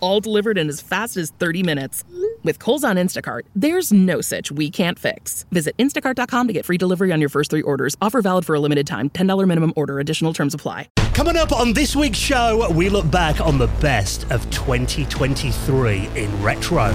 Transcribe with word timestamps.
All 0.00 0.20
delivered 0.20 0.58
in 0.58 0.68
as 0.68 0.80
fast 0.80 1.16
as 1.16 1.30
30 1.30 1.62
minutes. 1.62 2.04
With 2.42 2.58
Kohl's 2.58 2.84
on 2.84 2.96
Instacart, 2.96 3.42
there's 3.54 3.92
no 3.92 4.20
such 4.20 4.50
we 4.50 4.70
can't 4.70 4.98
fix. 4.98 5.44
Visit 5.50 5.76
instacart.com 5.78 6.46
to 6.46 6.52
get 6.52 6.64
free 6.64 6.78
delivery 6.78 7.12
on 7.12 7.20
your 7.20 7.28
first 7.28 7.50
three 7.50 7.62
orders. 7.62 7.96
Offer 8.00 8.22
valid 8.22 8.44
for 8.44 8.54
a 8.54 8.60
limited 8.60 8.86
time. 8.86 9.10
$10 9.10 9.46
minimum 9.46 9.72
order. 9.76 10.00
Additional 10.00 10.32
terms 10.32 10.54
apply. 10.54 10.88
Coming 11.14 11.36
up 11.36 11.52
on 11.52 11.72
this 11.72 11.96
week's 11.96 12.18
show, 12.18 12.70
we 12.72 12.88
look 12.88 13.10
back 13.10 13.40
on 13.40 13.58
the 13.58 13.68
best 13.80 14.30
of 14.30 14.48
2023 14.50 16.08
in 16.14 16.42
retro. 16.42 16.92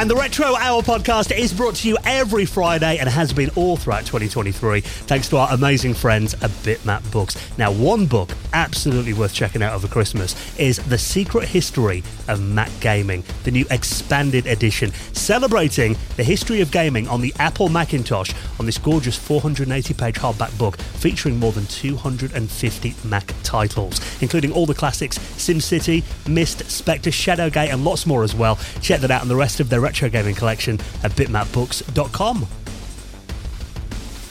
And 0.00 0.08
the 0.10 0.16
Retro 0.16 0.54
Hour 0.56 0.80
podcast 0.80 1.30
is 1.30 1.52
brought 1.52 1.74
to 1.74 1.88
you 1.88 1.98
every 2.06 2.46
Friday 2.46 2.96
and 2.96 3.06
has 3.06 3.34
been 3.34 3.50
all 3.54 3.76
throughout 3.76 4.06
2023 4.06 4.80
thanks 4.80 5.28
to 5.28 5.36
our 5.36 5.52
amazing 5.52 5.92
friends 5.92 6.32
at 6.32 6.48
Bitmap 6.64 7.12
Books. 7.12 7.36
Now, 7.58 7.70
one 7.70 8.06
book 8.06 8.30
absolutely 8.54 9.12
worth 9.12 9.34
checking 9.34 9.62
out 9.62 9.74
over 9.74 9.86
Christmas 9.88 10.58
is 10.58 10.78
The 10.78 10.96
Secret 10.96 11.46
History 11.46 12.02
of 12.28 12.40
Mac 12.40 12.70
Gaming, 12.80 13.24
the 13.44 13.50
new 13.50 13.66
expanded 13.70 14.46
edition, 14.46 14.90
celebrating 15.12 15.98
the 16.16 16.24
history 16.24 16.62
of 16.62 16.70
gaming 16.70 17.06
on 17.06 17.20
the 17.20 17.34
Apple 17.38 17.68
Macintosh 17.68 18.32
on 18.58 18.64
this 18.64 18.78
gorgeous 18.78 19.18
480 19.18 19.92
page 19.92 20.14
hardback 20.14 20.56
book 20.56 20.78
featuring 20.78 21.38
more 21.38 21.52
than 21.52 21.66
250 21.66 22.94
Mac 23.04 23.34
titles, 23.42 24.00
including 24.22 24.50
all 24.50 24.64
the 24.64 24.72
classics 24.72 25.18
SimCity, 25.18 26.02
Myst, 26.26 26.70
Spectre, 26.70 27.10
Shadowgate, 27.10 27.70
and 27.70 27.84
lots 27.84 28.06
more 28.06 28.24
as 28.24 28.34
well. 28.34 28.58
Check 28.80 29.00
that 29.00 29.10
out 29.10 29.20
and 29.20 29.30
the 29.30 29.36
rest 29.36 29.60
of 29.60 29.68
their 29.68 29.89
retro 29.90 30.08
gaming 30.08 30.36
collection 30.36 30.78
at 31.02 31.10
bitmapbooks.com. 31.12 32.46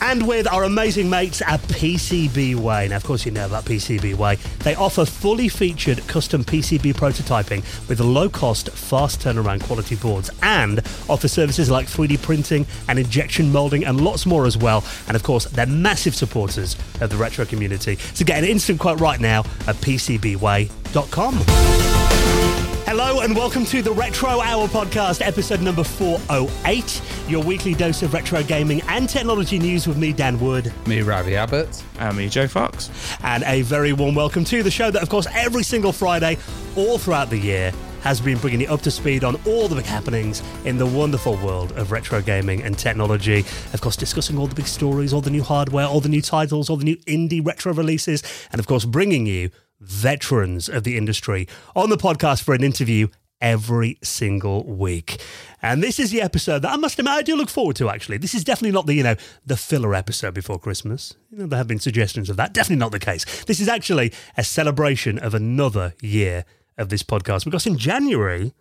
And 0.02 0.26
with 0.26 0.48
our 0.48 0.64
amazing 0.64 1.10
mates 1.10 1.42
at 1.42 1.60
PCBWay. 1.64 2.90
Now, 2.90 2.96
of 2.96 3.04
course, 3.04 3.26
you 3.26 3.34
know 3.34 3.46
about 3.46 3.66
PCBWay. 3.66 4.40
They 4.60 4.74
offer 4.76 5.04
fully 5.04 5.50
featured 5.50 6.08
custom 6.08 6.46
PCB 6.46 6.94
prototyping 6.94 7.60
with 7.90 8.00
low 8.00 8.30
cost, 8.30 8.70
fast 8.70 9.20
turnaround 9.20 9.62
quality 9.62 9.98
boards 9.98 10.30
and 10.42 10.80
offer 11.10 11.28
services 11.28 11.70
like 11.70 11.88
3D 11.88 12.22
printing 12.22 12.66
and 12.88 12.98
injection 12.98 13.52
molding 13.52 13.84
and 13.84 14.00
lots 14.00 14.26
more 14.26 14.46
as 14.46 14.58
well. 14.58 14.86
And 15.08 15.18
of 15.18 15.24
course, 15.24 15.44
they're 15.46 15.66
massive 15.66 16.16
supporters 16.16 16.78
of 17.02 17.10
the 17.10 17.18
retro 17.18 17.44
community. 17.44 17.98
So 18.14 18.24
get 18.24 18.42
an 18.42 18.50
instant 18.50 18.80
quote 18.80 19.02
right 19.02 19.20
now 19.20 19.42
at 19.68 19.76
PCBWay.com. 19.76 22.69
Hello 22.90 23.20
and 23.20 23.36
welcome 23.36 23.66
to 23.66 23.84
the 23.84 23.92
Retro 23.92 24.42
Hour 24.42 24.68
podcast, 24.68 25.24
episode 25.24 25.62
number 25.62 25.84
408. 25.84 27.02
Your 27.28 27.44
weekly 27.44 27.76
dose 27.76 28.02
of 28.02 28.16
retro 28.16 28.42
gaming 28.42 28.82
and 28.88 29.08
technology 29.08 29.60
news 29.60 29.88
with 29.88 29.96
me, 29.96 30.12
Dan 30.12 30.40
Wood. 30.40 30.74
Me, 30.88 31.04
Ravi 31.04 31.36
Abbott. 31.36 31.84
And 32.00 32.18
me, 32.18 32.30
Joe 32.30 32.48
Fox. 32.48 32.90
And 33.22 33.44
a 33.44 33.62
very 33.62 33.94
warm 33.94 34.16
welcome 34.16 34.44
to 34.46 34.64
the 34.64 34.72
show 34.72 34.90
that, 34.90 35.04
of 35.04 35.10
course, 35.10 35.28
every 35.36 35.62
single 35.62 35.92
Friday, 35.92 36.40
all 36.76 36.98
throughout 36.98 37.30
the 37.30 37.38
year, 37.38 37.72
has 38.02 38.20
been 38.20 38.40
bringing 38.40 38.62
you 38.62 38.68
up 38.70 38.82
to 38.82 38.90
speed 38.90 39.24
on 39.24 39.36
all 39.46 39.68
the 39.68 39.76
big 39.76 39.86
happenings 39.86 40.42
in 40.66 40.80
the 40.80 40.88
wonderful 40.88 41.36
world 41.44 41.72
of 41.74 41.92
retro 41.92 42.24
gaming 42.24 42.64
and 42.64 42.76
technology. 42.76 43.46
Of 43.72 43.82
course, 43.82 43.98
discussing 43.98 44.36
all 44.40 44.48
the 44.48 44.56
big 44.56 44.66
stories, 44.66 45.14
all 45.14 45.22
the 45.22 45.30
new 45.30 45.44
hardware, 45.44 45.86
all 45.86 46.00
the 46.00 46.10
new 46.10 46.24
titles, 46.24 46.72
all 46.72 46.78
the 46.78 46.86
new 46.86 46.98
indie 47.06 47.46
retro 47.46 47.72
releases, 47.72 48.24
and 48.52 48.58
of 48.58 48.66
course, 48.66 48.84
bringing 48.84 49.28
you 49.28 49.52
veterans 49.80 50.70
of 50.70 50.84
the 50.84 50.98
industry 50.98 51.48
on 51.76 51.90
the 51.90 51.98
podcast 51.98 52.44
for 52.44 52.54
an 52.54 52.64
interview 52.64 53.08
every 53.42 53.98
single 54.04 54.64
week. 54.66 55.22
And 55.62 55.82
this 55.82 56.00
is 56.00 56.12
the 56.12 56.22
episode 56.22 56.60
that 56.60 56.72
I 56.72 56.76
must 56.76 57.00
admit 57.00 57.14
I 57.14 57.22
do 57.22 57.36
look 57.36 57.50
forward 57.50 57.76
to 57.78 57.90
actually. 57.90 58.18
This 58.18 58.36
is 58.36 58.44
definitely 58.44 58.74
not 58.74 58.86
the, 58.86 58.94
you 58.94 59.04
know, 59.04 59.16
the 59.46 59.58
filler 59.58 59.96
episode 59.96 60.34
before 60.34 60.60
Christmas. 60.60 61.16
You 61.32 61.40
know, 61.40 61.48
there 61.48 61.58
have 61.58 61.68
been 61.68 61.80
suggestions 61.80 62.30
of 62.30 62.38
that. 62.38 62.54
Definitely 62.54 62.80
not 62.80 62.92
the 62.92 63.00
case. 63.00 63.46
This 63.46 63.60
is 63.60 63.68
actually 63.68 64.14
a 64.38 64.44
celebration 64.44 65.20
of 65.20 65.34
another 65.34 65.94
year 66.02 66.46
of 66.78 66.90
this 66.90 67.04
podcast 67.04 67.46
because 67.46 67.66
in 67.66 67.78
January 67.78 68.54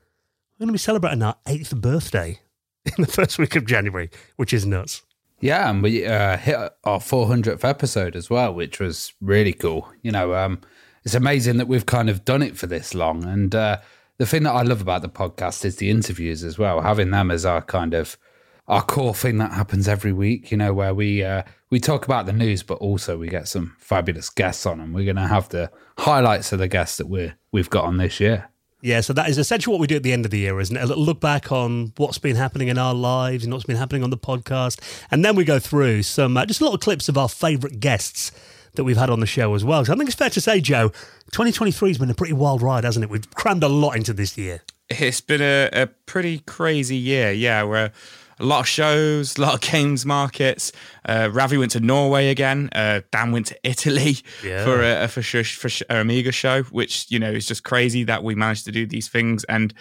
we're 0.58 0.64
going 0.64 0.68
to 0.68 0.72
be 0.72 0.78
celebrating 0.78 1.22
our 1.22 1.36
8th 1.46 1.80
birthday 1.80 2.40
in 2.84 3.04
the 3.04 3.06
first 3.06 3.38
week 3.38 3.54
of 3.56 3.66
January, 3.66 4.10
which 4.36 4.52
is 4.52 4.66
nuts. 4.66 5.02
Yeah, 5.40 5.70
and 5.70 5.84
we 5.84 6.04
uh, 6.04 6.36
hit 6.36 6.56
our 6.56 6.98
400th 6.98 7.62
episode 7.62 8.16
as 8.16 8.28
well, 8.28 8.52
which 8.52 8.80
was 8.80 9.12
really 9.20 9.52
cool. 9.52 9.88
You 10.02 10.10
know, 10.10 10.34
um, 10.34 10.60
it's 11.08 11.14
amazing 11.14 11.56
that 11.56 11.69
we've 11.69 11.86
kind 11.86 12.10
of 12.10 12.22
done 12.26 12.42
it 12.42 12.54
for 12.54 12.66
this 12.66 12.94
long. 12.94 13.24
And 13.24 13.54
uh, 13.54 13.78
the 14.19 14.26
thing 14.26 14.42
that 14.42 14.52
I 14.52 14.60
love 14.60 14.82
about 14.82 15.00
the 15.00 15.08
podcast 15.08 15.64
is 15.64 15.76
the 15.76 15.88
interviews 15.88 16.44
as 16.44 16.58
well, 16.58 16.82
having 16.82 17.12
them 17.12 17.30
as 17.30 17.46
our 17.46 17.62
kind 17.62 17.94
of 17.94 18.19
our 18.66 18.82
core 18.82 19.14
thing 19.14 19.38
that 19.38 19.52
happens 19.52 19.88
every 19.88 20.12
week. 20.12 20.50
You 20.50 20.58
know, 20.58 20.74
where 20.74 20.92
we 20.92 21.24
uh, 21.24 21.44
we 21.70 21.80
talk 21.80 22.04
about 22.04 22.26
the 22.26 22.34
news, 22.34 22.62
but 22.62 22.74
also 22.74 23.16
we 23.16 23.28
get 23.28 23.48
some 23.48 23.74
fabulous 23.78 24.28
guests 24.28 24.66
on, 24.66 24.80
and 24.80 24.94
we're 24.94 25.06
going 25.06 25.16
to 25.16 25.28
have 25.28 25.48
the 25.48 25.70
highlights 25.96 26.52
of 26.52 26.58
the 26.58 26.69
guests 26.69 26.98
that 26.98 27.08
we 27.08 27.32
we've 27.52 27.70
got 27.70 27.84
on 27.84 27.96
this 27.96 28.20
year. 28.20 28.50
Yeah, 28.82 29.00
so 29.00 29.14
that 29.14 29.30
is 29.30 29.38
essentially 29.38 29.72
what 29.72 29.80
we 29.80 29.86
do 29.86 29.96
at 29.96 30.02
the 30.02 30.12
end 30.12 30.26
of 30.26 30.30
the 30.30 30.40
year, 30.40 30.60
isn't 30.60 30.76
it? 30.76 30.82
A 30.82 30.86
little 30.86 31.04
look 31.04 31.22
back 31.22 31.50
on 31.50 31.94
what's 31.96 32.19
been 32.19 32.36
happening 32.36 32.69
in 32.69 32.76
our 32.76 32.92
lives 32.92 33.44
and 33.44 33.52
what's 33.54 33.64
been 33.64 33.76
happening 33.76 34.04
on 34.04 34.10
the 34.10 34.19
podcast. 34.19 34.78
And 35.10 35.25
then 35.25 35.36
we 35.36 35.44
go 35.44 35.58
through 35.58 36.02
some 36.02 36.36
uh, 36.36 36.44
just 36.44 36.60
little 36.60 36.76
clips 36.76 37.08
of 37.08 37.16
our 37.16 37.30
favourite 37.30 37.80
guests 37.80 38.30
that 38.78 38.84
we've 38.84 38.96
had 38.96 39.10
on 39.10 39.20
the 39.20 39.26
show 39.26 39.54
as 39.54 39.62
well. 39.62 39.84
So 39.84 39.92
I 39.92 39.96
think 39.96 40.08
it's 40.08 40.16
fair 40.18 40.30
to 40.30 40.40
say, 40.40 40.62
Joe, 40.62 40.88
2023 41.32 41.90
has 41.90 41.98
been 41.98 42.08
a 42.10 42.14
pretty 42.14 42.32
wild 42.32 42.62
ride, 42.62 42.84
hasn't 42.84 43.04
it? 43.04 43.10
We've 43.10 43.30
crammed 43.34 43.62
a 43.62 43.68
lot 43.68 43.94
into 43.96 44.14
this 44.14 44.38
year. 44.38 44.62
It's 44.88 45.20
been 45.20 45.42
a, 45.42 45.68
a 45.72 45.86
pretty 46.06 46.38
crazy 46.40 46.96
year, 46.96 47.30
yeah, 47.30 47.62
where 47.64 47.92
a 48.40 48.44
lot 48.44 48.60
of 48.60 48.68
shows, 48.68 49.36
a 49.36 49.40
lot 49.42 49.54
of 49.54 49.60
games 49.60 50.06
markets. 50.06 50.72
Uh, 51.04 51.28
Ravi 51.30 51.58
went 51.58 51.72
to 51.72 51.80
Norway 51.80 52.28
again. 52.30 52.70
Uh, 52.72 53.02
Dan 53.12 53.32
went 53.32 53.46
to 53.48 53.58
Italy 53.64 54.16
Yeah. 54.42 54.64
for 54.64 54.80
a, 54.82 55.06
for, 55.08 55.20
sh- 55.20 55.56
for 55.56 55.68
sh- 55.68 55.82
Amiga 55.90 56.32
show, 56.32 56.62
which 56.62 57.06
you 57.10 57.18
know 57.18 57.30
is 57.32 57.46
just 57.46 57.64
crazy 57.64 58.04
that 58.04 58.22
we 58.24 58.34
managed 58.34 58.64
to 58.64 58.72
do 58.72 58.86
these 58.86 59.08
things. 59.08 59.44
And 59.44 59.74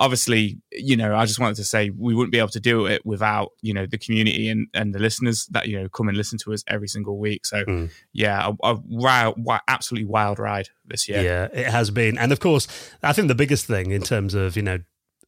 obviously, 0.00 0.58
you 0.72 0.96
know, 0.96 1.14
I 1.14 1.26
just 1.26 1.38
wanted 1.38 1.56
to 1.56 1.64
say 1.64 1.90
we 1.90 2.14
wouldn't 2.14 2.32
be 2.32 2.38
able 2.38 2.48
to 2.48 2.60
do 2.60 2.86
it 2.86 3.04
without 3.06 3.50
you 3.60 3.72
know 3.74 3.86
the 3.86 3.98
community 3.98 4.48
and 4.48 4.66
and 4.74 4.92
the 4.94 4.98
listeners 4.98 5.46
that 5.52 5.68
you 5.68 5.78
know 5.80 5.88
come 5.88 6.08
and 6.08 6.16
listen 6.16 6.38
to 6.38 6.52
us 6.52 6.64
every 6.66 6.88
single 6.88 7.18
week. 7.18 7.46
So 7.46 7.64
Mm. 7.64 7.90
yeah, 8.12 8.48
a, 8.62 8.72
a 8.72 8.80
wild, 8.88 9.34
wild, 9.38 9.60
absolutely 9.68 10.06
wild 10.08 10.38
ride 10.38 10.70
this 10.86 11.08
year. 11.08 11.22
Yeah. 11.22 11.48
it 11.60 11.66
has 11.70 11.90
been. 11.90 12.18
And 12.18 12.32
of 12.32 12.40
course, 12.40 12.66
I 13.02 13.12
think 13.12 13.28
the 13.28 13.34
biggest 13.34 13.66
thing 13.66 13.90
in 13.92 14.02
terms 14.02 14.34
of, 14.34 14.56
you 14.56 14.62
know, 14.62 14.78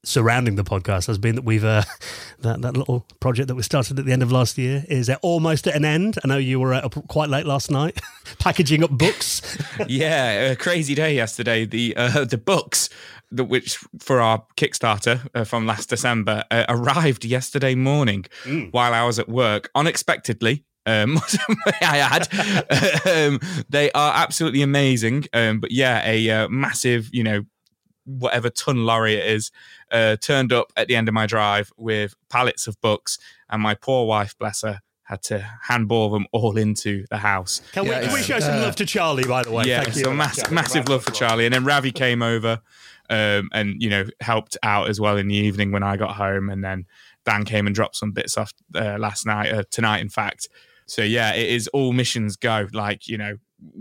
surrounding 0.04 0.56
the 0.56 0.64
podcast 0.64 1.06
has 1.06 1.18
been 1.18 1.36
that 1.36 1.44
we've 1.44 1.64
uh, 1.64 1.82
that 2.40 2.60
that 2.62 2.76
little 2.76 3.06
project 3.20 3.48
that 3.48 3.54
we 3.54 3.62
started 3.62 3.98
at 3.98 4.04
the 4.04 4.12
end 4.12 4.22
of 4.22 4.32
last 4.32 4.58
year 4.58 4.84
is 4.88 5.08
uh, 5.08 5.16
almost 5.22 5.66
at 5.66 5.74
an 5.74 5.84
end. 5.84 6.18
I 6.24 6.28
know 6.28 6.38
you 6.38 6.60
were 6.60 6.74
uh, 6.74 6.80
up 6.80 7.08
quite 7.08 7.28
late 7.28 7.46
last 7.46 7.70
night, 7.70 8.00
packaging 8.38 8.82
up 8.84 8.90
books. 8.90 9.42
yeah, 9.88 10.50
a 10.50 10.56
crazy 10.56 10.94
day 10.94 11.14
yesterday. 11.14 11.64
The 11.64 11.96
uh, 11.96 12.24
the 12.24 12.38
books, 12.38 12.88
the, 13.30 13.44
which 13.44 13.76
for 13.98 14.20
our 14.20 14.44
Kickstarter 14.56 15.28
uh, 15.34 15.44
from 15.44 15.66
last 15.66 15.88
December, 15.88 16.44
uh, 16.50 16.64
arrived 16.68 17.24
yesterday 17.24 17.74
morning 17.74 18.26
while 18.70 18.94
I 18.94 19.04
was 19.04 19.18
at 19.18 19.28
work 19.28 19.70
unexpectedly. 19.74 20.64
Um, 20.84 21.20
I 21.80 21.98
had. 21.98 23.06
um, 23.06 23.38
they 23.68 23.92
are 23.92 24.12
absolutely 24.16 24.62
amazing. 24.62 25.26
Um, 25.32 25.60
but 25.60 25.70
yeah, 25.70 26.02
a 26.04 26.28
uh, 26.28 26.48
massive, 26.48 27.08
you 27.12 27.22
know, 27.22 27.44
whatever 28.04 28.50
ton 28.50 28.84
lorry 28.84 29.14
it 29.14 29.26
is, 29.26 29.50
uh, 29.90 30.16
turned 30.16 30.52
up 30.52 30.72
at 30.76 30.88
the 30.88 30.96
end 30.96 31.08
of 31.08 31.14
my 31.14 31.26
drive 31.26 31.72
with 31.76 32.14
pallets 32.28 32.66
of 32.66 32.80
books, 32.80 33.18
and 33.50 33.62
my 33.62 33.74
poor 33.74 34.06
wife, 34.06 34.36
bless 34.38 34.62
her, 34.62 34.80
had 35.04 35.22
to 35.22 35.46
handball 35.68 36.10
them 36.10 36.26
all 36.32 36.56
into 36.56 37.04
the 37.10 37.18
house. 37.18 37.60
Can, 37.72 37.84
Yeah, 37.84 38.00
we, 38.00 38.04
can 38.06 38.12
we 38.14 38.18
it's, 38.20 38.28
show 38.28 38.40
some 38.40 38.58
uh, 38.58 38.62
love 38.62 38.76
to 38.76 38.86
Charlie, 38.86 39.24
by 39.24 39.42
the 39.42 39.50
way? 39.50 39.64
yeah, 39.66 39.82
Thank 39.82 39.96
you. 39.96 40.04
so 40.04 40.14
mass- 40.14 40.50
massive 40.50 40.88
love 40.88 41.04
for 41.04 41.10
Charlie. 41.10 41.44
And 41.44 41.52
then 41.54 41.64
Ravi 41.64 41.92
came 41.92 42.22
over 42.22 42.60
um, 43.10 43.50
and, 43.52 43.82
you 43.82 43.90
know, 43.90 44.04
helped 44.20 44.56
out 44.62 44.88
as 44.88 45.00
well 45.00 45.16
in 45.16 45.28
the 45.28 45.34
evening 45.34 45.70
when 45.72 45.82
I 45.82 45.96
got 45.96 46.16
home. 46.16 46.48
And 46.48 46.64
then 46.64 46.86
Dan 47.26 47.44
came 47.44 47.66
and 47.66 47.74
dropped 47.74 47.96
some 47.96 48.12
bits 48.12 48.38
off 48.38 48.52
uh, 48.74 48.96
last 48.98 49.26
night, 49.26 49.52
uh, 49.52 49.64
tonight, 49.70 50.00
in 50.00 50.08
fact. 50.08 50.48
So, 50.86 51.02
yeah, 51.02 51.34
it 51.34 51.50
is 51.50 51.68
all 51.68 51.92
missions 51.92 52.36
go. 52.36 52.68
Like, 52.72 53.06
you 53.06 53.18
know, 53.18 53.36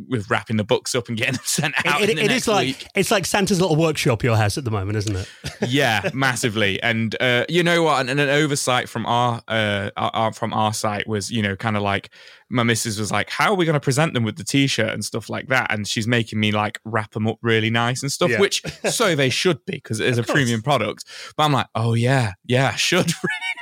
with 0.08 0.30
wrapping 0.30 0.58
the 0.58 0.64
books 0.64 0.94
up 0.96 1.08
and 1.08 1.18
getting 1.18 1.34
them 1.36 1.44
sent 1.46 1.74
out. 1.86 2.02
It, 2.02 2.10
in 2.10 2.18
it, 2.18 2.22
the 2.22 2.26
it 2.26 2.28
next 2.28 2.44
is 2.44 2.48
like 2.48 2.68
week. 2.68 2.88
it's 2.96 3.12
like 3.12 3.26
Santa's 3.26 3.60
little 3.62 3.76
workshop. 3.76 4.24
Your 4.24 4.36
house 4.38 4.58
at 4.58 4.66
the 4.66 4.72
moment, 4.72 4.98
isn't 4.98 5.16
it? 5.16 5.30
yeah, 5.68 6.10
massively. 6.14 6.82
And 6.82 7.16
uh, 7.22 7.46
you 7.50 7.64
know 7.64 7.84
what? 7.84 8.08
And 8.10 8.20
an 8.20 8.30
oversight 8.30 8.90
from 8.90 9.06
our, 9.06 9.42
uh, 9.48 9.90
our, 9.98 10.12
our 10.14 10.34
from 10.34 10.54
our 10.54 10.74
site 10.74 11.08
was, 11.08 11.32
you 11.32 11.42
know, 11.42 11.56
kind 11.56 11.76
of 11.78 11.84
like 11.84 12.10
my 12.50 12.64
missus 12.64 13.00
was 13.00 13.12
like, 13.12 13.30
"How 13.30 13.52
are 13.52 13.56
we 13.56 13.66
going 13.66 13.74
to 13.76 13.80
present 13.80 14.14
them 14.14 14.24
with 14.24 14.36
the 14.36 14.44
t-shirt 14.44 14.90
and 14.90 15.04
stuff 15.06 15.30
like 15.30 15.48
that?" 15.48 15.72
And 15.74 15.88
she's 15.88 16.08
making 16.08 16.40
me 16.40 16.52
like 16.52 16.80
wrap 16.84 17.12
them 17.12 17.28
up 17.28 17.38
really 17.42 17.70
nice 17.70 18.02
and 18.02 18.12
stuff, 18.12 18.30
Yeah. 18.32 18.40
which 18.40 18.62
so 18.90 19.16
they 19.16 19.30
should 19.30 19.64
be 19.66 19.74
because 19.74 20.00
it 20.00 20.08
is 20.08 20.18
a 20.18 20.24
course. 20.24 20.34
premium 20.34 20.62
product. 20.62 21.06
But 21.38 21.44
I'm 21.44 21.54
like, 21.54 21.68
"Oh 21.76 21.94
yeah, 21.94 22.34
yeah, 22.46 22.76
should 22.76 23.12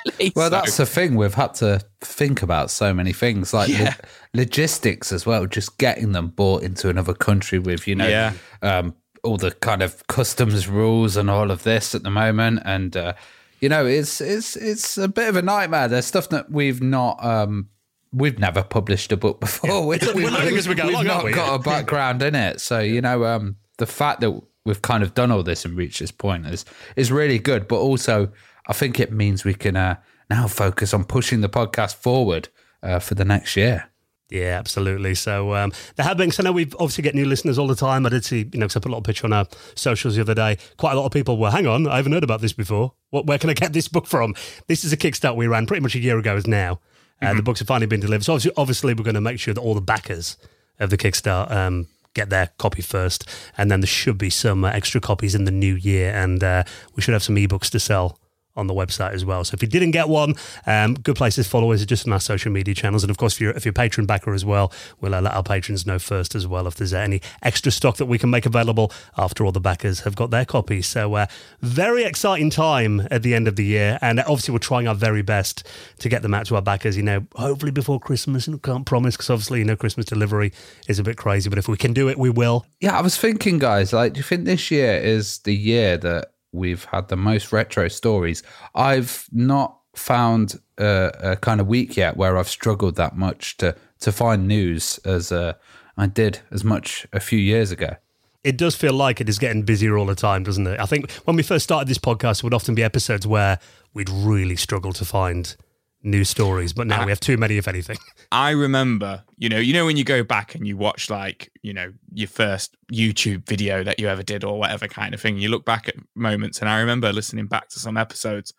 really." 0.07 0.31
Well, 0.35 0.47
So- 0.47 0.49
that's 0.49 0.77
the 0.77 0.85
thing. 0.87 1.15
We've 1.15 1.33
had 1.33 1.53
to 1.55 1.81
think 2.01 2.41
about 2.41 2.71
so 2.71 2.93
many 2.93 3.13
things, 3.13 3.53
like 3.53 3.69
Yeah. 3.69 3.83
lo- 4.01 4.09
logistics 4.33 5.11
as 5.11 5.25
well. 5.25 5.45
Just 5.45 5.77
getting 5.77 6.11
them 6.11 6.27
bought 6.27 6.63
into 6.63 6.89
another 6.89 7.13
country 7.13 7.59
with, 7.59 7.87
you 7.87 7.95
know, 7.95 8.07
Yeah. 8.07 8.33
um, 8.61 8.95
all 9.23 9.37
the 9.37 9.51
kind 9.51 9.81
of 9.81 10.05
customs 10.07 10.67
rules 10.67 11.17
and 11.17 11.29
all 11.29 11.51
of 11.51 11.63
this 11.63 11.93
at 11.93 12.03
the 12.03 12.09
moment, 12.09 12.61
and 12.63 12.95
uh, 12.95 13.13
you 13.59 13.67
know, 13.67 13.85
it's 13.85 14.21
it's 14.21 14.55
it's 14.55 14.97
a 14.97 15.09
bit 15.09 15.27
of 15.27 15.35
a 15.35 15.41
nightmare. 15.41 15.87
There's 15.89 16.05
stuff 16.05 16.29
that 16.29 16.51
we've 16.51 16.81
not. 16.81 17.23
Um, 17.23 17.69
We've 18.11 18.39
never 18.39 18.63
published 18.63 19.11
a 19.11 19.17
book 19.17 19.39
before. 19.45 19.85
We, 19.85 19.99
We're 20.15 20.31
learning 20.31 20.57
as 20.57 20.67
we 20.67 20.73
go 20.73 20.85
we've 20.87 20.93
along, 20.95 21.05
not 21.05 21.23
we? 21.25 21.31
got 21.31 21.53
a 21.53 21.59
background 21.63 22.23
in 22.23 22.33
it, 22.33 22.59
so 22.59 22.79
you 22.79 23.01
know, 23.01 23.23
um, 23.25 23.57
the 23.77 23.85
fact 23.85 24.21
that 24.21 24.31
we've 24.65 24.81
kind 24.81 25.03
of 25.03 25.13
done 25.13 25.31
all 25.31 25.43
this 25.43 25.63
and 25.63 25.77
reached 25.77 25.99
this 25.99 26.09
point 26.11 26.47
is 26.47 26.65
is 26.95 27.11
really 27.11 27.37
good. 27.37 27.67
But 27.67 27.75
also, 27.81 28.31
I 28.67 28.73
think 28.73 28.99
it 28.99 29.11
means 29.11 29.45
we 29.45 29.53
can 29.53 29.75
uh, 29.75 29.97
now 30.27 30.47
focus 30.47 30.91
on 30.91 31.03
pushing 31.03 31.41
the 31.41 31.49
podcast 31.49 31.97
forward 31.97 32.49
uh, 32.81 32.97
for 32.97 33.13
the 33.13 33.25
next 33.25 33.55
year. 33.55 33.88
Yeah, 34.29 34.59
absolutely. 34.59 35.15
So 35.15 35.55
um, 35.55 35.73
there 35.95 36.05
have 36.05 36.17
been. 36.17 36.31
So 36.31 36.43
now 36.43 36.51
we've 36.51 36.73
obviously 36.75 37.01
get 37.01 37.15
new 37.15 37.25
listeners 37.25 37.57
all 37.57 37.67
the 37.67 37.75
time. 37.75 38.05
I 38.05 38.09
did 38.09 38.23
see, 38.23 38.47
you 38.53 38.59
know, 38.59 38.67
because 38.67 38.75
I 38.75 38.79
put 38.79 38.89
a 38.89 38.91
lot 38.91 38.99
of 38.99 39.03
picture 39.03 39.25
on 39.25 39.33
our 39.33 39.47
socials 39.73 40.15
the 40.15 40.21
other 40.21 40.35
day. 40.35 40.57
Quite 40.77 40.93
a 40.93 40.95
lot 40.95 41.05
of 41.05 41.11
people 41.11 41.37
were, 41.37 41.49
hang 41.49 41.65
on, 41.65 41.87
I 41.87 41.97
haven't 41.97 42.11
heard 42.11 42.23
about 42.23 42.41
this 42.41 42.53
before. 42.53 42.93
What, 43.09 43.25
where 43.25 43.39
can 43.39 43.49
I 43.49 43.53
get 43.53 43.73
this 43.73 43.87
book 43.87 44.05
from? 44.05 44.35
This 44.67 44.83
is 44.85 44.93
a 44.93 44.97
Kickstart 44.97 45.35
we 45.35 45.47
ran 45.47 45.65
pretty 45.65 45.81
much 45.81 45.95
a 45.95 45.99
year 45.99 46.19
ago. 46.19 46.35
As 46.35 46.45
now, 46.45 46.79
uh, 47.21 47.33
the 47.33 47.41
books 47.41 47.59
have 47.59 47.67
finally 47.67 47.87
been 47.87 47.99
delivered. 47.99 48.23
So 48.23 48.33
obviously, 48.33 48.51
obviously, 48.55 48.93
we're 48.93 49.03
going 49.03 49.15
to 49.15 49.21
make 49.21 49.39
sure 49.39 49.53
that 49.53 49.61
all 49.61 49.73
the 49.73 49.81
backers 49.81 50.37
of 50.79 50.91
the 50.91 50.97
Kickstart 50.97 51.51
um, 51.51 51.87
get 52.13 52.29
their 52.29 52.51
copy 52.59 52.83
first, 52.83 53.27
and 53.57 53.71
then 53.71 53.81
there 53.81 53.87
should 53.87 54.19
be 54.19 54.29
some 54.29 54.63
uh, 54.63 54.69
extra 54.69 55.01
copies 55.01 55.33
in 55.33 55.45
the 55.45 55.51
new 55.51 55.73
year, 55.73 56.13
and 56.13 56.43
uh, 56.43 56.63
we 56.95 57.01
should 57.01 57.13
have 57.13 57.23
some 57.23 57.35
ebooks 57.35 57.69
to 57.71 57.79
sell 57.79 58.19
on 58.55 58.67
the 58.67 58.73
website 58.73 59.13
as 59.13 59.23
well. 59.25 59.43
So 59.43 59.55
if 59.55 59.61
you 59.61 59.67
didn't 59.67 59.91
get 59.91 60.09
one, 60.09 60.35
um, 60.65 60.95
good 60.95 61.15
places 61.15 61.45
to 61.45 61.49
follow 61.49 61.71
us 61.71 61.81
are 61.81 61.85
just 61.85 62.05
on 62.07 62.13
our 62.13 62.19
social 62.19 62.51
media 62.51 62.75
channels. 62.75 63.03
And 63.03 63.11
of 63.11 63.17
course, 63.17 63.35
if 63.35 63.41
you're, 63.41 63.51
if 63.51 63.65
you're 63.65 63.71
a 63.71 63.73
patron 63.73 64.05
backer 64.05 64.33
as 64.33 64.43
well, 64.45 64.71
we'll 64.99 65.15
uh, 65.15 65.21
let 65.21 65.33
our 65.33 65.43
patrons 65.43 65.85
know 65.85 65.99
first 65.99 66.35
as 66.35 66.47
well 66.47 66.67
if 66.67 66.75
there's 66.75 66.93
any 66.93 67.21
extra 67.41 67.71
stock 67.71 67.97
that 67.97 68.05
we 68.05 68.17
can 68.17 68.29
make 68.29 68.45
available 68.45 68.91
after 69.17 69.45
all 69.45 69.51
the 69.51 69.59
backers 69.59 70.01
have 70.01 70.15
got 70.15 70.31
their 70.31 70.45
copies. 70.45 70.87
So 70.87 71.15
uh, 71.15 71.27
very 71.61 72.03
exciting 72.03 72.49
time 72.49 73.07
at 73.11 73.23
the 73.23 73.33
end 73.33 73.47
of 73.47 73.55
the 73.55 73.65
year. 73.65 73.97
And 74.01 74.19
obviously, 74.19 74.51
we're 74.51 74.59
trying 74.59 74.87
our 74.87 74.95
very 74.95 75.21
best 75.21 75.67
to 75.99 76.09
get 76.09 76.21
them 76.21 76.33
out 76.33 76.45
to 76.47 76.55
our 76.55 76.61
backers, 76.61 76.97
you 76.97 77.03
know, 77.03 77.25
hopefully 77.35 77.71
before 77.71 77.99
Christmas. 77.99 78.47
And 78.47 78.61
can't 78.61 78.85
promise 78.85 79.15
because 79.15 79.29
obviously, 79.29 79.59
you 79.59 79.65
know, 79.65 79.75
Christmas 79.75 80.05
delivery 80.05 80.51
is 80.87 80.99
a 80.99 81.03
bit 81.03 81.17
crazy. 81.17 81.49
But 81.49 81.59
if 81.59 81.67
we 81.67 81.77
can 81.77 81.93
do 81.93 82.09
it, 82.09 82.17
we 82.17 82.29
will. 82.29 82.65
Yeah, 82.79 82.97
I 82.97 83.01
was 83.01 83.17
thinking, 83.17 83.59
guys, 83.59 83.93
like, 83.93 84.13
do 84.13 84.19
you 84.19 84.23
think 84.23 84.45
this 84.45 84.71
year 84.71 84.95
is 84.97 85.39
the 85.39 85.55
year 85.55 85.97
that 85.97 86.31
we've 86.51 86.85
had 86.85 87.07
the 87.07 87.17
most 87.17 87.51
retro 87.51 87.87
stories? 87.87 88.43
I've 88.75 89.25
not 89.31 89.77
found 89.95 90.59
a, 90.77 91.37
kind 91.41 91.59
of 91.59 91.67
week 91.67 91.97
yet 91.97 92.15
where 92.17 92.37
I've 92.37 92.49
struggled 92.49 92.95
that 92.95 93.15
much 93.17 93.57
to 93.57 93.75
to 93.99 94.11
find 94.11 94.47
news 94.47 94.97
as 95.03 95.31
uh, 95.31 95.53
I 95.97 96.07
did 96.07 96.39
as 96.51 96.63
much 96.63 97.05
a 97.11 97.19
few 97.19 97.39
years 97.39 97.71
ago. 97.71 97.95
it 98.43 98.57
does 98.57 98.75
feel 98.75 98.93
like 98.93 99.19
it 99.19 99.27
is 99.27 99.37
getting 99.37 99.63
busier 99.63 99.97
all 99.97 100.05
the 100.05 100.15
time, 100.15 100.43
doesn't 100.43 100.65
it? 100.65 100.79
I 100.79 100.85
think 100.85 101.11
when 101.25 101.35
we 101.35 101.43
first 101.43 101.65
started 101.65 101.89
this 101.89 101.97
podcast, 101.97 102.37
it 102.37 102.43
would 102.43 102.53
often 102.53 102.75
be 102.75 102.83
episodes 102.83 103.27
where 103.27 103.59
we'd 103.93 104.09
really 104.09 104.55
struggle 104.55 104.93
to 104.93 105.03
find 105.03 105.55
news 106.01 106.29
stories, 106.29 106.71
but 106.73 106.87
now 106.87 107.03
we 107.05 107.11
have 107.11 107.19
too 107.19 107.37
many, 107.37 107.57
if 107.57 107.67
anything. 107.67 107.97
I 108.31 108.51
remember, 108.51 109.23
you 109.37 109.49
know, 109.49 109.57
you 109.57 109.73
know 109.73 109.85
when 109.85 109.97
you 109.97 110.03
go 110.03 110.23
back 110.23 110.55
and 110.55 110.65
you 110.67 110.77
watch 110.77 111.09
like, 111.09 111.51
you 111.61 111.73
know, 111.73 111.91
your 112.13 112.27
first 112.27 112.77
YouTube 112.91 113.45
video 113.47 113.83
that 113.83 113.99
you 113.99 114.07
ever 114.07 114.23
did 114.23 114.43
or 114.43 114.57
whatever 114.59 114.87
kind 114.87 115.13
of 115.13 115.19
thing. 115.21 115.37
You 115.37 115.49
look 115.49 115.65
back 115.65 115.87
at 115.89 115.95
moments 116.15 116.59
and 116.61 116.69
I 116.69 116.79
remember 116.79 117.11
listening 117.11 117.47
back 117.47 117.67
to 117.69 117.79
some 117.79 117.97
episodes, 117.97 118.53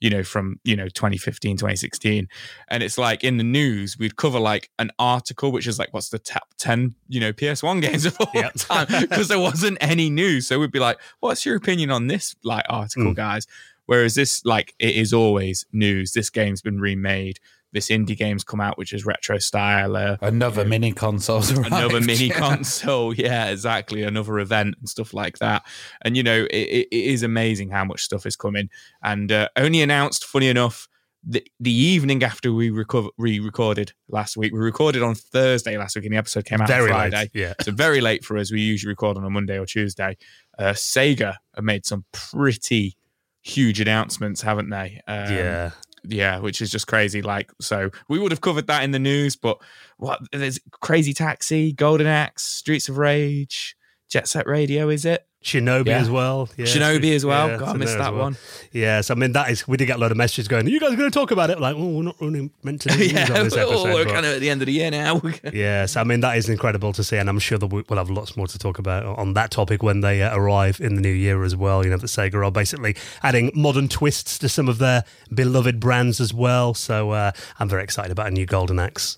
you 0.00 0.10
know, 0.10 0.22
from, 0.24 0.58
you 0.64 0.74
know, 0.74 0.88
2015, 0.88 1.56
2016. 1.58 2.26
And 2.68 2.82
it's 2.82 2.98
like 2.98 3.22
in 3.22 3.36
the 3.36 3.44
news, 3.44 3.96
we'd 3.98 4.16
cover 4.16 4.40
like 4.40 4.70
an 4.78 4.90
article 4.98 5.52
which 5.52 5.66
is 5.66 5.78
like 5.78 5.92
what's 5.94 6.08
the 6.08 6.18
top 6.18 6.48
10, 6.58 6.94
you 7.08 7.20
know, 7.20 7.32
PS1 7.32 7.82
games 7.88 8.04
of 8.06 8.16
all 8.20 8.30
Yep. 8.34 8.54
time 8.56 8.86
because 9.00 9.28
there 9.28 9.38
wasn't 9.38 9.78
any 9.80 10.10
news. 10.10 10.48
So 10.48 10.58
we'd 10.58 10.72
be 10.72 10.80
like, 10.80 10.98
what's 11.20 11.46
your 11.46 11.54
opinion 11.56 11.90
on 11.90 12.08
this 12.08 12.34
like 12.42 12.64
article, 12.68 13.12
Mm. 13.12 13.16
guys? 13.16 13.46
Whereas 13.90 14.14
this, 14.14 14.44
like, 14.44 14.72
it 14.78 14.94
is 14.94 15.12
always 15.12 15.66
news. 15.72 16.12
This 16.12 16.30
game's 16.30 16.62
been 16.62 16.78
remade. 16.80 17.40
This 17.72 17.88
indie 17.88 18.16
game's 18.16 18.44
come 18.44 18.60
out, 18.60 18.78
which 18.78 18.92
is 18.92 19.04
retro 19.04 19.38
style. 19.38 19.96
Uh, 19.96 20.16
Another 20.22 20.64
mini 20.64 20.92
console's 20.92 21.50
arrived. 21.50 21.66
another 21.66 22.00
mini 22.00 22.26
Yeah. 22.28 22.38
console. 22.38 23.12
Yeah, 23.12 23.46
exactly. 23.50 24.04
Another 24.04 24.38
event 24.38 24.76
and 24.78 24.88
stuff 24.88 25.12
like 25.12 25.38
that. 25.38 25.66
And, 26.02 26.16
you 26.16 26.22
know, 26.22 26.46
it, 26.52 26.86
it 26.92 26.92
is 26.92 27.24
amazing 27.24 27.70
how 27.70 27.84
much 27.84 28.02
stuff 28.04 28.26
is 28.26 28.36
coming. 28.36 28.70
And 29.02 29.32
uh, 29.32 29.48
only 29.56 29.82
announced, 29.82 30.24
funny 30.24 30.46
enough, 30.46 30.86
the, 31.24 31.44
the 31.58 31.72
evening 31.72 32.22
after 32.22 32.52
we 32.52 32.70
recover, 32.70 33.08
re-recorded 33.18 33.92
last 34.08 34.36
week. 34.36 34.52
We 34.52 34.60
recorded 34.60 35.02
on 35.02 35.16
Thursday 35.16 35.76
last 35.76 35.96
week 35.96 36.04
and 36.04 36.14
the 36.14 36.18
episode 36.18 36.44
came 36.44 36.60
out 36.60 36.68
Very 36.68 36.90
Friday. 36.90 37.16
late. 37.16 37.30
Yeah. 37.34 37.54
So 37.62 37.72
very 37.72 38.00
late 38.00 38.24
for 38.24 38.38
us. 38.38 38.52
We 38.52 38.60
usually 38.60 38.90
record 38.92 39.16
on 39.16 39.24
a 39.24 39.30
Monday 39.30 39.58
or 39.58 39.66
Tuesday. 39.66 40.16
Uh, 40.56 40.74
Sega 40.74 41.34
have 41.56 41.64
made 41.64 41.84
some 41.84 42.04
pretty 42.12 42.96
huge 43.42 43.80
announcements, 43.80 44.42
haven't 44.42 44.70
they? 44.70 45.00
Um, 45.06 45.34
yeah. 45.34 45.70
yeah, 46.04 46.38
which 46.38 46.60
is 46.60 46.70
just 46.70 46.86
crazy. 46.86 47.22
Like, 47.22 47.50
so 47.60 47.90
we 48.08 48.18
would 48.18 48.32
have 48.32 48.40
covered 48.40 48.66
that 48.68 48.84
in 48.84 48.90
the 48.90 48.98
news, 48.98 49.36
but 49.36 49.58
what? 49.98 50.20
There's 50.32 50.58
Crazy 50.80 51.12
Taxi, 51.12 51.72
Golden 51.72 52.06
Axe, 52.06 52.42
Streets 52.42 52.88
of 52.88 52.98
Rage, 52.98 53.76
Jet 54.10 54.28
Set 54.28 54.46
Radio, 54.46 54.88
is 54.88 55.04
it? 55.04 55.26
Shinobi 55.42 55.86
Yeah. 55.86 55.98
as 56.00 56.10
well. 56.10 56.50
Yeah. 56.58 56.66
Shinobi 56.66 57.14
as 57.14 57.24
well. 57.24 57.48
Yeah, 57.48 57.56
God, 57.56 57.68
I 57.70 57.78
missed 57.78 57.96
that 57.96 58.12
well. 58.12 58.24
one. 58.24 58.36
Yes, 58.72 59.10
I 59.10 59.14
mean 59.14 59.32
that 59.32 59.50
is. 59.50 59.66
We 59.66 59.78
did 59.78 59.86
get 59.86 59.96
a 59.96 59.98
lot 59.98 60.10
of 60.10 60.18
messages 60.18 60.48
going. 60.48 60.66
Are 60.66 60.68
you 60.70 60.78
guys 60.78 60.90
going 60.96 61.10
to 61.10 61.18
talk 61.18 61.30
about 61.30 61.48
it? 61.48 61.58
Like, 61.58 61.76
oh, 61.78 61.88
we're 61.88 62.02
not 62.02 62.16
really 62.20 62.50
meant 62.62 62.82
to. 62.82 62.90
Do 62.90 62.98
yeah, 63.06 63.22
on 63.22 63.44
this 63.44 63.56
episode. 63.56 63.68
oh, 63.70 63.84
we're 63.84 64.04
but- 64.04 64.12
kind 64.12 64.26
of 64.26 64.34
at 64.34 64.40
the 64.40 64.50
end 64.50 64.60
of 64.60 64.66
the 64.66 64.72
year 64.72 64.90
now. 64.90 65.20
Yes, 65.52 65.96
I 65.96 66.04
mean 66.04 66.20
that 66.20 66.36
is 66.36 66.48
incredible 66.50 66.92
to 66.92 67.02
see, 67.02 67.16
and 67.16 67.28
I'm 67.30 67.38
sure 67.38 67.56
that 67.56 67.68
we- 67.68 67.84
we'll 67.88 67.98
have 67.98 68.10
lots 68.10 68.36
more 68.36 68.46
to 68.48 68.58
talk 68.58 68.78
about 68.78 69.04
on 69.18 69.32
that 69.32 69.50
topic 69.50 69.82
when 69.82 70.00
they 70.02 70.22
uh, 70.22 70.36
arrive 70.36 70.78
in 70.80 70.94
the 70.94 71.00
new 71.00 71.08
year 71.12 71.42
as 71.42 71.56
well. 71.56 71.84
You 71.84 71.90
know, 71.90 71.96
that 71.96 72.06
Sega 72.06 72.34
are 72.46 72.50
basically 72.50 72.94
adding 73.22 73.50
modern 73.54 73.88
twists 73.88 74.38
to 74.40 74.48
some 74.48 74.68
of 74.68 74.76
their 74.76 75.04
beloved 75.34 75.80
brands 75.80 76.20
as 76.20 76.34
well. 76.34 76.74
So 76.74 77.12
uh, 77.12 77.32
I'm 77.58 77.68
very 77.68 77.82
excited 77.82 78.12
about 78.12 78.26
a 78.26 78.30
new 78.30 78.44
Golden 78.46 78.78
Axe. 78.78 79.16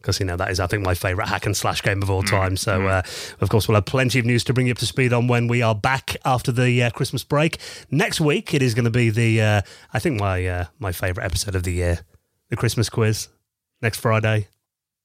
Because 0.00 0.18
you 0.18 0.24
know 0.24 0.36
that 0.36 0.50
is, 0.50 0.60
I 0.60 0.66
think, 0.66 0.82
my 0.82 0.94
favourite 0.94 1.28
hack 1.28 1.44
and 1.44 1.54
slash 1.54 1.82
game 1.82 2.02
of 2.02 2.08
all 2.08 2.22
time. 2.22 2.56
So, 2.56 2.86
uh, 2.86 3.02
of 3.40 3.50
course, 3.50 3.68
we'll 3.68 3.74
have 3.74 3.84
plenty 3.84 4.18
of 4.18 4.24
news 4.24 4.42
to 4.44 4.54
bring 4.54 4.66
you 4.66 4.72
up 4.72 4.78
to 4.78 4.86
speed 4.86 5.12
on 5.12 5.26
when 5.28 5.46
we 5.46 5.60
are 5.60 5.74
back 5.74 6.16
after 6.24 6.50
the 6.50 6.82
uh, 6.82 6.90
Christmas 6.90 7.22
break. 7.22 7.58
Next 7.90 8.18
week, 8.18 8.54
it 8.54 8.62
is 8.62 8.74
going 8.74 8.86
to 8.86 8.90
be 8.90 9.10
the, 9.10 9.42
uh, 9.42 9.62
I 9.92 9.98
think, 9.98 10.18
my 10.18 10.46
uh, 10.46 10.64
my 10.78 10.92
favourite 10.92 11.26
episode 11.26 11.54
of 11.54 11.64
the 11.64 11.72
year, 11.72 12.00
the 12.48 12.56
Christmas 12.56 12.88
quiz. 12.88 13.28
Next 13.82 13.98
Friday. 13.98 14.48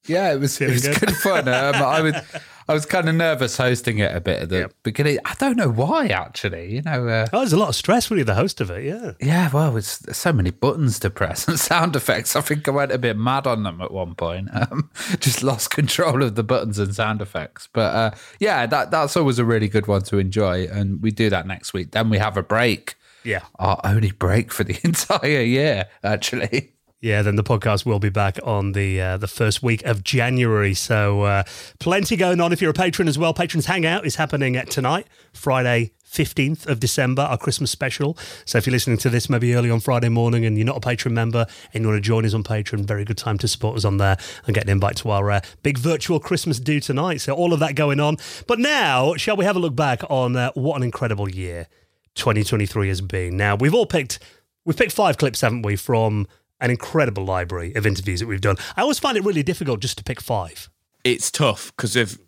Yeah, 0.08 0.34
it 0.34 0.40
was, 0.40 0.60
it 0.62 0.70
was 0.70 0.88
good? 0.88 1.00
good, 1.00 1.16
fun. 1.16 1.48
Um, 1.48 1.76
I 1.76 2.02
was 2.02 2.16
I 2.68 2.74
was 2.74 2.86
kind 2.86 3.08
of 3.08 3.14
nervous 3.16 3.58
hosting 3.58 4.00
it 4.00 4.16
a 4.16 4.20
bit 4.20 4.42
at 4.42 4.50
the 4.50 4.58
Yep. 4.60 4.74
beginning. 4.84 5.20
I 5.24 5.36
don't 5.36 5.56
know 5.56 5.70
why, 5.70 6.08
actually. 6.08 6.76
You 6.76 6.82
know, 6.82 7.08
uh, 7.08 7.28
Oh, 7.32 7.40
there's 7.40 7.54
a 7.54 7.58
lot 7.58 7.70
of 7.70 7.76
stress 7.76 8.10
when 8.10 8.18
you're 8.18 8.26
the 8.26 8.34
host 8.34 8.60
of 8.60 8.72
it. 8.72 8.84
Yeah. 8.84 9.12
yeah, 9.22 9.50
well, 9.54 9.78
it's 9.78 10.00
there's 10.00 10.18
so 10.18 10.34
many 10.34 10.50
buttons 10.50 10.98
to 11.00 11.10
press 11.10 11.48
and 11.48 11.60
sound 11.72 11.96
effects. 11.96 12.36
I 12.36 12.42
think 12.42 12.68
I 12.68 12.72
went 12.72 12.92
a 12.92 12.98
bit 12.98 13.18
mad 13.18 13.46
on 13.46 13.64
them 13.64 13.82
at 13.82 13.92
one 13.92 14.16
point. 14.16 14.50
Um, 14.52 14.90
just 15.20 15.44
lost 15.44 15.70
control 15.70 16.24
of 16.24 16.36
the 16.36 16.44
buttons 16.44 16.80
and 16.80 16.96
sound 16.96 17.22
effects. 17.22 17.70
But 17.72 17.96
uh, 17.96 18.12
yeah, 18.40 18.66
that 18.66 18.90
that's 18.92 19.16
always 19.16 19.38
a 19.40 19.46
really 19.46 19.68
good 19.68 19.88
one 19.88 20.02
to 20.04 20.18
enjoy, 20.18 20.66
and 20.66 21.02
we 21.04 21.12
do 21.12 21.30
that 21.30 21.46
next 21.46 21.74
week. 21.74 21.92
Then 21.92 22.10
we 22.10 22.18
have 22.18 22.36
a 22.38 22.44
break. 22.44 22.96
Yeah. 23.24 23.42
Our 23.58 23.80
only 23.84 24.12
break 24.12 24.52
for 24.52 24.64
the 24.64 24.80
entire 24.84 25.42
year, 25.42 25.86
actually. 26.04 26.74
Yeah, 27.06 27.22
then 27.22 27.36
the 27.36 27.44
podcast 27.44 27.86
will 27.86 28.00
be 28.00 28.10
back 28.10 28.40
on 28.44 28.72
the 28.72 29.00
uh, 29.00 29.18
the 29.18 29.28
first 29.28 29.62
week 29.62 29.86
of 29.86 30.04
January. 30.04 30.74
So 30.74 31.22
uh, 31.22 31.44
plenty 31.78 32.16
going 32.16 32.42
on. 32.42 32.52
If 32.52 32.64
you're 32.64 32.72
a 32.72 32.74
patron 32.74 33.08
as 33.08 33.16
well, 33.16 33.32
patrons 33.32 33.68
hangout 33.68 34.08
is 34.08 34.16
happening 34.16 34.56
at 34.56 34.72
tonight, 34.72 35.06
Friday. 35.32 35.92
15th 36.04 36.66
of 36.68 36.80
December, 36.80 37.24
our 37.24 37.38
Christmas 37.38 37.70
special. 37.70 38.18
So, 38.46 38.58
if 38.58 38.66
you're 38.66 38.72
listening 38.72 38.98
to 39.00 39.10
this 39.10 39.30
maybe 39.30 39.54
early 39.54 39.70
on 39.70 39.82
Friday 39.82 40.08
morning 40.08 40.46
and 40.46 40.58
you're 40.58 40.66
not 40.66 40.78
a 40.78 40.80
patron 40.80 41.14
member 41.14 41.46
and 41.74 41.84
you 41.84 41.90
want 41.90 41.98
to 41.98 42.08
join 42.08 42.26
us 42.26 42.34
on 42.34 42.42
Patreon, 42.42 42.86
very 42.86 43.04
good 43.04 43.18
time 43.18 43.38
to 43.40 43.50
support 43.50 43.76
us 43.76 43.84
on 43.84 43.98
there 43.98 44.18
and 44.46 44.56
get 44.56 44.64
an 44.64 44.70
invite 44.70 44.96
to 44.98 45.10
our 45.10 45.30
uh, 45.30 45.42
big 45.62 45.78
virtual 45.78 46.22
Christmas 46.22 46.58
do 46.58 46.80
tonight. 46.80 47.18
So, 47.18 47.34
all 47.34 47.52
of 47.52 47.60
that 47.60 47.76
going 47.76 48.00
on. 48.00 48.18
But 48.48 48.60
now, 48.60 49.16
shall 49.16 49.36
we 49.36 49.44
have 49.44 49.58
a 49.58 49.60
look 49.60 49.76
back 49.76 50.04
on 50.10 50.38
uh, 50.38 50.52
what 50.54 50.78
an 50.78 50.84
incredible 50.84 51.30
year 51.30 51.68
2023 52.16 52.88
has 52.88 53.02
been? 53.02 53.36
Now, 53.36 53.56
we've 53.58 53.74
all 53.74 53.86
picked, 53.86 54.20
we've 54.64 54.78
picked 54.78 54.94
five 54.94 55.18
clips, 55.18 55.42
haven't 55.42 55.64
we, 55.64 55.76
from 55.76 56.28
an 56.66 56.72
incredible 56.72 57.24
library 57.24 57.74
of 57.76 57.86
interviews 57.86 58.20
that 58.20 58.28
we've 58.28 58.42
done. 58.42 58.58
I 58.76 58.82
always 58.82 59.00
find 59.00 59.18
it 59.18 59.24
really 59.24 59.44
difficult 59.44 59.80
just 59.80 59.98
to 60.00 60.04
pick 60.04 60.20
five. 60.20 60.70
it's 61.04 61.30
tough 61.32 61.72
because 61.76 61.96
of 61.96 62.20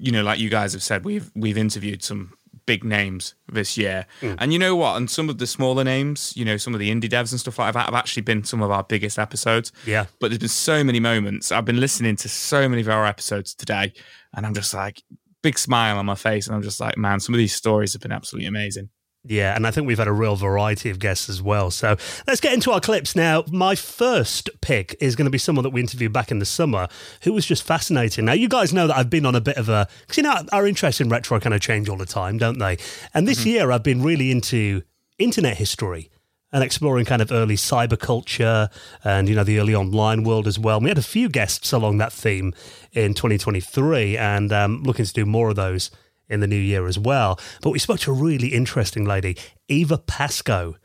you 0.00 0.12
know, 0.12 0.22
like 0.22 0.38
you 0.38 0.48
guys 0.48 0.72
have 0.72 0.82
said, 0.82 1.04
we've 1.04 1.30
we've 1.34 1.58
interviewed 1.58 2.02
some 2.02 2.32
big 2.66 2.84
names 2.84 3.34
this 3.52 3.76
year. 3.76 4.06
Mm. 4.20 4.36
And 4.38 4.52
you 4.52 4.58
know 4.58 4.76
what? 4.76 4.96
And 4.96 5.10
some 5.10 5.28
of 5.28 5.38
the 5.38 5.46
smaller 5.46 5.82
names, 5.82 6.32
you 6.36 6.44
know, 6.44 6.56
some 6.56 6.74
of 6.74 6.80
the 6.80 6.90
indie 6.90 7.10
devs 7.10 7.32
and 7.32 7.40
stuff 7.40 7.58
like 7.58 7.74
that 7.74 7.86
have 7.86 7.94
actually 7.94 8.22
been 8.22 8.44
some 8.44 8.62
of 8.62 8.70
our 8.70 8.84
biggest 8.84 9.18
episodes. 9.18 9.72
Yeah. 9.84 10.06
But 10.20 10.28
there's 10.30 10.38
been 10.38 10.48
so 10.48 10.84
many 10.84 11.00
moments. 11.00 11.50
I've 11.50 11.64
been 11.64 11.80
listening 11.80 12.14
to 12.16 12.28
so 12.28 12.68
many 12.68 12.80
of 12.82 12.88
our 12.88 13.04
episodes 13.04 13.54
today, 13.54 13.92
and 14.34 14.46
I'm 14.46 14.54
just 14.54 14.72
like, 14.72 15.02
big 15.42 15.58
smile 15.58 15.98
on 15.98 16.06
my 16.06 16.14
face. 16.14 16.46
And 16.46 16.54
I'm 16.54 16.62
just 16.62 16.80
like, 16.80 16.96
man, 16.96 17.18
some 17.18 17.34
of 17.34 17.38
these 17.38 17.54
stories 17.54 17.92
have 17.94 18.02
been 18.02 18.12
absolutely 18.12 18.46
amazing. 18.46 18.90
Yeah, 19.24 19.54
and 19.54 19.68
I 19.68 19.70
think 19.70 19.86
we've 19.86 19.98
had 19.98 20.08
a 20.08 20.12
real 20.12 20.34
variety 20.34 20.90
of 20.90 20.98
guests 20.98 21.28
as 21.28 21.40
well. 21.40 21.70
So 21.70 21.96
let's 22.26 22.40
get 22.40 22.54
into 22.54 22.72
our 22.72 22.80
clips 22.80 23.14
now. 23.14 23.44
My 23.52 23.76
first 23.76 24.50
pick 24.60 24.96
is 25.00 25.14
going 25.14 25.26
to 25.26 25.30
be 25.30 25.38
someone 25.38 25.62
that 25.62 25.70
we 25.70 25.80
interviewed 25.80 26.12
back 26.12 26.32
in 26.32 26.40
the 26.40 26.44
summer 26.44 26.88
who 27.22 27.32
was 27.32 27.46
just 27.46 27.62
fascinating. 27.62 28.24
Now, 28.24 28.32
you 28.32 28.48
guys 28.48 28.72
know 28.72 28.88
that 28.88 28.96
I've 28.96 29.10
been 29.10 29.24
on 29.24 29.36
a 29.36 29.40
bit 29.40 29.56
of 29.58 29.68
a, 29.68 29.86
because 30.00 30.16
you 30.16 30.24
know, 30.24 30.34
our 30.52 30.66
interest 30.66 31.00
in 31.00 31.08
retro 31.08 31.38
kind 31.38 31.54
of 31.54 31.60
change 31.60 31.88
all 31.88 31.96
the 31.96 32.06
time, 32.06 32.36
don't 32.36 32.58
they? 32.58 32.78
And 33.14 33.28
this 33.28 33.40
mm-hmm. 33.40 33.48
year 33.50 33.70
I've 33.70 33.84
been 33.84 34.02
really 34.02 34.32
into 34.32 34.82
internet 35.18 35.56
history 35.56 36.10
and 36.52 36.64
exploring 36.64 37.04
kind 37.06 37.22
of 37.22 37.30
early 37.30 37.56
cyber 37.56 37.98
culture 37.98 38.68
and, 39.04 39.28
you 39.28 39.36
know, 39.36 39.44
the 39.44 39.60
early 39.60 39.74
online 39.74 40.24
world 40.24 40.48
as 40.48 40.58
well. 40.58 40.78
And 40.78 40.84
we 40.84 40.90
had 40.90 40.98
a 40.98 41.02
few 41.02 41.28
guests 41.28 41.72
along 41.72 41.98
that 41.98 42.12
theme 42.12 42.52
in 42.92 43.14
2023 43.14 44.18
and 44.18 44.52
um, 44.52 44.82
looking 44.82 45.04
to 45.04 45.12
do 45.12 45.24
more 45.24 45.48
of 45.48 45.56
those 45.56 45.92
in 46.32 46.40
the 46.40 46.46
new 46.46 46.56
year 46.56 46.86
as 46.86 46.98
well. 46.98 47.38
But 47.60 47.70
we 47.70 47.78
spoke 47.78 48.00
to 48.00 48.10
a 48.10 48.14
really 48.14 48.48
interesting 48.48 49.04
lady, 49.04 49.36
Eva 49.68 49.98
Pascoe. 49.98 50.76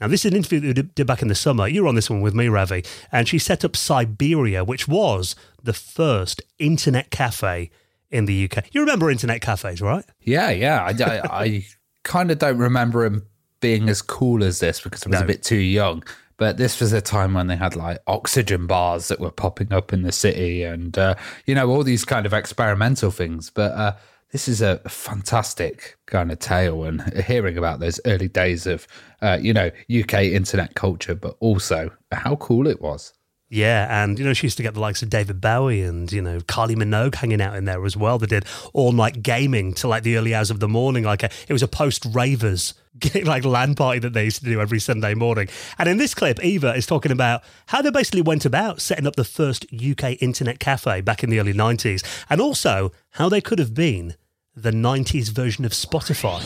Now, 0.00 0.08
this 0.08 0.24
is 0.24 0.32
an 0.32 0.36
interview 0.36 0.60
that 0.60 0.66
we 0.66 0.90
did 0.94 1.06
back 1.06 1.22
in 1.22 1.28
the 1.28 1.34
summer. 1.34 1.68
You 1.68 1.82
were 1.82 1.88
on 1.88 1.94
this 1.94 2.10
one 2.10 2.20
with 2.20 2.34
me, 2.34 2.48
Ravi. 2.48 2.84
And 3.10 3.26
she 3.26 3.38
set 3.38 3.64
up 3.64 3.72
Cyberia, 3.72 4.66
which 4.66 4.86
was 4.86 5.36
the 5.62 5.72
first 5.72 6.42
internet 6.58 7.10
cafe 7.10 7.70
in 8.10 8.26
the 8.26 8.44
UK. 8.44 8.66
You 8.72 8.80
remember 8.80 9.10
internet 9.10 9.40
cafes, 9.40 9.80
right? 9.80 10.04
Yeah, 10.20 10.50
yeah. 10.50 10.82
I, 10.82 11.04
I, 11.04 11.20
I 11.44 11.66
kind 12.02 12.30
of 12.30 12.38
don't 12.38 12.58
remember 12.58 13.08
them 13.08 13.26
being 13.60 13.88
as 13.88 14.02
cool 14.02 14.44
as 14.44 14.60
this 14.60 14.80
because 14.80 15.04
I 15.06 15.10
was 15.10 15.20
no. 15.20 15.24
a 15.24 15.28
bit 15.28 15.42
too 15.42 15.56
young. 15.56 16.04
But 16.38 16.58
this 16.58 16.80
was 16.80 16.92
a 16.92 17.00
time 17.00 17.32
when 17.32 17.46
they 17.46 17.56
had 17.56 17.74
like 17.74 17.98
oxygen 18.06 18.66
bars 18.66 19.08
that 19.08 19.20
were 19.20 19.30
popping 19.30 19.72
up 19.72 19.94
in 19.94 20.02
the 20.02 20.12
city 20.12 20.62
and, 20.62 20.96
uh, 20.98 21.14
you 21.46 21.54
know, 21.54 21.70
all 21.70 21.82
these 21.82 22.04
kind 22.04 22.26
of 22.26 22.34
experimental 22.34 23.10
things. 23.10 23.48
But, 23.48 23.72
uh, 23.72 23.92
this 24.32 24.48
is 24.48 24.60
a 24.60 24.78
fantastic 24.88 25.96
kind 26.06 26.32
of 26.32 26.38
tale 26.38 26.84
and 26.84 27.02
hearing 27.24 27.56
about 27.56 27.80
those 27.80 28.00
early 28.04 28.28
days 28.28 28.66
of 28.66 28.86
uh, 29.22 29.38
you 29.40 29.52
know 29.52 29.70
UK 29.90 30.24
internet 30.24 30.74
culture, 30.74 31.14
but 31.14 31.36
also 31.40 31.90
how 32.12 32.36
cool 32.36 32.66
it 32.66 32.80
was. 32.80 33.12
Yeah, 33.48 34.02
and 34.02 34.18
you 34.18 34.24
know 34.24 34.32
she 34.32 34.46
used 34.46 34.56
to 34.56 34.64
get 34.64 34.74
the 34.74 34.80
likes 34.80 35.02
of 35.02 35.10
David 35.10 35.40
Bowie 35.40 35.82
and 35.82 36.10
you 36.10 36.20
know 36.20 36.40
Kylie 36.40 36.74
Minogue 36.74 37.14
hanging 37.14 37.40
out 37.40 37.54
in 37.54 37.64
there 37.64 37.84
as 37.84 37.96
well. 37.96 38.18
They 38.18 38.26
did 38.26 38.44
all 38.72 38.90
night 38.90 39.22
gaming 39.22 39.72
till 39.72 39.90
like 39.90 40.02
the 40.02 40.16
early 40.16 40.34
hours 40.34 40.50
of 40.50 40.58
the 40.58 40.66
morning. 40.66 41.04
Like 41.04 41.22
a, 41.22 41.30
it 41.46 41.52
was 41.52 41.62
a 41.62 41.68
post 41.68 42.04
ravers 42.10 42.74
like 43.22 43.44
LAN 43.44 43.76
party 43.76 44.00
that 44.00 44.14
they 44.14 44.24
used 44.24 44.40
to 44.40 44.44
do 44.46 44.60
every 44.60 44.80
Sunday 44.80 45.14
morning. 45.14 45.48
And 45.78 45.88
in 45.88 45.96
this 45.98 46.12
clip, 46.12 46.42
Eva 46.42 46.74
is 46.74 46.86
talking 46.86 47.12
about 47.12 47.42
how 47.66 47.82
they 47.82 47.90
basically 47.90 48.22
went 48.22 48.44
about 48.44 48.80
setting 48.80 49.06
up 49.06 49.14
the 49.14 49.24
first 49.24 49.64
UK 49.72 50.20
internet 50.20 50.58
cafe 50.58 51.00
back 51.00 51.22
in 51.22 51.30
the 51.30 51.38
early 51.38 51.52
nineties, 51.52 52.02
and 52.28 52.40
also 52.40 52.90
how 53.10 53.28
they 53.28 53.40
could 53.40 53.60
have 53.60 53.74
been 53.74 54.16
the 54.56 54.70
90s 54.70 55.28
version 55.28 55.66
of 55.66 55.72
Spotify? 55.72 56.40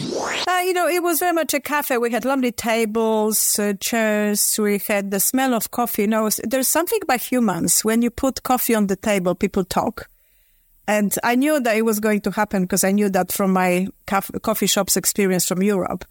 Uh, 0.48 0.62
you 0.62 0.72
know, 0.72 0.88
it 0.88 1.02
was 1.02 1.20
very 1.20 1.32
much 1.32 1.54
a 1.54 1.60
cafe. 1.60 1.96
We 1.96 2.10
had 2.10 2.24
lovely 2.24 2.50
tables, 2.50 3.58
uh, 3.58 3.74
chairs. 3.80 4.58
We 4.58 4.78
had 4.78 5.12
the 5.12 5.20
smell 5.20 5.54
of 5.54 5.70
coffee. 5.70 6.02
You 6.02 6.08
know, 6.08 6.28
there's 6.42 6.68
something 6.68 6.98
about 7.02 7.20
humans. 7.20 7.84
When 7.84 8.02
you 8.02 8.10
put 8.10 8.42
coffee 8.42 8.74
on 8.74 8.88
the 8.88 8.96
table, 8.96 9.36
people 9.36 9.64
talk. 9.64 10.08
And 10.88 11.16
I 11.22 11.36
knew 11.36 11.60
that 11.60 11.76
it 11.76 11.84
was 11.84 12.00
going 12.00 12.22
to 12.22 12.32
happen 12.32 12.62
because 12.62 12.82
I 12.82 12.90
knew 12.90 13.08
that 13.10 13.30
from 13.30 13.52
my 13.52 13.86
coffee 14.06 14.66
shops 14.66 14.96
experience 14.96 15.46
from 15.46 15.62
Europe. 15.62 16.04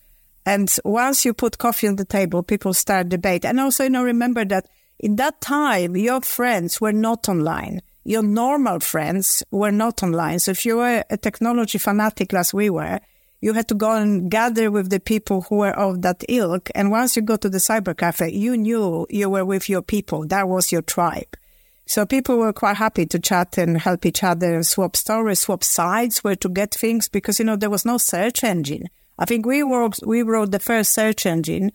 And 0.46 0.74
once 0.86 1.26
you 1.26 1.34
put 1.34 1.58
coffee 1.58 1.88
on 1.88 1.98
the 1.98 2.06
table, 2.06 2.44
people 2.44 2.74
start 2.74 3.10
debate. 3.10 3.44
And 3.44 3.60
also, 3.60 3.84
you 3.84 3.90
know, 3.90 4.04
remember 4.04 4.46
that 4.46 4.70
in 5.00 5.18
that 5.18 5.42
time, 5.42 5.98
your 5.98 6.22
friends 6.22 6.80
were 6.80 6.94
not 6.94 7.28
online 7.28 7.82
your 8.10 8.24
normal 8.24 8.80
friends 8.80 9.44
were 9.52 9.72
not 9.72 10.02
online. 10.02 10.40
So 10.40 10.50
if 10.50 10.66
you 10.66 10.78
were 10.78 11.04
a 11.12 11.18
technology 11.18 11.78
fanatic 11.78 12.34
as 12.34 12.52
we 12.52 12.72
were, 12.72 13.00
you 13.40 13.54
had 13.54 13.68
to 13.68 13.76
go 13.76 13.92
and 13.92 14.32
gather 14.32 14.72
with 14.72 14.90
the 14.90 15.00
people 15.00 15.42
who 15.42 15.58
were 15.58 15.78
of 15.78 16.02
that 16.02 16.24
ilk. 16.28 16.72
And 16.74 16.90
once 16.90 17.16
you 17.16 17.22
go 17.22 17.36
to 17.36 17.48
the 17.48 17.60
cyber 17.60 17.96
cafe, 17.96 18.32
you 18.32 18.58
knew 18.58 19.06
you 19.12 19.30
were 19.30 19.46
with 19.46 19.70
your 19.70 19.84
people. 19.84 20.26
That 20.26 20.48
was 20.48 20.72
your 20.72 20.82
tribe. 20.82 21.38
So 21.86 22.04
people 22.04 22.38
were 22.40 22.52
quite 22.52 22.78
happy 22.78 23.06
to 23.06 23.20
chat 23.20 23.60
and 23.60 23.80
help 23.80 24.08
each 24.08 24.24
other 24.24 24.56
and 24.56 24.66
swap 24.66 24.96
stories, 24.96 25.42
swap 25.42 25.64
sites 25.64 26.24
where 26.24 26.36
to 26.38 26.50
get 26.50 26.74
things 26.74 27.08
because, 27.08 27.38
you 27.38 27.46
know, 27.46 27.58
there 27.58 27.70
was 27.70 27.86
no 27.86 28.00
search 28.00 28.44
engine. 28.44 28.88
I 29.20 29.26
think 29.26 29.46
we 29.46 29.62
wrote, 29.62 30.00
we 30.04 30.24
wrote 30.24 30.50
the 30.50 30.60
first 30.60 30.94
search 30.94 31.28
engine 31.28 31.74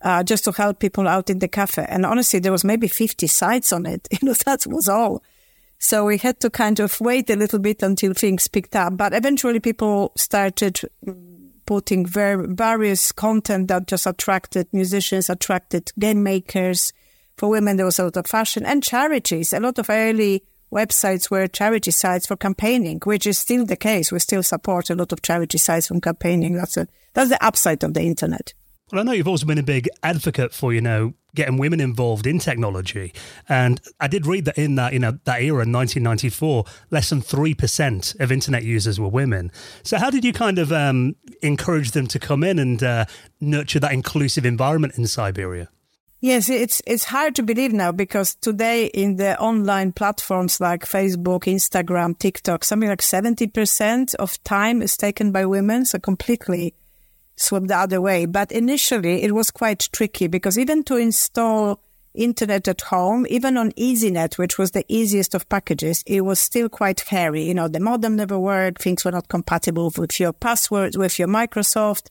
uh, 0.00 0.22
just 0.22 0.44
to 0.44 0.52
help 0.52 0.78
people 0.78 1.06
out 1.06 1.28
in 1.28 1.40
the 1.40 1.48
cafe. 1.48 1.84
And 1.86 2.06
honestly, 2.06 2.38
there 2.38 2.52
was 2.52 2.64
maybe 2.64 2.88
50 2.88 3.26
sites 3.26 3.70
on 3.70 3.84
it. 3.84 4.08
You 4.22 4.28
know, 4.28 4.34
that 4.46 4.66
was 4.66 4.88
all. 4.88 5.22
So 5.84 6.06
we 6.06 6.16
had 6.16 6.40
to 6.40 6.48
kind 6.48 6.80
of 6.80 6.98
wait 6.98 7.28
a 7.28 7.36
little 7.36 7.58
bit 7.58 7.82
until 7.82 8.14
things 8.14 8.48
picked 8.48 8.74
up. 8.74 8.96
But 8.96 9.12
eventually 9.12 9.60
people 9.60 10.12
started 10.16 10.80
putting 11.66 12.06
various 12.06 13.12
content 13.12 13.68
that 13.68 13.86
just 13.86 14.06
attracted 14.06 14.66
musicians, 14.72 15.28
attracted 15.28 15.92
game 15.98 16.22
makers. 16.22 16.94
For 17.36 17.50
women, 17.50 17.76
there 17.76 17.84
was 17.84 17.98
a 17.98 18.04
lot 18.04 18.16
of 18.16 18.26
fashion 18.26 18.64
and 18.64 18.82
charities. 18.82 19.52
A 19.52 19.60
lot 19.60 19.78
of 19.78 19.90
early 19.90 20.42
websites 20.72 21.30
were 21.30 21.46
charity 21.48 21.90
sites 21.90 22.26
for 22.26 22.36
campaigning, 22.36 23.00
which 23.04 23.26
is 23.26 23.36
still 23.36 23.66
the 23.66 23.76
case. 23.76 24.10
We 24.10 24.20
still 24.20 24.42
support 24.42 24.88
a 24.88 24.94
lot 24.94 25.12
of 25.12 25.20
charity 25.20 25.58
sites 25.58 25.88
from 25.88 26.00
campaigning. 26.00 26.54
That's 26.54 26.78
a, 26.78 26.88
that's 27.12 27.28
the 27.28 27.44
upside 27.44 27.84
of 27.84 27.92
the 27.92 28.00
internet. 28.00 28.54
I 28.98 29.02
know 29.02 29.12
you've 29.12 29.28
also 29.28 29.46
been 29.46 29.58
a 29.58 29.62
big 29.62 29.88
advocate 30.02 30.52
for, 30.52 30.72
you 30.72 30.80
know, 30.80 31.14
getting 31.34 31.56
women 31.56 31.80
involved 31.80 32.26
in 32.26 32.38
technology. 32.38 33.12
And 33.48 33.80
I 34.00 34.08
did 34.08 34.26
read 34.26 34.44
that 34.44 34.56
in 34.56 34.76
that, 34.76 34.92
you 34.92 34.98
know, 34.98 35.18
that 35.24 35.42
era, 35.42 35.58
1994, 35.58 36.64
less 36.90 37.10
than 37.10 37.20
3% 37.20 38.20
of 38.20 38.32
internet 38.32 38.62
users 38.62 39.00
were 39.00 39.08
women. 39.08 39.50
So 39.82 39.98
how 39.98 40.10
did 40.10 40.24
you 40.24 40.32
kind 40.32 40.58
of 40.58 40.72
um, 40.72 41.16
encourage 41.42 41.90
them 41.90 42.06
to 42.08 42.18
come 42.18 42.44
in 42.44 42.58
and 42.58 42.82
uh, 42.82 43.06
nurture 43.40 43.80
that 43.80 43.92
inclusive 43.92 44.46
environment 44.46 44.94
in 44.96 45.04
Cyberia? 45.04 45.68
Yes, 46.20 46.48
it's 46.48 46.80
it's 46.86 47.04
hard 47.04 47.34
to 47.34 47.42
believe 47.42 47.74
now 47.74 47.92
because 47.92 48.34
today 48.36 48.86
in 48.86 49.16
the 49.16 49.38
online 49.38 49.92
platforms 49.92 50.58
like 50.58 50.86
Facebook, 50.86 51.42
Instagram, 51.42 52.18
TikTok, 52.18 52.64
something 52.64 52.88
like 52.88 53.02
70% 53.02 54.14
of 54.14 54.42
time 54.42 54.80
is 54.80 54.96
taken 54.96 55.32
by 55.32 55.44
women, 55.44 55.84
so 55.84 55.98
completely 55.98 56.72
swap 57.36 57.64
the 57.64 57.76
other 57.76 58.00
way. 58.00 58.26
But 58.26 58.52
initially, 58.52 59.22
it 59.22 59.34
was 59.34 59.50
quite 59.50 59.88
tricky 59.92 60.26
because 60.26 60.58
even 60.58 60.84
to 60.84 60.96
install 60.96 61.80
internet 62.14 62.68
at 62.68 62.80
home, 62.82 63.26
even 63.28 63.56
on 63.56 63.72
EasyNet, 63.72 64.38
which 64.38 64.56
was 64.56 64.70
the 64.70 64.84
easiest 64.88 65.34
of 65.34 65.48
packages, 65.48 66.02
it 66.06 66.22
was 66.22 66.38
still 66.38 66.68
quite 66.68 67.00
hairy. 67.00 67.42
You 67.42 67.54
know, 67.54 67.68
the 67.68 67.80
modem 67.80 68.16
never 68.16 68.38
worked, 68.38 68.82
things 68.82 69.04
were 69.04 69.10
not 69.10 69.28
compatible 69.28 69.92
with 69.96 70.18
your 70.20 70.32
passwords, 70.32 70.96
with 70.96 71.18
your 71.18 71.28
Microsoft. 71.28 72.08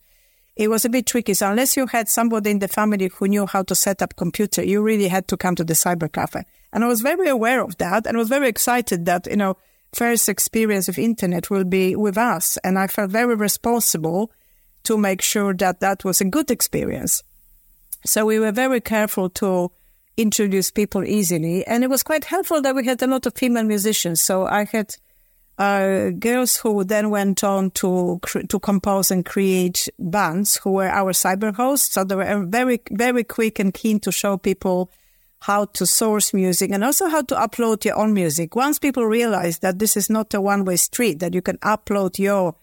It 0.55 0.69
was 0.69 0.85
a 0.85 0.89
bit 0.89 1.07
tricky. 1.07 1.33
So 1.33 1.49
unless 1.49 1.75
you 1.75 1.87
had 1.87 2.09
somebody 2.09 2.51
in 2.51 2.59
the 2.59 2.67
family 2.67 3.09
who 3.15 3.27
knew 3.27 3.47
how 3.47 3.63
to 3.63 3.73
set 3.73 4.01
up 4.01 4.15
computer, 4.15 4.63
you 4.63 4.83
really 4.83 5.07
had 5.07 5.27
to 5.29 5.37
come 5.37 5.55
to 5.55 5.63
the 5.63 5.73
cyber 5.73 6.11
cafe. 6.11 6.43
And 6.71 6.83
I 6.83 6.87
was 6.87 7.01
very 7.01 7.27
aware 7.27 7.63
of 7.63 7.77
that 7.77 8.05
and 8.05 8.17
was 8.17 8.29
very 8.29 8.49
excited 8.49 9.05
that, 9.05 9.25
you 9.27 9.37
know, 9.37 9.57
first 9.93 10.27
experience 10.27 10.89
of 10.89 10.99
internet 10.99 11.49
will 11.49 11.63
be 11.63 11.95
with 11.95 12.17
us. 12.17 12.57
And 12.63 12.77
I 12.77 12.87
felt 12.87 13.09
very 13.09 13.35
responsible 13.35 14.31
to 14.83 14.97
make 14.97 15.21
sure 15.21 15.53
that 15.53 15.79
that 15.79 16.03
was 16.03 16.21
a 16.21 16.25
good 16.25 16.51
experience. 16.51 17.23
So 18.05 18.25
we 18.25 18.39
were 18.39 18.51
very 18.51 18.81
careful 18.81 19.29
to 19.31 19.71
introduce 20.17 20.71
people 20.71 21.03
easily. 21.03 21.65
And 21.65 21.83
it 21.83 21.89
was 21.89 22.03
quite 22.03 22.25
helpful 22.25 22.61
that 22.61 22.75
we 22.75 22.85
had 22.85 23.01
a 23.01 23.07
lot 23.07 23.25
of 23.25 23.33
female 23.35 23.63
musicians. 23.63 24.21
So 24.21 24.45
I 24.45 24.65
had 24.65 24.95
uh, 25.57 26.09
girls 26.11 26.57
who 26.57 26.83
then 26.83 27.09
went 27.09 27.43
on 27.43 27.71
to 27.71 28.19
to 28.49 28.59
compose 28.59 29.11
and 29.11 29.25
create 29.25 29.87
bands 29.99 30.57
who 30.57 30.71
were 30.71 30.89
our 30.89 31.13
cyber 31.13 31.53
hosts. 31.55 31.93
So 31.93 32.03
they 32.03 32.15
were 32.15 32.45
very, 32.45 32.81
very 32.91 33.23
quick 33.23 33.59
and 33.59 33.73
keen 33.73 33.99
to 34.01 34.11
show 34.11 34.37
people 34.37 34.91
how 35.41 35.65
to 35.65 35.85
source 35.85 36.33
music 36.33 36.71
and 36.71 36.83
also 36.83 37.07
how 37.09 37.21
to 37.21 37.35
upload 37.35 37.85
your 37.85 37.97
own 37.97 38.13
music. 38.13 38.55
Once 38.55 38.79
people 38.79 39.05
realized 39.05 39.61
that 39.61 39.77
this 39.77 39.97
is 39.97 40.09
not 40.09 40.33
a 40.33 40.41
one 40.41 40.65
way 40.65 40.75
street, 40.75 41.19
that 41.19 41.33
you 41.33 41.41
can 41.41 41.57
upload 41.57 42.17
your 42.17 42.55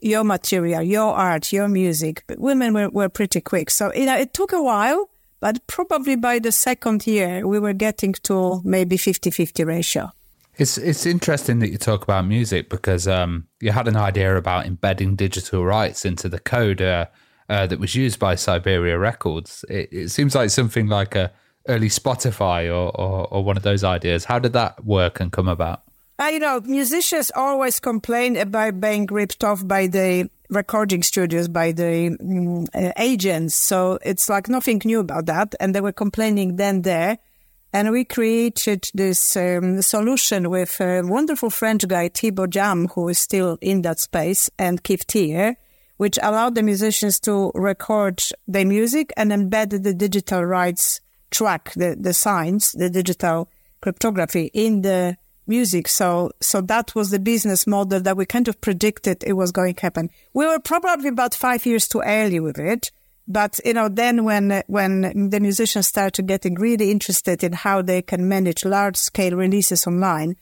your 0.00 0.24
material, 0.24 0.82
your 0.82 1.14
art, 1.14 1.52
your 1.52 1.68
music. 1.68 2.24
But 2.26 2.38
women 2.38 2.74
were, 2.74 2.88
were 2.88 3.08
pretty 3.08 3.40
quick. 3.40 3.70
So, 3.70 3.92
you 3.94 4.06
know, 4.06 4.16
it 4.16 4.32
took 4.32 4.52
a 4.52 4.62
while, 4.62 5.10
but 5.40 5.66
probably 5.66 6.16
by 6.16 6.38
the 6.38 6.52
second 6.52 7.06
year, 7.06 7.46
we 7.46 7.58
were 7.58 7.72
getting 7.72 8.12
to 8.24 8.60
maybe 8.64 8.96
50 8.96 9.30
50 9.30 9.64
ratio. 9.64 10.12
It's 10.56 10.76
it's 10.76 11.06
interesting 11.06 11.60
that 11.60 11.70
you 11.70 11.78
talk 11.78 12.02
about 12.02 12.26
music 12.26 12.68
because 12.68 13.06
um, 13.06 13.46
you 13.60 13.70
had 13.70 13.86
an 13.86 13.96
idea 13.96 14.36
about 14.36 14.66
embedding 14.66 15.14
digital 15.14 15.64
rights 15.64 16.04
into 16.04 16.28
the 16.28 16.40
code 16.40 16.82
uh, 16.82 17.06
uh, 17.48 17.68
that 17.68 17.78
was 17.78 17.94
used 17.94 18.18
by 18.18 18.34
Cyberia 18.34 19.00
Records. 19.00 19.64
It, 19.68 19.88
it, 19.92 20.08
seems 20.08 20.34
like 20.34 20.50
something 20.50 20.88
like 20.88 21.14
a 21.14 21.30
early 21.68 21.88
Spotify 21.88 22.66
or, 22.66 22.90
or, 23.00 23.28
or 23.28 23.44
one 23.44 23.56
of 23.56 23.62
those 23.62 23.84
ideas. 23.84 24.24
How 24.24 24.40
did 24.40 24.52
that 24.54 24.84
work 24.84 25.20
and 25.20 25.30
come 25.30 25.46
about? 25.46 25.82
Uh, 26.20 26.26
you 26.26 26.40
know, 26.40 26.60
musicians 26.64 27.30
always 27.36 27.78
complain 27.78 28.36
about 28.36 28.80
being 28.80 29.06
ripped 29.06 29.44
off 29.44 29.66
by 29.66 29.86
the 29.86 30.28
recording 30.50 31.00
studios 31.02 31.46
by 31.46 31.70
the 31.70 32.16
um, 32.20 32.66
uh, 32.74 32.92
agents. 32.96 33.54
So 33.54 34.00
it's 34.02 34.28
like 34.28 34.48
nothing 34.48 34.80
new 34.84 34.98
about 34.98 35.26
that. 35.26 35.54
And 35.60 35.74
they 35.74 35.80
were 35.80 35.92
complaining 35.92 36.56
then 36.56 36.82
there. 36.82 37.18
And 37.72 37.92
we 37.92 38.04
created 38.04 38.90
this 38.94 39.36
um, 39.36 39.80
solution 39.80 40.50
with 40.50 40.80
a 40.80 41.02
wonderful 41.02 41.50
French 41.50 41.86
guy, 41.86 42.08
Thibaut 42.08 42.50
Jam, 42.50 42.88
who 42.88 43.08
is 43.08 43.18
still 43.18 43.56
in 43.60 43.82
that 43.82 44.00
space, 44.00 44.50
and 44.58 44.82
Keith 44.82 45.06
Tier, 45.06 45.56
which 45.98 46.18
allowed 46.20 46.56
the 46.56 46.62
musicians 46.64 47.20
to 47.20 47.52
record 47.54 48.24
their 48.48 48.64
music 48.64 49.12
and 49.16 49.30
embed 49.30 49.82
the 49.84 49.94
digital 49.94 50.44
rights 50.44 51.00
track, 51.30 51.72
the, 51.74 51.94
the 52.00 52.14
signs, 52.14 52.72
the 52.72 52.90
digital 52.90 53.50
cryptography 53.82 54.50
in 54.54 54.80
the 54.80 55.16
music. 55.48 55.88
So, 55.88 56.30
so 56.40 56.60
that 56.62 56.94
was 56.94 57.10
the 57.10 57.18
business 57.18 57.66
model 57.66 58.00
that 58.00 58.16
we 58.16 58.26
kind 58.26 58.48
of 58.48 58.60
predicted 58.60 59.24
it 59.24 59.34
was 59.34 59.52
going 59.52 59.74
to 59.74 59.82
happen. 59.82 60.10
We 60.34 60.46
were 60.46 60.58
probably 60.58 61.08
about 61.08 61.34
five 61.34 61.66
years 61.66 61.88
too 61.88 62.00
early 62.00 62.40
with 62.40 62.58
it. 62.58 62.90
But, 63.30 63.60
you 63.62 63.74
know, 63.74 63.88
then 63.90 64.24
when, 64.24 64.62
when 64.68 65.28
the 65.30 65.38
musicians 65.38 65.86
started 65.86 66.26
getting 66.26 66.54
really 66.54 66.90
interested 66.90 67.44
in 67.44 67.52
how 67.52 67.82
they 67.82 68.00
can 68.00 68.26
manage 68.26 68.64
large 68.64 68.96
scale 68.96 69.36
releases 69.36 69.86
online, 69.86 70.36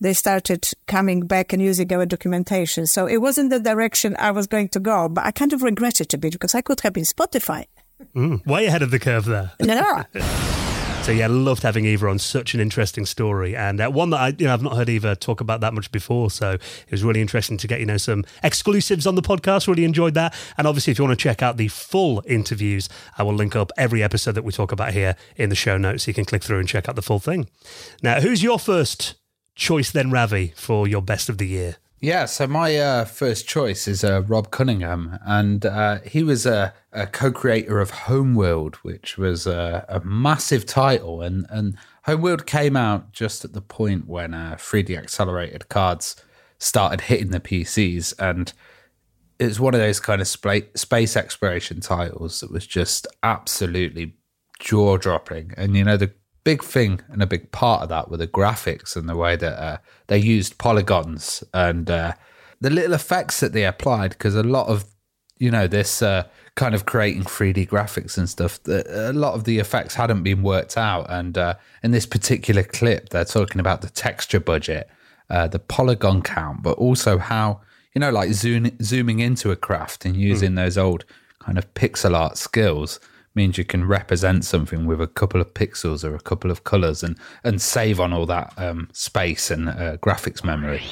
they 0.00 0.12
started 0.12 0.68
coming 0.86 1.26
back 1.26 1.52
and 1.52 1.60
using 1.60 1.92
our 1.92 2.06
documentation. 2.06 2.86
So 2.86 3.06
it 3.06 3.16
wasn't 3.16 3.50
the 3.50 3.58
direction 3.58 4.14
I 4.20 4.30
was 4.30 4.46
going 4.46 4.68
to 4.68 4.80
go, 4.80 5.08
but 5.08 5.26
I 5.26 5.32
kind 5.32 5.52
of 5.52 5.62
regret 5.62 6.00
it 6.00 6.14
a 6.14 6.18
bit 6.18 6.32
because 6.32 6.54
I 6.54 6.60
could 6.60 6.80
have 6.82 6.92
been 6.92 7.04
Spotify. 7.04 7.66
Mm, 8.14 8.46
way 8.46 8.66
ahead 8.66 8.82
of 8.82 8.92
the 8.92 9.00
curve 9.00 9.24
there. 9.24 9.50
No. 9.60 10.04
So 11.08 11.14
yeah, 11.14 11.26
loved 11.26 11.62
having 11.62 11.86
Eva 11.86 12.08
on. 12.08 12.18
Such 12.18 12.52
an 12.52 12.60
interesting 12.60 13.06
story, 13.06 13.56
and 13.56 13.80
uh, 13.80 13.88
one 13.88 14.10
that 14.10 14.20
I 14.20 14.28
you 14.36 14.44
know 14.44 14.52
I've 14.52 14.60
not 14.60 14.76
heard 14.76 14.90
Eva 14.90 15.16
talk 15.16 15.40
about 15.40 15.62
that 15.62 15.72
much 15.72 15.90
before. 15.90 16.30
So 16.30 16.50
it 16.50 16.90
was 16.90 17.02
really 17.02 17.22
interesting 17.22 17.56
to 17.56 17.66
get 17.66 17.80
you 17.80 17.86
know 17.86 17.96
some 17.96 18.26
exclusives 18.42 19.06
on 19.06 19.14
the 19.14 19.22
podcast. 19.22 19.66
Really 19.66 19.86
enjoyed 19.86 20.12
that, 20.12 20.34
and 20.58 20.66
obviously 20.66 20.90
if 20.90 20.98
you 20.98 21.06
want 21.06 21.18
to 21.18 21.22
check 21.22 21.42
out 21.42 21.56
the 21.56 21.68
full 21.68 22.22
interviews, 22.26 22.90
I 23.16 23.22
will 23.22 23.32
link 23.32 23.56
up 23.56 23.72
every 23.78 24.02
episode 24.02 24.32
that 24.32 24.44
we 24.44 24.52
talk 24.52 24.70
about 24.70 24.92
here 24.92 25.16
in 25.34 25.48
the 25.48 25.56
show 25.56 25.78
notes. 25.78 26.04
So 26.04 26.10
you 26.10 26.14
can 26.14 26.26
click 26.26 26.42
through 26.42 26.58
and 26.58 26.68
check 26.68 26.90
out 26.90 26.94
the 26.94 27.00
full 27.00 27.20
thing. 27.20 27.48
Now, 28.02 28.20
who's 28.20 28.42
your 28.42 28.58
first 28.58 29.14
choice 29.54 29.90
then, 29.90 30.10
Ravi, 30.10 30.52
for 30.56 30.86
your 30.86 31.00
best 31.00 31.30
of 31.30 31.38
the 31.38 31.46
year? 31.46 31.76
Yeah, 32.00 32.26
so 32.26 32.46
my 32.46 32.76
uh, 32.76 33.04
first 33.06 33.48
choice 33.48 33.88
is 33.88 34.04
uh, 34.04 34.22
Rob 34.22 34.52
Cunningham, 34.52 35.18
and 35.26 35.66
uh, 35.66 35.98
he 36.02 36.22
was 36.22 36.46
a, 36.46 36.72
a, 36.92 37.08
co-creator 37.08 37.80
of 37.80 37.90
Homeworld, 37.90 38.76
which 38.76 39.18
was 39.18 39.48
a, 39.48 39.84
a, 39.88 39.98
massive 40.04 40.64
title, 40.64 41.22
and 41.22 41.44
and 41.50 41.76
Homeworld 42.04 42.46
came 42.46 42.76
out 42.76 43.12
just 43.12 43.44
at 43.44 43.52
the 43.52 43.60
point 43.60 44.06
when 44.06 44.30
3D 44.30 44.96
uh, 44.96 45.00
accelerated 45.00 45.68
cards 45.68 46.14
started 46.60 47.00
hitting 47.00 47.30
the 47.30 47.40
PCs, 47.40 48.14
and 48.20 48.52
it's 49.40 49.58
one 49.58 49.74
of 49.74 49.80
those 49.80 49.98
kind 49.98 50.20
of 50.20 50.28
sp- 50.30 50.70
space 50.76 51.16
exploration 51.16 51.80
titles 51.80 52.38
that 52.40 52.52
was 52.52 52.64
just 52.64 53.08
absolutely 53.24 54.14
jaw 54.60 54.98
dropping, 54.98 55.52
and 55.56 55.76
you 55.76 55.82
know 55.82 55.96
the 55.96 56.12
big 56.44 56.62
thing 56.62 57.00
and 57.08 57.22
a 57.22 57.26
big 57.26 57.50
part 57.52 57.82
of 57.82 57.88
that 57.88 58.10
were 58.10 58.16
the 58.16 58.26
graphics 58.26 58.96
and 58.96 59.08
the 59.08 59.16
way 59.16 59.36
that 59.36 59.62
uh, 59.62 59.78
they 60.06 60.18
used 60.18 60.58
polygons 60.58 61.44
and 61.52 61.90
uh, 61.90 62.12
the 62.60 62.70
little 62.70 62.94
effects 62.94 63.40
that 63.40 63.52
they 63.52 63.64
applied. 63.64 64.10
Because 64.10 64.34
a 64.34 64.42
lot 64.42 64.68
of 64.68 64.84
you 65.38 65.50
know 65.50 65.66
this 65.66 66.02
uh, 66.02 66.24
kind 66.56 66.74
of 66.74 66.86
creating 66.86 67.22
3D 67.22 67.68
graphics 67.68 68.18
and 68.18 68.28
stuff, 68.28 68.58
a 68.66 69.12
lot 69.12 69.34
of 69.34 69.44
the 69.44 69.58
effects 69.58 69.94
hadn't 69.94 70.22
been 70.22 70.42
worked 70.42 70.76
out. 70.76 71.06
And 71.08 71.38
uh, 71.38 71.54
in 71.82 71.92
this 71.92 72.06
particular 72.06 72.62
clip, 72.62 73.10
they're 73.10 73.24
talking 73.24 73.60
about 73.60 73.80
the 73.80 73.90
texture 73.90 74.40
budget, 74.40 74.88
uh, 75.30 75.46
the 75.48 75.60
polygon 75.60 76.22
count, 76.22 76.62
but 76.62 76.76
also 76.78 77.18
how 77.18 77.60
you 77.94 78.00
know 78.00 78.10
like 78.10 78.32
zoom, 78.32 78.70
zooming 78.82 79.20
into 79.20 79.50
a 79.50 79.56
craft 79.56 80.04
and 80.04 80.16
using 80.16 80.52
mm. 80.52 80.56
those 80.56 80.76
old 80.76 81.04
kind 81.38 81.58
of 81.58 81.72
pixel 81.74 82.14
art 82.16 82.36
skills 82.36 83.00
means 83.38 83.56
you 83.56 83.64
can 83.64 83.86
represent 83.86 84.44
something 84.44 84.84
with 84.84 85.00
a 85.00 85.06
couple 85.06 85.40
of 85.40 85.54
pixels 85.54 86.02
or 86.02 86.12
a 86.16 86.20
couple 86.20 86.50
of 86.50 86.64
colors 86.64 87.04
and 87.04 87.16
and 87.44 87.62
save 87.62 88.00
on 88.00 88.12
all 88.12 88.26
that 88.26 88.52
um, 88.56 88.88
space 88.92 89.48
and 89.50 89.68
uh, 89.68 89.96
graphics 89.98 90.42
memory. 90.44 90.82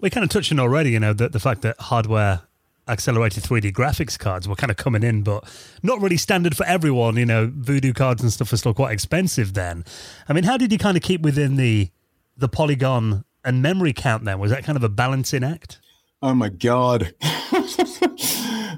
We 0.00 0.08
kind 0.08 0.22
of 0.22 0.30
touched 0.30 0.52
on 0.52 0.60
already, 0.60 0.90
you 0.90 1.00
know, 1.00 1.12
that 1.14 1.32
the 1.32 1.40
fact 1.40 1.62
that 1.62 1.78
hardware 1.80 2.42
accelerated 2.86 3.42
3D 3.42 3.72
graphics 3.72 4.16
cards 4.16 4.46
were 4.46 4.54
kind 4.54 4.70
of 4.70 4.76
coming 4.76 5.02
in, 5.02 5.22
but 5.22 5.44
not 5.82 6.00
really 6.00 6.16
standard 6.16 6.56
for 6.56 6.64
everyone. 6.64 7.16
You 7.16 7.26
know, 7.26 7.52
Voodoo 7.52 7.92
cards 7.92 8.22
and 8.22 8.32
stuff 8.32 8.52
were 8.52 8.56
still 8.56 8.74
quite 8.74 8.92
expensive 8.92 9.54
then. 9.54 9.84
I 10.28 10.32
mean, 10.32 10.44
how 10.44 10.56
did 10.56 10.70
you 10.70 10.78
kind 10.78 10.96
of 10.96 11.02
keep 11.02 11.22
within 11.22 11.56
the 11.56 11.90
the 12.36 12.48
polygon 12.48 13.24
and 13.44 13.60
memory 13.60 13.92
count 13.92 14.24
then? 14.24 14.38
Was 14.38 14.52
that 14.52 14.62
kind 14.62 14.76
of 14.76 14.84
a 14.84 14.88
balancing 14.88 15.42
act? 15.42 15.80
Oh 16.22 16.34
my 16.34 16.50
god. 16.50 17.14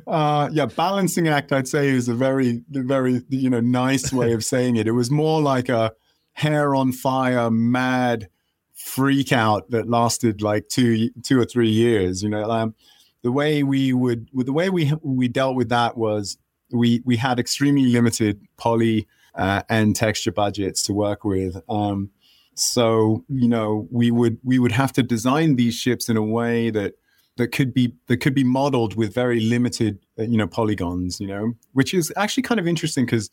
Uh, 0.07 0.49
yeah, 0.53 0.67
balancing 0.67 1.29
act, 1.29 1.53
I'd 1.53 1.69
say, 1.69 1.89
is 1.89 2.09
a 2.09 2.15
very, 2.15 2.63
very, 2.69 3.23
you 3.29 3.51
know, 3.51 3.61
nice 3.61 4.13
way 4.13 4.33
of 4.33 4.45
saying 4.45 4.77
it. 4.77 4.87
It 4.87 4.93
was 4.93 5.11
more 5.11 5.41
like 5.41 5.69
a 5.69 5.93
hair 6.33 6.75
on 6.75 6.93
fire, 6.93 7.51
mad 7.51 8.29
freak 8.75 9.33
out 9.33 9.71
that 9.71 9.89
lasted 9.89 10.43
like 10.43 10.69
two, 10.69 11.11
two 11.23 11.41
or 11.41 11.45
three 11.45 11.71
years. 11.71 12.23
You 12.23 12.31
know, 12.31 12.51
um, 12.51 12.75
the 13.23 13.33
way 13.33 13.63
we 13.63 13.93
would, 13.93 14.29
the 14.33 14.53
way 14.53 14.71
we 14.71 14.93
we 15.03 15.29
dealt 15.29 15.57
with 15.57 15.69
that 15.69 15.97
was 15.97 16.39
we 16.73 17.03
we 17.05 17.17
had 17.17 17.39
extremely 17.39 17.87
limited 17.87 18.41
poly 18.57 19.07
uh, 19.35 19.63
and 19.69 19.95
texture 19.95 20.33
budgets 20.33 20.83
to 20.85 20.93
work 20.93 21.25
with. 21.25 21.57
Um, 21.69 22.11
so 22.55 23.25
you 23.29 23.49
know, 23.49 23.89
we 23.91 24.11
would 24.11 24.39
we 24.43 24.59
would 24.59 24.73
have 24.73 24.93
to 24.95 25.03
design 25.03 25.57
these 25.57 25.75
ships 25.75 26.09
in 26.09 26.17
a 26.17 26.23
way 26.23 26.71
that 26.71 26.95
that 27.37 27.49
could 27.49 27.73
be 27.73 27.95
that 28.09 28.19
could 28.19 28.35
be 28.35 28.45
modeled 28.45 28.95
with 28.95 29.15
very 29.15 29.41
limited 29.41 29.99
uh, 30.19 30.23
you 30.23 30.37
know 30.37 30.47
polygons 30.47 31.21
you 31.21 31.27
know 31.27 31.53
which 31.73 31.95
is 31.95 32.13
actually 32.17 32.43
kind 32.43 32.61
of 32.61 32.67
interesting 32.67 33.07
because 33.07 33.31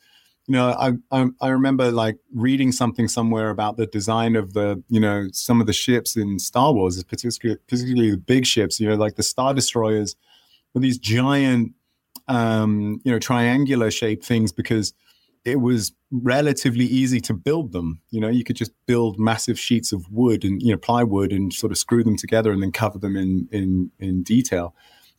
you 0.48 0.54
know 0.54 0.70
I, 0.70 0.94
I, 1.12 1.28
I 1.42 1.50
remember 1.50 1.92
like 1.92 2.18
reading 2.34 2.72
something 2.72 3.08
somewhere 3.08 3.50
about 3.50 3.78
the 3.78 3.86
design 3.88 4.36
of 4.36 4.54
the 4.54 4.82
you 4.90 5.00
know 5.00 5.28
some 5.32 5.62
of 5.62 5.68
the 5.68 5.74
ships 5.74 6.16
in 6.16 6.40
Star 6.40 6.74
Wars 6.74 7.04
particularly 7.04 7.60
particularly 7.68 8.12
the 8.12 8.18
big 8.18 8.46
ships 8.46 8.80
you 8.80 8.88
know 8.88 8.96
like 8.96 9.16
the 9.16 9.24
star 9.24 9.54
destroyers 9.54 10.16
with 10.74 10.84
these 10.84 10.98
giant 10.98 11.74
um 12.28 13.02
you 13.04 13.12
know 13.12 13.20
triangular 13.20 13.92
shaped 13.92 14.26
things 14.26 14.52
because 14.52 14.94
it 15.46 15.62
was 15.62 15.94
relatively 16.12 16.86
easy 16.86 17.20
to 17.22 17.34
build 17.34 17.72
them. 17.72 18.02
You 18.10 18.20
know, 18.20 18.28
you 18.28 18.44
could 18.44 18.56
just 18.56 18.72
build 18.86 19.20
massive 19.20 19.60
sheets 19.60 19.92
of 19.92 20.10
wood 20.12 20.44
and 20.44 20.62
you 20.62 20.72
know 20.72 20.78
plywood 20.78 21.32
and 21.32 21.54
sort 21.54 21.72
of 21.72 21.78
screw 21.78 22.04
them 22.04 22.18
together 22.18 22.52
and 22.52 22.62
then 22.62 22.72
cover 22.72 23.00
them 23.00 23.16
in 23.16 23.48
in 23.52 23.92
in 24.00 24.24
detail. 24.24 24.76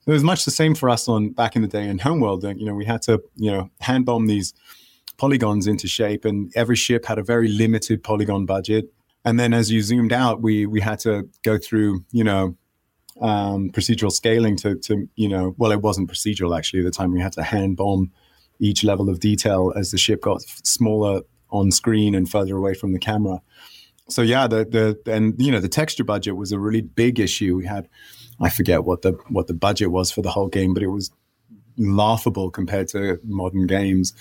It 0.06 0.12
was 0.12 0.24
much 0.24 0.44
the 0.44 0.50
same 0.50 0.74
for 0.74 0.88
us 0.88 1.08
on 1.08 1.30
back 1.30 1.56
in 1.56 1.62
the 1.62 1.68
day 1.68 1.86
in 1.86 1.98
Homeworld. 1.98 2.42
You 2.44 2.64
know, 2.64 2.74
we 2.74 2.84
had 2.84 3.02
to 3.02 3.22
you 3.36 3.50
know 3.50 3.70
hand 3.80 4.06
bomb 4.06 4.26
these 4.26 4.52
polygons 5.16 5.66
into 5.66 5.86
shape, 5.86 6.24
and 6.24 6.52
every 6.54 6.76
ship 6.76 7.06
had 7.06 7.18
a 7.18 7.22
very 7.22 7.48
limited 7.48 8.02
polygon 8.02 8.46
budget. 8.46 8.92
And 9.24 9.38
then 9.38 9.52
as 9.52 9.70
you 9.70 9.82
zoomed 9.82 10.12
out, 10.12 10.42
we 10.42 10.66
we 10.66 10.80
had 10.80 10.98
to 11.00 11.28
go 11.42 11.58
through 11.58 12.04
you 12.12 12.24
know 12.24 12.56
um, 13.20 13.70
procedural 13.70 14.12
scaling 14.12 14.56
to 14.58 14.76
to 14.76 15.08
you 15.16 15.28
know 15.28 15.54
well 15.58 15.72
it 15.72 15.82
wasn't 15.82 16.10
procedural 16.10 16.56
actually 16.56 16.80
at 16.80 16.86
the 16.86 16.90
time 16.90 17.12
we 17.12 17.20
had 17.20 17.32
to 17.32 17.42
hand 17.42 17.76
bomb 17.76 18.10
each 18.60 18.84
level 18.84 19.08
of 19.08 19.20
detail 19.20 19.72
as 19.76 19.90
the 19.90 19.98
ship 19.98 20.22
got 20.22 20.42
smaller 20.42 21.22
on 21.50 21.70
screen 21.70 22.14
and 22.14 22.30
further 22.30 22.56
away 22.56 22.74
from 22.74 22.92
the 22.92 22.98
camera. 22.98 23.40
So 24.08 24.22
yeah, 24.22 24.46
the 24.46 24.64
the 24.64 25.12
and 25.12 25.34
you 25.38 25.50
know 25.50 25.60
the 25.60 25.68
texture 25.68 26.04
budget 26.04 26.36
was 26.36 26.52
a 26.52 26.58
really 26.58 26.82
big 26.82 27.18
issue. 27.18 27.56
We 27.56 27.66
had 27.66 27.88
I 28.40 28.50
forget 28.50 28.84
what 28.84 29.02
the 29.02 29.12
what 29.28 29.46
the 29.46 29.54
budget 29.54 29.90
was 29.90 30.10
for 30.10 30.22
the 30.22 30.30
whole 30.30 30.48
game, 30.48 30.74
but 30.74 30.82
it 30.82 30.88
was 30.88 31.10
laughable 31.76 32.50
compared 32.50 32.88
to 32.88 33.18
modern 33.24 33.66
games. 33.66 34.12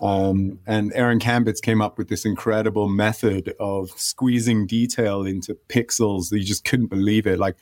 Um, 0.00 0.58
and 0.66 0.92
Aaron 0.94 1.20
Kambeitz 1.20 1.62
came 1.62 1.80
up 1.80 1.98
with 1.98 2.08
this 2.08 2.24
incredible 2.24 2.88
method 2.88 3.54
of 3.60 3.90
squeezing 3.90 4.66
detail 4.66 5.24
into 5.24 5.56
pixels 5.68 6.32
you 6.32 6.42
just 6.42 6.64
couldn't 6.64 6.88
believe 6.88 7.26
it. 7.26 7.38
Like 7.38 7.56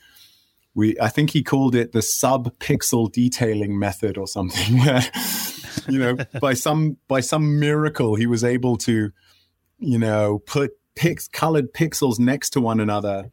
we, 0.73 0.99
I 0.99 1.09
think 1.09 1.29
he 1.29 1.43
called 1.43 1.75
it 1.75 1.91
the 1.91 2.01
sub 2.01 2.57
pixel 2.59 3.11
detailing 3.11 3.77
method 3.77 4.17
or 4.17 4.27
something. 4.27 4.79
you 5.87 5.99
know, 5.99 6.17
by 6.39 6.53
some 6.53 6.97
by 7.07 7.19
some 7.19 7.59
miracle, 7.59 8.15
he 8.15 8.25
was 8.25 8.43
able 8.43 8.77
to, 8.77 9.11
you 9.79 9.97
know, 9.99 10.39
put 10.45 10.71
pix- 10.95 11.27
colored 11.27 11.73
pixels 11.73 12.19
next 12.19 12.51
to 12.51 12.61
one 12.61 12.79
another, 12.79 13.31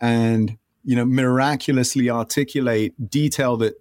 and 0.00 0.58
you 0.84 0.96
know, 0.96 1.04
miraculously 1.04 2.10
articulate 2.10 3.10
detail 3.10 3.56
that 3.56 3.74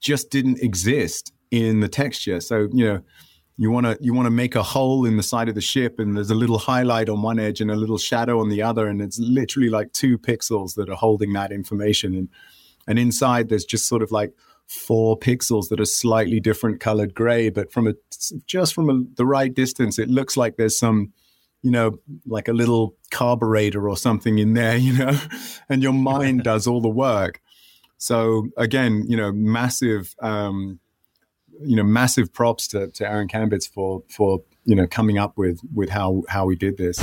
just 0.00 0.30
didn't 0.30 0.60
exist 0.60 1.32
in 1.50 1.80
the 1.80 1.88
texture. 1.88 2.40
So 2.40 2.68
you 2.72 2.84
know, 2.84 3.02
you 3.56 3.70
want 3.70 3.86
to 3.86 3.98
you 4.00 4.14
want 4.14 4.26
to 4.26 4.30
make 4.30 4.54
a 4.54 4.62
hole 4.62 5.04
in 5.04 5.16
the 5.16 5.22
side 5.22 5.48
of 5.48 5.54
the 5.54 5.60
ship, 5.60 5.98
and 5.98 6.16
there's 6.16 6.30
a 6.30 6.34
little 6.34 6.58
highlight 6.58 7.08
on 7.08 7.22
one 7.22 7.38
edge 7.38 7.60
and 7.60 7.70
a 7.70 7.76
little 7.76 7.98
shadow 7.98 8.40
on 8.40 8.48
the 8.48 8.62
other, 8.62 8.86
and 8.86 9.00
it's 9.00 9.18
literally 9.18 9.68
like 9.68 9.92
two 9.92 10.18
pixels 10.18 10.74
that 10.74 10.88
are 10.88 10.96
holding 10.96 11.32
that 11.34 11.52
information, 11.52 12.14
and 12.14 12.28
and 12.86 12.98
inside 12.98 13.48
there's 13.48 13.64
just 13.64 13.86
sort 13.86 14.02
of 14.02 14.10
like 14.10 14.32
four 14.72 15.18
pixels 15.18 15.68
that 15.68 15.78
are 15.78 15.84
slightly 15.84 16.40
different 16.40 16.80
colored 16.80 17.14
gray, 17.14 17.50
but 17.50 17.70
from 17.70 17.86
a 17.86 17.94
just 18.46 18.74
from 18.74 18.88
a, 18.88 19.02
the 19.16 19.26
right 19.26 19.52
distance, 19.52 19.98
it 19.98 20.08
looks 20.08 20.36
like 20.36 20.56
there's 20.56 20.78
some, 20.78 21.12
you 21.62 21.70
know, 21.70 21.98
like 22.26 22.48
a 22.48 22.52
little 22.52 22.96
carburetor 23.10 23.88
or 23.88 23.96
something 23.96 24.38
in 24.38 24.54
there, 24.54 24.76
you 24.86 24.96
know, 24.96 25.18
and 25.68 25.82
your 25.82 25.92
mind 25.92 26.42
does 26.44 26.66
all 26.66 26.80
the 26.80 26.88
work. 26.88 27.40
So 27.98 28.48
again, 28.56 29.04
you 29.06 29.16
know, 29.16 29.30
massive, 29.30 30.16
um, 30.22 30.80
you 31.60 31.76
know, 31.76 31.84
massive 31.84 32.32
props 32.32 32.66
to, 32.68 32.88
to 32.88 33.06
Aaron 33.06 33.28
Kambeitz 33.28 33.68
for 33.68 34.02
for 34.08 34.42
you 34.64 34.74
know 34.74 34.86
coming 34.86 35.18
up 35.18 35.36
with 35.36 35.60
with 35.74 35.90
how 35.90 36.22
how 36.28 36.46
we 36.46 36.56
did 36.56 36.78
this. 36.78 36.98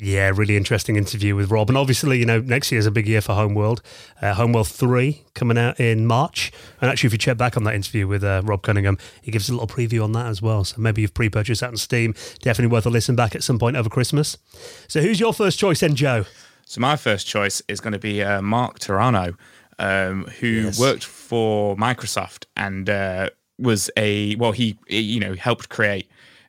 Yeah, 0.00 0.30
really 0.32 0.56
interesting 0.56 0.94
interview 0.94 1.34
with 1.34 1.50
Rob. 1.50 1.68
And 1.68 1.76
obviously, 1.76 2.20
you 2.20 2.24
know, 2.24 2.40
next 2.40 2.70
year 2.70 2.78
is 2.78 2.86
a 2.86 2.90
big 2.92 3.08
year 3.08 3.20
for 3.20 3.34
Homeworld. 3.34 3.82
Uh, 4.22 4.32
Homeworld 4.32 4.68
3 4.68 5.24
coming 5.34 5.58
out 5.58 5.80
in 5.80 6.06
March. 6.06 6.52
And 6.80 6.88
actually, 6.88 7.08
if 7.08 7.14
you 7.14 7.18
check 7.18 7.36
back 7.36 7.56
on 7.56 7.64
that 7.64 7.74
interview 7.74 8.06
with 8.06 8.22
uh, 8.22 8.42
Rob 8.44 8.62
Cunningham, 8.62 8.96
he 9.20 9.32
gives 9.32 9.48
a 9.48 9.52
little 9.52 9.66
preview 9.66 10.04
on 10.04 10.12
that 10.12 10.26
as 10.26 10.40
well. 10.40 10.62
So 10.62 10.80
maybe 10.80 11.02
you've 11.02 11.14
pre 11.14 11.28
purchased 11.28 11.62
that 11.62 11.70
on 11.70 11.76
Steam. 11.76 12.14
Definitely 12.42 12.72
worth 12.72 12.86
a 12.86 12.90
listen 12.90 13.16
back 13.16 13.34
at 13.34 13.42
some 13.42 13.58
point 13.58 13.76
over 13.76 13.88
Christmas. 13.88 14.38
So, 14.86 15.00
who's 15.00 15.18
your 15.18 15.32
first 15.32 15.58
choice 15.58 15.80
then, 15.80 15.96
Joe? 15.96 16.26
So, 16.64 16.80
my 16.80 16.94
first 16.94 17.26
choice 17.26 17.60
is 17.66 17.80
going 17.80 17.92
to 17.92 17.98
be 17.98 18.22
uh, 18.22 18.40
Mark 18.40 18.78
Terrano, 18.78 19.36
um, 19.80 20.26
who 20.38 20.46
yes. 20.46 20.78
worked 20.78 21.04
for 21.04 21.76
Microsoft 21.76 22.44
and 22.56 22.88
uh, 22.88 23.30
was 23.58 23.90
a, 23.96 24.36
well, 24.36 24.52
he, 24.52 24.78
you 24.88 25.18
know, 25.18 25.34
helped 25.34 25.70
create 25.70 26.08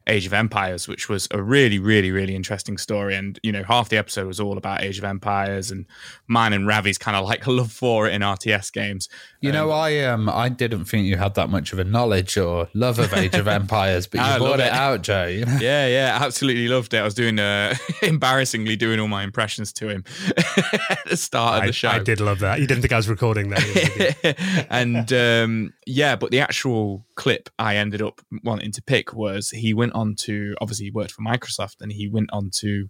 Age 0.10 0.26
of 0.26 0.34
Empires, 0.34 0.88
which 0.88 1.08
was 1.08 1.28
a 1.32 1.42
really, 1.42 1.80
really, 1.80 2.12
really 2.12 2.36
interesting 2.36 2.78
story. 2.78 3.16
And 3.16 3.40
you 3.44 3.52
know, 3.52 3.64
half 3.64 3.90
the 3.90 3.98
episode 3.98 4.28
was 4.28 4.40
all 4.40 4.58
about 4.58 4.82
Age 4.82 4.98
of 4.98 5.04
Empires, 5.04 5.72
and 5.72 5.86
mine 6.28 6.52
and 6.52 6.68
Ravi's 6.68 6.98
kind 6.98 7.16
of 7.16 7.26
like 7.26 7.46
love 7.48 7.72
for 7.72 8.08
it 8.08 8.14
in 8.14 8.22
RTS 8.22 8.74
games. 8.74 9.08
You 9.42 9.52
um, 9.52 9.56
know, 9.56 9.72
I 9.72 10.00
um, 10.00 10.28
I 10.28 10.50
didn't 10.50 10.86
think 10.86 11.06
you 11.06 11.18
had 11.18 11.36
that 11.36 11.50
much 11.50 11.72
of 11.72 11.80
a 11.80 11.84
knowledge 11.84 12.38
or 12.38 12.68
love 12.74 13.00
of 13.00 13.14
Age 13.14 13.36
of 13.36 13.48
Empires, 13.60 14.08
but 14.08 14.18
you 14.20 14.38
brought 14.40 14.60
it, 14.60 14.68
it, 14.68 14.74
out, 14.74 15.04
Joe. 15.04 15.28
You 15.28 15.46
know? 15.46 15.58
Yeah, 15.62 15.88
yeah, 15.88 16.18
absolutely 16.20 16.68
loved 16.68 16.94
it. 16.94 16.98
I 16.98 17.04
was 17.04 17.14
doing, 17.14 17.40
uh, 17.40 17.76
embarrassingly 18.02 18.76
doing 18.76 19.00
all 19.00 19.08
my 19.08 19.24
impressions 19.24 19.72
to 19.74 19.90
him 19.90 20.04
at 20.36 21.06
the 21.08 21.18
start 21.18 21.58
of 21.58 21.64
I, 21.64 21.68
the 21.68 21.74
show. 21.74 21.90
I 21.90 22.00
did 22.00 22.20
love 22.20 22.40
that. 22.40 22.60
You 22.60 22.68
didn't 22.68 22.82
think 22.82 22.94
I 22.94 22.98
was 22.98 23.08
recording 23.08 23.50
that, 23.50 24.68
and 24.70 25.14
um, 25.14 25.74
yeah, 25.86 26.16
but 26.16 26.32
the 26.32 26.40
actual 26.40 27.06
clip 27.20 27.50
I 27.60 27.76
ended 27.76 28.02
up 28.02 28.22
wanting 28.46 28.72
to 28.72 28.82
pick 28.82 29.14
was 29.14 29.50
he 29.50 29.74
went 29.74 29.92
on 29.92 30.16
to 30.20 30.56
obviously 30.62 30.86
he 30.86 30.92
worked 30.92 31.12
for 31.12 31.22
Microsoft 31.22 31.82
and 31.82 31.92
he 31.92 32.08
went 32.08 32.30
on 32.32 32.50
to 32.62 32.88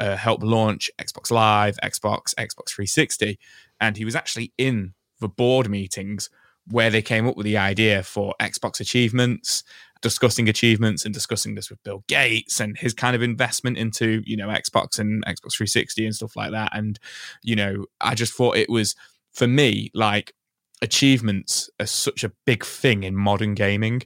uh, 0.00 0.16
help 0.16 0.42
launch 0.42 0.90
Xbox 0.98 1.30
Live, 1.30 1.76
Xbox, 1.84 2.34
Xbox 2.36 2.70
360, 2.70 3.38
and 3.78 3.98
he 3.98 4.06
was 4.06 4.16
actually 4.16 4.54
in 4.56 4.94
the 5.20 5.28
board 5.28 5.68
meetings 5.68 6.30
where 6.70 6.88
they 6.88 7.02
came 7.02 7.28
up 7.28 7.36
with 7.36 7.44
the 7.44 7.58
idea 7.58 8.02
for 8.02 8.34
Xbox 8.40 8.80
achievements, 8.80 9.62
discussing 10.00 10.48
achievements 10.48 11.04
and 11.04 11.12
discussing 11.12 11.54
this 11.54 11.68
with 11.68 11.82
Bill 11.82 12.02
Gates 12.08 12.60
and 12.60 12.78
his 12.78 12.94
kind 12.94 13.14
of 13.14 13.22
investment 13.22 13.76
into, 13.76 14.22
you 14.24 14.38
know, 14.38 14.48
Xbox 14.48 14.98
and 14.98 15.22
Xbox 15.26 15.52
360 15.54 16.06
and 16.06 16.14
stuff 16.14 16.34
like 16.34 16.52
that. 16.52 16.74
And, 16.74 16.98
you 17.42 17.54
know, 17.54 17.84
I 18.00 18.14
just 18.14 18.32
thought 18.32 18.56
it 18.56 18.70
was 18.70 18.96
for 19.32 19.46
me 19.46 19.90
like 19.92 20.32
achievements 20.82 21.70
are 21.80 21.86
such 21.86 22.24
a 22.24 22.32
big 22.44 22.64
thing 22.64 23.02
in 23.02 23.14
modern 23.14 23.54
gaming 23.54 24.02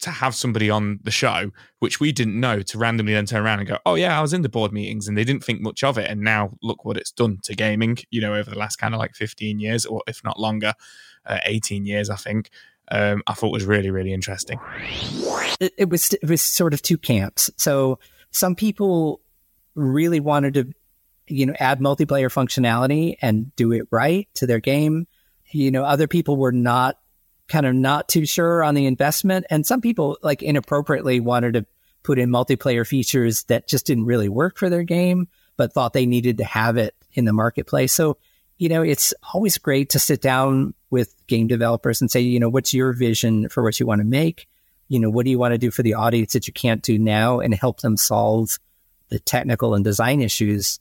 to 0.00 0.10
have 0.10 0.34
somebody 0.34 0.70
on 0.70 0.98
the 1.02 1.10
show, 1.10 1.50
which 1.78 2.00
we 2.00 2.10
didn't 2.10 2.38
know, 2.38 2.62
to 2.62 2.78
randomly 2.78 3.12
then 3.12 3.26
turn 3.26 3.42
around 3.42 3.58
and 3.60 3.68
go, 3.68 3.78
"Oh 3.84 3.94
yeah, 3.94 4.18
I 4.18 4.22
was 4.22 4.32
in 4.32 4.42
the 4.42 4.48
board 4.48 4.72
meetings," 4.72 5.06
and 5.06 5.16
they 5.16 5.24
didn't 5.24 5.44
think 5.44 5.60
much 5.60 5.84
of 5.84 5.98
it, 5.98 6.10
and 6.10 6.22
now 6.22 6.56
look 6.62 6.84
what 6.84 6.96
it's 6.96 7.12
done 7.12 7.38
to 7.44 7.54
gaming. 7.54 7.98
You 8.10 8.22
know, 8.22 8.34
over 8.34 8.50
the 8.50 8.58
last 8.58 8.76
kind 8.76 8.94
of 8.94 8.98
like 8.98 9.14
fifteen 9.14 9.60
years, 9.60 9.84
or 9.84 10.02
if 10.06 10.24
not 10.24 10.40
longer, 10.40 10.74
uh, 11.26 11.38
eighteen 11.44 11.84
years, 11.84 12.10
I 12.10 12.16
think. 12.16 12.50
Um, 12.92 13.22
I 13.28 13.34
thought 13.34 13.52
was 13.52 13.66
really 13.66 13.90
really 13.90 14.12
interesting. 14.12 14.58
It, 15.60 15.72
it 15.78 15.88
was 15.90 16.12
it 16.12 16.28
was 16.28 16.42
sort 16.42 16.74
of 16.74 16.82
two 16.82 16.98
camps. 16.98 17.50
So 17.56 18.00
some 18.32 18.56
people 18.56 19.20
really 19.74 20.18
wanted 20.18 20.54
to, 20.54 20.72
you 21.28 21.46
know, 21.46 21.54
add 21.60 21.78
multiplayer 21.78 22.32
functionality 22.32 23.16
and 23.22 23.54
do 23.54 23.70
it 23.70 23.86
right 23.90 24.28
to 24.34 24.46
their 24.46 24.58
game 24.58 25.06
you 25.52 25.70
know, 25.70 25.84
other 25.84 26.06
people 26.06 26.36
were 26.36 26.52
not 26.52 26.98
kind 27.48 27.66
of 27.66 27.74
not 27.74 28.08
too 28.08 28.24
sure 28.24 28.62
on 28.62 28.74
the 28.74 28.86
investment. 28.86 29.44
And 29.50 29.66
some 29.66 29.80
people 29.80 30.18
like 30.22 30.42
inappropriately 30.42 31.20
wanted 31.20 31.54
to 31.54 31.66
put 32.02 32.18
in 32.18 32.30
multiplayer 32.30 32.86
features 32.86 33.44
that 33.44 33.68
just 33.68 33.86
didn't 33.86 34.06
really 34.06 34.28
work 34.28 34.56
for 34.56 34.70
their 34.70 34.84
game, 34.84 35.28
but 35.56 35.72
thought 35.72 35.92
they 35.92 36.06
needed 36.06 36.38
to 36.38 36.44
have 36.44 36.76
it 36.76 36.94
in 37.12 37.24
the 37.24 37.32
marketplace. 37.32 37.92
So, 37.92 38.16
you 38.56 38.68
know, 38.68 38.82
it's 38.82 39.12
always 39.34 39.58
great 39.58 39.90
to 39.90 39.98
sit 39.98 40.22
down 40.22 40.74
with 40.90 41.14
game 41.26 41.48
developers 41.48 42.00
and 42.00 42.10
say, 42.10 42.20
you 42.20 42.40
know, 42.40 42.48
what's 42.48 42.72
your 42.72 42.92
vision 42.92 43.48
for 43.48 43.62
what 43.62 43.80
you 43.80 43.86
want 43.86 44.00
to 44.00 44.06
make? 44.06 44.48
You 44.88 45.00
know, 45.00 45.10
what 45.10 45.24
do 45.24 45.30
you 45.30 45.38
want 45.38 45.52
to 45.52 45.58
do 45.58 45.70
for 45.70 45.82
the 45.82 45.94
audience 45.94 46.32
that 46.32 46.46
you 46.46 46.52
can't 46.52 46.82
do 46.82 46.98
now 46.98 47.40
and 47.40 47.54
help 47.54 47.80
them 47.80 47.96
solve 47.96 48.58
the 49.08 49.18
technical 49.18 49.74
and 49.74 49.84
design 49.84 50.20
issues, 50.20 50.78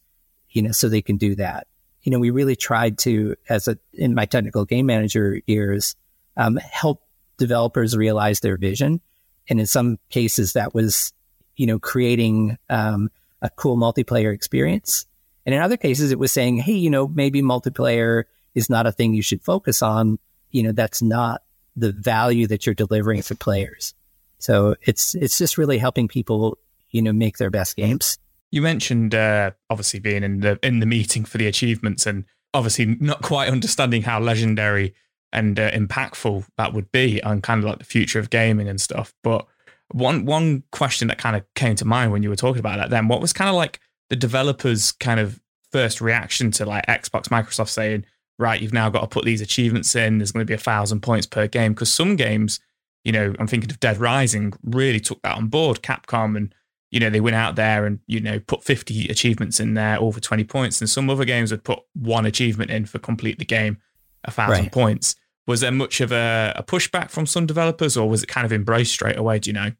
you 0.49 0.62
know, 0.62 0.71
so 0.71 0.88
they 0.88 1.01
can 1.01 1.17
do 1.17 1.36
that 1.36 1.67
you 2.10 2.12
know, 2.12 2.19
we 2.19 2.32
really 2.32 2.56
tried 2.56 2.98
to, 2.98 3.36
as 3.50 3.67
a, 3.67 3.78
in 3.93 4.15
my 4.15 4.26
technical 4.26 4.65
game 4.65 4.88
manager 4.88 5.39
years, 5.45 5.95
um, 6.38 6.56
help 6.56 7.04
developers 7.38 7.95
realize 7.95 8.39
their 8.39 8.58
vision. 8.58 9.00
And 9.48 9.60
in 9.60 9.67
some 9.67 10.00
cases, 10.10 10.54
that 10.54 10.74
was, 10.74 11.13
you 11.56 11.67
know, 11.67 11.78
creating 11.78 12.58
um, 12.67 13.12
a 13.43 13.52
cool 13.52 13.78
multiplayer 13.78 14.34
experience. 14.34 15.06
And 15.45 15.54
in 15.54 15.62
other 15.62 15.78
cases, 15.78 16.12
it 16.12 16.17
was 16.17 16.32
saying, 16.32 16.58
hey, 16.58 16.74
you 16.74 16.89
know, 16.89 17.08
maybe 17.08 17.43
multiplayer 17.43 18.24
is 18.56 18.72
not 18.72 18.88
a 18.88 18.91
thing 18.91 19.13
you 19.13 19.22
should 19.22 19.43
focus 19.43 19.84
on. 19.84 20.17
You 20.50 20.63
know, 20.63 20.72
that's 20.72 21.04
not 21.04 21.43
the 21.76 21.91
value 21.91 22.48
that 22.48 22.65
you're 22.65 22.74
delivering 22.74 23.22
for 23.22 23.36
players. 23.36 23.93
So 24.39 24.78
it's 24.82 25.13
it's 25.13 25.38
just 25.38 25.60
really 25.60 25.78
helping 25.78 26.08
people, 26.08 26.58
you 26.89 27.04
know, 27.04 27.13
make 27.13 27.38
their 27.38 27.52
best 27.52 27.76
games. 27.76 28.17
You 28.52 28.62
mentioned 28.62 29.14
uh, 29.14 29.52
obviously 29.70 30.00
being 30.00 30.24
in 30.24 30.40
the 30.42 30.60
in 30.64 30.80
the 30.80 30.86
meeting 30.86 31.26
for 31.26 31.38
the 31.38 31.48
achievements, 31.48 32.06
and 32.06 32.26
obviously 32.54 32.86
not 32.86 33.22
quite 33.22 33.50
understanding 33.50 34.04
how 34.04 34.20
legendary 34.20 34.94
and 35.32 35.60
uh, 35.60 35.70
impactful 35.72 36.46
that 36.58 36.74
would 36.74 36.92
be 36.92 37.22
on 37.24 37.42
kind 37.42 37.60
of 37.60 37.70
like 37.70 37.78
the 37.80 37.86
future 37.86 38.20
of 38.20 38.30
gaming 38.30 38.68
and 38.68 38.82
stuff. 38.82 39.14
But 39.24 39.46
one 39.92 40.26
one 40.26 40.64
question 40.72 41.08
that 41.08 41.18
kind 41.18 41.36
of 41.36 41.44
came 41.56 41.76
to 41.76 41.86
mind 41.86 42.12
when 42.12 42.24
you 42.24 42.30
were 42.30 42.36
talking 42.36 42.60
about 42.60 42.78
that, 42.78 42.90
then 42.90 43.08
what 43.08 43.22
was 43.22 43.34
kind 43.34 43.50
of 43.50 43.56
like 43.56 43.80
the 44.10 44.16
developers' 44.16 44.92
kind 44.92 45.20
of 45.20 45.40
first 45.72 46.02
reaction 46.02 46.52
to 46.52 46.66
like 46.66 46.86
Xbox, 46.88 47.26
Microsoft 47.26 47.70
saying, 47.70 48.06
right, 48.40 48.62
you've 48.62 48.74
now 48.74 48.90
got 48.90 49.02
to 49.02 49.08
put 49.08 49.26
these 49.26 49.42
achievements 49.42 49.96
in. 49.96 50.18
There's 50.18 50.32
going 50.32 50.46
to 50.46 50.50
be 50.50 50.56
a 50.56 50.58
thousand 50.58 51.02
points 51.02 51.28
per 51.28 51.48
game 51.48 51.74
because 51.74 51.94
some 51.94 52.16
games, 52.16 52.60
you 53.04 53.12
know, 53.12 53.36
I'm 53.38 53.48
thinking 53.48 53.70
of 53.70 53.80
Dead 53.80 54.00
Rising, 54.00 54.54
really 54.64 55.00
took 55.00 55.22
that 55.22 55.38
on 55.38 55.48
board. 55.48 55.82
Capcom 55.84 56.36
and 56.36 56.56
you 56.91 56.99
know, 56.99 57.10
they 57.10 57.21
went 57.21 57.36
out 57.36 57.56
there 57.56 57.86
and, 57.86 57.99
you 58.08 58.19
know, 58.19 58.39
put 58.39 58.63
50 58.63 59.08
achievements 59.10 59.60
in 59.60 59.75
there 59.75 59.97
all 59.97 60.12
for 60.12 60.19
20 60.19 60.43
points. 60.45 60.82
And 60.82 60.89
some 60.89 61.10
other 61.10 61.25
games 61.25 61.52
would 61.52 61.63
put 61.63 61.80
one 61.93 62.25
achievement 62.25 62.71
in 62.71 62.86
for 62.86 62.99
complete 62.99 63.38
the 63.38 63.45
game, 63.45 63.78
a 64.23 64.32
thousand 64.32 64.65
right. 64.65 64.71
points. 64.71 65.15
Was 65.45 65.62
there 65.62 65.71
much 65.71 66.02
of 66.02 66.12
a, 66.12 66.54
a, 66.56 66.63
pushback 66.63 67.10
from 67.10 67.25
some 67.25 67.45
developers 67.45 67.97
or 67.97 68.10
was 68.10 68.23
it 68.23 68.28
kind 68.28 68.45
of 68.45 68.54
embraced 68.54 68.91
straight 68.93 69.17
away? 69.17 69.39
Do 69.39 69.49
you 69.49 69.54
know? 69.54 69.71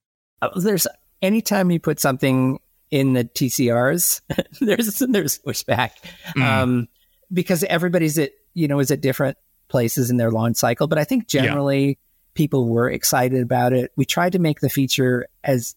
Uh, 0.42 0.50
there's 0.60 0.88
anytime 1.22 1.72
you 1.72 1.80
put 1.80 2.00
something 2.00 2.60
in 2.92 3.14
the 3.14 3.24
TCRs, 3.24 4.22
there's, 4.62 5.00
there's 5.00 5.40
pushback. 5.40 5.92
Mm. 6.36 6.44
Um, 6.44 6.88
because 7.32 7.64
everybody's 7.64 8.18
at, 8.18 8.32
you 8.54 8.68
know, 8.68 8.80
is 8.80 8.92
at 8.92 9.02
different 9.02 9.38
places 9.68 10.10
in 10.10 10.18
their 10.18 10.32
launch 10.32 10.58
cycle. 10.58 10.88
But 10.88 10.98
I 10.98 11.04
think 11.04 11.28
generally 11.28 11.88
yeah. 11.88 11.94
people 12.34 12.68
were 12.68 12.90
excited 12.90 13.42
about 13.42 13.74
it. 13.74 13.92
We 13.96 14.06
tried 14.06 14.34
to 14.34 14.40
make 14.40 14.60
the 14.60 14.70
feature 14.70 15.28
as 15.44 15.76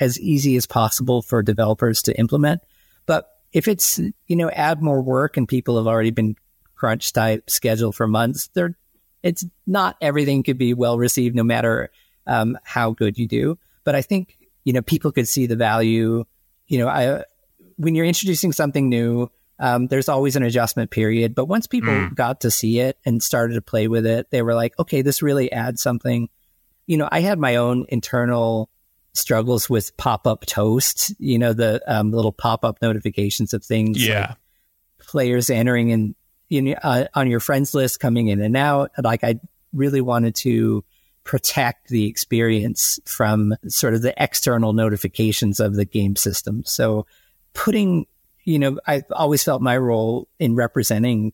as 0.00 0.18
easy 0.20 0.56
as 0.56 0.66
possible 0.66 1.22
for 1.22 1.42
developers 1.42 2.02
to 2.02 2.18
implement. 2.18 2.60
But 3.06 3.28
if 3.52 3.68
it's, 3.68 3.98
you 4.26 4.36
know, 4.36 4.50
add 4.50 4.82
more 4.82 5.00
work 5.00 5.36
and 5.36 5.48
people 5.48 5.76
have 5.78 5.86
already 5.86 6.10
been 6.10 6.36
crunch 6.74 7.12
type 7.12 7.48
scheduled 7.48 7.94
for 7.94 8.06
months, 8.06 8.48
there, 8.54 8.76
it's 9.22 9.44
not 9.66 9.96
everything 10.00 10.42
could 10.42 10.58
be 10.58 10.74
well 10.74 10.98
received 10.98 11.34
no 11.34 11.42
matter 11.42 11.90
um, 12.26 12.58
how 12.64 12.90
good 12.90 13.18
you 13.18 13.26
do. 13.26 13.58
But 13.84 13.94
I 13.94 14.02
think, 14.02 14.36
you 14.64 14.72
know, 14.72 14.82
people 14.82 15.12
could 15.12 15.28
see 15.28 15.46
the 15.46 15.56
value. 15.56 16.24
You 16.66 16.78
know, 16.78 16.88
I, 16.88 17.24
when 17.76 17.94
you're 17.94 18.04
introducing 18.04 18.52
something 18.52 18.88
new, 18.88 19.30
um, 19.58 19.86
there's 19.86 20.08
always 20.08 20.36
an 20.36 20.42
adjustment 20.42 20.90
period. 20.90 21.34
But 21.34 21.46
once 21.46 21.66
people 21.66 21.92
mm. 21.92 22.14
got 22.14 22.40
to 22.42 22.50
see 22.50 22.80
it 22.80 22.98
and 23.06 23.22
started 23.22 23.54
to 23.54 23.62
play 23.62 23.88
with 23.88 24.04
it, 24.04 24.30
they 24.30 24.42
were 24.42 24.54
like, 24.54 24.78
okay, 24.78 25.02
this 25.02 25.22
really 25.22 25.50
adds 25.50 25.80
something. 25.80 26.28
You 26.86 26.98
know, 26.98 27.08
I 27.10 27.20
had 27.20 27.38
my 27.38 27.56
own 27.56 27.86
internal 27.88 28.68
struggles 29.16 29.68
with 29.68 29.96
pop 29.96 30.26
up 30.26 30.46
toast, 30.46 31.14
you 31.18 31.38
know, 31.38 31.52
the 31.52 31.82
um, 31.86 32.10
little 32.12 32.32
pop 32.32 32.64
up 32.64 32.80
notifications 32.82 33.54
of 33.54 33.64
things. 33.64 34.06
Yeah. 34.06 34.28
Like 34.28 34.36
players 35.06 35.50
entering 35.50 35.90
in, 35.90 36.14
in 36.50 36.74
uh, 36.82 37.06
on 37.14 37.28
your 37.28 37.40
friends 37.40 37.74
list, 37.74 38.00
coming 38.00 38.28
in 38.28 38.40
and 38.40 38.56
out. 38.56 38.90
Like 39.02 39.24
I 39.24 39.40
really 39.72 40.00
wanted 40.00 40.34
to 40.36 40.84
protect 41.24 41.88
the 41.88 42.06
experience 42.06 43.00
from 43.04 43.54
sort 43.68 43.94
of 43.94 44.02
the 44.02 44.14
external 44.22 44.72
notifications 44.72 45.60
of 45.60 45.74
the 45.74 45.84
game 45.84 46.14
system. 46.16 46.62
So 46.64 47.06
putting, 47.52 48.06
you 48.44 48.58
know, 48.58 48.78
I 48.86 49.02
always 49.10 49.42
felt 49.42 49.60
my 49.60 49.76
role 49.76 50.28
in 50.38 50.54
representing 50.54 51.32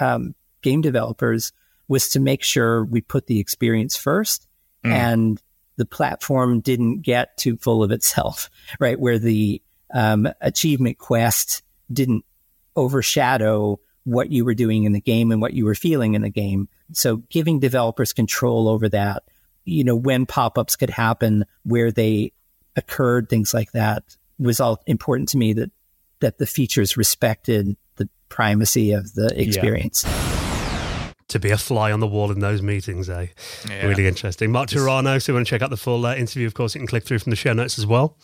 um, 0.00 0.34
game 0.62 0.80
developers 0.80 1.52
was 1.88 2.08
to 2.10 2.20
make 2.20 2.42
sure 2.42 2.84
we 2.84 3.00
put 3.00 3.26
the 3.26 3.40
experience 3.40 3.96
first 3.96 4.46
mm. 4.84 4.92
and 4.92 5.42
the 5.82 5.86
platform 5.86 6.60
didn't 6.60 7.02
get 7.02 7.36
too 7.36 7.56
full 7.56 7.82
of 7.82 7.90
itself, 7.90 8.48
right? 8.78 8.98
Where 8.98 9.18
the 9.18 9.60
um, 9.92 10.28
achievement 10.40 10.98
quest 10.98 11.64
didn't 11.92 12.24
overshadow 12.76 13.80
what 14.04 14.30
you 14.30 14.44
were 14.44 14.54
doing 14.54 14.84
in 14.84 14.92
the 14.92 15.00
game 15.00 15.32
and 15.32 15.40
what 15.40 15.54
you 15.54 15.64
were 15.64 15.74
feeling 15.74 16.14
in 16.14 16.22
the 16.22 16.30
game. 16.30 16.68
So 16.92 17.16
giving 17.16 17.58
developers 17.58 18.12
control 18.12 18.68
over 18.68 18.88
that, 18.90 19.24
you 19.64 19.82
know, 19.82 19.96
when 19.96 20.24
pop 20.24 20.56
ups 20.56 20.76
could 20.76 20.90
happen, 20.90 21.46
where 21.64 21.90
they 21.90 22.32
occurred, 22.76 23.28
things 23.28 23.52
like 23.52 23.72
that 23.72 24.04
was 24.38 24.60
all 24.60 24.80
important 24.86 25.30
to 25.30 25.36
me 25.36 25.52
that, 25.54 25.72
that 26.20 26.38
the 26.38 26.46
features 26.46 26.96
respected 26.96 27.76
the 27.96 28.08
primacy 28.28 28.92
of 28.92 29.12
the 29.14 29.28
experience. 29.40 30.04
Yeah 30.06 30.31
to 31.32 31.38
be 31.38 31.50
a 31.50 31.58
fly 31.58 31.92
on 31.92 32.00
the 32.00 32.06
wall 32.06 32.30
in 32.30 32.40
those 32.40 32.62
meetings, 32.62 33.10
eh? 33.10 33.26
Yeah. 33.68 33.86
Really 33.86 34.06
interesting. 34.06 34.50
Mark 34.52 34.68
Terrano, 34.70 35.20
so 35.20 35.32
you 35.32 35.36
want 35.36 35.46
to 35.46 35.50
check 35.50 35.62
out 35.62 35.70
the 35.70 35.76
full 35.76 36.06
uh, 36.06 36.14
interview, 36.14 36.46
of 36.46 36.54
course, 36.54 36.74
you 36.74 36.80
can 36.80 36.86
click 36.86 37.04
through 37.04 37.18
from 37.18 37.30
the 37.30 37.36
show 37.36 37.52
notes 37.52 37.78
as 37.78 37.86
well. 37.86 38.16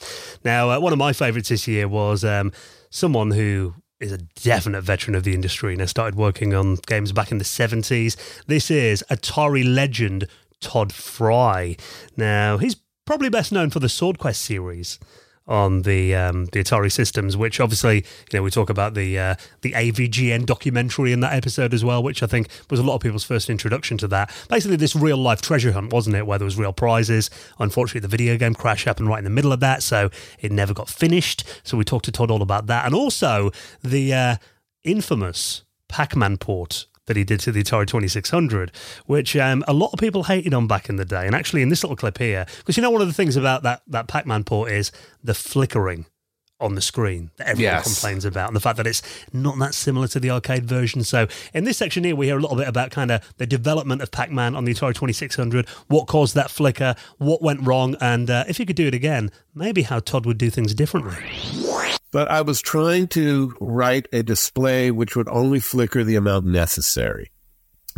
Now, 0.45 0.71
uh, 0.71 0.81
one 0.81 0.93
of 0.93 0.99
my 0.99 1.13
favourites 1.13 1.49
this 1.49 1.67
year 1.67 1.89
was 1.89 2.25
um, 2.25 2.53
someone 2.91 3.33
who 3.33 3.75
is 4.01 4.13
a 4.13 4.19
definite 4.19 4.83
veteran 4.83 5.15
of 5.15 5.25
the 5.25 5.35
industry 5.35 5.73
and 5.73 5.81
has 5.81 5.91
started 5.91 6.15
working 6.15 6.55
on 6.55 6.77
games 6.87 7.13
back 7.13 7.33
in 7.33 7.39
the 7.39 7.45
70s. 7.45 8.17
This 8.47 8.71
is 8.71 9.05
Atari 9.11 9.65
legend 9.65 10.29
Todd 10.61 10.93
Frye. 10.93 11.77
Now, 12.17 12.59
he's 12.59 12.77
probably 13.05 13.29
best 13.29 13.53
known 13.53 13.71
for 13.71 13.81
the 13.81 13.89
Sword 13.89 14.19
Quest 14.19 14.43
series 14.43 14.99
on 15.49 15.83
the 15.83 16.15
um, 16.15 16.45
the 16.47 16.61
Atari 16.61 16.93
systems, 16.93 17.37
which 17.37 17.59
obviously 17.59 17.97
you 18.31 18.39
know 18.39 18.43
we 18.43 18.51
talk 18.51 18.71
about 18.71 18.95
the 18.95 19.19
uh, 19.19 19.35
the 19.63 19.73
AVGN 19.73 20.47
documentary 20.47 21.13
in 21.13 21.21
that 21.21 21.33
episode 21.33 21.75
as 21.75 21.85
well, 21.85 22.03
which 22.03 22.23
I 22.23 22.27
think 22.27 22.49
was 22.71 22.79
a 22.79 22.83
lot 22.83 22.97
of 22.97 23.01
people's 23.01 23.25
first 23.25 23.49
introduction 23.49 23.99
to 23.99 24.09
that. 24.09 24.31
Basically, 24.49 24.77
this 24.77 24.95
real 24.95 25.17
life 25.17 25.41
treasure 25.41 25.73
hunt, 25.73 25.93
wasn't 25.93 26.17
it? 26.17 26.27
Where 26.27 26.39
there 26.39 26.45
was 26.45 26.59
real 26.59 26.73
prizes. 26.73 27.31
Unfortunately, 27.59 28.01
the 28.01 28.09
video 28.09 28.37
game 28.37 28.55
crash 28.55 28.85
happened 28.85 29.09
right 29.09 29.19
in 29.19 29.25
the 29.25 29.31
middle 29.31 29.53
of 29.53 29.61
that, 29.61 29.83
so 29.83 30.11
it 30.41 30.53
never 30.53 30.75
got 30.75 30.89
finished. 30.89 31.45
So 31.63 31.77
we 31.77 31.85
talked 31.85 32.05
to 32.05 32.13
Todd 32.13 32.31
all 32.31 32.43
about 32.43 32.67
that, 32.67 32.85
and 32.85 32.95
also 32.95 33.51
the 33.83 34.13
uh, 34.13 34.37
infamous 34.85 35.65
Pac-Man 35.89 36.37
port 36.37 36.87
that 37.09 37.17
he 37.17 37.25
did 37.25 37.41
to 37.41 37.53
the 37.53 37.63
Atari 37.63 37.87
2600, 37.87 38.71
which 39.07 39.37
um, 39.37 39.65
a 39.67 39.73
lot 39.73 39.93
of 39.93 39.99
people 39.99 40.25
hated 40.25 40.55
on 40.55 40.67
back 40.67 40.89
in 40.89 40.97
the 40.97 41.05
day. 41.05 41.27
And 41.27 41.35
actually, 41.35 41.63
in 41.63 41.69
this 41.69 41.83
little 41.83 41.97
clip 41.97 42.19
here, 42.19 42.47
because 42.59 42.77
you 42.77 42.83
know, 42.83 42.91
one 42.91 43.03
of 43.03 43.09
the 43.09 43.15
things 43.15 43.37
about 43.37 43.65
that, 43.65 43.83
that 43.89 44.07
Pac 44.07 44.27
Man 44.27 44.45
port 44.45 44.71
is 44.71 44.93
the 45.23 45.35
flickering 45.35 46.07
on 46.61 46.75
the 46.75 46.81
screen 46.81 47.31
that 47.37 47.47
everyone 47.47 47.75
yes. 47.75 47.85
complains 47.85 48.25
about, 48.25 48.49
and 48.49 48.57
the 48.57 48.61
fact 48.61 48.77
that 48.77 48.87
it's 48.87 49.03
not 49.33 49.59
that 49.59 49.75
similar 49.75 50.09
to 50.09 50.19
the 50.19 50.31
arcade 50.31 50.65
version. 50.65 51.05
So, 51.05 51.29
in 51.55 51.65
this 51.65 51.79
section 51.79 52.05
here, 52.05 52.17
we 52.17 52.27
hear 52.27 52.39
a 52.39 52.41
little 52.41 52.57
bit 52.57 52.69
about 52.69 52.91
kind 52.91 53.11
of 53.11 53.23
the 53.37 53.47
development 53.47 54.03
of 54.03 54.11
Pac 54.11 54.31
Man 54.31 54.55
on 54.55 54.65
the 54.65 54.75
Atari 54.75 54.95
2600, 54.95 55.69
what 55.89 56.07
caused 56.07 56.35
that 56.35 56.51
flicker, 56.51 56.95
what 57.19 57.43
went 57.43 57.67
wrong, 57.67 57.97
and 58.01 58.31
uh, 58.31 58.45
if 58.49 58.59
you 58.59 58.67
could 58.67 58.77
do 58.77 58.87
it 58.87 58.95
again, 58.95 59.31
maybe 59.55 59.83
how 59.83 60.01
Todd 60.01 60.27
would 60.27 60.39
do 60.39 60.51
things 60.51 60.75
differently. 60.75 61.17
But 62.11 62.31
I 62.31 62.41
was 62.41 62.61
trying 62.61 63.09
to 63.09 63.55
write 63.61 64.09
a 64.13 64.23
display 64.23 64.91
which 64.91 65.15
would 65.15 65.29
only 65.29 65.61
flicker 65.61 66.05
the 66.05 66.17
amount 66.17 66.47
necessary. 66.47 67.31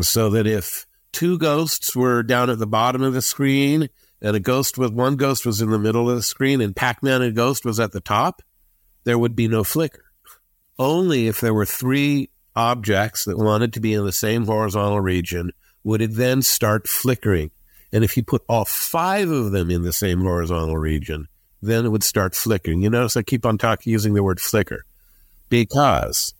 So 0.00 0.30
that 0.30 0.46
if 0.46 0.86
two 1.12 1.38
ghosts 1.38 1.94
were 1.94 2.22
down 2.22 2.50
at 2.50 2.58
the 2.58 2.66
bottom 2.66 3.02
of 3.02 3.12
the 3.12 3.22
screen 3.22 3.88
and 4.20 4.36
a 4.36 4.40
ghost 4.40 4.78
with 4.78 4.92
one 4.92 5.16
ghost 5.16 5.46
was 5.46 5.60
in 5.60 5.70
the 5.70 5.78
middle 5.78 6.10
of 6.10 6.16
the 6.16 6.22
screen 6.22 6.60
and 6.60 6.74
Pac-Man 6.74 7.22
and 7.22 7.36
Ghost 7.36 7.64
was 7.64 7.78
at 7.78 7.92
the 7.92 8.00
top, 8.00 8.42
there 9.04 9.18
would 9.18 9.36
be 9.36 9.48
no 9.48 9.64
flicker. 9.64 10.04
Only 10.78 11.26
if 11.26 11.40
there 11.40 11.54
were 11.54 11.66
three 11.66 12.30
objects 12.56 13.24
that 13.24 13.38
wanted 13.38 13.72
to 13.74 13.80
be 13.80 13.94
in 13.94 14.04
the 14.04 14.12
same 14.12 14.46
horizontal 14.46 15.00
region 15.00 15.52
would 15.84 16.02
it 16.02 16.14
then 16.14 16.42
start 16.42 16.88
flickering. 16.88 17.50
And 17.92 18.04
if 18.04 18.16
you 18.16 18.22
put 18.22 18.42
all 18.48 18.64
five 18.64 19.30
of 19.30 19.52
them 19.52 19.70
in 19.70 19.82
the 19.82 19.92
same 19.92 20.20
horizontal 20.20 20.76
region, 20.76 21.28
then 21.62 21.84
it 21.84 21.90
would 21.90 22.04
start 22.04 22.34
flickering. 22.34 22.82
You 22.82 22.90
notice 22.90 23.16
I 23.16 23.22
keep 23.22 23.44
on 23.44 23.58
talking 23.58 23.92
using 23.92 24.14
the 24.14 24.22
word 24.22 24.40
flicker 24.40 24.84
because 25.48 26.34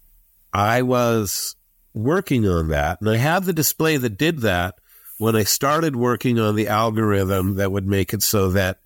I 0.52 0.82
was 0.82 1.56
working 1.94 2.46
on 2.46 2.68
that 2.68 3.00
and 3.00 3.10
I 3.10 3.16
had 3.16 3.44
the 3.44 3.52
display 3.52 3.96
that 3.96 4.18
did 4.18 4.40
that 4.40 4.76
when 5.18 5.36
I 5.36 5.44
started 5.44 5.96
working 5.96 6.38
on 6.38 6.54
the 6.54 6.68
algorithm 6.68 7.56
that 7.56 7.72
would 7.72 7.86
make 7.86 8.14
it 8.14 8.22
so 8.22 8.50
that 8.50 8.78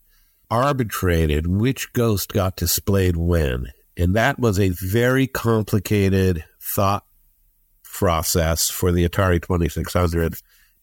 arbitrated 0.51 1.47
which 1.47 1.92
ghost 1.92 2.33
got 2.33 2.57
displayed 2.57 3.16
when. 3.16 3.73
And 3.97 4.14
that 4.16 4.38
was 4.38 4.59
a 4.59 4.70
very 4.70 5.27
complicated 5.27 6.44
thought 6.61 7.05
process 7.85 8.68
for 8.68 8.90
the 8.90 9.09
Atari 9.09 9.40
2600. 9.40 10.35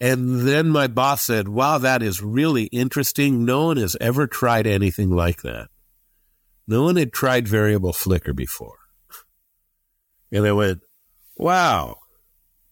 And 0.02 0.48
then 0.48 0.70
my 0.70 0.88
boss 0.88 1.22
said, 1.22 1.48
Wow, 1.48 1.78
that 1.78 2.02
is 2.02 2.24
really 2.24 2.64
interesting. 2.64 3.46
No 3.46 3.68
one 3.68 3.78
has 3.78 3.96
ever 4.02 4.26
tried 4.26 4.66
anything 4.66 5.12
like 5.12 5.44
that. 5.44 5.68
No 6.68 6.84
one 6.84 6.96
had 6.96 7.14
tried 7.14 7.48
variable 7.48 7.94
flicker 7.94 8.34
before. 8.34 8.80
And 10.32 10.48
I 10.48 10.54
went, 10.54 10.82
Wow, 11.38 12.00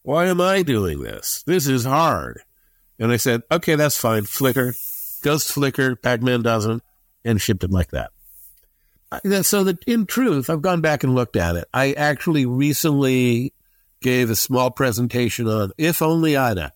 why 0.02 0.26
am 0.26 0.42
I 0.42 0.64
doing 0.64 1.04
this? 1.04 1.44
This 1.46 1.68
is 1.68 1.86
hard. 1.86 2.42
And 2.98 3.12
I 3.12 3.18
said, 3.18 3.44
Okay, 3.52 3.76
that's 3.76 3.96
fine. 3.98 4.24
Flicker, 4.24 4.74
Ghost 5.22 5.52
Flicker, 5.52 5.96
Pac 5.96 6.24
Man 6.24 6.42
doesn't, 6.42 6.82
and 7.24 7.40
shipped 7.40 7.64
it 7.64 7.70
like 7.70 7.92
that. 7.92 8.10
So 9.46 9.64
that 9.66 9.84
in 9.84 10.08
truth, 10.08 10.50
I've 10.50 10.64
gone 10.64 10.82
back 10.82 11.04
and 11.04 11.14
looked 11.14 11.36
at 11.36 11.56
it. 11.56 11.68
I 11.76 11.94
actually 11.94 12.48
recently 12.48 13.54
gave 14.02 14.32
a 14.32 14.36
small 14.36 14.72
presentation 14.72 15.48
on 15.48 15.74
If 15.78 16.02
Only 16.02 16.36
Ida 16.36 16.74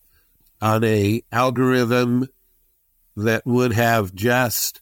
on 0.64 0.82
a 0.82 1.22
algorithm 1.30 2.26
that 3.16 3.44
would 3.44 3.74
have 3.74 4.14
just 4.14 4.80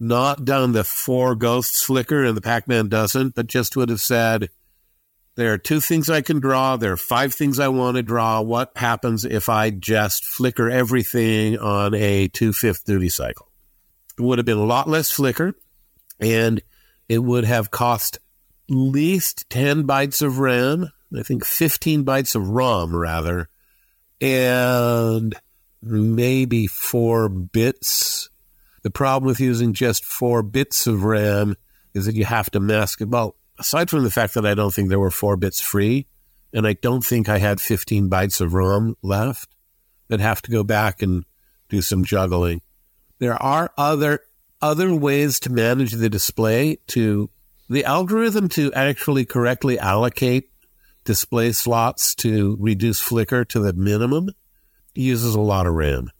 not 0.00 0.46
done 0.46 0.72
the 0.72 0.82
four 0.82 1.34
ghosts 1.34 1.82
flicker 1.82 2.24
and 2.24 2.34
the 2.34 2.40
Pac-Man 2.40 2.88
doesn't, 2.88 3.34
but 3.34 3.46
just 3.46 3.76
would 3.76 3.90
have 3.90 4.00
said, 4.00 4.48
there 5.36 5.52
are 5.52 5.58
two 5.58 5.80
things 5.80 6.08
I 6.08 6.22
can 6.22 6.40
draw. 6.40 6.78
There 6.78 6.92
are 6.92 6.96
five 6.96 7.34
things 7.34 7.60
I 7.60 7.68
want 7.68 7.98
to 7.98 8.02
draw. 8.02 8.40
What 8.40 8.72
happens 8.74 9.26
if 9.26 9.50
I 9.50 9.68
just 9.68 10.24
flicker 10.24 10.70
everything 10.70 11.58
on 11.58 11.92
a 11.92 12.28
two-fifth 12.28 12.86
duty 12.86 13.10
cycle? 13.10 13.50
It 14.18 14.22
would 14.22 14.38
have 14.38 14.46
been 14.46 14.56
a 14.56 14.64
lot 14.64 14.88
less 14.88 15.10
flicker 15.10 15.52
and 16.20 16.62
it 17.10 17.18
would 17.18 17.44
have 17.44 17.70
cost 17.70 18.18
least 18.66 19.44
10 19.50 19.86
bytes 19.86 20.22
of 20.22 20.38
RAM. 20.38 20.90
I 21.14 21.22
think 21.22 21.44
15 21.44 22.02
bytes 22.02 22.34
of 22.34 22.48
ROM 22.48 22.96
rather 22.96 23.50
and 24.22 25.34
maybe 25.82 26.68
four 26.68 27.28
bits. 27.28 28.30
The 28.82 28.90
problem 28.90 29.26
with 29.26 29.40
using 29.40 29.74
just 29.74 30.04
four 30.04 30.42
bits 30.42 30.86
of 30.86 31.02
RAM 31.02 31.56
is 31.92 32.06
that 32.06 32.14
you 32.14 32.24
have 32.24 32.50
to 32.52 32.60
mask 32.60 33.00
it. 33.00 33.08
Well, 33.08 33.34
aside 33.58 33.90
from 33.90 34.04
the 34.04 34.10
fact 34.10 34.34
that 34.34 34.46
I 34.46 34.54
don't 34.54 34.72
think 34.72 34.88
there 34.88 35.00
were 35.00 35.10
four 35.10 35.36
bits 35.36 35.60
free, 35.60 36.06
and 36.52 36.66
I 36.66 36.74
don't 36.74 37.04
think 37.04 37.28
I 37.28 37.38
had 37.38 37.60
15 37.60 38.08
bytes 38.08 38.40
of 38.40 38.54
ROM 38.54 38.96
left, 39.02 39.56
I'd 40.10 40.20
have 40.20 40.42
to 40.42 40.50
go 40.50 40.62
back 40.62 41.02
and 41.02 41.24
do 41.68 41.82
some 41.82 42.04
juggling. 42.04 42.60
There 43.18 43.40
are 43.40 43.72
other 43.76 44.20
other 44.60 44.94
ways 44.94 45.40
to 45.40 45.50
manage 45.50 45.92
the 45.92 46.08
display 46.08 46.78
to 46.86 47.28
the 47.68 47.84
algorithm 47.84 48.48
to 48.50 48.72
actually 48.74 49.24
correctly 49.24 49.76
allocate 49.76 50.51
display 51.04 51.52
slots 51.52 52.14
to 52.16 52.56
reduce 52.60 53.00
flicker 53.00 53.44
to 53.46 53.60
the 53.60 53.72
minimum 53.72 54.30
uses 54.94 55.34
a 55.34 55.40
lot 55.40 55.66
of 55.66 55.74
RAM. 55.74 56.10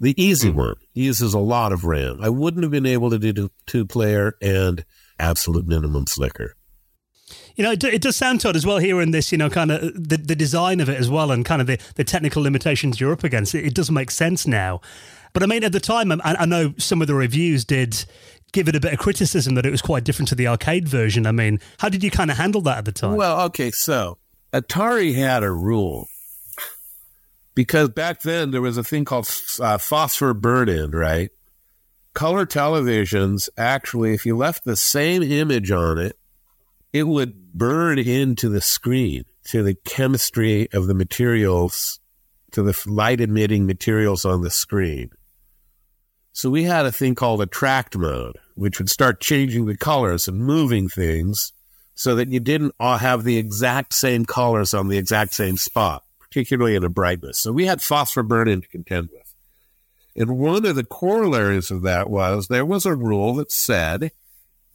The 0.00 0.20
easy 0.22 0.50
mm-hmm. 0.50 0.58
one 0.58 0.74
uses 0.92 1.32
a 1.32 1.38
lot 1.38 1.72
of 1.72 1.84
RAM. 1.84 2.18
I 2.20 2.28
wouldn't 2.28 2.62
have 2.62 2.70
been 2.70 2.86
able 2.86 3.10
to 3.10 3.18
do 3.18 3.50
two 3.66 3.86
player 3.86 4.34
and 4.42 4.84
absolute 5.18 5.66
minimum 5.66 6.06
flicker. 6.06 6.54
You 7.56 7.64
know, 7.64 7.72
it, 7.72 7.82
it, 7.82 8.02
does 8.02 8.16
sound 8.16 8.42
Todd 8.42 8.54
as 8.54 8.66
well 8.66 8.78
here 8.78 9.00
in 9.00 9.10
this, 9.12 9.32
you 9.32 9.38
know, 9.38 9.48
kind 9.48 9.72
of 9.72 9.80
the, 9.80 10.18
the 10.18 10.36
design 10.36 10.80
of 10.80 10.90
it 10.90 10.98
as 10.98 11.08
well 11.08 11.30
and 11.30 11.44
kind 11.44 11.62
of 11.62 11.66
the, 11.66 11.80
the 11.94 12.04
technical 12.04 12.42
limitations 12.42 13.00
you're 13.00 13.12
up 13.12 13.24
against. 13.24 13.54
It, 13.54 13.64
it 13.64 13.74
does 13.74 13.90
make 13.90 14.10
sense 14.10 14.46
now. 14.46 14.82
But 15.32 15.42
I 15.42 15.46
mean, 15.46 15.64
at 15.64 15.72
the 15.72 15.80
time, 15.80 16.12
I, 16.12 16.20
I 16.22 16.46
know 16.46 16.74
some 16.76 17.00
of 17.00 17.08
the 17.08 17.14
reviews 17.14 17.64
did 17.64 18.04
give 18.52 18.68
it 18.68 18.76
a 18.76 18.80
bit 18.80 18.92
of 18.92 18.98
criticism 18.98 19.54
that 19.54 19.66
it 19.66 19.70
was 19.70 19.82
quite 19.82 20.04
different 20.04 20.28
to 20.28 20.34
the 20.34 20.48
arcade 20.48 20.88
version. 20.88 21.26
I 21.26 21.32
mean, 21.32 21.60
how 21.78 21.88
did 21.88 22.02
you 22.02 22.10
kind 22.10 22.30
of 22.30 22.36
handle 22.36 22.60
that 22.62 22.78
at 22.78 22.84
the 22.84 22.92
time? 22.92 23.16
Well, 23.16 23.42
okay, 23.46 23.70
so 23.70 24.18
Atari 24.52 25.14
had 25.14 25.42
a 25.42 25.50
rule 25.50 26.08
because 27.54 27.88
back 27.88 28.22
then 28.22 28.50
there 28.50 28.62
was 28.62 28.76
a 28.76 28.84
thing 28.84 29.04
called 29.04 29.28
uh, 29.60 29.78
phosphor 29.78 30.34
burn 30.34 30.68
in, 30.68 30.92
right? 30.92 31.30
Color 32.14 32.46
televisions 32.46 33.48
actually, 33.58 34.14
if 34.14 34.24
you 34.24 34.36
left 34.36 34.64
the 34.64 34.76
same 34.76 35.22
image 35.22 35.70
on 35.70 35.98
it, 35.98 36.16
it 36.92 37.04
would 37.04 37.52
burn 37.52 37.98
into 37.98 38.48
the 38.48 38.60
screen 38.60 39.24
to 39.44 39.62
the 39.62 39.74
chemistry 39.84 40.68
of 40.72 40.86
the 40.86 40.94
materials, 40.94 42.00
to 42.52 42.62
the 42.62 42.78
light 42.86 43.20
emitting 43.20 43.66
materials 43.66 44.24
on 44.24 44.42
the 44.42 44.50
screen. 44.50 45.10
So 46.36 46.50
we 46.50 46.64
had 46.64 46.84
a 46.84 46.92
thing 46.92 47.14
called 47.14 47.40
attract 47.40 47.96
mode, 47.96 48.36
which 48.56 48.78
would 48.78 48.90
start 48.90 49.22
changing 49.22 49.64
the 49.64 49.74
colors 49.74 50.28
and 50.28 50.38
moving 50.38 50.86
things 50.86 51.54
so 51.94 52.14
that 52.14 52.28
you 52.28 52.40
didn't 52.40 52.74
all 52.78 52.98
have 52.98 53.24
the 53.24 53.38
exact 53.38 53.94
same 53.94 54.26
colors 54.26 54.74
on 54.74 54.88
the 54.88 54.98
exact 54.98 55.32
same 55.32 55.56
spot, 55.56 56.04
particularly 56.20 56.76
in 56.76 56.84
a 56.84 56.90
brightness. 56.90 57.38
So 57.38 57.52
we 57.52 57.64
had 57.64 57.80
phosphor 57.80 58.22
burn 58.22 58.48
in 58.48 58.60
to 58.60 58.68
contend 58.68 59.08
with. 59.14 59.34
And 60.14 60.38
one 60.38 60.66
of 60.66 60.76
the 60.76 60.84
corollaries 60.84 61.70
of 61.70 61.80
that 61.84 62.10
was 62.10 62.48
there 62.48 62.66
was 62.66 62.84
a 62.84 62.94
rule 62.94 63.36
that 63.36 63.50
said 63.50 64.12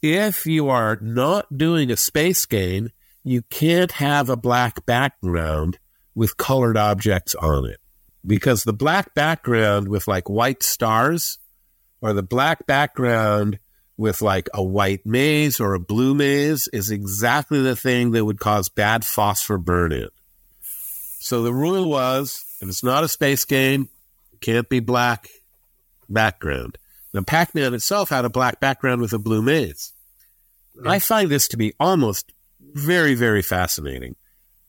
if 0.02 0.48
you 0.48 0.68
are 0.68 0.98
not 1.00 1.60
doing 1.60 1.92
a 1.92 1.96
space 1.96 2.44
game 2.48 2.90
you 3.24 3.44
can't 3.52 3.92
have 3.92 4.32
a 4.32 4.36
black 4.36 4.84
background 4.88 5.78
with 6.16 6.38
colored 6.38 6.76
objects 6.76 7.36
on 7.36 7.66
it 7.66 7.80
because 8.26 8.64
the 8.64 8.74
black 8.74 9.14
background 9.14 9.88
with 9.90 10.08
like 10.08 10.28
white 10.28 10.64
stars 10.64 11.38
or 12.02 12.14
the 12.14 12.24
black 12.24 12.66
background 12.66 13.60
with 13.98 14.22
like 14.22 14.50
a 14.54 14.64
white 14.64 15.06
maze 15.06 15.60
or 15.60 15.74
a 15.74 15.80
blue 15.80 16.14
maze 16.14 16.68
is 16.74 16.90
exactly 16.90 17.62
the 17.62 17.76
thing 17.76 18.12
that 18.12 18.26
would 18.26 18.40
cause 18.40 18.68
bad 18.68 19.06
phosphor 19.06 19.58
burn 19.58 19.92
in. 19.92 20.10
So 21.20 21.44
the 21.44 21.54
rule 21.54 21.88
was 21.88 22.44
if 22.62 22.68
it's 22.68 22.84
not 22.84 23.04
a 23.04 23.08
space 23.08 23.46
game, 23.46 23.90
it 24.34 24.42
can't 24.42 24.68
be 24.68 24.80
black 24.80 25.30
background. 26.10 26.78
Now, 27.14 27.22
Pac 27.22 27.54
Man 27.54 27.74
itself 27.74 28.10
had 28.10 28.26
a 28.26 28.30
black 28.30 28.60
background 28.60 29.02
with 29.02 29.14
a 29.14 29.20
blue 29.20 29.42
maze. 29.42 29.94
I 30.86 31.00
find 31.00 31.30
this 31.30 31.48
to 31.50 31.58
be 31.58 31.74
almost 31.80 32.32
very, 32.60 33.14
very 33.14 33.42
fascinating. 33.42 34.16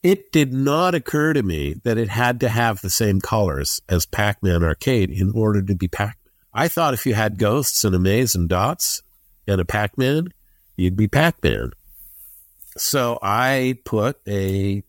It 0.03 0.33
did 0.33 0.53
not 0.53 0.95
occur 0.95 1.33
to 1.33 1.43
me 1.43 1.77
that 1.85 1.97
it 1.97 2.09
had 2.09 2.41
to 2.41 2.49
have 2.49 2.81
the 2.81 2.91
same 2.91 3.21
colors 3.21 3.81
as 3.89 4.05
Pac 4.05 4.43
Man 4.43 4.65
Arcade 4.65 5.11
in 5.11 5.31
order 5.31 5.63
to 5.63 5.75
be 5.77 5.87
Pac. 5.87 6.19
I 6.55 6.69
thought 6.69 6.95
if 6.95 7.07
you 7.07 7.15
had 7.15 7.39
ghosts 7.39 7.85
and 7.85 7.95
a 7.95 7.99
maze 7.99 8.35
and 8.35 8.49
dots 8.49 9.03
and 9.47 9.61
a 9.61 9.65
Pac 9.65 9.97
Man, 9.97 10.33
you'd 10.77 10.97
be 10.97 11.09
Pac 11.09 11.43
Man. 11.43 11.73
So 12.77 13.19
I 13.23 13.79
put 13.85 14.19
a 14.27 14.83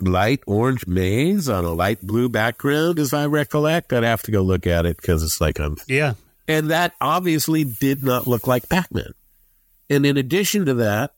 light 0.00 0.40
orange 0.46 0.86
maze 0.86 1.48
on 1.48 1.64
a 1.64 1.72
light 1.72 2.00
blue 2.02 2.28
background, 2.28 2.98
as 2.98 3.12
I 3.12 3.26
recollect. 3.26 3.92
I'd 3.92 4.04
have 4.04 4.22
to 4.22 4.30
go 4.30 4.42
look 4.42 4.66
at 4.66 4.86
it 4.86 4.96
because 4.96 5.22
it's 5.22 5.40
like 5.40 5.58
I'm. 5.58 5.76
Yeah. 5.86 6.14
And 6.46 6.70
that 6.70 6.92
obviously 7.00 7.64
did 7.64 8.02
not 8.02 8.26
look 8.26 8.46
like 8.46 8.68
Pac 8.68 8.92
Man. 8.92 9.12
And 9.88 10.04
in 10.04 10.16
addition 10.16 10.66
to 10.66 10.74
that, 10.74 11.14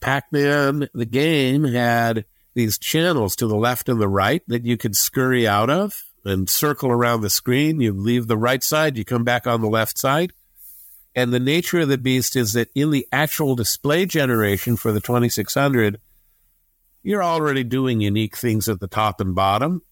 Pac 0.00 0.32
Man, 0.32 0.88
the 0.94 1.04
game, 1.04 1.64
had 1.64 2.24
these 2.54 2.78
channels 2.78 3.36
to 3.36 3.46
the 3.46 3.56
left 3.56 3.88
and 3.88 4.00
the 4.00 4.08
right 4.08 4.42
that 4.48 4.64
you 4.64 4.76
could 4.76 4.96
scurry 4.96 5.46
out 5.46 5.70
of 5.70 6.02
and 6.24 6.48
circle 6.48 6.90
around 6.90 7.20
the 7.20 7.30
screen. 7.30 7.80
You 7.80 7.92
leave 7.92 8.26
the 8.26 8.36
right 8.36 8.62
side, 8.62 8.96
you 8.96 9.04
come 9.04 9.24
back 9.24 9.46
on 9.46 9.60
the 9.60 9.68
left 9.68 9.98
side. 9.98 10.32
And 11.14 11.32
the 11.32 11.40
nature 11.40 11.80
of 11.80 11.88
the 11.88 11.98
beast 11.98 12.36
is 12.36 12.52
that 12.52 12.70
in 12.74 12.90
the 12.90 13.06
actual 13.10 13.56
display 13.56 14.06
generation 14.06 14.76
for 14.76 14.92
the 14.92 15.00
2600, 15.00 16.00
you're 17.02 17.22
already 17.22 17.64
doing 17.64 18.00
unique 18.00 18.36
things 18.36 18.68
at 18.68 18.80
the 18.80 18.86
top 18.86 19.20
and 19.20 19.34
bottom. 19.34 19.82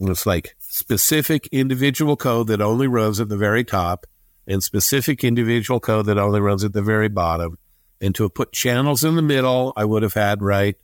And 0.00 0.08
it's 0.08 0.26
like 0.26 0.56
specific 0.58 1.46
individual 1.52 2.16
code 2.16 2.48
that 2.48 2.60
only 2.60 2.88
runs 2.88 3.20
at 3.20 3.28
the 3.28 3.36
very 3.36 3.64
top 3.64 4.06
and 4.46 4.62
specific 4.62 5.22
individual 5.22 5.78
code 5.80 6.06
that 6.06 6.18
only 6.18 6.40
runs 6.40 6.64
at 6.64 6.72
the 6.72 6.82
very 6.82 7.08
bottom. 7.08 7.58
And 8.00 8.14
to 8.16 8.24
have 8.24 8.34
put 8.34 8.52
channels 8.52 9.04
in 9.04 9.14
the 9.14 9.22
middle, 9.22 9.72
I 9.76 9.84
would 9.84 10.02
have 10.02 10.14
had, 10.14 10.42
right, 10.42 10.76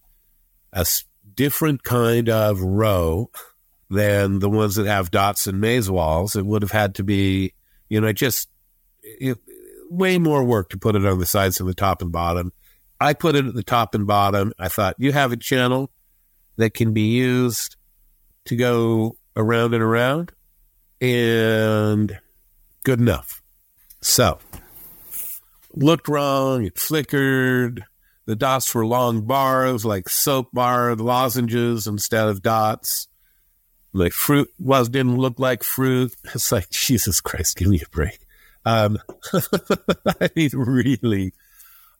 a 0.72 0.86
different 1.34 1.82
kind 1.82 2.28
of 2.28 2.60
row 2.60 3.30
than 3.90 4.38
the 4.38 4.48
ones 4.48 4.76
that 4.76 4.86
have 4.86 5.10
dots 5.10 5.46
and 5.46 5.60
maze 5.60 5.90
walls. 5.90 6.36
It 6.36 6.46
would 6.46 6.62
have 6.62 6.70
had 6.70 6.94
to 6.94 7.04
be, 7.04 7.52
you 7.88 8.00
know, 8.00 8.12
just 8.12 8.48
it, 9.02 9.36
way 9.90 10.18
more 10.18 10.44
work 10.44 10.70
to 10.70 10.78
put 10.78 10.94
it 10.94 11.04
on 11.04 11.18
the 11.18 11.26
sides 11.26 11.60
and 11.60 11.68
the 11.68 11.74
top 11.74 12.00
and 12.00 12.12
bottom. 12.12 12.52
I 13.00 13.14
put 13.14 13.34
it 13.34 13.46
at 13.46 13.54
the 13.54 13.62
top 13.62 13.94
and 13.94 14.06
bottom. 14.06 14.52
I 14.58 14.68
thought 14.68 14.94
you 14.98 15.12
have 15.12 15.32
a 15.32 15.36
channel 15.36 15.90
that 16.56 16.74
can 16.74 16.92
be 16.92 17.08
used 17.08 17.76
to 18.44 18.56
go 18.56 19.16
around 19.36 19.74
and 19.74 19.82
around 19.82 20.32
and 21.00 22.18
good 22.84 23.00
enough. 23.00 23.42
So 24.00 24.38
looked 25.74 26.08
wrong. 26.08 26.64
It 26.64 26.78
flickered. 26.78 27.84
The 28.26 28.36
dots 28.36 28.72
were 28.74 28.86
long 28.86 29.22
bars, 29.22 29.84
like 29.84 30.08
soap 30.08 30.50
bar 30.52 30.94
lozenges 30.94 31.86
instead 31.86 32.28
of 32.28 32.42
dots. 32.42 33.08
Like 33.92 34.12
fruit 34.12 34.48
was 34.58 34.88
didn't 34.88 35.18
look 35.18 35.38
like 35.38 35.62
fruit. 35.62 36.14
It's 36.34 36.52
like 36.52 36.70
Jesus 36.70 37.20
Christ, 37.20 37.56
give 37.56 37.68
me 37.68 37.80
a 37.84 37.88
break. 37.88 38.20
Um, 38.64 38.98
I 40.20 40.30
mean, 40.36 40.50
really. 40.54 41.32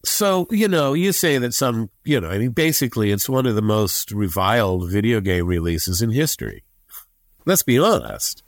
So 0.04 0.46
you 0.50 0.68
know, 0.68 0.94
you 0.94 1.12
say 1.12 1.38
that 1.38 1.54
some, 1.54 1.90
you 2.04 2.20
know, 2.20 2.30
I 2.30 2.38
mean, 2.38 2.52
basically, 2.52 3.10
it's 3.10 3.28
one 3.28 3.46
of 3.46 3.54
the 3.54 3.62
most 3.62 4.12
reviled 4.12 4.90
video 4.90 5.20
game 5.20 5.46
releases 5.46 6.00
in 6.00 6.10
history. 6.10 6.64
Let's 7.44 7.62
be 7.62 7.78
honest. 7.78 8.42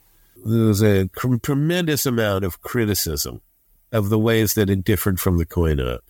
There 0.45 0.65
was 0.65 0.83
a 0.83 1.07
cr- 1.09 1.35
tremendous 1.37 2.05
amount 2.05 2.43
of 2.43 2.61
criticism 2.61 3.41
of 3.91 4.09
the 4.09 4.19
ways 4.19 4.55
that 4.55 4.69
it 4.69 4.83
differed 4.83 5.19
from 5.19 5.37
the 5.37 5.45
coin 5.45 5.79
op. 5.79 6.03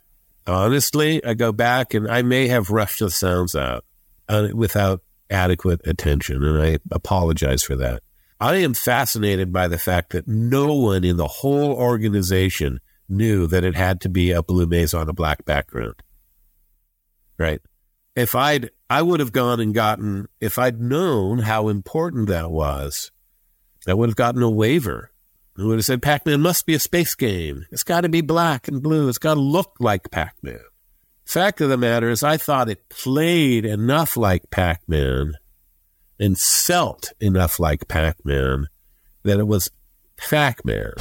Honestly, 0.47 1.23
I 1.23 1.35
go 1.35 1.51
back 1.51 1.93
and 1.93 2.09
I 2.09 2.21
may 2.21 2.47
have 2.47 2.69
rushed 2.69 2.99
the 2.99 3.09
sounds 3.09 3.55
out 3.55 3.85
uh, 4.27 4.49
without 4.53 5.01
adequate 5.29 5.81
attention, 5.85 6.43
and 6.43 6.61
I 6.61 6.77
apologize 6.91 7.63
for 7.63 7.75
that. 7.77 8.03
I 8.39 8.55
am 8.57 8.73
fascinated 8.73 9.53
by 9.53 9.67
the 9.67 9.77
fact 9.77 10.11
that 10.11 10.27
no 10.27 10.73
one 10.73 11.03
in 11.03 11.17
the 11.17 11.27
whole 11.27 11.73
organization 11.73 12.79
knew 13.07 13.47
that 13.47 13.63
it 13.63 13.75
had 13.75 14.01
to 14.01 14.09
be 14.09 14.31
a 14.31 14.43
blue 14.43 14.65
maze 14.65 14.93
on 14.93 15.09
a 15.09 15.13
black 15.13 15.45
background. 15.45 15.95
Right? 17.37 17.61
If 18.15 18.35
I'd, 18.35 18.69
I 18.89 19.01
would 19.01 19.19
have 19.19 19.31
gone 19.31 19.59
and 19.59 19.73
gotten, 19.73 20.27
if 20.39 20.59
I'd 20.59 20.81
known 20.81 21.39
how 21.39 21.69
important 21.69 22.27
that 22.27 22.51
was, 22.51 23.11
I 23.87 23.93
would 23.93 24.09
have 24.09 24.15
gotten 24.15 24.43
a 24.43 24.49
waiver 24.49 25.11
who 25.55 25.67
would 25.67 25.77
have 25.77 25.85
said 25.85 26.01
Pac 26.01 26.25
Man 26.25 26.41
must 26.41 26.65
be 26.65 26.73
a 26.73 26.79
space 26.79 27.15
game. 27.15 27.65
It's 27.71 27.83
got 27.83 28.01
to 28.01 28.09
be 28.09 28.21
black 28.21 28.67
and 28.67 28.81
blue. 28.81 29.09
It's 29.09 29.17
got 29.17 29.35
to 29.35 29.39
look 29.39 29.75
like 29.79 30.11
Pac 30.11 30.35
Man. 30.41 30.59
Fact 31.25 31.61
of 31.61 31.69
the 31.69 31.77
matter 31.77 32.09
is, 32.09 32.21
I 32.23 32.37
thought 32.37 32.69
it 32.69 32.89
played 32.89 33.65
enough 33.65 34.17
like 34.17 34.49
Pac 34.49 34.81
Man 34.87 35.33
and 36.19 36.37
felt 36.39 37.11
enough 37.19 37.59
like 37.59 37.87
Pac 37.87 38.17
Man 38.25 38.67
that 39.23 39.39
it 39.39 39.47
was 39.47 39.69
Pac 40.17 40.63
Man. 40.65 40.91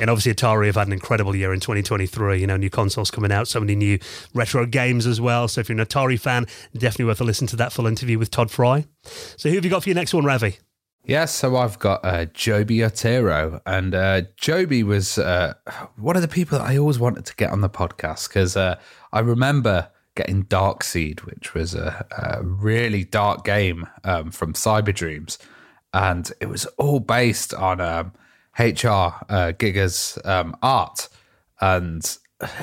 And 0.00 0.08
obviously, 0.08 0.32
Atari 0.32 0.66
have 0.66 0.76
had 0.76 0.86
an 0.86 0.94
incredible 0.94 1.36
year 1.36 1.52
in 1.52 1.60
2023. 1.60 2.40
You 2.40 2.46
know, 2.46 2.56
new 2.56 2.70
consoles 2.70 3.10
coming 3.10 3.30
out, 3.30 3.48
so 3.48 3.60
many 3.60 3.76
new 3.76 3.98
retro 4.32 4.64
games 4.64 5.06
as 5.06 5.20
well. 5.20 5.46
So 5.46 5.60
if 5.60 5.68
you're 5.68 5.78
an 5.78 5.84
Atari 5.84 6.18
fan, 6.18 6.46
definitely 6.72 7.04
worth 7.04 7.20
a 7.20 7.24
listen 7.24 7.46
to 7.48 7.56
that 7.56 7.72
full 7.72 7.86
interview 7.86 8.18
with 8.18 8.30
Tod 8.30 8.50
Frye. 8.50 8.86
So 9.36 9.50
who 9.50 9.56
have 9.56 9.64
you 9.64 9.70
got 9.70 9.82
for 9.82 9.90
your 9.90 9.96
next 9.96 10.14
one, 10.14 10.24
Ravi? 10.24 10.56
Yeah, 11.04 11.24
so 11.24 11.56
I've 11.56 11.78
got 11.78 12.04
uh, 12.04 12.26
Joby 12.26 12.84
Otero, 12.84 13.60
and 13.64 13.94
uh, 13.94 14.22
Joby 14.36 14.82
was 14.82 15.18
uh, 15.18 15.54
one 15.96 16.14
of 16.14 16.22
the 16.22 16.28
people 16.28 16.58
that 16.58 16.66
I 16.66 16.76
always 16.76 16.98
wanted 16.98 17.24
to 17.26 17.34
get 17.36 17.50
on 17.50 17.62
the 17.62 17.70
podcast 17.70 18.28
because 18.28 18.56
uh, 18.56 18.78
I 19.12 19.20
remember 19.20 19.90
getting 20.14 20.42
Dark 20.42 20.84
Seed, 20.84 21.22
which 21.22 21.54
was 21.54 21.74
a, 21.74 22.06
a 22.10 22.42
really 22.42 23.04
dark 23.04 23.44
game 23.44 23.86
um, 24.04 24.30
from 24.30 24.52
Cyber 24.52 24.94
Dreams, 24.94 25.38
and 25.92 26.30
it 26.40 26.46
was 26.46 26.66
all 26.76 27.00
based 27.00 27.54
on 27.54 27.80
um, 27.80 28.12
HR 28.58 29.14
uh, 29.28 29.52
Giger's 29.52 30.18
um, 30.24 30.56
art, 30.62 31.08
and 31.60 32.18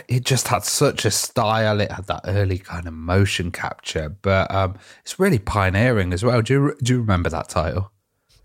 it 0.07 0.25
just 0.25 0.47
had 0.47 0.63
such 0.63 1.05
a 1.05 1.11
style. 1.11 1.79
It 1.81 1.91
had 1.91 2.07
that 2.07 2.21
early 2.25 2.57
kind 2.57 2.87
of 2.87 2.93
motion 2.93 3.51
capture, 3.51 4.09
but 4.09 4.53
um, 4.53 4.75
it's 5.01 5.19
really 5.19 5.39
pioneering 5.39 6.13
as 6.13 6.23
well. 6.23 6.41
Do 6.41 6.53
you 6.53 6.77
do 6.81 6.93
you 6.93 6.99
remember 7.01 7.29
that 7.29 7.49
title? 7.49 7.91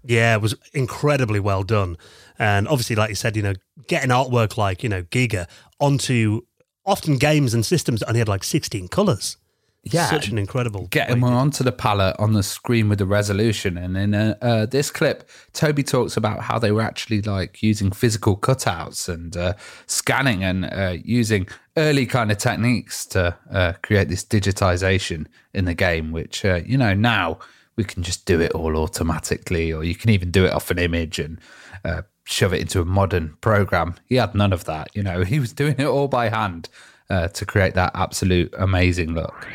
Yeah, 0.04 0.34
it 0.34 0.42
was 0.42 0.54
incredibly 0.72 1.40
well 1.40 1.62
done. 1.62 1.96
And 2.38 2.66
obviously, 2.66 2.96
like 2.96 3.08
you 3.10 3.14
said, 3.14 3.36
you 3.36 3.42
know, 3.42 3.54
getting 3.86 4.10
artwork 4.10 4.56
like, 4.56 4.82
you 4.82 4.88
know, 4.88 5.02
Giga 5.04 5.48
onto 5.78 6.42
often 6.84 7.18
games 7.18 7.54
and 7.54 7.64
systems 7.64 8.00
that 8.00 8.08
only 8.08 8.18
had 8.18 8.28
like 8.28 8.44
16 8.44 8.88
colors. 8.88 9.36
Yeah. 9.84 10.06
Such 10.06 10.28
an 10.28 10.38
incredible. 10.38 10.86
Getting 10.88 11.20
one 11.20 11.32
onto 11.32 11.64
the 11.64 11.72
palette 11.72 12.14
on 12.20 12.34
the 12.34 12.44
screen 12.44 12.88
with 12.88 12.98
the 12.98 13.06
resolution. 13.06 13.76
And 13.76 13.96
in 13.96 14.14
uh, 14.14 14.36
uh, 14.40 14.66
this 14.66 14.92
clip, 14.92 15.28
Toby 15.52 15.82
talks 15.82 16.16
about 16.16 16.42
how 16.42 16.60
they 16.60 16.70
were 16.70 16.82
actually 16.82 17.20
like 17.20 17.64
using 17.64 17.90
physical 17.90 18.36
cutouts 18.36 19.08
and 19.12 19.36
uh, 19.36 19.54
scanning 19.86 20.44
and 20.44 20.66
uh, 20.66 20.96
using 21.02 21.48
early 21.76 22.06
kind 22.06 22.30
of 22.30 22.38
techniques 22.38 23.04
to 23.06 23.36
uh, 23.50 23.72
create 23.82 24.08
this 24.08 24.24
digitization 24.24 25.26
in 25.52 25.64
the 25.64 25.74
game, 25.74 26.12
which, 26.12 26.44
uh, 26.44 26.60
you 26.64 26.78
know, 26.78 26.94
now 26.94 27.40
we 27.74 27.82
can 27.82 28.04
just 28.04 28.24
do 28.24 28.40
it 28.40 28.52
all 28.52 28.76
automatically, 28.76 29.72
or 29.72 29.82
you 29.82 29.96
can 29.96 30.10
even 30.10 30.30
do 30.30 30.44
it 30.44 30.52
off 30.52 30.70
an 30.70 30.78
image 30.78 31.18
and 31.18 31.40
uh, 31.84 32.02
shove 32.24 32.52
it 32.52 32.60
into 32.60 32.80
a 32.80 32.84
modern 32.84 33.36
program. 33.40 33.94
He 34.06 34.16
had 34.16 34.34
none 34.34 34.52
of 34.52 34.64
that. 34.64 34.88
You 34.94 35.02
know, 35.02 35.24
he 35.24 35.40
was 35.40 35.52
doing 35.52 35.76
it 35.78 35.86
all 35.86 36.08
by 36.08 36.28
hand 36.28 36.68
uh, 37.10 37.28
to 37.28 37.44
create 37.44 37.74
that 37.74 37.92
absolute 37.94 38.52
amazing 38.56 39.14
look. 39.14 39.46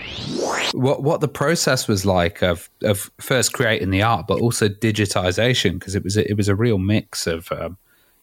What 0.73 1.01
what 1.01 1.21
the 1.21 1.27
process 1.27 1.87
was 1.87 2.05
like 2.05 2.43
of 2.43 2.69
of 2.83 3.09
first 3.19 3.53
creating 3.53 3.89
the 3.89 4.03
art, 4.03 4.27
but 4.27 4.39
also 4.39 4.67
digitization 4.67 5.73
because 5.79 5.95
it 5.95 6.03
was 6.03 6.17
a, 6.17 6.29
it 6.29 6.37
was 6.37 6.49
a 6.49 6.55
real 6.55 6.77
mix 6.77 7.25
of 7.25 7.51
um, 7.51 7.77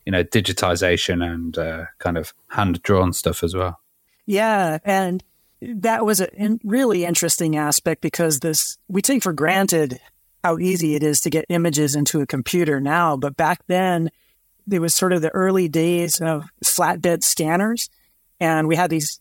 you 0.06 0.12
know 0.12 0.22
digitization 0.22 1.24
and 1.24 1.58
uh, 1.58 1.86
kind 1.98 2.16
of 2.16 2.32
hand 2.50 2.82
drawn 2.82 3.12
stuff 3.12 3.42
as 3.42 3.54
well. 3.54 3.80
Yeah, 4.26 4.78
and 4.84 5.24
that 5.60 6.04
was 6.04 6.20
a 6.20 6.28
really 6.62 7.04
interesting 7.04 7.56
aspect 7.56 8.02
because 8.02 8.40
this 8.40 8.78
we 8.88 9.02
take 9.02 9.22
for 9.22 9.32
granted 9.32 10.00
how 10.44 10.58
easy 10.58 10.94
it 10.94 11.02
is 11.02 11.22
to 11.22 11.30
get 11.30 11.46
images 11.48 11.96
into 11.96 12.20
a 12.20 12.26
computer 12.26 12.78
now, 12.80 13.16
but 13.16 13.36
back 13.36 13.62
then 13.66 14.10
there 14.66 14.80
was 14.80 14.94
sort 14.94 15.12
of 15.12 15.22
the 15.22 15.30
early 15.30 15.68
days 15.68 16.20
of 16.20 16.44
flatbed 16.64 17.22
scanners, 17.22 17.90
and 18.40 18.66
we 18.68 18.76
had 18.76 18.90
these, 18.90 19.20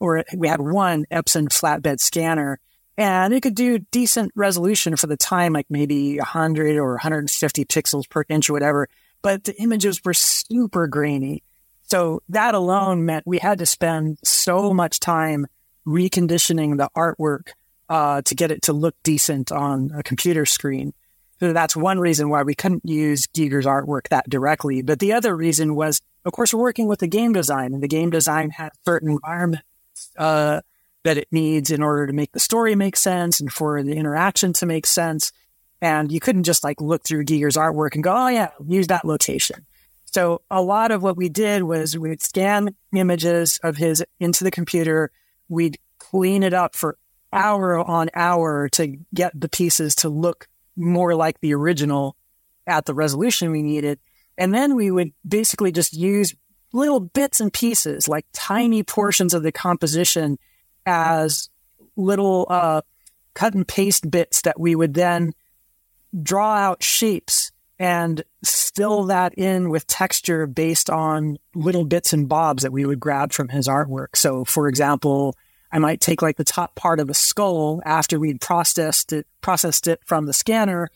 or 0.00 0.24
we 0.36 0.48
had 0.48 0.60
one 0.60 1.04
Epson 1.10 1.48
flatbed 1.48 2.00
scanner 2.00 2.58
and 2.98 3.32
it 3.32 3.40
could 3.40 3.54
do 3.54 3.78
decent 3.78 4.32
resolution 4.34 4.96
for 4.96 5.06
the 5.06 5.16
time, 5.16 5.54
like 5.54 5.66
maybe 5.70 6.18
100 6.18 6.76
or 6.76 6.92
150 6.92 7.64
pixels 7.64 8.08
per 8.08 8.24
inch 8.28 8.50
or 8.50 8.52
whatever. 8.52 8.88
But 9.22 9.44
the 9.44 9.56
images 9.60 10.04
were 10.04 10.14
super 10.14 10.86
grainy. 10.86 11.42
So 11.82 12.22
that 12.28 12.54
alone 12.54 13.04
meant 13.04 13.26
we 13.26 13.38
had 13.38 13.58
to 13.58 13.66
spend 13.66 14.18
so 14.24 14.72
much 14.74 15.00
time 15.00 15.46
reconditioning 15.86 16.76
the 16.76 16.88
artwork 16.96 17.52
uh, 17.88 18.22
to 18.22 18.34
get 18.34 18.50
it 18.50 18.62
to 18.62 18.72
look 18.72 18.94
decent 19.02 19.52
on 19.52 19.90
a 19.94 20.02
computer 20.02 20.46
screen. 20.46 20.92
So 21.42 21.52
that's 21.52 21.74
one 21.74 21.98
reason 21.98 22.28
why 22.28 22.44
we 22.44 22.54
couldn't 22.54 22.88
use 22.88 23.26
Giger's 23.26 23.66
artwork 23.66 24.08
that 24.10 24.30
directly. 24.30 24.80
But 24.80 25.00
the 25.00 25.12
other 25.12 25.36
reason 25.36 25.74
was, 25.74 26.00
of 26.24 26.32
course, 26.32 26.54
we're 26.54 26.62
working 26.62 26.86
with 26.86 27.00
the 27.00 27.08
game 27.08 27.32
design, 27.32 27.74
and 27.74 27.82
the 27.82 27.88
game 27.88 28.10
design 28.10 28.50
has 28.50 28.70
certain 28.84 29.10
environments 29.10 29.64
uh, 30.16 30.60
that 31.02 31.18
it 31.18 31.26
needs 31.32 31.72
in 31.72 31.82
order 31.82 32.06
to 32.06 32.12
make 32.12 32.30
the 32.30 32.38
story 32.38 32.76
make 32.76 32.96
sense 32.96 33.40
and 33.40 33.52
for 33.52 33.82
the 33.82 33.96
interaction 33.96 34.52
to 34.52 34.66
make 34.66 34.86
sense. 34.86 35.32
And 35.80 36.12
you 36.12 36.20
couldn't 36.20 36.44
just 36.44 36.62
like 36.62 36.80
look 36.80 37.02
through 37.02 37.24
Giger's 37.24 37.56
artwork 37.56 37.96
and 37.96 38.04
go, 38.04 38.14
oh 38.14 38.28
yeah, 38.28 38.50
use 38.64 38.86
that 38.86 39.04
location. 39.04 39.66
So 40.04 40.42
a 40.48 40.62
lot 40.62 40.92
of 40.92 41.02
what 41.02 41.16
we 41.16 41.28
did 41.28 41.64
was 41.64 41.98
we'd 41.98 42.22
scan 42.22 42.76
images 42.94 43.58
of 43.64 43.78
his 43.78 44.04
into 44.20 44.44
the 44.44 44.52
computer. 44.52 45.10
We'd 45.48 45.78
clean 45.98 46.44
it 46.44 46.54
up 46.54 46.76
for 46.76 46.98
hour 47.32 47.80
on 47.80 48.10
hour 48.14 48.68
to 48.68 48.98
get 49.12 49.32
the 49.34 49.48
pieces 49.48 49.96
to 49.96 50.08
look 50.08 50.46
more 50.76 51.14
like 51.14 51.40
the 51.40 51.54
original 51.54 52.16
at 52.66 52.84
the 52.84 52.94
resolution 52.94 53.50
we 53.50 53.62
needed. 53.62 53.98
And 54.38 54.54
then 54.54 54.76
we 54.76 54.90
would 54.90 55.12
basically 55.26 55.72
just 55.72 55.92
use 55.92 56.34
little 56.72 57.00
bits 57.00 57.40
and 57.40 57.52
pieces, 57.52 58.08
like 58.08 58.26
tiny 58.32 58.82
portions 58.82 59.34
of 59.34 59.42
the 59.42 59.52
composition 59.52 60.38
as 60.86 61.50
little 61.96 62.46
uh, 62.48 62.80
cut 63.34 63.54
and 63.54 63.66
paste 63.66 64.10
bits 64.10 64.42
that 64.42 64.58
we 64.58 64.74
would 64.74 64.94
then 64.94 65.32
draw 66.22 66.54
out 66.54 66.82
shapes 66.82 67.52
and 67.78 68.22
fill 68.44 69.04
that 69.04 69.34
in 69.34 69.68
with 69.68 69.86
texture 69.86 70.46
based 70.46 70.88
on 70.88 71.36
little 71.54 71.84
bits 71.84 72.12
and 72.12 72.28
bobs 72.28 72.62
that 72.62 72.72
we 72.72 72.86
would 72.86 73.00
grab 73.00 73.32
from 73.32 73.48
his 73.48 73.66
artwork. 73.66 74.14
So, 74.14 74.44
for 74.44 74.68
example, 74.68 75.34
I 75.72 75.78
might 75.78 76.00
take 76.00 76.20
like 76.20 76.36
the 76.36 76.44
top 76.44 76.74
part 76.74 77.00
of 77.00 77.08
a 77.08 77.14
skull 77.14 77.80
after 77.84 78.20
we'd 78.20 78.40
processed 78.40 79.12
it, 79.12 79.26
processed 79.40 79.86
it 79.86 80.00
from 80.04 80.26
the 80.26 80.34
scanner 80.34 80.90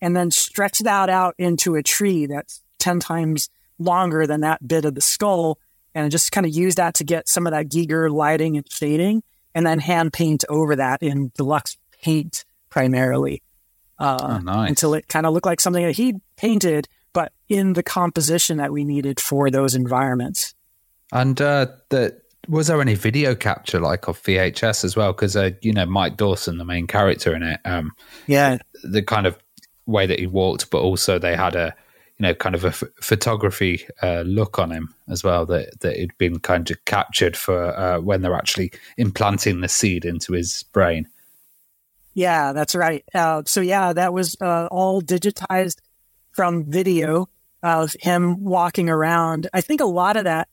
and 0.00 0.14
then 0.14 0.30
stretch 0.30 0.80
that 0.80 1.08
out 1.08 1.34
into 1.38 1.74
a 1.74 1.82
tree 1.82 2.26
that's 2.26 2.62
10 2.78 3.00
times 3.00 3.48
longer 3.78 4.26
than 4.26 4.42
that 4.42 4.66
bit 4.66 4.84
of 4.84 4.94
the 4.94 5.00
skull. 5.00 5.58
And 5.94 6.12
just 6.12 6.30
kind 6.30 6.46
of 6.46 6.54
use 6.54 6.76
that 6.76 6.94
to 6.96 7.04
get 7.04 7.28
some 7.28 7.46
of 7.46 7.52
that 7.52 7.68
Giger 7.68 8.12
lighting 8.12 8.56
and 8.56 8.70
shading 8.70 9.22
and 9.54 9.66
then 9.66 9.80
hand 9.80 10.12
paint 10.12 10.44
over 10.48 10.76
that 10.76 11.02
in 11.02 11.32
deluxe 11.34 11.78
paint 12.02 12.44
primarily. 12.68 13.42
Uh, 13.98 14.18
oh, 14.20 14.38
nice. 14.38 14.68
Until 14.68 14.94
it 14.94 15.08
kind 15.08 15.26
of 15.26 15.32
looked 15.32 15.46
like 15.46 15.60
something 15.60 15.84
that 15.84 15.96
he 15.96 16.14
painted, 16.36 16.86
but 17.12 17.32
in 17.48 17.72
the 17.72 17.82
composition 17.82 18.58
that 18.58 18.70
we 18.70 18.84
needed 18.84 19.18
for 19.18 19.50
those 19.50 19.74
environments. 19.74 20.54
And 21.10 21.40
uh, 21.40 21.66
the 21.88 22.20
was 22.48 22.66
there 22.68 22.80
any 22.80 22.94
video 22.94 23.34
capture 23.34 23.78
like 23.78 24.08
of 24.08 24.20
VHS 24.22 24.84
as 24.84 24.96
well? 24.96 25.12
Because 25.12 25.36
uh, 25.36 25.50
you 25.60 25.72
know 25.72 25.86
Mike 25.86 26.16
Dawson, 26.16 26.58
the 26.58 26.64
main 26.64 26.86
character 26.86 27.34
in 27.34 27.42
it, 27.42 27.60
um, 27.64 27.92
yeah, 28.26 28.58
the 28.82 29.02
kind 29.02 29.26
of 29.26 29.38
way 29.86 30.06
that 30.06 30.18
he 30.18 30.26
walked, 30.26 30.70
but 30.70 30.80
also 30.80 31.18
they 31.18 31.36
had 31.36 31.54
a 31.54 31.74
you 32.18 32.24
know 32.24 32.34
kind 32.34 32.54
of 32.54 32.64
a 32.64 32.68
f- 32.68 32.84
photography 33.00 33.86
uh, 34.02 34.22
look 34.22 34.58
on 34.58 34.70
him 34.70 34.94
as 35.08 35.22
well 35.22 35.44
that 35.46 35.80
that 35.80 35.98
had 35.98 36.16
been 36.18 36.38
kind 36.38 36.70
of 36.70 36.84
captured 36.86 37.36
for 37.36 37.76
uh, 37.78 38.00
when 38.00 38.22
they're 38.22 38.34
actually 38.34 38.72
implanting 38.96 39.60
the 39.60 39.68
seed 39.68 40.04
into 40.04 40.32
his 40.32 40.64
brain. 40.72 41.06
Yeah, 42.14 42.52
that's 42.52 42.74
right. 42.74 43.04
Uh, 43.14 43.42
so 43.46 43.60
yeah, 43.60 43.92
that 43.92 44.12
was 44.12 44.36
uh, 44.40 44.66
all 44.70 45.02
digitized 45.02 45.76
from 46.32 46.64
video 46.64 47.28
of 47.62 47.94
him 48.00 48.42
walking 48.42 48.88
around. 48.88 49.48
I 49.52 49.60
think 49.60 49.80
a 49.80 49.86
lot 49.86 50.16
of 50.16 50.24
that 50.24 50.48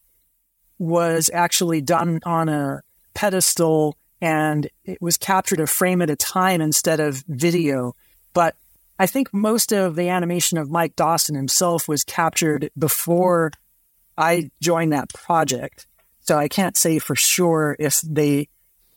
was 0.78 1.30
actually 1.34 1.82
done 1.82 2.20
on 2.26 2.50
a 2.50 2.82
pedestal 3.14 3.98
and 4.22 4.70
it 4.84 5.02
was 5.02 5.18
captured 5.18 5.60
a 5.60 5.68
frame 5.68 6.02
at 6.02 6.10
a 6.10 6.16
time 6.16 6.62
instead 6.62 7.00
of 7.00 7.24
video. 7.28 7.96
But 8.34 8.56
I 8.98 9.08
think 9.08 9.34
most 9.34 9.72
of 9.72 9.96
the 9.96 10.10
animation 10.10 10.58
of 10.58 10.70
Mike 10.70 10.96
Dawson 10.96 11.36
himself 11.36 11.88
was 11.88 12.04
captured 12.04 12.70
before 12.78 13.52
I 14.18 14.50
joined 14.62 14.94
that 14.94 15.14
project. 15.14 15.88
So 16.22 16.38
I 16.38 16.48
can't 16.48 16.78
say 16.78 17.00
for 17.00 17.16
sure 17.16 17.76
if 17.78 18.02
they 18.02 18.48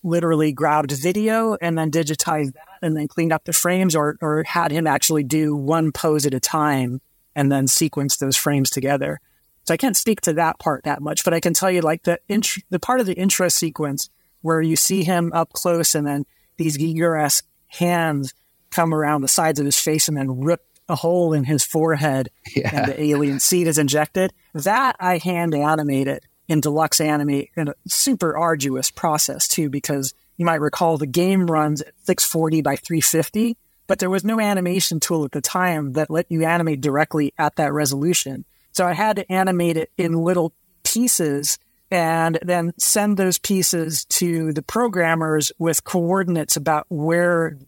literally 0.03 0.53
grabbed 0.53 0.93
video 0.93 1.57
and 1.61 1.77
then 1.77 1.91
digitized 1.91 2.55
that 2.55 2.69
and 2.81 2.97
then 2.97 3.09
cleaned 3.09 3.33
up 3.33 3.45
the 3.45 3.53
frames 3.53 3.97
or, 3.97 4.17
or 4.21 4.45
had 4.45 4.71
him 4.71 4.87
actually 4.87 5.25
do 5.25 5.55
one 5.55 5.91
pose 5.91 6.25
at 6.25 6.35
a 6.35 6.41
time 6.41 7.01
and 7.35 7.51
then 7.51 7.67
sequence 7.67 8.17
those 8.17 8.37
frames 8.37 8.71
together. 8.71 9.21
So 9.69 9.75
I 9.75 9.77
can't 9.77 9.99
speak 9.99 10.23
to 10.23 10.33
that 10.33 10.59
part 10.59 10.85
that 10.85 11.03
much, 11.03 11.25
but 11.25 11.35
I 11.35 11.41
can 11.41 11.53
tell 11.53 11.71
you 11.71 11.83
like 11.83 12.05
the 12.05 12.19
int- 12.27 12.65
the 12.71 12.79
part 12.79 13.01
of 13.01 13.07
the 13.07 13.13
intro 13.13 13.51
sequence 13.51 14.09
where 14.41 14.63
you 14.63 14.77
see 14.77 15.05
him 15.05 15.31
up 15.35 15.53
close 15.53 15.95
and 15.95 16.07
then 16.07 16.25
these 16.57 16.79
Giger 16.79 17.43
hands 17.67 18.33
come 18.71 18.95
around 18.95 19.21
the 19.21 19.29
sides 19.29 19.61
of 19.61 19.67
his 19.67 19.79
face 19.79 20.09
and 20.09 20.17
then 20.17 20.41
rip 20.41 20.65
a 20.89 20.97
hole 20.97 21.35
in 21.35 21.45
his 21.45 21.67
forehead 21.67 22.31
yeah. 22.57 22.71
and 22.73 22.87
the 22.91 23.03
alien 23.03 23.41
seed 23.41 23.67
is 23.67 23.77
injected. 23.77 24.33
That 24.55 24.97
I 25.01 25.19
hand 25.19 25.55
animated 25.55 26.25
in 26.49 26.63
Deluxe 26.63 27.03
Animate 27.03 27.51
in 27.55 27.69
a 27.69 27.75
super 27.87 28.39
arduous 28.39 28.91
process 28.91 29.47
too, 29.47 29.69
because 29.69 30.15
you 30.39 30.47
might 30.47 30.63
recall 30.63 30.97
the 30.97 31.07
game 31.07 31.47
runs 31.47 31.83
at 31.83 31.93
640 32.05 32.63
by 32.63 32.77
350, 32.77 33.59
but 33.87 33.99
there 33.99 34.09
was 34.09 34.25
no 34.25 34.41
animation 34.41 34.99
tool 34.99 35.27
at 35.27 35.33
the 35.33 35.43
time 35.43 35.93
that 35.93 36.09
let 36.09 36.25
you 36.31 36.47
animate 36.47 36.81
directly 36.81 37.35
at 37.37 37.57
that 37.57 37.75
resolution. 37.75 38.47
So 38.79 38.87
I 38.87 38.93
had 38.93 39.17
to 39.17 39.33
animate 39.33 39.77
it 39.77 39.91
in 39.99 40.13
little 40.13 40.53
pieces 40.85 41.59
and 41.91 42.39
then 42.43 42.75
send 42.79 43.17
those 43.17 43.37
pieces 43.37 44.05
to 44.05 44.53
the 44.53 44.63
programmers 44.63 45.51
with 45.59 45.83
coordinates 45.83 46.55
about 46.55 46.87
where 46.89 47.59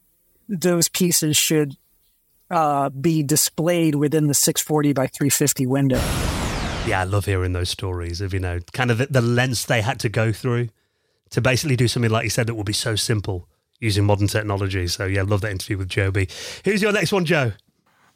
those 0.48 0.88
pieces 0.88 1.36
should 1.36 1.76
uh, 2.48 2.90
be 2.90 3.24
displayed 3.24 3.96
within 3.96 4.28
the 4.28 4.34
640 4.34 4.92
by 4.92 5.08
350 5.08 5.66
window. 5.66 5.96
Yeah, 6.86 7.00
I 7.00 7.04
love 7.04 7.24
hearing 7.24 7.54
those 7.54 7.70
stories 7.70 8.20
of, 8.20 8.32
you 8.32 8.38
know, 8.38 8.60
kind 8.72 8.92
of 8.92 8.98
the, 8.98 9.06
the 9.06 9.64
they 9.66 9.82
had 9.82 9.98
to 9.98 10.08
go 10.08 10.30
through 10.30 10.68
to 11.30 11.40
basically 11.40 11.74
do 11.74 11.88
something 11.88 12.12
like 12.12 12.22
you 12.22 12.30
said 12.30 12.46
that 12.46 12.54
would 12.54 12.66
be 12.66 12.72
so 12.72 12.94
simple 12.94 13.48
using 13.80 14.04
modern 14.04 14.28
technology. 14.28 14.86
So, 14.86 15.06
yeah, 15.06 15.22
love 15.22 15.40
that 15.40 15.50
interview 15.50 15.76
with 15.76 15.88
Joby. 15.88 16.28
Who's 16.64 16.80
your 16.80 16.92
next 16.92 17.10
one, 17.10 17.24
Joe? 17.24 17.54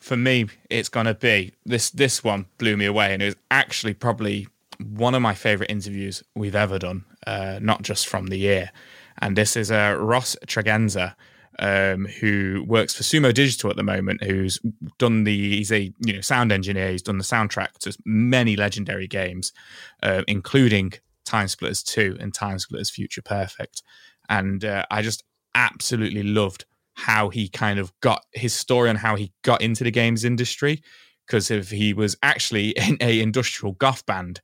For 0.05 0.19
me, 0.19 0.47
it's 0.69 0.91
gonna 0.91 1.15
be 1.15 1.55
this. 1.65 1.89
This 1.89 2.23
one 2.23 2.45
blew 2.59 2.77
me 2.77 2.85
away, 2.85 3.15
and 3.15 3.23
it 3.23 3.27
was 3.27 3.37
actually 3.51 3.95
probably 3.95 4.47
one 4.79 5.15
of 5.15 5.23
my 5.23 5.33
favorite 5.33 5.71
interviews 5.71 6.23
we've 6.35 6.55
ever 6.55 6.79
done, 6.79 7.07
uh, 7.27 7.59
not 7.63 7.81
just 7.81 8.07
from 8.07 8.27
the 8.27 8.37
year. 8.37 8.71
And 9.19 9.35
this 9.35 9.57
is 9.57 9.71
uh, 9.71 9.97
Ross 9.99 10.37
Tregenza, 10.47 11.15
um, 11.59 12.05
who 12.05 12.65
works 12.67 12.95
for 12.95 13.03
Sumo 13.03 13.33
Digital 13.33 13.71
at 13.71 13.77
the 13.77 13.83
moment, 13.83 14.23
who's 14.23 14.61
done 14.99 15.25
the 15.25 15.57
he's 15.57 15.73
a 15.73 15.91
you 16.01 16.13
know 16.13 16.21
sound 16.21 16.53
engineer. 16.53 16.91
He's 16.91 17.03
done 17.03 17.17
the 17.17 17.25
soundtrack 17.25 17.79
to 17.79 17.97
many 18.05 18.57
legendary 18.57 19.07
games, 19.07 19.55
uh, 20.03 20.23
including 20.29 20.93
Time 21.25 21.49
Splitters 21.49 21.83
Two 21.83 22.19
and 22.21 22.35
Time 22.35 22.59
Splitters 22.59 22.91
Future 22.91 23.23
Perfect. 23.23 23.83
And 24.29 24.67
uh, 24.67 24.85
I 24.91 25.01
just 25.01 25.25
absolutely 25.55 26.23
loved 26.23 26.67
how 26.95 27.29
he 27.29 27.49
kind 27.49 27.79
of 27.79 27.93
got 28.01 28.25
his 28.33 28.55
story 28.55 28.89
on 28.89 28.97
how 28.97 29.17
he 29.17 29.33
got 29.43 29.61
into 29.61 29.85
the 29.85 29.91
games 29.91 30.25
industry 30.25 30.83
because 31.27 31.51
if 31.51 31.71
he 31.71 31.93
was 31.93 32.17
actually 32.23 32.71
in 32.77 32.97
a 33.01 33.21
industrial 33.21 33.73
goth 33.75 34.05
band 34.07 34.41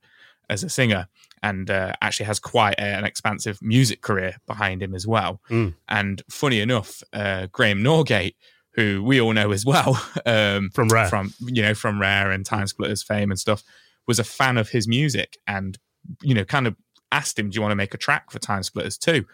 as 0.49 0.63
a 0.63 0.69
singer 0.69 1.07
and 1.43 1.71
uh, 1.71 1.93
actually 2.01 2.25
has 2.25 2.39
quite 2.39 2.75
a, 2.77 2.83
an 2.83 3.03
expansive 3.03 3.59
music 3.61 4.01
career 4.01 4.35
behind 4.45 4.83
him 4.83 4.93
as 4.93 5.07
well. 5.07 5.41
Mm. 5.49 5.73
And 5.89 6.21
funny 6.29 6.59
enough, 6.59 7.01
uh, 7.13 7.47
Graham 7.51 7.79
Norgate, 7.79 8.35
who 8.75 9.03
we 9.03 9.19
all 9.19 9.33
know 9.33 9.51
as 9.51 9.65
well 9.65 10.01
um, 10.25 10.69
from 10.71 10.89
Rare, 10.89 11.07
from 11.07 11.33
you 11.39 11.61
know 11.61 11.73
from 11.73 11.99
Rare 11.99 12.31
and 12.31 12.45
Time 12.45 12.67
Splitters 12.67 13.03
fame 13.03 13.31
and 13.31 13.39
stuff, 13.39 13.63
was 14.07 14.19
a 14.19 14.23
fan 14.23 14.57
of 14.57 14.69
his 14.69 14.87
music 14.87 15.37
and 15.47 15.77
you 16.21 16.33
know 16.33 16.45
kind 16.45 16.67
of 16.67 16.75
asked 17.11 17.39
him, 17.39 17.49
"Do 17.49 17.55
you 17.55 17.61
want 17.61 17.71
to 17.71 17.75
make 17.77 17.93
a 17.93 17.97
track 17.97 18.29
for 18.29 18.39
Time 18.39 18.63
Splitters 18.63 18.97
two?" 18.97 19.25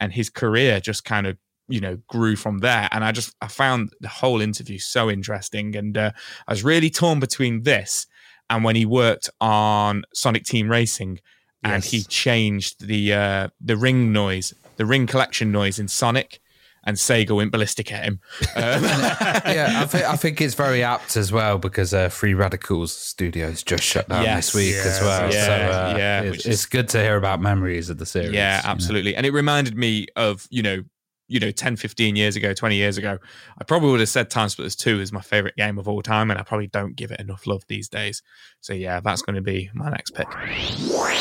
And 0.00 0.12
his 0.12 0.28
career 0.28 0.80
just 0.80 1.04
kind 1.04 1.26
of 1.26 1.38
you 1.68 1.80
know 1.80 1.96
grew 2.08 2.36
from 2.36 2.58
there 2.58 2.88
and 2.92 3.04
i 3.04 3.12
just 3.12 3.34
i 3.40 3.48
found 3.48 3.92
the 4.00 4.08
whole 4.08 4.40
interview 4.40 4.78
so 4.78 5.10
interesting 5.10 5.74
and 5.76 5.96
uh, 5.96 6.10
i 6.46 6.52
was 6.52 6.62
really 6.62 6.90
torn 6.90 7.20
between 7.20 7.62
this 7.62 8.06
and 8.50 8.64
when 8.64 8.76
he 8.76 8.84
worked 8.84 9.30
on 9.40 10.04
sonic 10.12 10.44
team 10.44 10.70
racing 10.70 11.18
and 11.62 11.82
yes. 11.82 11.90
he 11.90 12.02
changed 12.02 12.86
the 12.86 13.12
uh, 13.12 13.48
the 13.60 13.76
ring 13.76 14.12
noise 14.12 14.52
the 14.76 14.84
ring 14.84 15.06
collection 15.06 15.50
noise 15.50 15.78
in 15.78 15.88
sonic 15.88 16.40
and 16.86 16.96
Sega 16.96 17.34
went 17.34 17.50
ballistic 17.50 17.90
at 17.92 18.04
him. 18.04 18.20
Um, 18.56 18.84
yeah, 18.84 19.80
I 19.80 19.86
think, 19.86 20.04
I 20.04 20.16
think 20.16 20.40
it's 20.40 20.54
very 20.54 20.82
apt 20.84 21.16
as 21.16 21.32
well 21.32 21.58
because 21.58 21.92
uh, 21.92 22.08
Free 22.08 22.34
Radicals 22.34 22.92
Studios 22.92 23.62
just 23.62 23.82
shut 23.82 24.08
down 24.08 24.22
yes, 24.22 24.46
this 24.46 24.54
week 24.54 24.74
yes, 24.74 24.86
as 24.86 25.00
well. 25.00 25.32
Yeah, 25.32 25.46
so, 25.46 25.52
uh, 25.52 25.94
yeah, 25.98 26.20
it's, 26.22 26.46
is, 26.46 26.46
it's, 26.46 26.66
good 26.66 26.88
to 26.90 27.02
hear 27.02 27.16
about 27.16 27.40
memories 27.40 27.90
of 27.90 27.98
the 27.98 28.06
series. 28.06 28.32
Yeah, 28.32 28.60
absolutely. 28.64 29.10
You 29.10 29.14
know? 29.14 29.18
And 29.18 29.26
it 29.26 29.32
reminded 29.32 29.76
me 29.76 30.06
of 30.14 30.46
you 30.50 30.62
know 30.62 30.84
you 31.26 31.40
know 31.40 31.50
10 31.50 31.76
15 31.76 32.16
years 32.16 32.36
ago 32.36 32.52
20 32.52 32.76
years 32.76 32.98
ago 32.98 33.16
i 33.58 33.64
probably 33.64 33.90
would 33.90 34.00
have 34.00 34.08
said 34.10 34.28
time 34.28 34.48
splitters 34.50 34.76
2 34.76 35.00
is 35.00 35.10
my 35.10 35.22
favorite 35.22 35.56
game 35.56 35.78
of 35.78 35.88
all 35.88 36.02
time 36.02 36.30
and 36.30 36.38
i 36.38 36.42
probably 36.42 36.66
don't 36.66 36.96
give 36.96 37.10
it 37.10 37.18
enough 37.18 37.46
love 37.46 37.64
these 37.66 37.88
days. 37.88 38.22
So 38.60 38.72
yeah 38.74 39.00
that's 39.00 39.22
going 39.22 39.36
to 39.36 39.42
be 39.42 39.70
my 39.74 39.90
next 39.90 40.10
pick. 40.14 40.28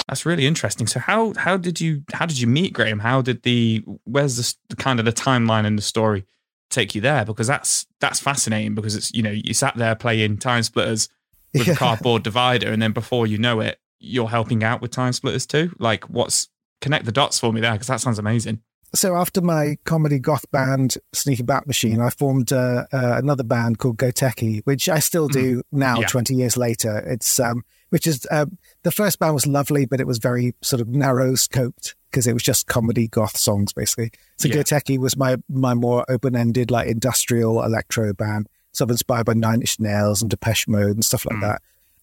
That's 0.08 0.26
really 0.26 0.46
interesting. 0.46 0.88
So 0.88 1.00
how 1.00 1.34
how 1.38 1.58
did 1.58 1.80
you 1.80 2.04
how 2.14 2.26
did 2.26 2.40
you 2.40 2.48
meet 2.48 2.74
graham? 2.74 3.00
How 3.00 3.22
did 3.22 3.44
the 3.44 3.84
where's 4.04 4.36
the, 4.38 4.56
the 4.70 4.76
kind 4.76 5.00
of 5.00 5.06
the 5.06 5.12
timeline 5.14 5.66
and 5.66 5.78
the 5.78 5.82
story 5.82 6.26
take 6.70 6.96
you 6.96 7.02
there? 7.02 7.26
Because 7.26 7.48
that's 7.48 7.86
that's 8.00 8.20
fascinating 8.20 8.76
because 8.76 8.96
it's 8.96 9.14
you 9.14 9.24
know 9.24 9.32
you 9.32 9.54
sat 9.54 9.76
there 9.76 9.96
playing 9.96 10.38
time 10.38 10.64
splitters 10.64 11.10
with 11.54 11.68
Yeah. 11.68 11.74
a 11.74 11.78
cardboard 11.78 12.24
divider 12.24 12.72
and 12.72 12.82
then 12.82 12.92
before 12.92 13.26
you 13.28 13.38
know 13.38 13.60
it 13.62 13.80
you're 14.00 14.30
helping 14.30 14.64
out 14.64 14.82
with 14.82 14.92
time 14.92 15.14
splitters 15.14 15.46
two 15.46 15.74
like 15.80 16.04
what's 16.10 16.50
connect 16.82 17.06
the 17.06 17.12
dots 17.12 17.40
for 17.40 17.54
me 17.54 17.62
there 17.62 17.72
because 17.74 17.88
that 17.88 18.02
sounds 18.02 18.20
amazing 18.20 18.60
So 18.96 19.16
after 19.16 19.42
my 19.42 19.78
comedy 19.86 20.20
goth 20.20 20.50
band 20.52 20.98
Sneaky 21.14 21.44
Bat 21.44 21.66
Machine, 21.66 22.00
I 22.00 22.10
formed 22.12 22.54
uh, 22.54 22.86
uh, 22.94 23.16
another 23.18 23.44
band 23.44 23.80
called 23.80 23.98
Goteki, 23.98 24.62
which 24.66 24.88
I 24.88 25.00
still 25.00 25.28
do 25.28 25.64
now, 25.72 26.00
Yeah. 26.02 26.08
twenty 26.08 26.36
years 26.36 26.58
later. 26.58 26.98
It's 27.00 27.40
um, 27.40 27.64
which 27.90 28.06
is 28.06 28.28
um, 28.30 28.58
the 28.84 28.92
first 28.92 29.18
band 29.20 29.34
was 29.34 29.48
lovely, 29.48 29.86
but 29.86 30.00
it 30.00 30.06
was 30.08 30.20
very 30.20 30.54
sort 30.62 30.80
of 30.82 30.90
narrow 30.90 31.34
scoped 31.34 31.96
because 32.12 32.28
it 32.28 32.34
was 32.34 32.44
just 32.44 32.68
comedy 32.68 33.08
goth 33.08 33.36
songs 33.36 33.74
basically. 33.74 34.12
So 34.38 34.48
Yeah. 34.48 34.58
Goteki 34.58 35.00
was 35.00 35.18
my 35.18 35.38
my 35.50 35.74
more 35.74 36.06
open 36.08 36.36
ended 36.36 36.70
like 36.70 36.88
industrial 36.88 37.64
electro 37.64 38.14
band, 38.14 38.48
sort 38.74 38.90
of 38.92 38.94
inspired 38.94 39.26
by 39.26 39.34
Nine 39.34 39.62
Inch 39.62 39.80
Nails 39.80 40.22
and 40.22 40.30
Depeche 40.30 40.68
Mode 40.68 40.92
and 40.96 41.04
stuff 41.06 41.26
like 41.26 41.42
that. 41.42 41.62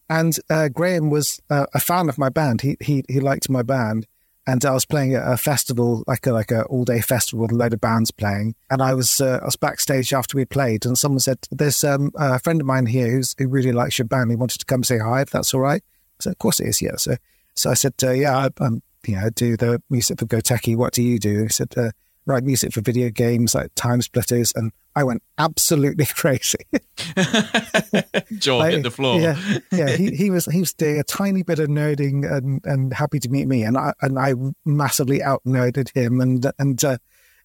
And 0.09 0.37
uh, 0.51 0.69
Graham 0.69 1.09
was 1.09 1.41
uh, 1.51 1.67
a 1.73 1.79
fan 1.79 2.09
of 2.09 2.19
my 2.19 2.31
band. 2.31 2.63
He 2.63 2.77
he 2.81 3.05
he 3.09 3.21
liked 3.21 3.49
my 3.49 3.63
band, 3.63 4.09
and 4.51 4.65
I 4.65 4.73
was 4.73 4.85
playing 4.85 5.15
a 5.15 5.37
festival, 5.37 6.03
like 6.09 6.27
a 6.27 6.33
like 6.33 6.51
a 6.51 6.65
all 6.65 6.85
day 6.85 7.01
festival 7.01 7.43
with 7.43 7.53
a 7.53 7.55
load 7.55 7.73
of 7.73 7.81
bands 7.81 8.11
playing. 8.11 8.57
And 8.69 8.83
I 8.83 8.95
was 8.95 9.21
uh, 9.21 9.39
I 9.41 9.45
was 9.45 9.55
backstage 9.55 10.13
after 10.13 10.37
we 10.37 10.45
played, 10.45 10.85
and 10.85 10.99
someone 10.99 11.21
said, 11.21 11.39
"There's 11.53 11.85
um, 11.85 12.11
a 12.17 12.41
friend 12.41 12.61
of 12.61 12.67
mine 12.67 12.87
here 12.87 13.11
who's, 13.11 13.37
who 13.39 13.47
really 13.47 13.71
likes 13.71 13.99
your 13.99 14.07
band. 14.07 14.31
He 14.31 14.37
wanted 14.37 14.59
to 14.59 14.67
come 14.67 14.83
say 14.83 14.99
hi. 14.99 15.21
If 15.23 15.31
that's 15.31 15.55
all 15.55 15.61
right." 15.61 15.83
I 15.83 16.23
said, 16.23 16.33
"Of 16.33 16.39
course 16.39 16.59
it 16.59 16.67
is. 16.67 16.83
Yeah." 16.83 16.97
So 16.97 17.17
so 17.55 17.71
I 17.71 17.75
said, 17.75 17.95
uh, 18.03 18.11
"Yeah, 18.11 18.37
I, 18.37 18.65
um, 18.65 18.83
you 19.07 19.15
know, 19.15 19.27
I 19.27 19.31
do 19.31 19.57
the 19.57 19.81
music 19.89 20.19
for 20.19 20.27
Goteki. 20.27 20.77
What 20.77 20.95
do 20.95 21.03
you 21.03 21.21
do?" 21.21 21.45
He 21.45 21.49
said, 21.49 21.73
uh, 21.77 21.93
"Write 22.27 22.45
music 22.45 22.73
for 22.73 22.81
video 22.81 23.11
games 23.11 23.55
like 23.55 23.75
Time 23.75 24.03
Splitters." 24.03 24.53
And 24.55 24.73
I 24.95 25.05
went 25.05 25.23
absolutely 25.39 26.07
crazy. 26.15 26.67
jaw 28.39 28.59
Like, 28.59 28.73
hit 28.75 28.83
the 28.83 28.91
floor 28.91 29.21
Yeah, 29.21 29.39
yeah. 29.73 29.91
He, 29.91 30.15
he 30.15 30.31
was 30.31 30.47
he 30.47 30.61
was 30.61 30.73
doing 30.73 30.99
a 30.99 31.05
tiny 31.05 31.43
bit 31.43 31.59
of 31.59 31.69
nerding 31.69 32.31
and, 32.31 32.61
and 32.65 32.93
happy 32.93 33.19
to 33.21 33.29
meet 33.29 33.47
me, 33.47 33.63
and 33.63 33.77
I 33.77 33.93
and 34.03 34.19
I 34.19 34.35
massively 34.65 35.23
out 35.23 35.43
nerded 35.47 35.95
him, 35.95 36.21
and 36.21 36.47
and 36.59 36.83
uh, 36.85 36.99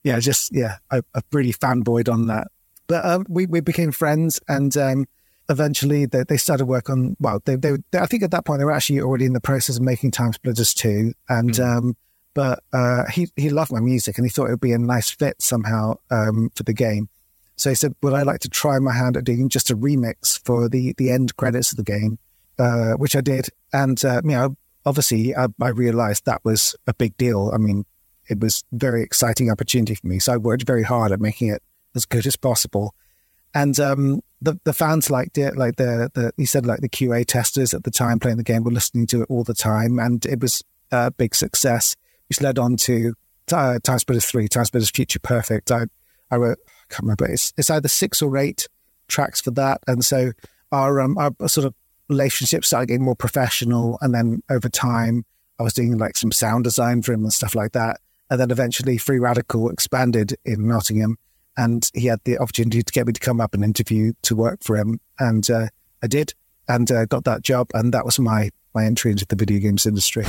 yeah, 0.04 0.20
just 0.20 0.54
yeah, 0.56 0.78
I, 0.92 1.02
I 1.14 1.22
really 1.32 1.54
fanboyed 1.54 2.12
on 2.12 2.28
that. 2.28 2.48
But 2.88 3.06
um, 3.06 3.26
we 3.28 3.46
we 3.46 3.62
became 3.62 3.92
friends, 3.92 4.40
and 4.48 4.76
um, 4.78 5.06
eventually 5.50 6.06
they, 6.06 6.24
they 6.24 6.38
started 6.38 6.66
work 6.66 6.90
on. 6.90 7.16
Well, 7.20 7.42
they, 7.46 7.56
they 7.56 7.78
they 7.92 8.00
I 8.00 8.06
think 8.06 8.24
at 8.24 8.32
that 8.32 8.46
point 8.46 8.60
they 8.60 8.66
were 8.66 8.72
actually 8.72 9.02
already 9.02 9.26
in 9.26 9.34
the 9.34 9.42
process 9.42 9.78
of 9.78 9.84
making 9.84 10.12
Time 10.12 10.34
Splitters 10.34 10.74
two, 10.74 11.14
and 11.30 11.60
um, 11.60 11.96
but 12.36 12.62
uh, 12.74 13.06
he 13.10 13.30
he 13.36 13.50
loved 13.50 13.72
my 13.72 13.80
music, 13.80 14.18
and 14.18 14.26
he 14.28 14.30
thought 14.30 14.48
it 14.48 14.52
would 14.52 14.60
be 14.60 14.74
a 14.74 14.78
nice 14.78 15.10
fit 15.10 15.42
somehow 15.42 15.96
um, 16.12 16.52
for 16.54 16.62
the 16.62 16.74
game. 16.74 17.10
So 17.56 17.70
he 17.70 17.76
said, 17.76 17.96
"Would 18.04 18.14
I 18.14 18.22
like 18.22 18.42
to 18.42 18.50
try 18.50 18.78
my 18.78 18.94
hand 18.94 19.18
at 19.18 19.24
doing 19.24 19.50
just 19.50 19.72
a 19.72 19.76
remix 19.76 20.40
for 20.44 20.70
the 20.70 20.94
the 20.98 21.10
end 21.10 21.36
credits 21.38 21.72
of 21.72 21.78
the 21.78 21.84
game?" 21.84 22.20
Uh, 22.60 22.94
which 22.94 23.16
I 23.16 23.22
did, 23.22 23.48
and 23.74 24.04
uh, 24.06 24.22
you 24.24 24.32
know, 24.32 24.58
obviously, 24.86 25.36
I, 25.36 25.48
I 25.60 25.70
realized 25.70 26.26
that 26.26 26.44
was 26.46 26.76
a 26.86 26.94
big 26.94 27.18
deal. 27.18 27.52
I 27.54 27.58
mean, 27.58 27.86
it 28.28 28.40
was 28.40 28.64
a 28.72 28.78
very 28.78 29.02
exciting 29.02 29.50
opportunity 29.50 29.96
for 29.96 30.08
me, 30.08 30.20
so 30.20 30.34
I 30.34 30.38
worked 30.38 30.68
very 30.68 30.84
hard 30.84 31.12
at 31.12 31.20
making 31.20 31.48
it 31.48 31.64
as 31.96 32.06
good 32.06 32.28
as 32.28 32.36
possible. 32.36 32.94
And 33.54 33.80
um, 33.80 34.22
the 34.42 34.60
the 34.66 34.74
fans 34.74 35.10
liked 35.10 35.38
it. 35.38 35.56
Like 35.56 35.78
the 35.78 36.12
the 36.14 36.34
he 36.36 36.46
said, 36.46 36.66
like 36.66 36.82
the 36.82 36.90
QA 36.90 37.26
testers 37.26 37.74
at 37.74 37.86
the 37.86 37.92
time 37.92 38.20
playing 38.20 38.38
the 38.38 38.44
game 38.44 38.64
were 38.64 38.72
listening 38.72 39.08
to 39.08 39.22
it 39.22 39.28
all 39.30 39.46
the 39.46 39.54
time, 39.54 40.00
and 40.00 40.26
it 40.26 40.42
was 40.42 40.62
a 40.92 41.12
big 41.12 41.34
success, 41.34 41.96
which 42.30 42.42
led 42.42 42.58
on 42.58 42.78
to 42.78 43.14
uh, 43.52 43.80
Time 43.84 44.00
Splitters 44.00 44.26
three, 44.26 44.48
Time 44.48 44.66
Splitters 44.66 44.92
Future 44.92 45.20
Perfect. 45.20 45.72
I 45.72 45.86
I 46.32 46.38
wrote 46.38 46.58
I 46.68 46.94
can't 46.94 47.04
remember. 47.04 47.26
It's 47.26 47.54
it's 47.58 47.70
either 47.70 47.88
six 47.88 48.22
or 48.22 48.38
eight 48.38 48.68
tracks 49.08 49.42
for 49.42 49.52
that, 49.52 49.82
and 49.88 50.04
so 50.04 50.32
our 50.72 51.00
um 51.00 51.18
our 51.18 51.32
sort 51.48 51.66
of 51.66 51.74
relationship 52.10 52.66
started 52.66 52.88
getting 52.88 53.06
more 53.06 53.16
professional, 53.16 53.98
and 54.02 54.14
then 54.14 54.42
over 54.50 54.70
time 54.70 55.26
I 55.60 55.64
was 55.64 55.74
doing 55.74 55.98
like 55.98 56.18
some 56.18 56.32
sound 56.32 56.64
design 56.64 57.02
for 57.02 57.14
him 57.14 57.24
and 57.24 57.34
stuff 57.34 57.56
like 57.56 57.72
that, 57.74 58.00
and 58.30 58.40
then 58.40 58.52
eventually 58.52 58.98
Free 58.98 59.20
Radical 59.20 59.70
expanded 59.70 60.36
in 60.44 60.68
Nottingham, 60.68 61.18
and 61.58 61.90
he 61.94 62.08
had 62.08 62.20
the 62.26 62.38
opportunity 62.38 62.82
to 62.82 62.94
get 62.94 63.08
me 63.08 63.14
to 63.14 63.20
come 63.20 63.40
up 63.40 63.54
and 63.54 63.64
interview 63.64 64.14
to 64.24 64.36
work 64.36 64.64
for 64.64 64.76
him, 64.76 65.00
and 65.20 65.50
uh, 65.50 65.68
I 66.04 66.08
did, 66.08 66.34
and 66.68 66.92
uh, 66.92 67.06
got 67.06 67.24
that 67.26 67.44
job, 67.44 67.70
and 67.74 67.94
that 67.94 68.06
was 68.06 68.20
my 68.20 68.50
my 68.74 68.86
entry 68.86 69.12
into 69.12 69.26
the 69.26 69.36
video 69.36 69.60
games 69.60 69.86
industry. 69.86 70.26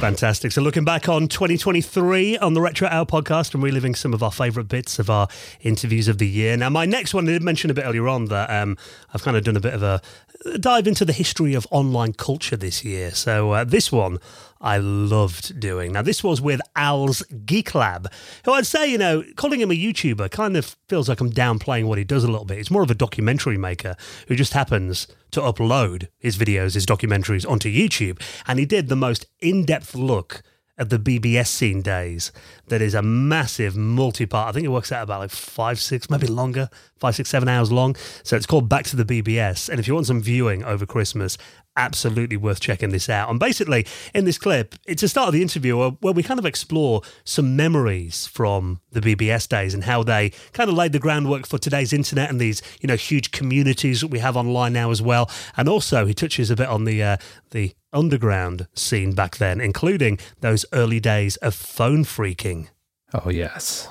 Fantastic. 0.00 0.52
So, 0.52 0.62
looking 0.62 0.84
back 0.84 1.08
on 1.08 1.26
2023 1.26 2.38
on 2.38 2.54
the 2.54 2.60
Retro 2.60 2.86
Hour 2.86 3.04
podcast 3.04 3.52
and 3.52 3.62
reliving 3.64 3.96
some 3.96 4.14
of 4.14 4.22
our 4.22 4.30
favourite 4.30 4.68
bits 4.68 5.00
of 5.00 5.10
our 5.10 5.26
interviews 5.62 6.06
of 6.06 6.18
the 6.18 6.28
year. 6.28 6.56
Now, 6.56 6.70
my 6.70 6.86
next 6.86 7.14
one, 7.14 7.28
I 7.28 7.32
did 7.32 7.42
mention 7.42 7.68
a 7.68 7.74
bit 7.74 7.84
earlier 7.84 8.06
on 8.06 8.26
that 8.26 8.48
um, 8.48 8.76
I've 9.12 9.24
kind 9.24 9.36
of 9.36 9.42
done 9.42 9.56
a 9.56 9.60
bit 9.60 9.74
of 9.74 9.82
a 9.82 10.00
dive 10.60 10.86
into 10.86 11.04
the 11.04 11.12
history 11.12 11.54
of 11.54 11.66
online 11.70 12.12
culture 12.12 12.56
this 12.56 12.84
year. 12.84 13.10
So, 13.12 13.52
uh, 13.52 13.64
this 13.64 13.90
one 13.90 14.18
I 14.60 14.78
loved 14.78 15.60
doing. 15.60 15.92
Now, 15.92 16.02
this 16.02 16.24
was 16.24 16.40
with 16.40 16.60
Al's 16.74 17.22
Geek 17.44 17.74
Lab, 17.74 18.10
who 18.44 18.52
I'd 18.52 18.66
say, 18.66 18.90
you 18.90 18.98
know, 18.98 19.22
calling 19.36 19.60
him 19.60 19.70
a 19.70 19.74
YouTuber 19.74 20.30
kind 20.30 20.56
of 20.56 20.76
feels 20.88 21.08
like 21.08 21.20
I'm 21.20 21.30
downplaying 21.30 21.86
what 21.86 21.98
he 21.98 22.04
does 22.04 22.24
a 22.24 22.30
little 22.30 22.44
bit. 22.44 22.58
It's 22.58 22.70
more 22.70 22.82
of 22.82 22.90
a 22.90 22.94
documentary 22.94 23.58
maker 23.58 23.96
who 24.26 24.34
just 24.34 24.52
happens 24.52 25.06
to 25.30 25.40
upload 25.40 26.08
his 26.18 26.36
videos, 26.36 26.74
his 26.74 26.86
documentaries 26.86 27.48
onto 27.48 27.72
YouTube. 27.72 28.20
And 28.46 28.58
he 28.58 28.66
did 28.66 28.88
the 28.88 28.96
most 28.96 29.26
in 29.40 29.64
depth 29.64 29.94
look 29.94 30.42
at 30.78 30.90
the 30.90 30.98
BBS 30.98 31.48
scene 31.48 31.82
days. 31.82 32.32
That 32.68 32.80
is 32.80 32.94
a 32.94 33.02
massive 33.02 33.76
multi 33.76 34.26
part. 34.26 34.48
I 34.48 34.52
think 34.52 34.64
it 34.64 34.70
works 34.70 34.92
out 34.92 35.02
about 35.02 35.20
like 35.20 35.30
five, 35.30 35.80
six, 35.80 36.08
maybe 36.08 36.26
longer, 36.26 36.68
five, 36.98 37.14
six, 37.16 37.28
seven 37.28 37.48
hours 37.48 37.72
long. 37.72 37.96
So 38.22 38.36
it's 38.36 38.46
called 38.46 38.68
Back 38.68 38.84
to 38.86 38.96
the 38.96 39.04
BBS. 39.04 39.68
And 39.68 39.80
if 39.80 39.88
you 39.88 39.94
want 39.94 40.06
some 40.06 40.20
viewing 40.20 40.64
over 40.64 40.86
Christmas, 40.86 41.36
absolutely 41.78 42.36
worth 42.36 42.60
checking 42.60 42.90
this 42.90 43.08
out. 43.08 43.30
And 43.30 43.40
basically, 43.40 43.86
in 44.12 44.26
this 44.26 44.36
clip, 44.36 44.74
it's 44.86 45.00
the 45.00 45.08
start 45.08 45.28
of 45.28 45.32
the 45.32 45.40
interview 45.40 45.78
where, 45.78 45.90
where 46.00 46.12
we 46.12 46.22
kind 46.22 46.38
of 46.38 46.44
explore 46.44 47.00
some 47.24 47.56
memories 47.56 48.26
from 48.26 48.80
the 48.90 49.00
BBS 49.00 49.48
days 49.48 49.72
and 49.72 49.84
how 49.84 50.02
they 50.02 50.30
kind 50.52 50.68
of 50.68 50.76
laid 50.76 50.92
the 50.92 50.98
groundwork 50.98 51.46
for 51.46 51.56
today's 51.56 51.92
internet 51.92 52.28
and 52.28 52.40
these, 52.40 52.60
you 52.80 52.88
know, 52.88 52.96
huge 52.96 53.30
communities 53.30 54.00
that 54.02 54.08
we 54.08 54.18
have 54.18 54.36
online 54.36 54.72
now 54.72 54.90
as 54.90 55.00
well. 55.00 55.30
And 55.56 55.68
also, 55.68 56.04
he 56.04 56.12
touches 56.12 56.50
a 56.50 56.56
bit 56.56 56.68
on 56.68 56.84
the 56.84 57.02
uh, 57.02 57.16
the 57.52 57.74
underground 57.92 58.66
scene 58.74 59.14
back 59.14 59.36
then, 59.36 59.60
including 59.60 60.18
those 60.40 60.66
early 60.72 61.00
days 61.00 61.36
of 61.36 61.54
phone 61.54 62.04
phreaking. 62.04 62.68
Oh 63.14 63.30
yes. 63.30 63.88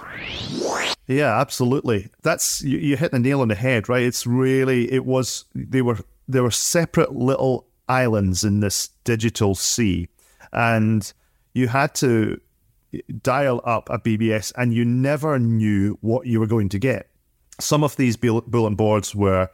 Yeah, 1.07 1.39
absolutely. 1.39 2.09
That's 2.21 2.61
you, 2.61 2.77
you 2.77 2.97
hit 2.97 3.11
the 3.11 3.19
nail 3.19 3.41
on 3.41 3.47
the 3.47 3.55
head, 3.55 3.89
right? 3.89 4.03
It's 4.03 4.27
really 4.27 4.91
it 4.91 5.05
was 5.05 5.45
they 5.55 5.81
were 5.81 5.99
they 6.27 6.41
were 6.41 6.51
separate 6.51 7.13
little 7.13 7.66
islands 7.87 8.43
in 8.43 8.59
this 8.59 8.89
digital 9.03 9.55
sea, 9.55 10.07
and 10.51 11.11
you 11.53 11.67
had 11.67 11.93
to 11.95 12.39
dial 13.21 13.61
up 13.63 13.89
a 13.89 13.99
BBS, 13.99 14.51
and 14.55 14.73
you 14.73 14.85
never 14.85 15.39
knew 15.39 15.97
what 16.01 16.27
you 16.27 16.39
were 16.39 16.47
going 16.47 16.69
to 16.69 16.79
get. 16.79 17.09
Some 17.59 17.83
of 17.83 17.95
these 17.95 18.15
bulletin 18.17 18.75
boards 18.75 19.15
were 19.15 19.49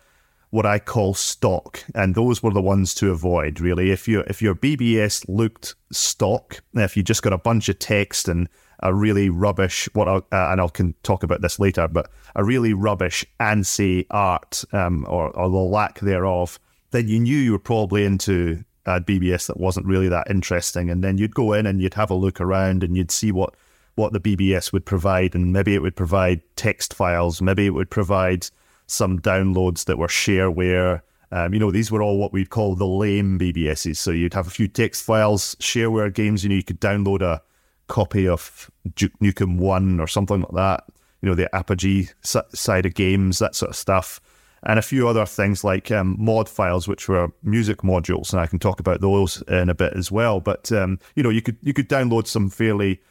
what 0.49 0.65
I 0.67 0.77
call 0.77 1.15
stock, 1.15 1.83
and 1.95 2.13
those 2.13 2.43
were 2.43 2.51
the 2.51 2.61
ones 2.61 2.93
to 2.95 3.09
avoid. 3.09 3.59
Really, 3.59 3.89
if 3.89 4.07
your 4.07 4.23
if 4.27 4.41
your 4.41 4.53
BBS 4.53 5.25
looked 5.27 5.75
stock, 5.91 6.61
if 6.75 6.95
you 6.95 7.01
just 7.01 7.23
got 7.23 7.33
a 7.33 7.39
bunch 7.39 7.69
of 7.69 7.79
text 7.79 8.27
and 8.27 8.47
a 8.83 8.93
really 8.93 9.29
rubbish 9.29 9.89
what 9.93 10.07
I'll, 10.07 10.27
uh, 10.31 10.49
and 10.51 10.61
I 10.61 10.67
can 10.67 10.93
talk 11.01 11.23
about 11.23 11.41
this 11.41 11.57
later, 11.57 11.87
but 11.87 12.11
a 12.35 12.43
really 12.43 12.73
rubbish 12.73 13.25
ANSI 13.39 14.05
art 14.11 14.63
um, 14.73 15.07
or, 15.09 15.29
or 15.35 15.49
the 15.49 15.57
lack 15.57 15.99
thereof, 16.01 16.59
then 16.93 17.07
you 17.07 17.19
knew 17.19 17.37
you 17.37 17.51
were 17.51 17.59
probably 17.59 18.05
into 18.05 18.63
a 18.85 19.01
BBS 19.01 19.47
that 19.47 19.59
wasn't 19.59 19.85
really 19.85 20.07
that 20.09 20.29
interesting, 20.29 20.89
and 20.89 21.03
then 21.03 21.17
you'd 21.17 21.35
go 21.35 21.53
in 21.53 21.65
and 21.65 21.81
you'd 21.81 21.95
have 21.95 22.11
a 22.11 22.15
look 22.15 22.39
around 22.39 22.83
and 22.83 22.95
you'd 22.95 23.11
see 23.11 23.31
what 23.31 23.55
what 23.95 24.13
the 24.13 24.19
BBS 24.19 24.71
would 24.71 24.85
provide, 24.85 25.35
and 25.35 25.53
maybe 25.53 25.75
it 25.75 25.81
would 25.81 25.95
provide 25.95 26.41
text 26.55 26.93
files, 26.93 27.41
maybe 27.41 27.65
it 27.65 27.71
would 27.71 27.89
provide 27.89 28.47
some 28.87 29.19
downloads 29.19 29.85
that 29.85 29.97
were 29.97 30.07
shareware. 30.07 31.01
Um, 31.31 31.53
you 31.53 31.59
know, 31.59 31.71
these 31.71 31.91
were 31.91 32.01
all 32.01 32.17
what 32.17 32.33
we'd 32.33 32.49
call 32.49 32.75
the 32.75 32.87
lame 32.87 33.39
BBSs. 33.39 33.97
So 33.97 34.11
you'd 34.11 34.33
have 34.33 34.47
a 34.47 34.51
few 34.51 34.67
text 34.67 35.03
files, 35.03 35.55
shareware 35.55 36.13
games. 36.13 36.43
You 36.43 36.49
know, 36.49 36.55
you 36.55 36.63
could 36.63 36.81
download 36.81 37.21
a 37.21 37.41
copy 37.87 38.27
of 38.27 38.69
Duke 38.95 39.17
Nukem 39.21 39.57
One 39.57 39.99
or 39.99 40.07
something 40.07 40.41
like 40.41 40.53
that. 40.53 40.83
You 41.21 41.29
know, 41.29 41.35
the 41.35 41.53
Apogee 41.55 42.09
side 42.21 42.85
of 42.85 42.93
games, 42.93 43.39
that 43.39 43.55
sort 43.55 43.69
of 43.69 43.75
stuff, 43.75 44.19
and 44.65 44.79
a 44.79 44.83
few 44.83 45.07
other 45.07 45.25
things 45.25 45.63
like 45.63 45.91
um, 45.91 46.15
mod 46.19 46.47
files, 46.47 46.87
which 46.87 47.07
were 47.09 47.31
music 47.43 47.79
modules, 47.79 48.31
and 48.31 48.39
I 48.39 48.47
can 48.47 48.59
talk 48.59 48.79
about 48.79 49.01
those 49.01 49.41
in 49.47 49.69
a 49.69 49.75
bit 49.75 49.93
as 49.93 50.11
well. 50.11 50.39
But 50.39 50.71
um, 50.71 50.99
you 51.15 51.23
know, 51.23 51.29
you 51.29 51.41
could 51.41 51.57
you 51.61 51.73
could 51.73 51.89
download 51.89 52.27
some 52.27 52.49
fairly 52.49 53.01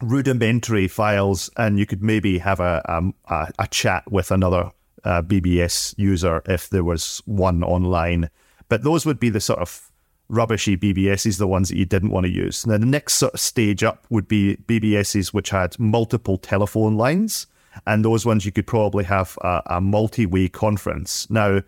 rudimentary 0.00 0.88
files, 0.88 1.50
and 1.56 1.78
you 1.78 1.86
could 1.86 2.02
maybe 2.02 2.38
have 2.38 2.60
a 2.60 2.82
um, 2.92 3.14
a, 3.28 3.52
a 3.58 3.66
chat 3.68 4.10
with 4.10 4.30
another 4.30 4.70
uh, 5.04 5.22
BBS 5.22 5.94
user 5.98 6.42
if 6.46 6.70
there 6.70 6.84
was 6.84 7.22
one 7.26 7.62
online. 7.62 8.30
But 8.68 8.84
those 8.84 9.04
would 9.04 9.20
be 9.20 9.28
the 9.28 9.40
sort 9.40 9.58
of 9.58 9.90
rubbishy 10.28 10.76
BBSs, 10.78 11.38
the 11.38 11.46
ones 11.46 11.68
that 11.68 11.76
you 11.76 11.84
didn't 11.84 12.10
want 12.10 12.24
to 12.24 12.32
use. 12.32 12.62
Then 12.62 12.80
the 12.80 12.86
next 12.86 13.14
sort 13.14 13.34
of 13.34 13.40
stage 13.40 13.82
up 13.82 14.06
would 14.08 14.28
be 14.28 14.56
BBSs 14.56 15.34
which 15.34 15.50
had 15.50 15.78
multiple 15.78 16.38
telephone 16.38 16.96
lines, 16.96 17.46
and 17.86 18.04
those 18.04 18.26
ones 18.26 18.44
you 18.44 18.52
could 18.52 18.66
probably 18.66 19.04
have 19.04 19.38
a, 19.42 19.62
a 19.66 19.80
multi-way 19.80 20.48
conference. 20.48 21.28
Now, 21.30 21.62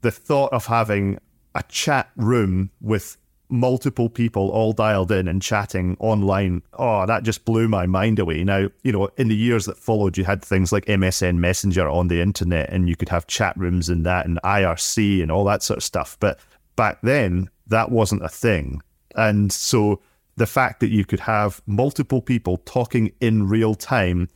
the 0.00 0.10
thought 0.10 0.52
of 0.52 0.66
having 0.66 1.18
a 1.54 1.62
chat 1.64 2.10
room 2.16 2.70
with 2.80 3.16
multiple 3.50 4.08
people 4.08 4.50
all 4.50 4.72
dialed 4.72 5.10
in 5.10 5.26
and 5.26 5.40
chatting 5.40 5.96
online. 6.00 6.62
Oh, 6.74 7.06
that 7.06 7.22
just 7.22 7.44
blew 7.44 7.68
my 7.68 7.86
mind 7.86 8.18
away. 8.18 8.44
Now, 8.44 8.68
you 8.82 8.92
know, 8.92 9.08
in 9.16 9.28
the 9.28 9.36
years 9.36 9.64
that 9.66 9.78
followed, 9.78 10.18
you 10.18 10.24
had 10.24 10.44
things 10.44 10.72
like 10.72 10.84
MSN 10.86 11.36
Messenger 11.36 11.88
on 11.88 12.08
the 12.08 12.20
internet 12.20 12.70
and 12.70 12.88
you 12.88 12.96
could 12.96 13.08
have 13.08 13.26
chat 13.26 13.56
rooms 13.56 13.88
and 13.88 14.04
that 14.06 14.26
and 14.26 14.38
IRC 14.44 15.22
and 15.22 15.32
all 15.32 15.44
that 15.44 15.62
sort 15.62 15.78
of 15.78 15.84
stuff. 15.84 16.16
But 16.20 16.38
back 16.76 17.00
then, 17.02 17.48
that 17.66 17.90
wasn't 17.90 18.24
a 18.24 18.28
thing. 18.28 18.82
And 19.16 19.50
so 19.52 20.00
the 20.36 20.46
fact 20.46 20.80
that 20.80 20.90
you 20.90 21.04
could 21.04 21.20
have 21.20 21.60
multiple 21.66 22.22
people 22.22 22.58
talking 22.58 23.12
in 23.20 23.48
real 23.48 23.74
time 23.74 24.28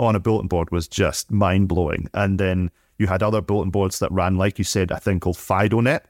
on 0.00 0.16
a 0.16 0.20
bulletin 0.20 0.48
board 0.48 0.70
was 0.72 0.88
just 0.88 1.30
mind 1.30 1.68
blowing. 1.68 2.08
And 2.14 2.40
then 2.40 2.70
you 2.98 3.06
had 3.06 3.22
other 3.22 3.42
bulletin 3.42 3.70
boards 3.70 3.98
that 3.98 4.10
ran, 4.10 4.36
like 4.36 4.58
you 4.58 4.64
said, 4.64 4.90
a 4.90 4.98
thing 4.98 5.20
called 5.20 5.36
FidoNet, 5.36 6.00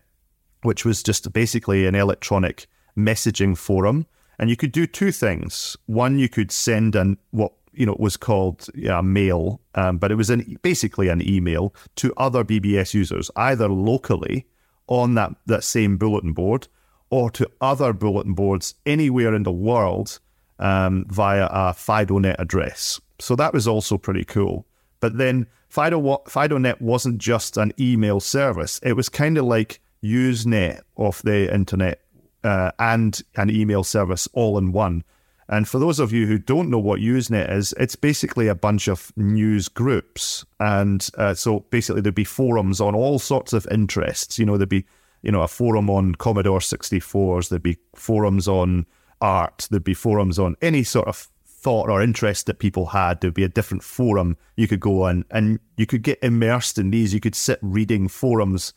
which 0.63 0.85
was 0.85 1.03
just 1.03 1.31
basically 1.33 1.87
an 1.87 1.97
electronic 1.97 2.67
messaging 2.97 3.59
forum. 3.59 4.07
And 4.39 4.49
you 4.49 4.57
could 4.57 4.73
do 4.73 4.87
two 4.87 5.11
things. 5.13 5.77
One, 5.87 6.19
you 6.19 6.29
could 6.29 6.53
send 6.53 6.95
an 6.95 7.19
what 7.33 7.53
you 7.73 7.85
know 7.85 7.97
was 7.99 8.17
called 8.17 8.69
yeah, 8.75 9.01
mail, 9.01 9.61
um, 9.75 9.99
but 9.99 10.11
it 10.11 10.15
was 10.15 10.31
an, 10.31 10.59
basically 10.63 11.09
an 11.09 11.21
email 11.29 11.75
to 11.97 12.15
other 12.17 12.45
BBS 12.45 12.95
users, 12.95 13.31
either 13.37 13.69
locally 13.69 14.47
on 14.87 15.15
that 15.15 15.35
that 15.47 15.65
same 15.65 15.99
bulletin 15.99 16.33
board, 16.33 16.69
or 17.11 17.31
to 17.33 17.51
other 17.61 17.93
bulletin 17.93 18.35
boards 18.35 18.75
anywhere 18.87 19.35
in 19.35 19.43
the 19.43 19.53
world 19.53 20.21
um, 20.61 21.05
via 21.09 21.47
a 21.47 21.75
FidoNet 21.75 22.37
address. 22.39 23.01
So 23.21 23.37
that 23.37 23.53
was 23.53 23.69
also 23.69 23.99
pretty 23.99 24.25
cool. 24.25 24.67
But 25.01 25.17
then 25.19 25.47
Fido, 25.69 26.01
FidoNet 26.01 26.81
wasn't 26.81 27.19
just 27.19 27.57
an 27.57 27.73
email 27.79 28.21
service; 28.21 28.81
it 28.83 28.95
was 28.95 29.09
kind 29.09 29.39
of 29.39 29.45
like 29.45 29.81
Usenet 30.03 30.81
off 30.97 31.23
the 31.23 31.53
internet 31.53 32.01
uh, 32.45 32.71
and 32.79 33.21
an 33.37 33.51
email 33.51 33.85
service 33.85 34.29
all 34.33 34.59
in 34.59 34.73
one. 34.73 35.05
And 35.49 35.69
for 35.69 35.81
those 35.81 35.99
of 35.99 36.13
you 36.13 36.27
who 36.27 36.39
don't 36.39 36.71
know 36.71 36.79
what 36.79 37.01
Usenet 37.01 37.51
is, 37.53 37.75
it's 37.79 37.97
basically 37.97 38.47
a 38.47 38.55
bunch 38.55 38.87
of 38.87 39.13
news 39.17 39.69
groups. 39.69 40.45
And 40.61 41.07
uh, 41.19 41.35
so 41.35 41.61
basically, 41.71 42.03
there'd 42.03 42.15
be 42.15 42.25
forums 42.25 42.81
on 42.81 42.95
all 42.95 43.19
sorts 43.19 43.53
of 43.53 43.67
interests. 43.69 44.39
You 44.39 44.47
know, 44.47 44.57
there'd 44.57 44.69
be, 44.69 44.87
you 45.23 45.33
know, 45.33 45.43
a 45.43 45.49
forum 45.49 45.91
on 45.91 46.15
Commodore 46.15 46.61
64s, 46.61 47.49
there'd 47.49 47.65
be 47.65 47.79
forums 47.97 48.47
on 48.47 48.87
art, 49.21 49.67
there'd 49.71 49.83
be 49.83 49.93
forums 49.93 50.39
on 50.39 50.55
any 50.63 50.85
sort 50.85 51.09
of 51.09 51.29
thought 51.61 51.91
or 51.91 52.03
interest 52.03 52.47
that 52.47 52.59
people 52.59 52.87
had. 52.87 53.21
There'd 53.21 53.35
be 53.35 53.45
a 53.45 53.49
different 53.49 53.83
forum 53.83 54.37
you 54.57 54.67
could 54.67 54.81
go 54.81 55.05
on 55.05 55.25
and 55.31 55.61
you 55.77 55.87
could 55.87 56.03
get 56.03 56.19
immersed 56.23 56.79
in 56.79 56.91
these. 56.91 57.13
You 57.13 57.21
could 57.21 57.35
sit 57.35 57.59
reading 57.61 58.09
forums 58.09 58.73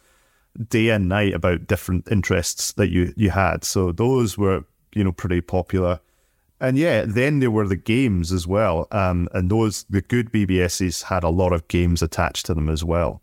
day 0.68 0.90
and 0.90 1.10
night 1.10 1.34
about 1.34 1.68
different 1.68 2.08
interests 2.12 2.74
that 2.74 2.90
you 2.90 3.14
you 3.16 3.32
had. 3.32 3.64
So 3.64 3.92
those 3.92 4.38
were 4.38 4.66
you 4.94 5.04
know 5.04 5.12
pretty 5.12 5.42
popular. 5.42 6.00
And 6.60 6.78
yeah, 6.78 7.04
then 7.06 7.40
there 7.40 7.52
were 7.52 7.68
the 7.68 7.76
games 7.76 8.32
as 8.32 8.48
well. 8.48 8.88
Um, 8.92 9.28
and 9.34 9.50
those 9.50 9.86
the 9.90 10.02
good 10.02 10.32
BBSs 10.32 11.04
had 11.04 11.24
a 11.24 11.30
lot 11.30 11.54
of 11.54 11.68
games 11.68 12.02
attached 12.02 12.46
to 12.48 12.54
them 12.54 12.70
as 12.70 12.84
well. 12.84 13.23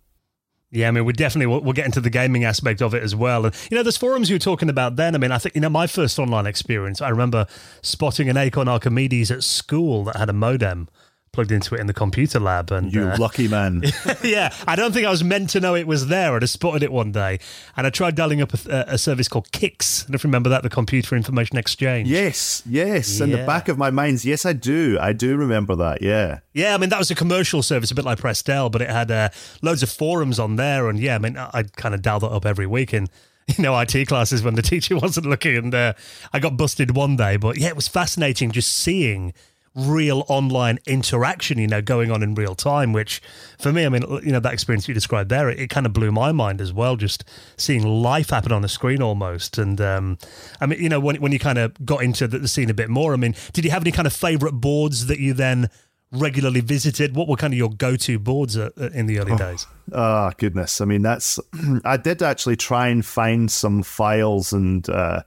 Yeah, 0.73 0.87
I 0.87 0.93
mean, 0.93 1.05
we 1.05 1.13
definitely 1.13 1.47
we'll, 1.47 1.63
we'll, 1.63 1.73
get 1.73 1.87
into 1.87 2.01
the 2.01 2.11
gaming 2.11 2.45
aspect 2.45 2.81
of 2.81 2.95
it 2.95 3.03
as 3.03 3.15
well. 3.15 3.45
And 3.45 3.55
you 3.71 3.77
know, 3.77 3.83
there's 3.83 3.97
forums 3.97 4.31
you 4.31 4.37
were 4.37 4.41
talking 4.41 4.69
about 4.69 4.95
then. 4.95 5.17
I 5.17 5.19
mean, 5.19 5.33
I 5.33 5.39
think 5.39 5.57
you 5.57 5.61
know 5.61 5.69
my 5.69 5.89
first 5.89 6.19
online 6.19 6.47
experience. 6.47 7.01
I 7.01 7.09
remember 7.09 7.47
spotting 7.83 8.29
an 8.29 8.37
Acorn 8.37 8.69
Archimedes 8.69 9.33
at 9.33 9.43
school 9.43 10.05
that 10.05 10.17
had 10.17 10.29
a 10.29 10.33
modem 10.33 10.89
plugged 11.33 11.53
into 11.53 11.75
it 11.75 11.81
in 11.81 11.87
the 11.87 11.95
computer 11.95 12.41
lab. 12.41 12.71
And 12.71 12.93
you 12.93 13.03
uh, 13.03 13.17
lucky 13.19 13.49
man. 13.49 13.83
yeah, 14.23 14.55
I 14.67 14.77
don't 14.77 14.93
think 14.93 15.07
I 15.07 15.11
was 15.11 15.25
meant 15.25 15.51
to 15.51 15.61
know 15.61 15.75
it 15.75 15.87
was 15.87 16.09
there. 16.09 16.35
I'd 16.35 16.43
have 16.43 16.51
spotted 16.51 16.83
it 16.83 16.93
one 16.93 17.13
day, 17.13 17.39
and 17.77 17.87
I 17.87 17.91
tried 17.91 18.15
dialing 18.15 18.43
up 18.43 18.53
a, 18.67 18.85
a 18.89 18.99
service 18.99 19.29
called 19.29 19.49
CIX. 19.55 20.05
I 20.05 20.07
don't 20.07 20.15
if 20.17 20.25
you 20.25 20.29
remember 20.29 20.49
that, 20.51 20.63
the 20.63 20.71
Computer 20.71 21.17
Information 21.17 21.57
Exchange. 21.57 22.09
Yes, 22.09 22.63
yes. 22.67 23.19
Yeah. 23.19 23.25
In 23.25 23.31
the 23.33 23.47
back 23.47 23.69
of 23.69 23.79
my 23.79 23.91
mind, 23.91 24.25
yes, 24.25 24.45
I 24.45 24.53
do. 24.53 24.99
I 25.01 25.13
do 25.13 25.37
remember 25.37 25.77
that. 25.77 26.03
Yeah. 26.03 26.41
Yeah, 26.53 26.75
I 26.75 26.79
mean 26.79 26.91
that 26.91 26.99
was 26.99 27.11
a 27.11 27.15
commercial 27.15 27.63
service, 27.63 27.91
a 27.91 27.95
bit 27.95 28.05
like 28.05 28.19
Prestel, 28.19 28.71
but 28.71 28.83
it 28.83 28.91
had 28.91 29.11
uh, 29.11 29.29
loads 29.63 29.83
of 29.83 29.91
forums 29.91 30.39
on 30.39 30.57
there, 30.57 30.89
and 30.89 30.99
yeah, 30.99 31.15
I 31.15 31.19
mean 31.19 31.37
I'd 31.37 31.77
kind 31.77 31.95
of 31.95 32.03
dial 32.03 32.21
that 32.21 32.31
up 32.31 32.45
every 32.45 32.67
week 32.67 32.93
and 32.93 33.09
you 33.59 33.63
know, 33.63 33.79
IT 33.79 34.07
classes 34.09 34.43
when 34.43 34.55
the 34.55 34.63
teacher 34.71 34.97
wasn't 34.97 35.27
looking. 35.27 35.57
And 35.57 35.75
uh, 35.75 35.93
I 36.33 36.39
got 36.39 36.57
busted 36.57 36.95
one 36.95 37.17
day, 37.17 37.37
but 37.37 37.59
yeah, 37.59 37.69
it 37.69 37.77
was 37.77 37.89
fascinating 37.89 38.53
just 38.53 38.73
seeing 38.73 39.33
real 39.75 40.25
online 40.29 40.79
interaction, 40.87 41.59
you 41.59 41.67
know, 41.67 41.81
going 41.81 42.11
on 42.11 42.23
in 42.23 42.35
real 42.35 42.55
time, 42.55 42.93
which 42.93 43.23
for 43.59 43.73
me, 43.73 43.87
I 43.87 43.89
mean, 43.89 44.03
you 44.23 44.33
know, 44.33 44.41
that 44.41 44.53
experience 44.53 44.89
you 44.89 44.95
described 44.95 45.31
there, 45.31 45.49
it, 45.49 45.61
it 45.61 45.71
kind 45.71 45.87
of 45.87 45.93
blew 45.93 46.11
my 46.11 46.33
mind 46.33 46.61
as 46.61 46.73
well, 46.73 46.97
just 46.97 47.25
seeing 47.57 47.87
life 47.87 48.31
happen 48.31 48.53
on 48.53 48.63
the 48.63 48.69
screen 48.69 49.01
almost. 49.01 49.59
And 49.59 49.81
um, 49.81 50.19
I 50.61 50.67
mean, 50.67 50.83
you 50.83 50.89
know, 50.89 51.01
when, 51.01 51.17
when 51.17 51.33
you 51.33 51.39
kind 51.39 51.59
of 51.59 51.75
got 51.85 52.03
into 52.03 52.27
the, 52.27 52.39
the 52.39 52.49
scene 52.49 52.71
a 52.71 52.75
bit 52.75 52.89
more, 52.89 53.13
I 53.13 53.17
mean, 53.17 53.35
did 53.53 53.65
you 53.65 53.71
have 53.71 53.83
any 53.83 53.93
kind 53.93 54.07
of 54.07 54.13
favorite 54.13 54.55
boards 54.55 55.07
that 55.07 55.21
you 55.21 55.35
then 55.35 55.71
regularly 56.13 56.61
visited? 56.61 57.15
What 57.15 57.29
were 57.29 57.37
kind 57.37 57.53
of 57.53 57.59
your 57.59 57.71
go-to 57.71 58.19
boards 58.19 58.57
uh, 58.57 58.71
uh, 58.77 58.91
in 58.93 59.07
the 59.07 59.21
early 59.21 59.33
oh, 59.33 59.39
days? 59.39 59.67
Oh 59.93 60.33
goodness! 60.37 60.81
I 60.81 60.85
mean, 60.85 61.03
that's 61.03 61.39
I 61.85 61.97
did 61.97 62.23
actually 62.23 62.57
try 62.57 62.89
and 62.89 63.05
find 63.05 63.51
some 63.51 63.83
files 63.83 64.53
and 64.53 64.89
uh, 64.89 65.23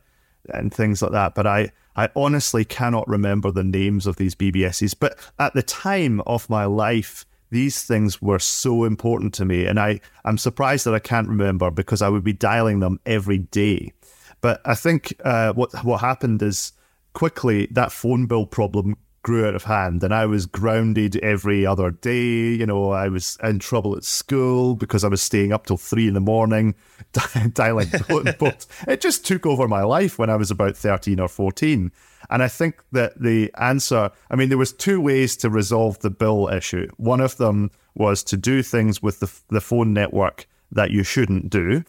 and 0.50 0.74
things 0.74 1.02
like 1.02 1.12
that, 1.14 1.36
but 1.36 1.48
I 1.48 1.72
I 1.96 2.10
honestly 2.16 2.66
cannot 2.66 3.08
remember 3.08 3.52
the 3.52 3.64
names 3.64 4.08
of 4.08 4.16
these 4.16 4.36
BBSs, 4.36 4.96
but 5.00 5.18
at 5.40 5.54
the 5.54 5.64
time 5.64 6.22
of 6.22 6.50
my 6.50 6.66
life, 6.66 7.26
these 7.52 7.84
things 7.84 8.22
were 8.22 8.40
so 8.40 8.84
important 8.84 9.34
to 9.36 9.46
me. 9.46 9.66
And 9.68 9.80
I, 9.80 10.00
I'm 10.26 10.40
surprised 10.40 10.86
that 10.86 10.96
I 10.96 11.00
can't 11.00 11.28
remember 11.28 11.70
because 11.70 12.02
I 12.02 12.10
would 12.10 12.24
be 12.24 12.34
dialing 12.34 12.80
them 12.80 13.00
every 13.06 13.38
day. 13.38 13.94
But 14.42 14.60
I 14.66 14.76
think 14.76 15.14
uh, 15.24 15.54
what 15.54 15.72
what 15.86 16.02
happened 16.02 16.42
is 16.42 16.74
quickly 17.14 17.68
that 17.72 17.92
phone 17.92 18.26
bill 18.26 18.46
problem 18.46 18.98
grew 19.24 19.48
out 19.48 19.56
of 19.56 19.64
hand 19.64 20.04
and 20.04 20.14
I 20.14 20.26
was 20.26 20.46
grounded 20.46 21.16
every 21.18 21.66
other 21.66 21.92
day. 21.92 22.54
You 22.54 22.66
know, 22.66 22.92
I 22.92 23.08
was 23.08 23.38
in 23.42 23.60
trouble 23.60 23.96
at 23.96 24.04
school 24.04 24.76
because 24.76 25.04
I 25.04 25.08
was 25.08 25.22
staying 25.22 25.52
up 25.54 25.66
till 25.66 25.78
three 25.78 26.08
in 26.08 26.14
the 26.14 26.20
morning 26.20 26.76
dialing 27.54 27.90
books. 28.40 28.68
It 28.88 29.02
just 29.02 29.26
took 29.26 29.46
over 29.46 29.68
my 29.68 29.84
life 29.84 30.20
when 30.20 30.30
I 30.30 30.36
was 30.36 30.52
about 30.52 30.78
13 30.78 31.20
or 31.20 31.28
14. 31.28 31.92
And 32.30 32.44
I 32.44 32.48
think 32.48 32.82
that 32.92 33.20
the 33.22 33.52
answer, 33.60 34.12
I 34.30 34.36
mean, 34.36 34.50
there 34.50 34.58
was 34.58 34.74
two 34.74 35.02
ways 35.02 35.36
to 35.38 35.50
resolve 35.50 36.00
the 36.00 36.10
bill 36.10 36.50
issue. 36.50 36.88
One 36.98 37.22
of 37.22 37.38
them 37.38 37.72
was 37.96 38.24
to 38.26 38.38
do 38.38 38.62
things 38.62 39.02
with 39.02 39.20
the, 39.20 39.32
the 39.50 39.62
phone 39.62 39.94
network 39.94 40.48
that 40.72 40.92
you 40.92 41.04
shouldn't 41.04 41.50
do. 41.50 41.84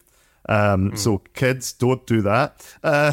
Um, 0.48 0.92
mm. 0.92 0.98
So 0.98 1.18
kids, 1.34 1.72
don't 1.72 2.06
do 2.06 2.22
that. 2.22 2.66
Uh, 2.82 3.12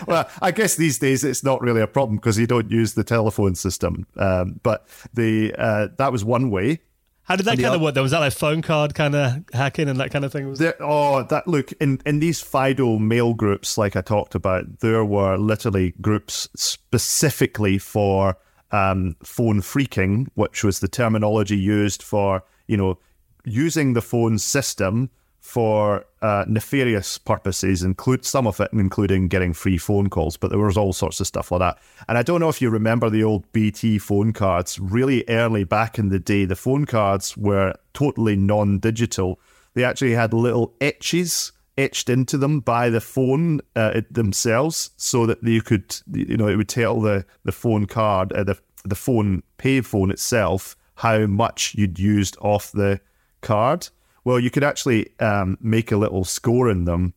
well, 0.06 0.28
I 0.40 0.50
guess 0.52 0.76
these 0.76 0.98
days 0.98 1.24
it's 1.24 1.42
not 1.42 1.60
really 1.60 1.80
a 1.80 1.86
problem 1.86 2.16
because 2.16 2.38
you 2.38 2.46
don't 2.46 2.70
use 2.70 2.94
the 2.94 3.04
telephone 3.04 3.54
system. 3.54 4.06
Um, 4.16 4.60
but 4.62 4.86
the 5.12 5.54
uh, 5.58 5.88
that 5.98 6.12
was 6.12 6.24
one 6.24 6.50
way. 6.50 6.80
How 7.24 7.34
did 7.34 7.46
that 7.46 7.58
kind 7.58 7.74
of 7.74 7.80
work? 7.80 7.94
There 7.94 8.04
was 8.04 8.12
that 8.12 8.20
like 8.20 8.32
phone 8.32 8.62
card 8.62 8.94
kind 8.94 9.16
of 9.16 9.42
hacking 9.52 9.88
and 9.88 9.98
that 9.98 10.12
kind 10.12 10.24
of 10.24 10.30
thing. 10.30 10.48
Was 10.48 10.60
there, 10.60 10.76
oh, 10.78 11.24
that 11.24 11.48
look 11.48 11.72
in 11.80 12.00
in 12.06 12.20
these 12.20 12.40
Fido 12.40 12.98
mail 13.00 13.34
groups, 13.34 13.76
like 13.76 13.96
I 13.96 14.00
talked 14.00 14.36
about, 14.36 14.78
there 14.78 15.04
were 15.04 15.36
literally 15.36 15.94
groups 16.00 16.48
specifically 16.54 17.78
for 17.78 18.36
um, 18.70 19.16
phone 19.24 19.60
phreaking, 19.60 20.28
which 20.34 20.62
was 20.62 20.78
the 20.78 20.86
terminology 20.86 21.56
used 21.56 22.00
for 22.00 22.44
you 22.68 22.76
know 22.76 22.98
using 23.44 23.94
the 23.94 24.02
phone 24.02 24.38
system 24.38 25.10
for 25.46 26.04
uh, 26.22 26.44
nefarious 26.48 27.18
purposes, 27.18 27.84
include 27.84 28.24
some 28.24 28.48
of 28.48 28.58
it, 28.58 28.68
including 28.72 29.28
getting 29.28 29.52
free 29.52 29.78
phone 29.78 30.10
calls. 30.10 30.36
But 30.36 30.50
there 30.50 30.58
was 30.58 30.76
all 30.76 30.92
sorts 30.92 31.20
of 31.20 31.28
stuff 31.28 31.52
like 31.52 31.60
that. 31.60 31.78
And 32.08 32.18
I 32.18 32.24
don't 32.24 32.40
know 32.40 32.48
if 32.48 32.60
you 32.60 32.68
remember 32.68 33.08
the 33.08 33.22
old 33.22 33.50
BT 33.52 33.98
phone 33.98 34.32
cards. 34.32 34.80
Really 34.80 35.24
early 35.28 35.62
back 35.62 36.00
in 36.00 36.08
the 36.08 36.18
day, 36.18 36.46
the 36.46 36.56
phone 36.56 36.84
cards 36.84 37.36
were 37.36 37.74
totally 37.94 38.34
non-digital. 38.34 39.38
They 39.74 39.84
actually 39.84 40.14
had 40.14 40.34
little 40.34 40.74
etches 40.80 41.52
etched 41.78 42.08
into 42.08 42.38
them 42.38 42.58
by 42.58 42.90
the 42.90 43.00
phone 43.00 43.60
uh, 43.76 44.00
themselves, 44.10 44.90
so 44.96 45.26
that 45.26 45.42
you 45.44 45.62
could, 45.62 45.96
you 46.10 46.36
know, 46.36 46.48
it 46.48 46.56
would 46.56 46.68
tell 46.68 47.00
the 47.00 47.24
the 47.44 47.52
phone 47.52 47.86
card, 47.86 48.32
uh, 48.32 48.42
the 48.42 48.58
the 48.84 48.96
phone 48.96 49.44
pay 49.58 49.80
phone 49.80 50.10
itself, 50.10 50.76
how 50.96 51.26
much 51.26 51.74
you'd 51.76 52.00
used 52.00 52.36
off 52.40 52.72
the 52.72 53.00
card. 53.42 53.88
Well, 54.26 54.40
you 54.40 54.50
could 54.50 54.64
actually 54.64 55.12
um, 55.20 55.56
make 55.60 55.92
a 55.92 55.96
little 55.96 56.24
score 56.24 56.68
in 56.68 56.84
them 56.84 57.14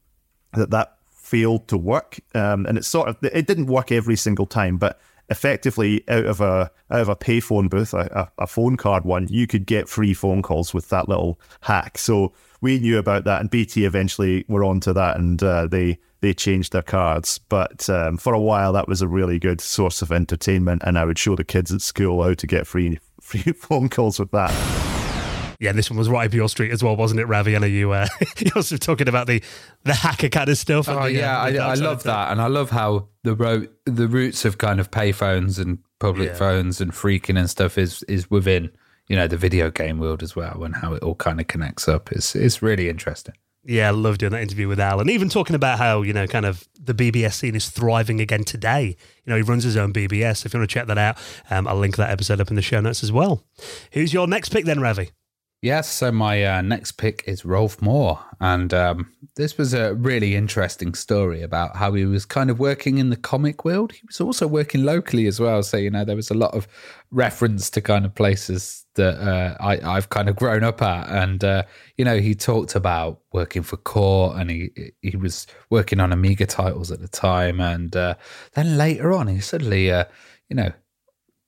that 0.53 0.69
that 0.69 0.97
failed 1.11 1.67
to 1.69 1.75
work, 1.75 2.19
um, 2.35 2.67
and 2.67 2.77
it's 2.77 2.87
sort 2.87 3.09
of 3.09 3.17
it 3.23 3.47
didn't 3.47 3.65
work 3.65 3.91
every 3.91 4.15
single 4.15 4.45
time, 4.45 4.77
but 4.77 5.01
effectively 5.27 6.07
out 6.07 6.25
of 6.25 6.39
a 6.39 6.69
out 6.91 7.01
of 7.01 7.09
a 7.09 7.15
payphone 7.15 7.67
booth, 7.67 7.95
a, 7.95 8.31
a, 8.37 8.45
phone 8.45 8.77
card 8.77 9.05
one, 9.05 9.27
you 9.27 9.47
could 9.47 9.65
get 9.65 9.89
free 9.89 10.13
phone 10.13 10.43
calls 10.43 10.71
with 10.71 10.89
that 10.89 11.09
little 11.09 11.39
hack. 11.61 11.97
So 11.97 12.31
we 12.61 12.77
knew 12.77 12.99
about 12.99 13.23
that, 13.23 13.41
and 13.41 13.49
BT 13.49 13.85
eventually 13.85 14.45
were 14.47 14.63
onto 14.63 14.93
that, 14.93 15.17
and 15.17 15.41
uh, 15.41 15.65
they 15.65 15.97
they 16.21 16.35
changed 16.35 16.73
their 16.73 16.83
cards. 16.83 17.39
But 17.39 17.89
um, 17.89 18.17
for 18.17 18.35
a 18.35 18.39
while, 18.39 18.71
that 18.73 18.87
was 18.87 19.01
a 19.01 19.07
really 19.07 19.39
good 19.39 19.61
source 19.61 20.03
of 20.03 20.11
entertainment, 20.11 20.83
and 20.85 20.99
I 20.99 21.05
would 21.05 21.17
show 21.17 21.35
the 21.35 21.43
kids 21.43 21.73
at 21.73 21.81
school 21.81 22.21
how 22.21 22.35
to 22.35 22.45
get 22.45 22.67
free 22.67 22.99
free 23.19 23.51
phone 23.53 23.89
calls 23.89 24.19
with 24.19 24.29
that. 24.29 24.88
Yeah, 25.59 25.73
this 25.73 25.89
one 25.89 25.97
was 25.97 26.07
right 26.07 26.25
up 26.25 26.33
your 26.33 26.47
street 26.47 26.71
as 26.71 26.81
well, 26.81 26.95
wasn't 26.95 27.19
it, 27.19 27.25
Ravi? 27.25 27.55
I 27.55 27.59
know 27.59 27.67
you 27.67 27.91
uh, 27.91 28.07
also 28.55 28.77
talking 28.77 29.09
about 29.09 29.27
the 29.27 29.43
the 29.83 29.93
hacker 29.93 30.29
kind 30.29 30.49
of 30.49 30.57
stuff. 30.57 30.87
Oh 30.87 31.03
the, 31.03 31.11
yeah, 31.11 31.37
uh, 31.37 31.43
I, 31.43 31.71
I 31.71 31.73
love 31.73 32.03
that, 32.03 32.31
and 32.31 32.41
I 32.41 32.47
love 32.47 32.69
how 32.69 33.09
the 33.23 33.35
ro- 33.35 33.67
the 33.85 34.07
roots 34.07 34.45
of 34.45 34.57
kind 34.57 34.79
of 34.79 34.89
payphones 34.89 35.59
and 35.59 35.79
public 35.99 36.29
yeah. 36.29 36.35
phones 36.35 36.79
and 36.79 36.93
phreaking 36.93 37.37
and 37.37 37.49
stuff 37.49 37.77
is 37.77 38.03
is 38.03 38.31
within 38.31 38.71
you 39.09 39.17
know 39.17 39.27
the 39.27 39.35
video 39.35 39.69
game 39.69 39.99
world 39.99 40.23
as 40.23 40.33
well, 40.33 40.63
and 40.63 40.75
how 40.77 40.93
it 40.93 41.03
all 41.03 41.15
kind 41.15 41.41
of 41.41 41.47
connects 41.47 41.89
up. 41.89 42.09
It's 42.11 42.35
it's 42.35 42.61
really 42.61 42.87
interesting. 42.87 43.35
Yeah, 43.65 43.89
I 43.89 43.91
love 43.91 44.17
doing 44.17 44.31
that 44.31 44.41
interview 44.41 44.69
with 44.69 44.79
Al, 44.79 45.01
and 45.01 45.09
even 45.09 45.27
talking 45.27 45.55
about 45.55 45.77
how 45.77 46.03
you 46.03 46.13
know, 46.13 46.25
kind 46.25 46.45
of 46.45 46.67
the 46.81 46.93
BBS 46.93 47.33
scene 47.33 47.55
is 47.55 47.69
thriving 47.69 48.21
again 48.21 48.45
today. 48.45 48.95
You 49.25 49.29
know, 49.31 49.35
he 49.35 49.41
runs 49.41 49.65
his 49.65 49.75
own 49.75 49.91
BBS. 49.91 50.45
If 50.45 50.53
you 50.53 50.59
want 50.61 50.69
to 50.69 50.73
check 50.73 50.87
that 50.87 50.97
out, 50.97 51.17
um, 51.49 51.67
I'll 51.67 51.75
link 51.75 51.97
that 51.97 52.11
episode 52.11 52.39
up 52.39 52.49
in 52.49 52.55
the 52.55 52.61
show 52.61 52.79
notes 52.79 53.03
as 53.03 53.11
well. 53.11 53.43
Who's 53.91 54.13
your 54.13 54.25
next 54.25 54.49
pick 54.49 54.63
then, 54.63 54.79
Ravi? 54.79 55.09
Yes, 55.61 55.91
so 55.91 56.09
my 56.09 56.45
uh, 56.45 56.61
next 56.61 56.93
pick 56.93 57.21
is 57.27 57.43
Rolf 57.43 57.81
Moore. 57.81 58.17
And 58.39 58.73
um, 58.73 59.11
this 59.35 59.57
was 59.57 59.73
a 59.73 59.93
really 59.93 60.33
interesting 60.35 60.93
story 60.93 61.41
about 61.41 61.75
how 61.75 61.91
he 61.93 62.05
was 62.05 62.25
kind 62.25 62.49
of 62.49 62.59
working 62.59 62.97
in 62.97 63.09
the 63.09 63.17
comic 63.17 63.65
world. 63.65 63.91
He 63.91 64.01
was 64.07 64.21
also 64.21 64.47
working 64.47 64.85
locally 64.85 65.27
as 65.27 65.37
well. 65.37 65.61
So, 65.63 65.75
you 65.75 65.89
know, 65.89 66.05
there 66.05 66.15
was 66.15 66.31
a 66.31 66.33
lot 66.33 66.53
of 66.53 66.65
reference 67.11 67.69
to 67.71 67.81
kind 67.81 68.05
of 68.05 68.15
places 68.15 68.85
that 68.95 69.15
uh, 69.19 69.57
I, 69.59 69.95
have 69.95 70.07
kind 70.07 70.29
of 70.29 70.37
grown 70.37 70.63
up 70.63 70.81
at. 70.81 71.09
And, 71.09 71.43
uh, 71.43 71.63
you 71.97 72.05
know, 72.05 72.19
he 72.19 72.35
talked 72.35 72.75
about 72.75 73.19
working 73.33 73.63
for 73.63 73.75
Core 73.75 74.39
and 74.39 74.49
he, 74.49 74.69
he 75.01 75.17
was 75.17 75.45
working 75.69 75.99
on 75.99 76.13
Amiga 76.13 76.45
titles 76.45 76.89
at 76.89 77.01
the 77.01 77.09
time. 77.09 77.59
And 77.59 77.93
uh, 77.97 78.15
then 78.53 78.77
later 78.77 79.11
on, 79.11 79.27
he 79.27 79.41
suddenly, 79.41 79.91
uh, 79.91 80.05
you 80.47 80.55
know, 80.55 80.71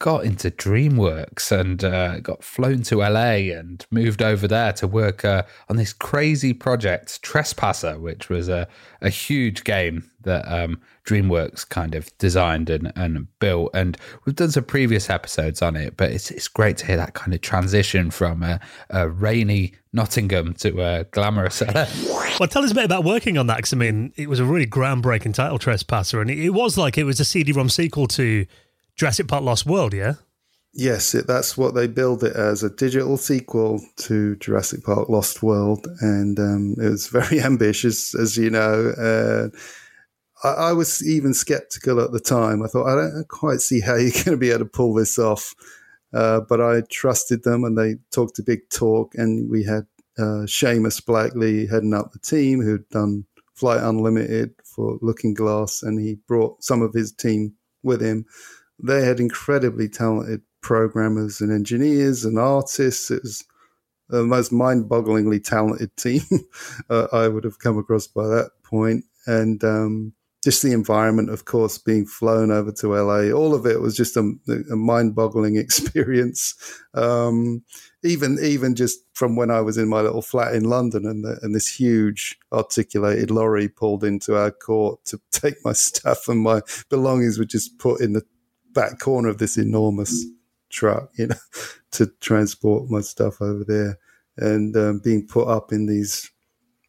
got 0.02 0.26
into 0.26 0.50
DreamWorks 0.50 1.52
and 1.52 1.84
uh, 1.84 2.20
got 2.22 2.44
flown 2.44 2.82
to 2.82 2.98
LA 2.98 3.54
and 3.54 3.86
moved 3.92 4.24
over 4.24 4.48
there 4.48 4.74
to 4.74 4.88
work 4.88 5.24
uh, 5.24 5.44
on 5.70 5.76
this 5.76 5.94
crazy 5.94 6.54
project, 6.54 7.22
Trespasser, 7.22 8.00
which 8.00 8.28
was 8.28 8.50
a, 8.50 8.68
a 9.02 9.10
huge 9.10 9.64
game 9.64 10.10
that 10.24 10.44
um, 10.52 10.82
DreamWorks 11.06 11.70
kind 11.70 11.94
of 11.94 12.10
designed 12.18 12.72
and, 12.72 12.92
and 12.96 13.28
built. 13.38 13.70
And 13.76 13.96
we've 14.26 14.36
done 14.36 14.50
some 14.50 14.64
previous 14.64 15.08
episodes 15.08 15.62
on 15.62 15.76
it, 15.76 15.98
but 15.98 16.12
it's, 16.12 16.32
it's 16.32 16.48
great 16.48 16.78
to 16.78 16.88
hear 16.88 16.98
that 16.98 17.14
kind 17.14 17.36
of 17.36 17.42
transition 17.42 18.10
from 18.10 18.42
a, 18.42 18.60
a 18.90 19.08
rainy 19.08 19.76
Nottingham 19.94 20.56
to 20.56 20.82
a 20.82 21.04
glamorous 21.06 21.62
LA. 21.62 21.86
Well, 22.40 22.50
tell 22.50 22.64
us 22.64 22.72
a 22.72 22.76
bit 22.76 22.86
about 22.86 23.04
working 23.04 23.38
on 23.38 23.46
that 23.48 23.58
because 23.58 23.74
I 23.74 23.78
mean, 23.78 24.14
it 24.16 24.28
was 24.28 24.40
a 24.40 24.46
really 24.46 24.66
groundbreaking 24.66 25.36
title, 25.36 25.60
Trespasser, 25.60 26.22
and 26.22 26.32
it, 26.32 26.40
it 26.40 26.50
was 26.50 26.76
like 26.76 26.98
it 26.98 27.04
was 27.04 27.20
a 27.20 27.26
CD-ROM 27.26 27.70
sequel 27.70 28.08
to 28.08 28.48
Jurassic 28.96 29.28
Park 29.28 29.44
Lost 29.44 29.66
World, 29.66 29.94
yeah? 29.94 30.16
Yes, 30.74 31.14
it, 31.14 31.28
that's 31.28 31.58
what 31.58 31.76
they 31.76 31.88
build 31.88 32.24
it 32.24 32.36
as 32.36 32.64
a 32.64 32.70
digital 32.70 33.18
sequel 33.18 33.82
to 33.98 34.38
Jurassic 34.38 34.84
Park 34.86 35.10
Lost 35.10 35.44
World. 35.44 35.86
And 36.00 36.40
um, 36.40 36.76
it 36.78 36.90
was 36.90 37.08
very 37.08 37.42
ambitious, 37.44 38.16
as 38.16 38.38
you 38.38 38.50
know. 38.50 38.90
Uh, 38.92 39.50
I, 40.48 40.70
I, 40.70 40.74
was 40.74 41.06
even 41.06 41.34
skeptical 41.34 42.00
at 42.00 42.14
the 42.14 42.22
time. 42.22 42.64
I 42.64 42.68
thought, 42.68 42.88
I 42.88 42.96
don't 42.96 43.28
quite 43.28 43.60
see 43.60 43.82
how 43.82 43.96
you're 43.96 44.12
going 44.24 44.32
to 44.32 44.38
be 44.38 44.50
able 44.50 44.60
to 44.60 44.66
pull 44.66 44.94
this 44.94 45.20
off. 45.20 45.54
Uh, 46.14 46.42
but 46.42 46.62
I 46.62 46.82
trusted 46.90 47.44
them 47.44 47.64
and 47.64 47.78
they 47.78 47.96
talked 48.12 48.40
a 48.40 48.44
big 48.44 48.70
talk. 48.70 49.14
And 49.16 49.50
we 49.50 49.66
had 49.66 49.86
uh, 50.18 50.48
Seamus 50.48 51.06
Blackley 51.06 51.68
heading 51.68 51.94
up 51.94 52.14
the 52.14 52.20
team 52.20 52.62
who'd 52.62 52.88
done 52.90 53.26
Flight 53.56 53.84
Unlimited 53.84 54.54
for 54.64 54.98
Looking 55.02 55.34
Glass. 55.34 55.84
And 55.84 56.00
he 56.00 56.16
brought 56.28 56.64
some 56.64 56.82
of 56.82 56.94
his 56.94 57.12
team 57.12 57.56
with 57.84 58.02
him 58.02 58.26
they 58.84 59.06
had 59.06 59.20
incredibly 59.20 59.88
talented 59.88 60.42
programmers 60.62 61.42
and 61.42 61.52
engineers 61.52 62.26
and 62.26 62.38
artists. 62.38 63.12
It 63.12 63.24
was 63.24 63.44
the 64.10 64.24
most 64.24 64.52
mind-bogglingly 64.52 65.44
talented 65.44 65.96
team 65.98 66.22
uh, 66.90 67.08
I 67.12 67.28
would 67.28 67.44
have 67.44 67.60
come 67.60 67.78
across 67.78 68.08
by 68.08 68.28
that 68.28 68.52
point. 68.64 69.06
And 69.28 69.64
um, 69.64 70.14
just 70.44 70.64
the 70.64 70.72
environment, 70.72 71.30
of 71.30 71.46
course, 71.46 71.78
being 71.78 72.06
flown 72.06 72.50
over 72.52 72.72
to 72.72 72.96
LA, 72.96 73.32
all 73.32 73.54
of 73.54 73.68
it 73.68 73.80
was 73.80 73.96
just 73.96 74.18
a, 74.18 74.34
a 74.72 74.76
mind-boggling 74.76 75.56
experience. 75.58 76.56
Um, 76.94 77.64
even 78.04 78.40
even 78.42 78.74
just 78.74 79.00
from 79.14 79.36
when 79.36 79.52
I 79.52 79.62
was 79.62 79.78
in 79.78 79.88
my 79.88 80.02
little 80.02 80.24
flat 80.24 80.56
in 80.56 80.64
London, 80.64 81.06
and 81.06 81.24
the, 81.24 81.38
and 81.44 81.54
this 81.54 81.68
huge 81.68 82.40
articulated 82.52 83.30
lorry 83.30 83.70
pulled 83.70 84.04
into 84.04 84.36
our 84.36 84.50
court 84.50 85.06
to 85.06 85.22
take 85.32 85.56
my 85.64 85.74
stuff 85.74 86.28
and 86.28 86.42
my 86.42 86.62
belongings 86.90 87.38
were 87.38 87.46
just 87.46 87.78
put 87.78 88.02
in 88.02 88.14
the 88.14 88.24
back 88.74 89.00
corner 89.00 89.30
of 89.30 89.38
this 89.38 89.58
enormous 89.58 90.26
truck, 90.70 91.10
you 91.18 91.28
know, 91.28 91.36
to 91.92 92.08
transport 92.22 92.90
my 92.90 93.02
stuff 93.02 93.42
over 93.42 93.64
there, 93.64 94.00
and 94.38 94.76
um, 94.76 95.00
being 95.00 95.28
put 95.28 95.48
up 95.48 95.72
in 95.72 95.86
these 95.86 96.30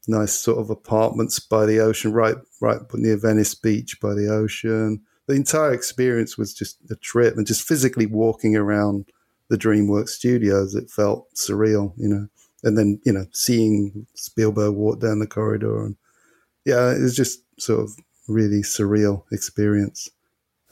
nice 0.08 0.32
sort 0.32 0.58
of 0.58 0.70
apartments 0.70 1.38
by 1.38 1.66
the 1.66 1.80
ocean, 1.80 2.12
right, 2.12 2.36
right 2.60 2.80
near 2.94 3.16
Venice 3.16 3.54
Beach 3.54 4.00
by 4.00 4.14
the 4.14 4.28
ocean. 4.28 5.00
The 5.28 5.34
entire 5.34 5.72
experience 5.72 6.36
was 6.36 6.52
just 6.52 6.78
a 6.90 6.96
trip, 6.96 7.36
and 7.36 7.46
just 7.46 7.66
physically 7.66 8.06
walking 8.06 8.56
around 8.56 9.06
the 9.48 9.58
DreamWorks 9.58 10.08
studios, 10.08 10.74
it 10.74 10.90
felt 10.90 11.32
surreal, 11.34 11.92
you 11.96 12.08
know. 12.08 12.26
And 12.64 12.78
then 12.78 13.00
you 13.04 13.12
know, 13.12 13.26
seeing 13.32 14.06
Spielberg 14.14 14.74
walk 14.74 15.00
down 15.00 15.18
the 15.18 15.26
corridor, 15.26 15.84
and 15.84 15.96
yeah, 16.64 16.94
it 16.94 17.00
was 17.00 17.16
just 17.16 17.40
sort 17.58 17.80
of 17.80 17.92
really 18.28 18.62
surreal 18.62 19.24
experience. 19.32 20.08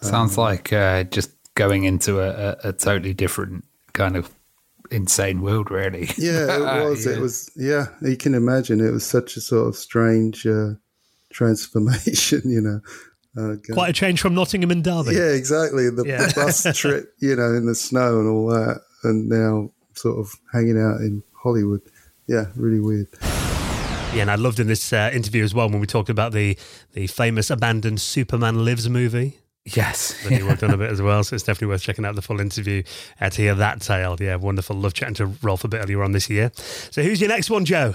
Sounds 0.02 0.36
um, 0.38 0.44
like 0.44 0.72
uh, 0.72 1.04
just 1.04 1.30
going 1.54 1.84
into 1.84 2.20
a, 2.20 2.30
a, 2.64 2.68
a, 2.68 2.72
totally 2.72 3.12
different 3.12 3.64
kind 3.92 4.16
of 4.16 4.34
insane 4.90 5.40
world, 5.40 5.70
really. 5.70 6.08
Yeah, 6.16 6.56
it 6.56 6.60
was. 6.88 7.06
yeah. 7.06 7.12
It 7.12 7.20
was. 7.20 7.50
Yeah, 7.56 7.86
you 8.02 8.16
can 8.16 8.34
imagine. 8.34 8.80
It 8.80 8.90
was 8.90 9.04
such 9.04 9.36
a 9.36 9.40
sort 9.40 9.68
of 9.68 9.76
strange 9.76 10.46
uh, 10.46 10.74
transformation. 11.32 12.42
You 12.50 12.60
know. 12.60 12.80
Uh, 13.38 13.54
Quite 13.72 13.90
a 13.90 13.92
change 13.92 14.20
from 14.20 14.34
Nottingham 14.34 14.72
and 14.72 14.82
Derby. 14.82 15.14
Yeah, 15.14 15.30
exactly. 15.30 15.88
The, 15.88 16.04
yeah. 16.04 16.26
the 16.26 16.32
bus 16.36 16.66
trip, 16.76 17.14
you 17.20 17.36
know, 17.36 17.54
in 17.54 17.66
the 17.66 17.76
snow 17.76 18.18
and 18.18 18.28
all 18.28 18.48
that, 18.48 18.80
and 19.04 19.28
now 19.28 19.70
sort 19.94 20.18
of 20.18 20.34
hanging 20.52 20.80
out 20.80 21.00
in 21.00 21.22
Hollywood. 21.32 21.80
Yeah, 22.26 22.46
really 22.56 22.80
weird. 22.80 23.06
Yeah, 24.12 24.22
and 24.22 24.30
I 24.30 24.34
loved 24.34 24.58
in 24.58 24.66
this 24.66 24.92
uh, 24.92 25.10
interview 25.12 25.44
as 25.44 25.54
well 25.54 25.68
when 25.68 25.80
we 25.80 25.86
talked 25.86 26.10
about 26.10 26.32
the 26.32 26.58
the 26.92 27.06
famous 27.06 27.50
abandoned 27.50 28.00
Superman 28.00 28.64
Lives 28.64 28.88
movie. 28.88 29.38
Yes. 29.64 30.22
That 30.24 30.32
he 30.32 30.42
worked 30.42 30.62
on 30.62 30.70
a 30.70 30.76
bit 30.78 30.90
as 30.90 31.02
well. 31.02 31.22
So 31.22 31.34
it's 31.34 31.44
definitely 31.44 31.68
worth 31.68 31.82
checking 31.82 32.04
out 32.04 32.14
the 32.14 32.22
full 32.22 32.40
interview 32.40 32.82
uh, 33.20 33.30
to 33.30 33.42
hear 33.42 33.54
that 33.54 33.80
tale. 33.80 34.16
Yeah, 34.18 34.36
wonderful. 34.36 34.76
Love 34.76 34.94
chatting 34.94 35.14
to 35.14 35.26
Rolf 35.26 35.64
a 35.64 35.68
bit 35.68 35.82
earlier 35.82 36.02
on 36.02 36.12
this 36.12 36.30
year. 36.30 36.50
So 36.54 37.02
who's 37.02 37.20
your 37.20 37.28
next 37.28 37.50
one, 37.50 37.64
Joe? 37.64 37.94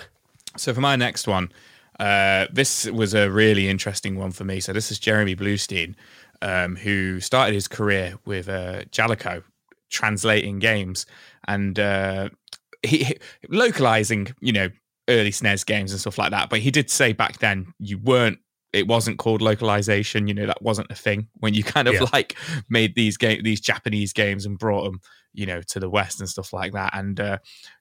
So 0.57 0.73
for 0.73 0.81
my 0.81 0.95
next 0.95 1.27
one, 1.27 1.51
uh, 1.99 2.47
this 2.51 2.85
was 2.85 3.13
a 3.13 3.29
really 3.29 3.67
interesting 3.67 4.17
one 4.17 4.31
for 4.31 4.43
me. 4.43 4.59
So 4.59 4.73
this 4.73 4.91
is 4.91 4.99
Jeremy 4.99 5.35
Blaustein, 5.35 5.95
um, 6.41 6.75
who 6.75 7.19
started 7.19 7.53
his 7.53 7.67
career 7.67 8.15
with 8.25 8.47
uh, 8.47 8.83
Jaleco, 8.91 9.43
translating 9.89 10.59
games 10.59 11.05
and 11.47 11.79
uh, 11.79 12.29
he, 12.83 13.03
he 13.03 13.17
localizing, 13.49 14.27
you 14.39 14.51
know, 14.51 14.69
early 15.07 15.31
SNES 15.31 15.65
games 15.65 15.91
and 15.91 16.01
stuff 16.01 16.17
like 16.17 16.31
that. 16.31 16.49
But 16.49 16.59
he 16.59 16.71
did 16.71 16.89
say 16.89 17.13
back 17.13 17.39
then 17.39 17.73
you 17.79 17.97
weren't 17.97 18.39
it 18.75 18.87
wasn't 18.87 19.17
called 19.17 19.41
localization. 19.41 20.27
You 20.27 20.33
know, 20.33 20.47
that 20.47 20.61
wasn't 20.61 20.91
a 20.91 20.95
thing 20.95 21.29
when 21.39 21.53
you 21.53 21.63
kind 21.63 21.87
of 21.87 21.95
yeah. 21.95 22.05
like 22.11 22.35
made 22.69 22.95
these 22.95 23.17
game 23.17 23.41
these 23.43 23.61
Japanese 23.61 24.13
games 24.13 24.45
and 24.45 24.59
brought 24.59 24.83
them, 24.83 24.99
you 25.33 25.45
know, 25.45 25.61
to 25.61 25.79
the 25.79 25.89
West 25.89 26.19
and 26.19 26.29
stuff 26.29 26.51
like 26.51 26.73
that. 26.73 26.93
And 26.93 27.19
uh, 27.19 27.37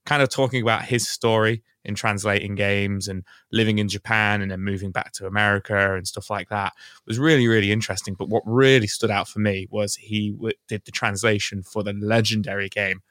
kind 0.06 0.22
of 0.22 0.28
talking 0.28 0.62
about 0.62 0.84
his 0.84 1.08
story 1.08 1.62
in 1.84 1.94
translating 1.94 2.54
games 2.54 3.08
and 3.08 3.24
living 3.52 3.78
in 3.78 3.88
Japan 3.88 4.40
and 4.40 4.50
then 4.50 4.60
moving 4.60 4.90
back 4.90 5.12
to 5.12 5.26
America 5.26 5.94
and 5.96 6.06
stuff 6.06 6.30
like 6.30 6.48
that 6.48 6.72
was 7.06 7.18
really 7.18 7.48
really 7.48 7.72
interesting. 7.72 8.14
But 8.14 8.28
what 8.28 8.42
really 8.46 8.86
stood 8.86 9.10
out 9.10 9.28
for 9.28 9.40
me 9.40 9.66
was 9.70 9.96
he 9.96 10.30
w- 10.30 10.54
did 10.68 10.84
the 10.84 10.92
translation 10.92 11.62
for 11.62 11.82
the 11.82 11.92
legendary 11.92 12.68
game 12.68 13.02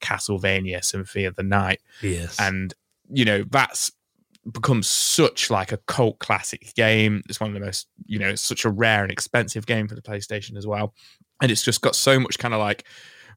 Castlevania 0.00 0.84
Symphony 0.84 1.24
of 1.24 1.36
the 1.36 1.42
Night. 1.42 1.80
Yes, 2.02 2.38
and 2.38 2.72
you 3.10 3.24
know 3.24 3.44
that's 3.50 3.90
become 4.50 4.82
such 4.82 5.50
like 5.50 5.72
a 5.72 5.76
cult 5.76 6.18
classic 6.18 6.74
game. 6.74 7.22
It's 7.28 7.40
one 7.40 7.50
of 7.50 7.54
the 7.54 7.64
most, 7.64 7.88
you 8.06 8.18
know, 8.18 8.28
it's 8.28 8.42
such 8.42 8.64
a 8.64 8.70
rare 8.70 9.02
and 9.02 9.12
expensive 9.12 9.66
game 9.66 9.88
for 9.88 9.94
the 9.94 10.02
PlayStation 10.02 10.56
as 10.56 10.66
well. 10.66 10.94
And 11.40 11.50
it's 11.50 11.62
just 11.62 11.80
got 11.80 11.94
so 11.94 12.18
much 12.18 12.38
kind 12.38 12.54
of 12.54 12.60
like 12.60 12.84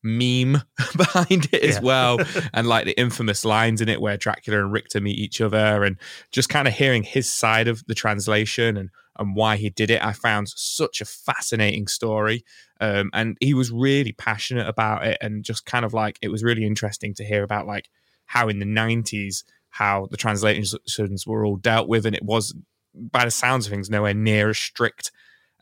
meme 0.03 0.61
behind 0.97 1.49
it 1.51 1.63
as 1.63 1.75
yeah. 1.75 1.81
well. 1.81 2.19
and 2.53 2.67
like 2.67 2.85
the 2.85 2.99
infamous 2.99 3.45
lines 3.45 3.81
in 3.81 3.89
it 3.89 4.01
where 4.01 4.17
Dracula 4.17 4.61
and 4.61 4.71
Richter 4.71 5.01
meet 5.01 5.19
each 5.19 5.41
other 5.41 5.83
and 5.83 5.97
just 6.31 6.49
kind 6.49 6.67
of 6.67 6.73
hearing 6.73 7.03
his 7.03 7.29
side 7.29 7.67
of 7.67 7.85
the 7.87 7.95
translation 7.95 8.77
and 8.77 8.89
and 9.17 9.35
why 9.35 9.55
he 9.55 9.69
did 9.69 9.89
it. 9.89 10.03
I 10.03 10.11
found 10.11 10.49
such 10.49 10.99
a 10.99 11.05
fascinating 11.05 11.87
story. 11.87 12.43
Um, 12.81 13.09
and 13.13 13.37
he 13.39 13.53
was 13.53 13.71
really 13.71 14.11
passionate 14.11 14.67
about 14.67 15.05
it 15.05 15.17
and 15.21 15.45
just 15.45 15.65
kind 15.65 15.85
of 15.85 15.93
like 15.93 16.19
it 16.21 16.27
was 16.27 16.43
really 16.43 16.65
interesting 16.65 17.13
to 17.15 17.23
hear 17.23 17.41
about 17.43 17.65
like 17.65 17.89
how 18.25 18.49
in 18.49 18.59
the 18.59 18.65
90s 18.65 19.43
how 19.75 20.07
the 20.11 20.17
translations 20.17 21.27
were 21.27 21.45
all 21.45 21.57
dealt 21.57 21.87
with 21.87 22.05
and 22.05 22.15
it 22.15 22.23
was 22.23 22.53
by 22.93 23.25
the 23.25 23.31
sounds 23.31 23.65
of 23.65 23.71
things 23.71 23.89
nowhere 23.89 24.13
near 24.13 24.49
as 24.49 24.57
strict 24.57 25.11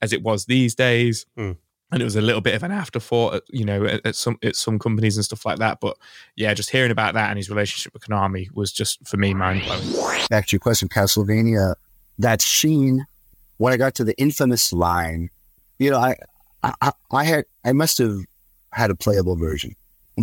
as 0.02 0.14
it 0.14 0.22
was 0.22 0.46
these 0.46 0.76
days. 0.76 1.26
Mm. 1.38 1.58
and 1.92 2.02
it 2.02 2.06
was 2.06 2.16
a 2.16 2.22
little 2.22 2.42
bit 2.42 2.56
of 2.56 2.64
an 2.64 2.72
afterthought 2.72 3.36
at, 3.36 3.44
you 3.50 3.66
know 3.66 3.86
at, 3.86 4.06
at 4.06 4.16
some 4.16 4.38
at 4.44 4.56
some 4.56 4.78
companies 4.78 5.18
and 5.18 5.26
stuff 5.26 5.46
like 5.46 5.60
that. 5.60 5.80
But 5.80 5.98
yeah 6.36 6.54
just 6.54 6.70
hearing 6.70 6.92
about 6.92 7.14
that 7.16 7.30
and 7.30 7.38
his 7.38 7.50
relationship 7.50 7.94
with 7.94 8.04
konami 8.04 8.48
was 8.54 8.72
just 8.72 9.06
for 9.08 9.18
me 9.18 9.34
mind-blowing. 9.34 10.28
Back 10.30 10.48
to 10.48 10.54
your 10.54 10.60
question, 10.60 10.90
Castlevania, 10.90 11.76
that 12.20 12.42
scene 12.42 13.06
when 13.58 13.74
I 13.74 13.78
got 13.78 13.96
to 13.96 14.04
the 14.04 14.18
infamous 14.20 14.74
line, 14.74 15.30
you 15.80 15.90
know, 15.92 15.98
I, 15.98 16.16
I, 16.64 16.92
I 17.12 17.24
had, 17.24 17.46
I 17.64 17.72
must 17.72 17.98
have 17.98 18.18
had 18.72 18.92
a 18.92 18.96
playable 18.96 19.36
version. 19.36 19.76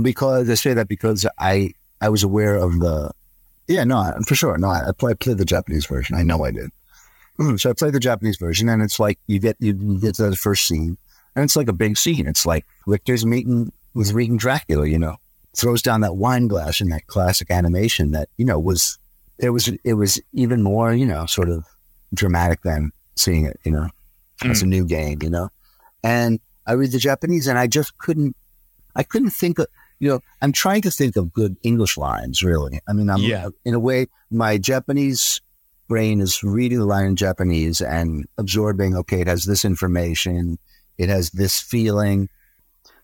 Because 0.03 0.49
I 0.49 0.55
say 0.55 0.74
that 0.74 0.88
because 0.88 1.26
I, 1.38 1.72
I 2.01 2.09
was 2.09 2.22
aware 2.22 2.57
of 2.57 2.78
the, 2.80 3.11
yeah, 3.71 3.85
no, 3.85 4.12
for 4.27 4.35
sure, 4.35 4.59
no, 4.59 4.68
I, 4.68 4.91
play- 4.97 5.12
I 5.12 5.14
played 5.14 5.39
the 5.39 5.45
Japanese 5.45 5.87
version. 5.87 6.16
I 6.16 6.23
know 6.23 6.45
I 6.45 6.51
did. 6.51 6.71
Mm-hmm. 7.39 7.57
So 7.57 7.71
I 7.71 7.73
played 7.73 7.95
the 7.95 8.01
Japanese 8.01 8.37
version, 8.37 8.68
and 8.68 8.83
it's 8.83 9.01
like 9.01 9.18
you 9.27 9.39
get 9.39 9.57
you 9.61 9.73
get 9.99 10.16
to 10.16 10.29
the 10.29 10.37
first 10.37 10.66
scene, 10.66 10.99
and 11.35 11.45
it's 11.45 11.57
like 11.57 11.68
a 11.68 11.73
big 11.73 11.97
scene. 11.97 12.27
It's 12.27 12.45
like 12.45 12.66
Richter's 12.87 13.25
meeting 13.25 13.73
with 13.95 14.12
reading 14.12 14.37
Dracula, 14.37 14.87
you 14.87 14.99
know, 14.99 15.16
throws 15.57 15.83
down 15.83 16.01
that 16.03 16.16
wine 16.16 16.49
glass 16.49 16.81
in 16.81 16.89
that 16.91 17.07
classic 17.07 17.51
animation 17.51 18.12
that 18.12 18.29
you 18.37 18.45
know 18.45 18.59
was 18.59 18.99
it 19.39 19.51
was 19.51 19.68
it 19.85 19.95
was 19.95 20.21
even 20.33 20.62
more 20.62 20.93
you 20.93 21.07
know 21.07 21.27
sort 21.27 21.49
of 21.49 21.64
dramatic 22.14 22.62
than 22.62 22.91
seeing 23.16 23.47
it 23.47 23.59
you 23.64 23.73
know 23.73 23.89
as 24.45 24.62
a 24.62 24.64
mm. 24.64 24.68
new 24.68 24.85
game 24.85 25.18
you 25.23 25.31
know 25.31 25.49
and 26.03 26.41
i 26.66 26.73
read 26.73 26.93
the 26.93 26.99
japanese 26.99 27.47
and 27.47 27.59
i 27.59 27.66
just 27.66 27.97
couldn't 27.99 28.37
i 28.97 29.03
couldn't 29.03 29.31
think 29.31 29.59
of 29.59 29.66
you 30.01 30.09
know 30.09 30.20
i'm 30.42 30.51
trying 30.53 30.80
to 30.82 30.90
think 30.90 31.16
of 31.16 31.32
good 31.32 31.57
english 31.62 31.96
lines 31.96 32.42
really 32.42 32.80
i 32.88 32.92
mean 32.92 33.09
i'm 33.11 33.20
Yeah. 33.20 33.48
in 33.64 33.74
a 33.74 33.78
way 33.80 34.07
my 34.30 34.59
japanese 34.59 35.40
brain 35.88 36.20
is 36.20 36.42
reading 36.42 36.78
the 36.78 36.86
line 36.86 37.07
in 37.07 37.16
japanese 37.16 37.80
and 37.80 38.26
absorbing 38.38 38.96
okay 38.96 39.20
it 39.20 39.26
has 39.26 39.44
this 39.44 39.64
information 39.64 40.59
it 40.98 41.09
has 41.09 41.30
this 41.30 41.61
feeling 41.61 42.28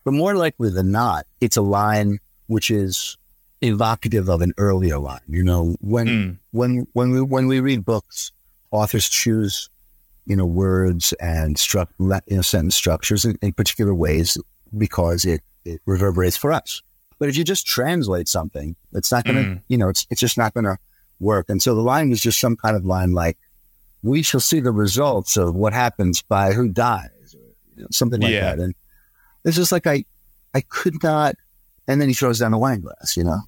but 0.03 0.13
more 0.13 0.35
likely 0.35 0.69
than 0.69 0.91
not 0.91 1.25
it's 1.39 1.57
a 1.57 1.61
line 1.61 2.17
which 2.47 2.69
is 2.71 3.17
evocative 3.61 4.29
of 4.29 4.41
an 4.41 4.53
earlier 4.57 4.99
line. 4.99 5.19
You 5.27 5.43
know, 5.43 5.75
when 5.81 6.07
Mm. 6.07 6.37
when 6.51 6.87
when 6.93 7.09
we 7.11 7.21
when 7.21 7.47
we 7.47 7.59
read 7.59 7.83
books, 7.83 8.31
authors 8.71 9.09
choose 9.09 9.69
you 10.27 10.35
know 10.35 10.45
words 10.45 11.11
and 11.19 11.57
struct 11.57 11.89
you 11.99 12.35
know 12.35 12.41
sentence 12.43 12.75
structures 12.75 13.25
in, 13.25 13.37
in 13.41 13.51
particular 13.53 13.93
ways 13.95 14.37
because 14.77 15.25
it 15.25 15.41
it 15.65 15.81
reverberates 15.87 16.37
for 16.37 16.53
us. 16.53 16.81
But 17.19 17.29
if 17.29 17.37
you 17.37 17.43
just 17.43 17.65
translate 17.65 18.27
something, 18.27 18.75
it's 18.93 19.11
not 19.11 19.23
going 19.25 19.35
to 19.37 19.43
Mm. 19.51 19.61
you 19.67 19.77
know 19.77 19.89
it's 19.89 20.05
it's 20.09 20.21
just 20.21 20.37
not 20.37 20.53
going 20.53 20.65
to 20.65 20.77
work. 21.19 21.45
And 21.49 21.61
so 21.61 21.73
the 21.75 21.81
line 21.81 22.09
was 22.09 22.21
just 22.21 22.39
some 22.39 22.55
kind 22.55 22.75
of 22.75 22.85
line 22.85 23.11
like, 23.11 23.37
"We 24.03 24.21
shall 24.21 24.39
see 24.39 24.59
the 24.59 24.71
results 24.71 25.35
of 25.37 25.55
what 25.55 25.73
happens 25.73 26.21
by 26.21 26.53
who 26.53 26.67
dies," 26.69 27.33
or 27.35 27.39
you 27.75 27.81
know, 27.83 27.87
something 27.91 28.21
like 28.21 28.31
Yeah. 28.31 28.55
that. 28.55 28.59
And 28.59 28.75
it's 29.43 29.55
just 29.55 29.71
like 29.71 29.87
I 29.87 30.05
I 30.53 30.61
could 30.61 31.01
not. 31.03 31.35
And 31.87 32.01
then 32.01 32.07
he 32.09 32.13
throws 32.13 32.39
down 32.39 32.51
the 32.51 32.57
wine 32.57 32.81
glass, 32.81 33.15
you 33.17 33.23
know. 33.23 33.39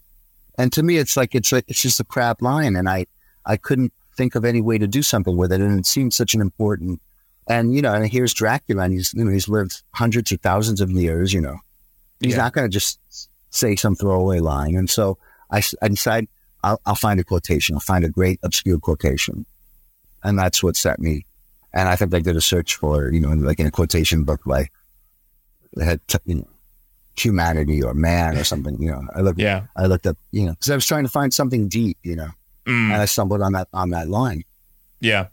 And 0.58 0.72
to 0.74 0.84
me, 0.84 0.98
it's 0.98 1.16
like 1.18 1.36
it's 1.36 1.52
like, 1.52 1.66
it's 1.68 1.82
just 1.82 2.00
a 2.00 2.04
crap 2.04 2.42
line, 2.42 2.76
and 2.76 2.90
I 2.90 3.06
I 3.46 3.58
couldn't 3.58 3.94
think 4.18 4.36
of 4.36 4.44
any 4.46 4.62
way 4.62 4.78
to 4.78 4.88
do 4.88 5.02
something 5.04 5.38
with 5.38 5.52
it, 5.54 5.62
and 5.62 5.80
it 5.80 5.86
seemed 5.86 6.14
such 6.14 6.34
an 6.34 6.42
important. 6.42 7.02
And 7.48 7.74
you 7.74 7.82
know, 7.82 7.94
and 7.94 8.08
here's 8.08 8.34
Dracula, 8.34 8.84
and 8.84 8.94
he's 8.94 9.14
you 9.14 9.24
know 9.26 9.32
he's 9.32 9.48
lived 9.48 9.82
hundreds 9.94 10.32
or 10.32 10.38
thousands 10.38 10.82
of 10.82 10.90
years, 10.92 11.34
you 11.34 11.42
know. 11.42 11.58
He's 12.20 12.32
Yeah. 12.32 12.38
not 12.44 12.54
going 12.54 12.66
to 12.70 12.74
just 12.74 13.00
say 13.50 13.76
some 13.76 13.96
throwaway 13.96 14.40
line, 14.40 14.76
and 14.76 14.90
so 14.90 15.18
I 15.52 15.62
decide 15.88 16.28
I'll, 16.64 16.80
I'll 16.86 16.96
find 16.96 17.20
a 17.20 17.24
quotation. 17.24 17.76
I'll 17.76 17.80
find 17.82 18.04
a 18.06 18.10
great 18.10 18.40
obscure 18.44 18.80
quotation, 18.80 19.46
and 20.24 20.38
that's 20.38 20.62
what 20.64 20.76
set 20.76 21.00
me. 21.00 21.26
And 21.74 21.88
I 21.88 21.96
think 21.96 22.14
I 22.14 22.20
did 22.20 22.36
a 22.36 22.42
search 22.42 22.76
for 22.76 23.12
you 23.12 23.20
know 23.20 23.30
like 23.30 23.60
in 23.60 23.66
a 23.68 23.72
quotation 23.72 24.24
book 24.24 24.42
like 24.46 24.72
that 25.76 25.86
had 25.86 26.02
you 26.26 26.36
know 26.36 26.48
humanity 27.18 27.84
or 27.84 27.94
man 27.94 28.38
or 28.38 28.44
something. 28.44 28.82
You 28.82 28.92
know, 28.92 29.02
I 29.16 29.22
looked 29.22 29.40
yeah 29.40 29.66
I 29.76 29.86
looked 29.88 30.08
up, 30.08 30.18
you 30.32 30.46
know, 30.46 30.52
because 30.54 30.70
I 30.72 30.76
was 30.76 30.86
trying 30.86 31.04
to 31.04 31.10
find 31.10 31.34
something 31.34 31.68
deep, 31.68 31.98
you 32.04 32.16
know, 32.16 32.30
Mm. 32.66 32.92
and 32.92 33.02
I 33.02 33.06
stumbled 33.06 33.42
on 33.42 33.54
that 33.54 33.68
on 33.74 33.90
that 33.92 34.10
line, 34.10 34.44
yeah 35.00 35.28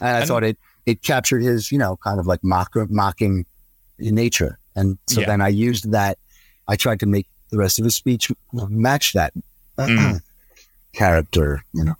and 0.00 0.08
I 0.16 0.20
And- 0.20 0.28
thought 0.28 0.44
it 0.44 0.58
it 0.86 1.02
captured 1.02 1.42
his, 1.42 1.70
you 1.72 1.78
know, 1.78 1.96
kind 2.02 2.18
of 2.20 2.26
like 2.26 2.42
mock, 2.42 2.72
mocking 2.88 3.44
nature, 3.98 4.58
and 4.74 4.96
so 5.06 5.20
Yeah. 5.20 5.26
then 5.26 5.40
I 5.42 5.48
used 5.48 5.90
that. 5.92 6.18
I 6.66 6.76
tried 6.76 7.00
to 7.00 7.06
make 7.06 7.26
the 7.50 7.58
rest 7.58 7.78
of 7.78 7.84
his 7.84 7.94
speech 7.94 8.30
match 8.52 9.12
that 9.12 9.32
Mm. 9.78 10.20
character, 10.92 11.62
you 11.72 11.84
know. 11.84 11.94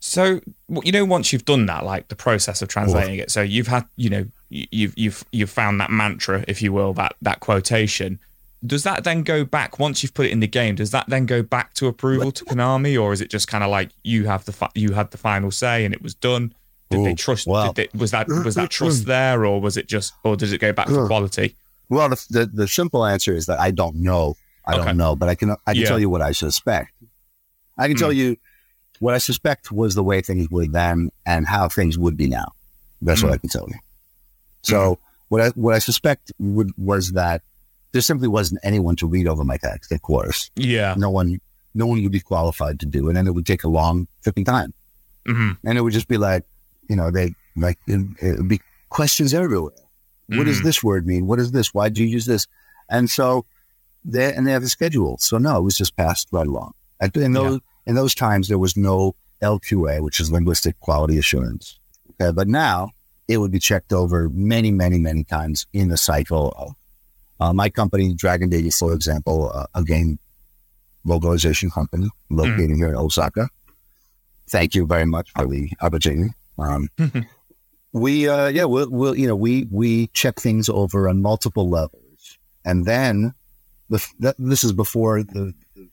So 0.00 0.40
you 0.82 0.92
know, 0.92 1.04
once 1.04 1.32
you've 1.32 1.44
done 1.44 1.66
that, 1.66 1.84
like 1.84 2.08
the 2.08 2.16
process 2.16 2.62
of 2.62 2.68
translating 2.68 3.16
it, 3.18 3.30
so 3.30 3.42
you've 3.42 3.66
had, 3.68 3.84
you 3.96 4.10
know, 4.10 4.24
you've 4.48 4.96
you've 4.96 5.24
you've 5.30 5.50
found 5.50 5.80
that 5.80 5.90
mantra, 5.90 6.44
if 6.48 6.62
you 6.62 6.72
will, 6.72 6.92
that 6.94 7.14
that 7.22 7.40
quotation. 7.40 8.18
Does 8.66 8.82
that 8.82 9.04
then 9.04 9.22
go 9.22 9.44
back 9.44 9.78
once 9.78 10.02
you've 10.02 10.12
put 10.14 10.26
it 10.26 10.32
in 10.32 10.40
the 10.40 10.46
game? 10.46 10.74
Does 10.74 10.90
that 10.90 11.06
then 11.08 11.24
go 11.26 11.42
back 11.42 11.74
to 11.74 11.86
approval 11.86 12.30
to 12.32 12.44
Konami, 12.44 13.00
or 13.00 13.12
is 13.12 13.20
it 13.20 13.30
just 13.30 13.46
kind 13.48 13.62
of 13.64 13.70
like 13.70 13.90
you 14.02 14.24
have 14.26 14.44
the 14.44 14.52
fi- 14.52 14.70
you 14.74 14.92
had 14.92 15.10
the 15.12 15.18
final 15.18 15.50
say 15.50 15.84
and 15.84 15.94
it 15.94 16.02
was 16.02 16.14
done? 16.14 16.54
Did 16.90 17.04
they 17.06 17.14
trust? 17.14 17.46
well. 17.46 17.72
Did 17.72 17.90
they, 17.92 17.98
was 17.98 18.10
that 18.10 18.26
was 18.28 18.56
that 18.56 18.70
trust 18.78 19.06
there, 19.06 19.46
or 19.46 19.60
was 19.60 19.76
it 19.76 19.86
just, 19.86 20.12
or 20.24 20.34
does 20.36 20.52
it 20.52 20.60
go 20.60 20.72
back 20.72 20.88
for 20.88 21.06
quality? 21.06 21.54
Well, 21.88 22.08
the, 22.08 22.26
the 22.30 22.46
the 22.46 22.68
simple 22.68 23.06
answer 23.06 23.34
is 23.34 23.46
that 23.46 23.60
I 23.60 23.70
don't 23.70 23.96
know. 23.96 24.36
I 24.70 24.76
Okay. 24.76 24.84
don't 24.86 24.96
know, 24.96 25.16
but 25.16 25.28
I 25.28 25.34
can 25.34 25.50
I 25.66 25.72
can 25.72 25.82
Yeah. 25.82 25.88
tell 25.88 25.98
you 25.98 26.08
what 26.10 26.22
I 26.22 26.32
suspect. 26.32 26.92
I 27.78 27.88
can 27.88 27.96
tell 27.96 28.12
you 28.12 28.36
what 28.98 29.14
I 29.14 29.18
suspect 29.18 29.72
was 29.72 29.94
the 29.94 30.02
way 30.04 30.20
things 30.20 30.48
were 30.50 30.66
then 30.66 31.10
and 31.24 31.46
how 31.46 31.68
things 31.68 31.98
would 31.98 32.16
be 32.16 32.28
now. 32.28 32.48
That's 33.02 33.22
what 33.22 33.32
I 33.32 33.38
can 33.38 33.48
tell 33.48 33.66
you. 33.68 33.78
So 34.62 34.98
what 35.28 35.40
I 35.40 35.48
what 35.50 35.74
I 35.74 35.78
suspect 35.78 36.32
would, 36.38 36.70
was 36.76 37.12
that 37.12 37.42
there 37.92 38.02
simply 38.02 38.28
wasn't 38.28 38.60
anyone 38.62 38.96
to 38.96 39.06
read 39.06 39.26
over 39.26 39.44
my 39.44 39.56
text. 39.56 39.90
Of 39.92 40.02
course, 40.02 40.50
Yeah. 40.56 40.94
no 40.96 41.10
one 41.10 41.40
no 41.74 41.86
one 41.86 42.02
would 42.02 42.12
be 42.12 42.20
qualified 42.20 42.78
to 42.80 42.86
do 42.86 43.08
it, 43.08 43.16
and 43.16 43.26
it 43.28 43.32
would 43.32 43.46
take 43.46 43.64
a 43.64 43.68
long 43.68 44.06
flipping 44.22 44.44
time, 44.44 44.72
hmm 45.26 45.52
and 45.64 45.78
it 45.78 45.82
would 45.82 45.92
just 45.92 46.08
be 46.08 46.18
like, 46.18 46.44
you 46.88 46.96
know, 46.96 47.10
they 47.10 47.34
like 47.56 47.78
it, 47.86 48.00
it 48.20 48.38
would 48.38 48.48
be 48.48 48.60
questions 48.90 49.32
everywhere. 49.32 49.72
What 50.28 50.44
does 50.46 50.60
Mhm. 50.60 50.64
this 50.64 50.82
word 50.84 51.06
mean? 51.06 51.26
What 51.26 51.38
is 51.40 51.50
this? 51.52 51.72
Why 51.74 51.88
do 51.88 52.02
you 52.02 52.08
use 52.08 52.26
this? 52.26 52.46
And 52.88 53.08
so 53.10 53.46
they 54.04 54.32
and 54.34 54.46
they 54.46 54.52
have 54.52 54.62
a 54.62 54.68
schedule. 54.68 55.18
So 55.18 55.38
no, 55.38 55.58
it 55.58 55.62
was 55.62 55.76
just 55.76 55.96
passed 55.96 56.28
right 56.32 56.46
along. 56.46 56.72
At- 57.00 57.16
In 57.16 57.32
those 57.32 57.60
in 57.86 57.94
those 57.94 58.14
times, 58.14 58.48
there 58.48 58.58
was 58.58 58.76
no 58.76 59.14
LQA, 59.42 60.02
which 60.02 60.20
is 60.20 60.30
linguistic 60.30 60.78
quality 60.80 61.18
assurance. 61.18 61.78
Okay, 62.20 62.30
but 62.32 62.46
now 62.48 62.90
it 63.28 63.38
would 63.38 63.50
be 63.50 63.58
checked 63.58 63.92
over 63.92 64.28
many, 64.28 64.70
many, 64.70 64.98
many 64.98 65.24
times 65.24 65.66
in 65.72 65.88
the 65.88 65.96
cycle 65.96 66.52
of 66.56 66.72
uh, 67.40 67.52
my 67.52 67.70
company, 67.70 68.12
Dragon 68.12 68.48
Day, 68.50 68.68
for 68.70 68.92
example, 68.92 69.50
uh, 69.54 69.66
a 69.74 69.82
game 69.82 70.18
localization 71.04 71.70
company 71.70 72.08
located 72.28 72.76
here 72.76 72.88
in 72.88 72.96
Osaka. 72.96 73.48
Thank 74.50 74.74
you 74.74 74.84
very 74.86 75.06
much 75.06 75.30
for 75.34 75.46
the 75.46 75.70
opportunity. 75.80 76.34
Um, 76.58 76.88
we 77.92 78.28
uh 78.28 78.46
yeah 78.48 78.64
we'll, 78.64 78.88
we'll 78.90 79.16
you 79.16 79.26
know 79.26 79.34
we 79.34 79.66
we 79.70 80.06
check 80.08 80.38
things 80.38 80.68
over 80.68 81.08
on 81.08 81.20
multiple 81.22 81.68
levels 81.68 82.38
and 82.64 82.84
then 82.86 83.32
the, 83.90 83.98
th- 84.22 84.34
this 84.38 84.64
is 84.64 84.72
before 84.72 85.22
the, 85.22 85.52
the 85.76 85.88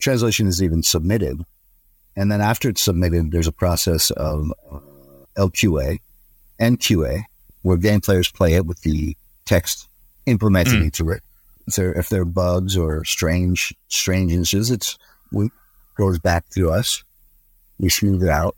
translation 0.00 0.46
is 0.48 0.62
even 0.62 0.82
submitted. 0.82 1.44
And 2.16 2.30
then 2.30 2.40
after 2.40 2.68
it's 2.68 2.82
submitted 2.82 3.30
there's 3.30 3.46
a 3.46 3.52
process 3.52 4.10
of 4.10 4.52
uh, 4.70 4.78
lqa 5.36 5.98
and 6.58 6.78
qa 6.80 7.22
where 7.62 7.76
game 7.76 8.00
players 8.00 8.30
play 8.30 8.54
it 8.54 8.66
with 8.66 8.80
the 8.82 9.16
text 9.44 9.88
implemented 10.26 10.74
Mm. 10.74 10.84
into 10.84 11.10
it. 11.10 11.22
If 11.66 11.76
there, 11.76 11.92
if 11.92 12.08
there 12.08 12.22
are 12.22 12.24
bugs 12.26 12.76
or 12.76 13.04
strange 13.04 13.72
strangences 13.88 14.70
it's 14.72 14.98
we 15.30 15.48
goes 15.96 16.18
back 16.18 16.48
to 16.50 16.70
us. 16.70 17.04
We 17.78 17.88
smooth 17.88 18.22
it 18.22 18.28
out. 18.30 18.56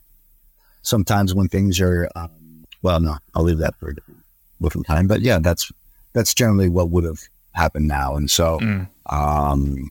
Sometimes 0.83 1.35
when 1.35 1.49
things 1.49 1.81
are 1.81 2.09
um, 2.17 2.65
well 2.83 3.01
no 3.01 3.17
i'll 3.35 3.43
leave 3.45 3.59
that 3.59 3.77
for 3.77 3.91
a 3.91 3.95
different, 3.95 4.21
different 4.61 4.87
time. 4.87 5.07
But 5.07 5.21
yeah 5.21 5.39
that's 5.39 5.71
that's 6.13 6.35
generally 6.35 6.69
what 6.69 6.91
would 6.91 7.05
have 7.05 7.21
happened 7.55 7.89
now. 7.89 8.17
And 8.17 8.31
so 8.31 8.59
Mm. 8.61 8.89
um 9.11 9.91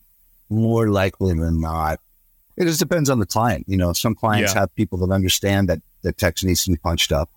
more 0.49 0.89
likely 0.89 1.33
than 1.33 1.59
not 1.59 1.99
it 2.55 2.65
just 2.65 2.79
depends 2.79 3.09
on 3.09 3.17
the 3.19 3.25
client. 3.25 3.65
You 3.67 3.77
know 3.77 3.93
some 3.93 4.13
clients 4.15 4.53
Yeah. 4.53 4.61
have 4.61 4.75
people 4.75 4.97
that 4.99 5.11
understand 5.11 5.69
that 5.69 5.81
the 6.03 6.11
text 6.13 6.43
needs 6.43 6.63
to 6.65 6.71
be 6.71 6.77
punched 6.77 7.11
up 7.11 7.29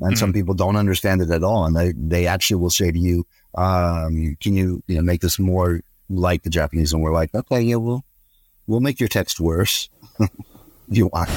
and 0.00 0.16
some 0.18 0.32
people 0.32 0.54
don't 0.54 0.76
understand 0.76 1.20
it 1.22 1.30
at 1.30 1.42
all 1.42 1.64
and 1.66 1.74
they 1.76 1.92
they 1.96 2.26
actually 2.26 2.56
will 2.60 2.70
say 2.70 2.90
to 2.92 2.98
you 2.98 3.26
um 3.54 4.36
can 4.40 4.54
you 4.54 4.82
you 4.86 4.96
know 4.96 5.02
make 5.02 5.20
this 5.22 5.38
more 5.38 5.80
like 6.10 6.42
the 6.42 6.50
japanese 6.50 6.92
and 6.92 7.02
we're 7.02 7.12
like? 7.20 7.34
Okay 7.34 7.60
yeah 7.62 7.76
we'll 7.76 8.04
we'll 8.66 8.80
make 8.80 9.00
your 9.00 9.08
text 9.08 9.40
worse. 9.40 9.88
If 10.20 10.28
you 10.98 11.06
want 11.06 11.28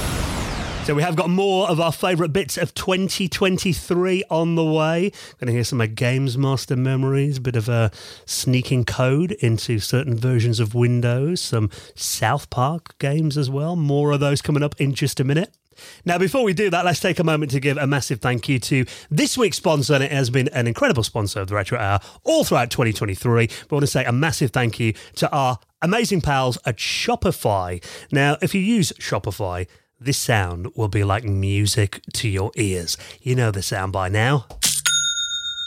So 0.84 0.96
we 0.96 1.04
have 1.04 1.16
got 1.16 1.30
more 1.30 1.70
of 1.70 1.80
our 1.80 1.92
favourite 1.92 2.34
bits 2.34 2.58
of 2.58 2.74
2023 2.74 4.24
on 4.32 4.56
the 4.56 4.66
way. 4.66 5.12
Going 5.40 5.46
to 5.46 5.52
hear 5.52 5.64
some 5.64 5.80
of 5.80 5.94
Games 5.94 6.40
Master 6.40 6.76
memories, 6.76 7.38
a 7.38 7.42
bit 7.42 7.56
of 7.56 7.70
a 7.70 7.92
sneaking 8.26 8.86
code 8.86 9.34
into 9.34 9.78
certain 9.78 10.18
versions 10.18 10.60
of 10.60 10.74
Windows, 10.74 11.40
some 11.40 11.70
South 11.94 12.50
Park 12.50 12.98
games 12.98 13.38
as 13.38 13.48
well. 13.48 13.76
More 13.76 14.12
of 14.12 14.20
those 14.20 14.42
coming 14.42 14.64
up 14.64 14.74
in 14.82 14.94
just 14.94 15.20
a 15.20 15.24
minute. 15.24 15.56
Now, 16.04 16.18
before 16.18 16.44
we 16.44 16.54
do 16.54 16.70
that, 16.72 16.84
let's 16.84 17.00
take 17.00 17.20
a 17.20 17.24
moment 17.24 17.52
to 17.52 17.60
give 17.60 17.78
a 17.78 17.88
massive 17.88 18.20
thank 18.20 18.50
you 18.50 18.60
to 18.60 18.86
this 19.10 19.38
week's 19.38 19.58
sponsor, 19.58 19.94
and 19.94 20.04
it 20.04 20.12
has 20.12 20.30
been 20.30 20.48
an 20.50 20.68
incredible 20.68 21.04
sponsor 21.04 21.42
of 21.42 21.48
the 21.48 21.56
Retro 21.56 21.78
Hour 21.78 22.00
all 22.24 22.44
throughout 22.44 22.72
2023. 22.72 23.48
But 23.48 23.72
I 23.72 23.76
want 23.76 23.84
to 23.84 23.88
say 23.88 24.04
a 24.04 24.12
massive 24.12 24.52
thank 24.52 24.80
you 24.80 24.94
to 25.16 25.32
our 25.32 25.60
amazing 25.82 26.22
pals 26.22 26.58
at 26.66 26.78
Shopify. 26.78 27.84
Now, 28.12 28.38
if 28.42 28.54
you 28.54 28.62
use 28.62 28.92
Shopify, 28.94 29.68
this 30.02 30.18
sound 30.18 30.76
will 30.76 30.88
be 30.88 31.04
like 31.04 31.24
music 31.24 32.02
to 32.14 32.28
your 32.28 32.52
ears. 32.56 32.98
You 33.22 33.36
know 33.36 33.52
the 33.52 33.62
sound 33.62 33.94
by 33.94 34.10
now. 34.10 34.48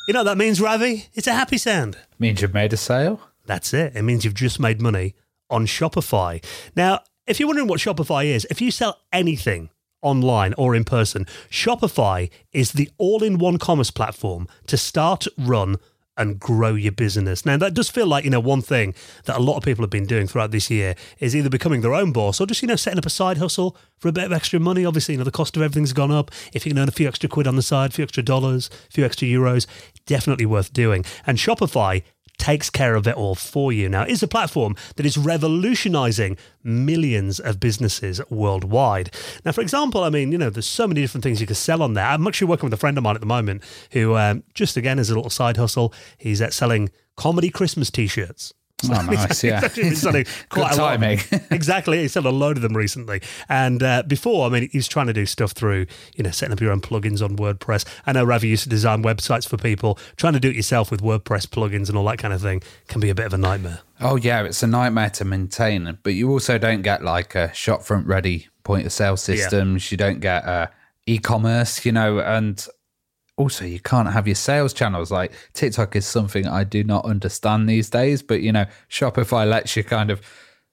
You 0.08 0.12
know 0.12 0.20
what 0.20 0.24
that 0.24 0.38
means, 0.38 0.60
Ravi? 0.60 1.06
It's 1.14 1.28
a 1.28 1.32
happy 1.32 1.56
sound. 1.56 1.96
Means 2.18 2.42
you've 2.42 2.52
made 2.52 2.72
a 2.72 2.76
sale? 2.76 3.20
That's 3.46 3.72
it. 3.72 3.94
It 3.94 4.02
means 4.02 4.24
you've 4.24 4.34
just 4.34 4.58
made 4.58 4.82
money 4.82 5.14
on 5.48 5.66
Shopify. 5.66 6.44
Now, 6.74 7.00
if 7.28 7.38
you're 7.38 7.46
wondering 7.46 7.68
what 7.68 7.78
Shopify 7.78 8.24
is, 8.26 8.44
if 8.50 8.60
you 8.60 8.72
sell 8.72 8.98
anything 9.12 9.70
online 10.02 10.52
or 10.58 10.74
in 10.74 10.84
person, 10.84 11.26
Shopify 11.48 12.28
is 12.52 12.72
the 12.72 12.90
all 12.98 13.22
in 13.22 13.38
one 13.38 13.58
commerce 13.58 13.92
platform 13.92 14.48
to 14.66 14.76
start, 14.76 15.26
run, 15.38 15.76
and 16.16 16.38
grow 16.38 16.74
your 16.74 16.92
business. 16.92 17.44
Now, 17.44 17.56
that 17.56 17.74
does 17.74 17.90
feel 17.90 18.06
like, 18.06 18.24
you 18.24 18.30
know, 18.30 18.40
one 18.40 18.62
thing 18.62 18.94
that 19.24 19.36
a 19.36 19.42
lot 19.42 19.56
of 19.56 19.62
people 19.62 19.82
have 19.82 19.90
been 19.90 20.06
doing 20.06 20.26
throughout 20.26 20.50
this 20.50 20.70
year 20.70 20.94
is 21.18 21.34
either 21.34 21.48
becoming 21.48 21.80
their 21.80 21.94
own 21.94 22.12
boss 22.12 22.40
or 22.40 22.46
just, 22.46 22.62
you 22.62 22.68
know, 22.68 22.76
setting 22.76 22.98
up 22.98 23.06
a 23.06 23.10
side 23.10 23.38
hustle 23.38 23.76
for 23.98 24.08
a 24.08 24.12
bit 24.12 24.24
of 24.24 24.32
extra 24.32 24.60
money. 24.60 24.84
Obviously, 24.84 25.14
you 25.14 25.18
know, 25.18 25.24
the 25.24 25.30
cost 25.30 25.56
of 25.56 25.62
everything's 25.62 25.92
gone 25.92 26.12
up. 26.12 26.30
If 26.52 26.64
you 26.64 26.72
can 26.72 26.78
earn 26.78 26.88
a 26.88 26.92
few 26.92 27.08
extra 27.08 27.28
quid 27.28 27.46
on 27.46 27.56
the 27.56 27.62
side, 27.62 27.90
a 27.90 27.94
few 27.94 28.04
extra 28.04 28.22
dollars, 28.22 28.70
a 28.88 28.92
few 28.92 29.04
extra 29.04 29.26
euros, 29.26 29.66
definitely 30.06 30.46
worth 30.46 30.72
doing. 30.72 31.04
And 31.26 31.38
Shopify 31.38 32.02
takes 32.38 32.70
care 32.70 32.94
of 32.94 33.06
it 33.06 33.16
all 33.16 33.34
for 33.34 33.72
you. 33.72 33.88
Now, 33.88 34.02
it's 34.02 34.22
a 34.22 34.28
platform 34.28 34.76
that 34.96 35.06
is 35.06 35.16
revolutionizing 35.16 36.36
millions 36.62 37.40
of 37.40 37.60
businesses 37.60 38.20
worldwide. 38.30 39.14
Now, 39.44 39.52
for 39.52 39.60
example, 39.60 40.04
I 40.04 40.10
mean, 40.10 40.32
you 40.32 40.38
know, 40.38 40.50
there's 40.50 40.66
so 40.66 40.86
many 40.86 41.00
different 41.00 41.22
things 41.22 41.40
you 41.40 41.46
can 41.46 41.56
sell 41.56 41.82
on 41.82 41.94
there. 41.94 42.06
I'm 42.06 42.26
actually 42.26 42.48
working 42.48 42.66
with 42.66 42.74
a 42.74 42.78
friend 42.78 42.96
of 42.98 43.04
mine 43.04 43.14
at 43.14 43.20
the 43.20 43.26
moment 43.26 43.62
who, 43.92 44.16
um, 44.16 44.42
just 44.54 44.76
again, 44.76 44.98
as 44.98 45.10
a 45.10 45.14
little 45.14 45.30
side 45.30 45.56
hustle, 45.56 45.92
he's 46.18 46.42
uh, 46.42 46.50
selling 46.50 46.90
comedy 47.16 47.50
Christmas 47.50 47.90
t 47.90 48.06
shirts. 48.06 48.52
Oh, 48.94 49.02
nice, 49.02 49.42
yeah. 49.42 49.60
Selling 49.94 50.24
quite 50.48 50.70
Good 50.70 50.78
a 50.78 50.82
lot. 50.82 50.90
timing. 50.90 51.20
exactly. 51.50 52.00
He 52.00 52.08
sold 52.08 52.26
a 52.26 52.30
load 52.30 52.56
of 52.56 52.62
them 52.62 52.76
recently. 52.76 53.22
And 53.48 53.82
uh, 53.82 54.02
before, 54.04 54.46
I 54.46 54.50
mean, 54.50 54.68
he's 54.70 54.86
trying 54.88 55.06
to 55.08 55.12
do 55.12 55.26
stuff 55.26 55.52
through, 55.52 55.86
you 56.16 56.24
know, 56.24 56.30
setting 56.30 56.52
up 56.52 56.60
your 56.60 56.72
own 56.72 56.80
plugins 56.80 57.22
on 57.22 57.36
WordPress. 57.36 57.84
I 58.06 58.12
know 58.12 58.24
Ravi 58.24 58.48
used 58.48 58.64
to 58.64 58.68
design 58.68 59.02
websites 59.02 59.48
for 59.48 59.56
people. 59.56 59.98
Trying 60.16 60.34
to 60.34 60.40
do 60.40 60.48
it 60.50 60.56
yourself 60.56 60.90
with 60.90 61.02
WordPress 61.02 61.46
plugins 61.46 61.88
and 61.88 61.96
all 61.98 62.04
that 62.06 62.18
kind 62.18 62.32
of 62.34 62.40
thing 62.40 62.62
can 62.88 63.00
be 63.00 63.10
a 63.10 63.14
bit 63.14 63.26
of 63.26 63.34
a 63.34 63.38
nightmare. 63.38 63.80
Oh 64.00 64.16
yeah, 64.16 64.42
it's 64.42 64.62
a 64.62 64.66
nightmare 64.66 65.10
to 65.10 65.24
maintain. 65.24 65.98
But 66.02 66.14
you 66.14 66.30
also 66.30 66.58
don't 66.58 66.82
get 66.82 67.02
like 67.02 67.34
a 67.34 67.48
shopfront 67.48 68.06
ready 68.06 68.48
point 68.64 68.86
of 68.86 68.92
sale 68.92 69.16
systems. 69.16 69.90
You 69.90 69.96
don't 69.98 70.20
get 70.20 70.44
uh, 70.44 70.66
e-commerce, 71.06 71.84
you 71.84 71.92
know, 71.92 72.18
and 72.18 72.66
also 73.36 73.64
you 73.64 73.80
can't 73.80 74.12
have 74.12 74.26
your 74.26 74.36
sales 74.36 74.72
channels. 74.72 75.10
Like 75.10 75.32
TikTok 75.52 75.96
is 75.96 76.06
something 76.06 76.46
I 76.46 76.64
do 76.64 76.84
not 76.84 77.04
understand 77.04 77.68
these 77.68 77.90
days, 77.90 78.22
but 78.22 78.40
you 78.40 78.52
know, 78.52 78.66
Shopify 78.88 79.48
lets 79.48 79.76
you 79.76 79.84
kind 79.84 80.10
of 80.10 80.20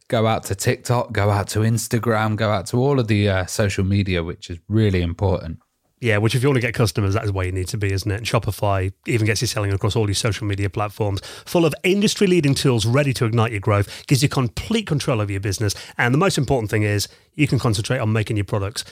go 0.07 0.27
out 0.27 0.43
to 0.43 0.55
TikTok, 0.55 1.13
go 1.13 1.29
out 1.29 1.47
to 1.49 1.59
Instagram, 1.59 2.35
go 2.35 2.51
out 2.51 2.67
to 2.67 2.77
all 2.77 2.99
of 2.99 3.07
the 3.07 3.29
uh, 3.29 3.45
social 3.45 3.83
media, 3.83 4.23
which 4.23 4.49
is 4.49 4.59
really 4.67 5.01
important. 5.01 5.59
Yeah, 6.01 6.17
which 6.17 6.33
if 6.33 6.41
you 6.41 6.49
want 6.49 6.57
to 6.57 6.61
get 6.61 6.73
customers, 6.73 7.13
that 7.13 7.23
is 7.23 7.31
where 7.31 7.45
you 7.45 7.51
need 7.51 7.67
to 7.67 7.77
be, 7.77 7.93
isn't 7.93 8.11
it? 8.11 8.15
And 8.15 8.25
Shopify 8.25 8.91
even 9.05 9.27
gets 9.27 9.39
you 9.41 9.47
selling 9.47 9.71
across 9.71 9.95
all 9.95 10.07
your 10.07 10.15
social 10.15 10.47
media 10.47 10.67
platforms, 10.67 11.21
full 11.45 11.63
of 11.63 11.75
industry 11.83 12.25
leading 12.25 12.55
tools 12.55 12.87
ready 12.87 13.13
to 13.13 13.25
ignite 13.25 13.51
your 13.51 13.61
growth, 13.61 14.07
gives 14.07 14.23
you 14.23 14.27
complete 14.27 14.87
control 14.87 15.21
over 15.21 15.31
your 15.31 15.41
business. 15.41 15.75
And 15.99 16.11
the 16.11 16.17
most 16.17 16.39
important 16.39 16.71
thing 16.71 16.81
is 16.81 17.07
you 17.35 17.47
can 17.47 17.59
concentrate 17.59 17.99
on 17.99 18.11
making 18.11 18.35
your 18.35 18.45
products. 18.45 18.83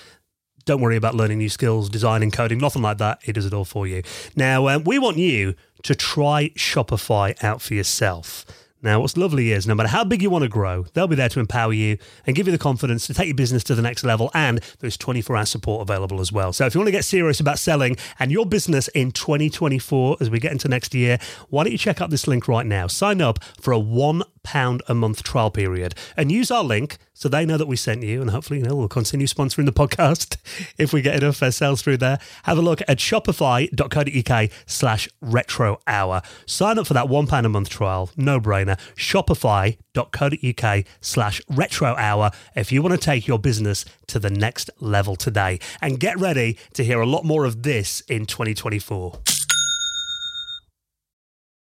Don't 0.70 0.82
worry 0.82 0.98
about 0.98 1.16
learning 1.16 1.40
new 1.40 1.50
skills, 1.50 1.90
designing, 1.90 2.30
coding, 2.30 2.60
nothing 2.60 2.84
like 2.84 3.00
that. 3.00 3.22
It 3.26 3.34
does 3.34 3.48
it 3.48 3.56
all 3.56 3.66
for 3.66 3.88
you. 3.88 4.04
Now, 4.36 4.68
um, 4.68 4.84
we 4.84 5.00
want 5.00 5.18
you 5.18 5.56
to 5.82 5.96
try 5.96 6.50
Shopify 6.50 7.44
out 7.44 7.60
for 7.60 7.74
yourself. 7.74 8.46
Now, 8.84 9.02
what's 9.02 9.18
lovely 9.18 9.52
is 9.52 9.66
no 9.66 9.74
matter 9.74 9.90
how 9.90 10.04
big 10.04 10.22
you 10.22 10.30
want 10.30 10.44
to 10.44 10.48
grow, 10.48 10.86
they'll 10.94 11.08
be 11.08 11.16
there 11.16 11.28
to 11.30 11.40
empower 11.40 11.74
you 11.74 11.98
and 12.28 12.36
give 12.36 12.46
you 12.46 12.52
the 12.52 12.60
confidence 12.60 13.08
to 13.08 13.16
take 13.16 13.26
your 13.26 13.36
business 13.36 13.64
to 13.64 13.74
the 13.74 13.82
next 13.82 14.04
level. 14.04 14.30
And 14.36 14.62
there's 14.80 14.96
24 14.96 15.38
hour 15.38 15.46
support 15.46 15.82
available 15.82 16.22
as 16.22 16.32
well. 16.32 16.54
So 16.54 16.68
if 16.68 16.76
you 16.76 16.80
want 16.80 16.88
to 16.90 16.92
get 16.92 17.04
serious 17.04 17.40
about 17.40 17.58
selling 17.58 17.98
and 18.20 18.32
your 18.32 18.46
business 18.46 18.90
in 18.90 19.12
2024 19.12 20.18
as 20.22 20.30
we 20.30 20.40
get 20.40 20.52
into 20.52 20.68
next 20.68 20.94
year, 20.94 21.18
why 21.50 21.64
don't 21.64 21.72
you 21.72 21.80
check 21.80 22.00
out 22.00 22.12
this 22.12 22.28
link 22.28 22.48
right 22.48 22.66
now? 22.66 22.86
Sign 22.86 23.24
up 23.24 23.44
for 23.60 23.72
a 23.72 23.80
one 23.80 24.22
pound 24.44 24.82
a 24.88 24.94
month 24.94 25.24
trial 25.24 25.52
period. 25.52 25.96
And 26.18 26.32
use 26.32 26.52
our 26.52 26.64
link 26.64 26.98
so 27.14 27.28
they 27.28 27.46
know 27.46 27.58
that 27.58 27.68
we 27.68 27.76
sent 27.76 28.04
you 28.04 28.22
and 28.22 28.32
hopefully 28.32 28.60
you 28.60 28.66
know 28.66 28.76
we'll 28.76 28.88
continue 28.88 29.28
sponsoring 29.28 29.66
the 29.66 29.74
podcast 29.74 30.38
if 30.78 30.94
we 30.94 31.02
get 31.02 31.16
enough 31.22 31.44
uh, 31.44 31.52
sales 31.52 31.82
through 31.82 31.98
there. 31.98 32.18
Have 32.44 32.58
a 32.58 32.62
look 32.62 32.82
at 32.88 32.98
shopify.co.uk 32.98 34.52
slash 34.66 35.10
retro 35.22 35.80
hour. 35.86 36.22
Sign 36.46 36.80
up 36.80 36.88
for 36.88 36.94
that 36.94 37.10
one 37.10 37.28
pound 37.28 37.46
a 37.46 37.50
month 37.50 37.70
trial. 37.70 38.10
No 38.16 38.40
brainer. 38.40 38.80
Shopify.co.uk 38.96 40.86
slash 41.02 41.42
retro 41.50 41.96
hour 41.96 42.32
if 42.56 42.72
you 42.72 42.82
want 42.82 42.94
to 42.94 43.06
take 43.06 43.28
your 43.28 43.40
business 43.40 43.86
to 44.08 44.20
the 44.20 44.30
next 44.30 44.70
level 44.80 45.16
today. 45.16 45.60
And 45.82 46.00
get 46.00 46.18
ready 46.20 46.58
to 46.74 46.84
hear 46.84 47.02
a 47.02 47.06
lot 47.06 47.26
more 47.26 47.46
of 47.46 47.64
this 47.64 48.02
in 48.02 48.26
2024 48.26 49.39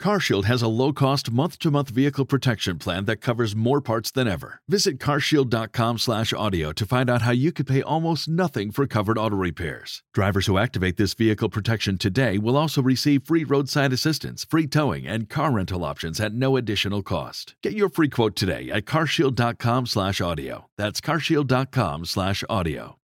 CarShield 0.00 0.44
has 0.44 0.62
a 0.62 0.68
low-cost 0.68 1.30
month-to-month 1.30 1.88
vehicle 1.90 2.24
protection 2.26 2.78
plan 2.78 3.06
that 3.06 3.16
covers 3.16 3.56
more 3.56 3.80
parts 3.80 4.10
than 4.10 4.28
ever. 4.28 4.60
Visit 4.68 4.98
carshield.com/audio 4.98 6.72
to 6.72 6.86
find 6.86 7.10
out 7.10 7.22
how 7.22 7.32
you 7.32 7.50
could 7.52 7.66
pay 7.66 7.82
almost 7.82 8.28
nothing 8.28 8.70
for 8.70 8.86
covered 8.86 9.18
auto 9.18 9.36
repairs. 9.36 10.02
Drivers 10.12 10.46
who 10.46 10.58
activate 10.58 10.96
this 10.96 11.14
vehicle 11.14 11.48
protection 11.48 11.98
today 11.98 12.38
will 12.38 12.56
also 12.56 12.82
receive 12.82 13.24
free 13.24 13.44
roadside 13.44 13.92
assistance, 13.92 14.44
free 14.44 14.66
towing, 14.66 15.06
and 15.06 15.28
car 15.28 15.50
rental 15.50 15.84
options 15.84 16.20
at 16.20 16.34
no 16.34 16.56
additional 16.56 17.02
cost. 17.02 17.54
Get 17.62 17.72
your 17.72 17.88
free 17.88 18.08
quote 18.08 18.36
today 18.36 18.70
at 18.70 18.84
carshield.com/audio. 18.84 20.66
That's 20.76 21.00
carshield.com/audio. 21.00 22.98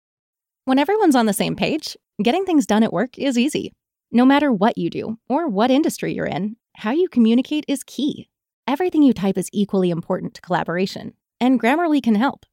When 0.66 0.80
everyone's 0.80 1.16
on 1.16 1.26
the 1.26 1.34
same 1.34 1.56
page, 1.56 1.98
getting 2.22 2.46
things 2.46 2.66
done 2.66 2.84
at 2.84 2.94
work 2.94 3.18
is 3.18 3.38
easy. 3.38 3.74
No 4.12 4.26
matter 4.26 4.52
what 4.52 4.78
you 4.78 4.90
do 4.90 5.18
or 5.28 5.48
what 5.48 5.72
industry 5.72 6.14
you're 6.14 6.26
in, 6.26 6.56
how 6.80 6.92
you 6.92 7.10
communicate 7.10 7.66
is 7.68 7.84
key. 7.84 8.30
Everything 8.66 9.04
you 9.04 9.12
type 9.12 9.38
is 9.38 9.50
equally 9.52 9.90
important 9.90 10.34
to 10.34 10.42
collaboration, 10.42 11.14
and 11.42 11.60
Grammarly 11.60 12.02
can 12.02 12.16
help. 12.16 12.46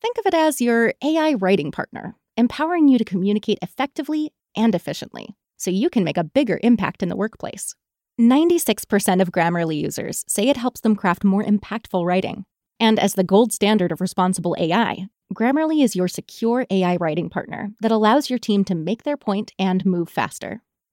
Think 0.00 0.18
of 0.18 0.26
it 0.26 0.34
as 0.34 0.60
your 0.60 0.94
AI 1.02 1.34
writing 1.34 1.72
partner, 1.72 2.14
empowering 2.36 2.86
you 2.86 2.96
to 2.96 3.04
communicate 3.04 3.58
effectively 3.60 4.32
and 4.56 4.72
efficiently 4.74 5.34
so 5.56 5.70
you 5.70 5.90
can 5.90 6.04
make 6.04 6.16
a 6.16 6.22
bigger 6.22 6.60
impact 6.62 7.02
in 7.02 7.08
the 7.08 7.16
workplace. 7.16 7.74
96% 8.20 9.20
of 9.20 9.32
Grammarly 9.32 9.80
users 9.80 10.24
say 10.28 10.48
it 10.48 10.56
helps 10.56 10.80
them 10.80 10.94
craft 10.94 11.24
more 11.24 11.42
impactful 11.42 12.04
writing. 12.04 12.44
And 12.78 13.00
as 13.00 13.14
the 13.14 13.24
gold 13.24 13.52
standard 13.52 13.90
of 13.90 14.00
responsible 14.00 14.54
AI, 14.60 15.06
Grammarly 15.34 15.82
is 15.82 15.96
your 15.96 16.08
secure 16.08 16.66
AI 16.70 16.96
writing 16.96 17.30
partner 17.30 17.72
that 17.80 17.90
allows 17.90 18.30
your 18.30 18.38
team 18.38 18.64
to 18.64 18.76
make 18.76 19.02
their 19.02 19.16
point 19.16 19.52
and 19.58 19.84
move 19.84 20.08
faster. 20.08 20.62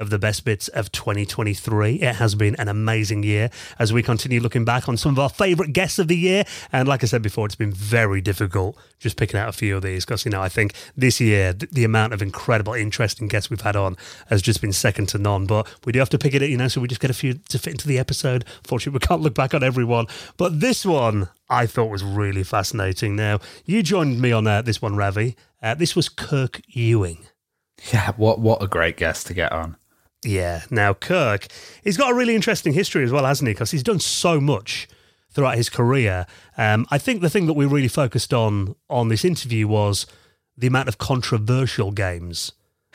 of 0.00 0.10
the 0.10 0.18
best 0.18 0.44
bits 0.44 0.68
of 0.68 0.90
2023. 0.90 1.96
It 1.96 2.16
has 2.16 2.34
been 2.34 2.56
an 2.56 2.68
amazing 2.68 3.22
year 3.22 3.50
as 3.78 3.92
we 3.92 4.02
continue 4.02 4.40
looking 4.40 4.64
back 4.64 4.88
on 4.88 4.96
some 4.96 5.12
of 5.12 5.18
our 5.18 5.28
favourite 5.28 5.72
guests 5.72 5.98
of 5.98 6.08
the 6.08 6.16
year. 6.16 6.44
And 6.72 6.88
like 6.88 7.02
I 7.04 7.06
said 7.06 7.22
before, 7.22 7.46
it's 7.46 7.54
been 7.54 7.72
very 7.72 8.20
difficult 8.20 8.76
just 8.98 9.16
picking 9.16 9.38
out 9.38 9.48
a 9.48 9.52
few 9.52 9.76
of 9.76 9.82
these 9.82 10.04
because, 10.04 10.24
you 10.24 10.30
know, 10.30 10.42
I 10.42 10.48
think 10.48 10.74
this 10.96 11.20
year 11.20 11.52
the 11.52 11.84
amount 11.84 12.12
of 12.12 12.22
incredible, 12.22 12.74
interesting 12.74 13.28
guests 13.28 13.50
we've 13.50 13.60
had 13.60 13.76
on 13.76 13.96
has 14.28 14.42
just 14.42 14.60
been 14.60 14.72
second 14.72 15.08
to 15.10 15.18
none. 15.18 15.46
But 15.46 15.72
we 15.84 15.92
do 15.92 16.00
have 16.00 16.10
to 16.10 16.18
pick 16.18 16.34
it, 16.34 16.42
you 16.42 16.56
know, 16.56 16.68
so 16.68 16.80
we 16.80 16.88
just 16.88 17.00
get 17.00 17.10
a 17.10 17.14
few 17.14 17.34
to 17.34 17.58
fit 17.58 17.72
into 17.72 17.86
the 17.86 17.98
episode. 17.98 18.44
Fortunately, 18.64 18.98
we 19.00 19.06
can't 19.06 19.22
look 19.22 19.34
back 19.34 19.54
on 19.54 19.62
everyone. 19.62 20.06
But 20.36 20.60
this 20.60 20.84
one 20.84 21.28
I 21.48 21.66
thought 21.66 21.90
was 21.90 22.02
really 22.02 22.42
fascinating. 22.42 23.14
Now, 23.14 23.38
you 23.64 23.82
joined 23.82 24.20
me 24.20 24.32
on 24.32 24.46
uh, 24.46 24.62
this 24.62 24.82
one, 24.82 24.96
Ravi. 24.96 25.36
Uh, 25.62 25.74
this 25.74 25.94
was 25.94 26.08
Kirk 26.08 26.60
Ewing. 26.68 27.26
Yeah, 27.92 28.12
what 28.16 28.38
what 28.38 28.62
a 28.62 28.66
great 28.66 28.96
guest 28.96 29.26
to 29.26 29.34
get 29.34 29.52
on. 29.52 29.76
Yeah. 30.24 30.62
Now, 30.70 30.94
Kirk, 30.94 31.46
he's 31.82 31.96
got 31.96 32.10
a 32.10 32.14
really 32.14 32.34
interesting 32.34 32.72
history 32.72 33.04
as 33.04 33.12
well, 33.12 33.24
hasn't 33.24 33.48
he? 33.48 33.54
Because 33.54 33.70
he's 33.70 33.82
done 33.82 33.98
so 34.00 34.40
much 34.40 34.88
throughout 35.30 35.56
his 35.56 35.68
career. 35.68 36.26
Um, 36.56 36.86
I 36.90 36.98
think 36.98 37.20
the 37.20 37.30
thing 37.30 37.46
that 37.46 37.54
we 37.54 37.66
really 37.66 37.88
focused 37.88 38.32
on 38.32 38.74
on 38.88 39.08
this 39.08 39.24
interview 39.24 39.66
was 39.68 40.06
the 40.56 40.66
amount 40.66 40.88
of 40.88 40.98
controversial 40.98 41.90
games 41.90 42.52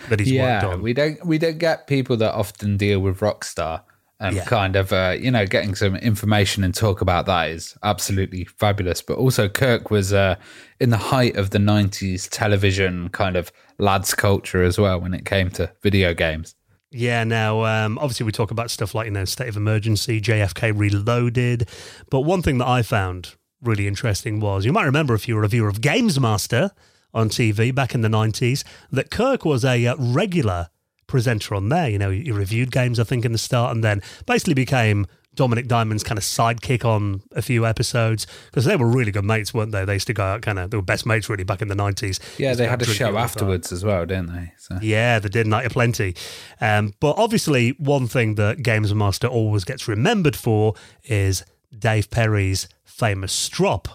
that 0.07 0.19
he's 0.19 0.31
yeah, 0.31 0.63
worked 0.63 0.73
on. 0.75 0.81
We 0.81 0.93
don't 0.93 1.25
we 1.25 1.37
don't 1.37 1.57
get 1.59 1.87
people 1.87 2.15
that 2.17 2.33
often 2.33 2.77
deal 2.77 2.99
with 3.01 3.19
Rockstar 3.19 3.81
and 4.21 4.35
Yeah. 4.35 4.45
kind 4.45 4.75
of 4.77 4.93
uh, 4.93 5.17
you 5.19 5.29
know 5.31 5.45
getting 5.45 5.75
some 5.75 5.97
information 5.97 6.63
and 6.63 6.73
talk 6.73 7.01
about 7.01 7.25
that 7.25 7.49
is 7.49 7.75
absolutely 7.83 8.45
fabulous. 8.45 9.01
But 9.01 9.17
also 9.17 9.49
Kirk 9.49 9.91
was 9.91 10.13
uh, 10.13 10.35
in 10.79 10.89
the 10.89 10.97
height 10.97 11.35
of 11.35 11.49
the 11.49 11.59
'90s 11.59 12.29
television 12.29 13.09
kind 13.09 13.35
of 13.35 13.51
lads 13.77 14.13
culture 14.13 14.63
as 14.63 14.77
well 14.79 15.01
when 15.01 15.13
it 15.13 15.25
came 15.25 15.49
to 15.51 15.71
video 15.81 16.13
games. 16.13 16.55
Yeah, 16.91 17.23
now, 17.23 17.65
um, 17.65 17.99
obviously, 17.99 18.25
we 18.25 18.31
talk 18.31 18.49
about 18.49 18.71
stuff 18.71 18.95
like, 18.95 19.05
you 19.05 19.11
know, 19.11 19.25
State 19.25 19.47
of 19.47 19.57
Emergency, 19.57 20.19
JFK 20.19 20.75
Reloaded. 20.75 21.69
But 22.09 22.21
one 22.21 22.41
thing 22.41 22.57
that 22.57 22.67
I 22.67 22.81
found 22.81 23.35
really 23.61 23.87
interesting 23.87 24.39
was 24.39 24.65
you 24.65 24.73
might 24.73 24.85
remember 24.85 25.13
if 25.13 25.27
you 25.27 25.35
were 25.35 25.43
a 25.43 25.47
viewer 25.47 25.67
of 25.67 25.81
Games 25.81 26.19
Master 26.19 26.71
on 27.13 27.29
TV 27.29 27.73
back 27.73 27.93
in 27.93 28.01
the 28.01 28.07
90s, 28.07 28.63
that 28.91 29.11
Kirk 29.11 29.45
was 29.45 29.63
a 29.63 29.85
uh, 29.85 29.95
regular 29.97 30.69
presenter 31.05 31.55
on 31.55 31.69
there. 31.69 31.89
You 31.89 31.99
know, 31.99 32.09
he 32.09 32.31
reviewed 32.31 32.71
games, 32.71 32.99
I 32.99 33.03
think, 33.03 33.25
in 33.25 33.33
the 33.33 33.37
start, 33.37 33.75
and 33.75 33.83
then 33.83 34.01
basically 34.25 34.53
became 34.55 35.05
Dominic 35.35 35.67
Diamond's 35.67 36.03
kind 36.03 36.17
of 36.17 36.23
sidekick 36.23 36.83
on 36.83 37.21
a 37.33 37.41
few 37.41 37.65
episodes 37.65 38.27
because 38.47 38.65
they 38.65 38.75
were 38.75 38.87
really 38.87 39.11
good 39.11 39.23
mates, 39.23 39.53
weren't 39.53 39.71
they? 39.71 39.85
They 39.85 39.93
used 39.93 40.07
to 40.07 40.13
go 40.13 40.23
out 40.23 40.41
kind 40.41 40.59
of, 40.59 40.71
they 40.71 40.77
were 40.77 40.83
best 40.83 41.05
mates 41.05 41.29
really 41.29 41.43
back 41.43 41.61
in 41.61 41.67
the 41.67 41.75
90s. 41.75 42.19
Yeah, 42.37 42.53
they 42.55 42.67
had 42.67 42.81
a 42.81 42.85
show 42.85 43.05
all 43.05 43.11
the 43.11 43.17
time. 43.17 43.23
afterwards 43.23 43.71
as 43.71 43.85
well, 43.85 44.05
didn't 44.05 44.33
they? 44.33 44.53
So. 44.57 44.77
Yeah, 44.81 45.19
they 45.19 45.29
did 45.29 45.47
Night 45.47 45.65
of 45.65 45.71
Plenty. 45.71 46.15
Um, 46.59 46.93
but 46.99 47.15
obviously, 47.17 47.69
one 47.77 48.07
thing 48.07 48.35
that 48.35 48.63
Games 48.63 48.93
Master 48.93 49.27
always 49.27 49.63
gets 49.63 49.87
remembered 49.87 50.35
for 50.35 50.73
is 51.05 51.43
Dave 51.77 52.09
Perry's 52.09 52.67
famous 52.83 53.31
strop 53.31 53.87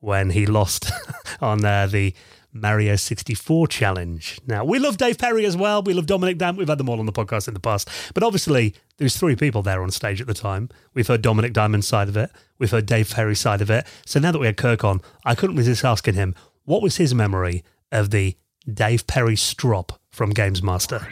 when 0.00 0.30
he 0.30 0.44
lost 0.46 0.90
on 1.40 1.64
uh, 1.64 1.86
the 1.86 2.14
Mario 2.52 2.96
64 2.96 3.68
challenge. 3.68 4.40
Now, 4.46 4.64
we 4.64 4.78
love 4.78 4.96
Dave 4.96 5.18
Perry 5.18 5.46
as 5.46 5.56
well. 5.56 5.82
We 5.82 5.94
love 5.94 6.06
Dominic 6.06 6.38
Dam. 6.38 6.56
We've 6.56 6.68
had 6.68 6.78
them 6.78 6.88
all 6.88 6.98
on 6.98 7.06
the 7.06 7.12
podcast 7.12 7.48
in 7.48 7.54
the 7.54 7.60
past. 7.60 7.88
But 8.12 8.22
obviously, 8.22 8.74
there's 9.00 9.16
three 9.16 9.34
people 9.34 9.62
there 9.62 9.82
on 9.82 9.90
stage 9.90 10.20
at 10.20 10.26
the 10.28 10.34
time. 10.34 10.68
We've 10.94 11.06
heard 11.08 11.22
Dominic 11.22 11.52
Diamond's 11.52 11.88
side 11.88 12.08
of 12.08 12.16
it. 12.16 12.30
We've 12.58 12.70
heard 12.70 12.86
Dave 12.86 13.10
Perry's 13.10 13.40
side 13.40 13.60
of 13.62 13.70
it. 13.70 13.86
So 14.06 14.20
now 14.20 14.30
that 14.30 14.38
we 14.38 14.46
had 14.46 14.56
Kirk 14.56 14.84
on, 14.84 15.00
I 15.24 15.34
couldn't 15.34 15.56
resist 15.56 15.84
asking 15.84 16.14
him 16.14 16.34
what 16.64 16.82
was 16.82 16.96
his 16.98 17.14
memory 17.14 17.64
of 17.90 18.10
the 18.10 18.36
Dave 18.72 19.06
Perry 19.06 19.36
strop 19.36 19.98
from 20.10 20.30
Games 20.30 20.62
Master. 20.62 21.08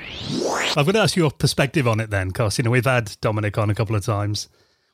I'm 0.76 0.84
going 0.84 0.93
to 0.95 1.01
ask 1.01 1.16
your 1.16 1.30
perspective 1.30 1.89
on 1.89 1.99
it 1.99 2.11
then, 2.11 2.28
because 2.28 2.59
you 2.59 2.64
know 2.64 2.70
we've 2.70 2.84
had 2.84 3.16
Dominic 3.20 3.57
on 3.59 3.70
a 3.70 3.74
couple 3.74 3.97
of 3.97 4.05
times. 4.05 4.49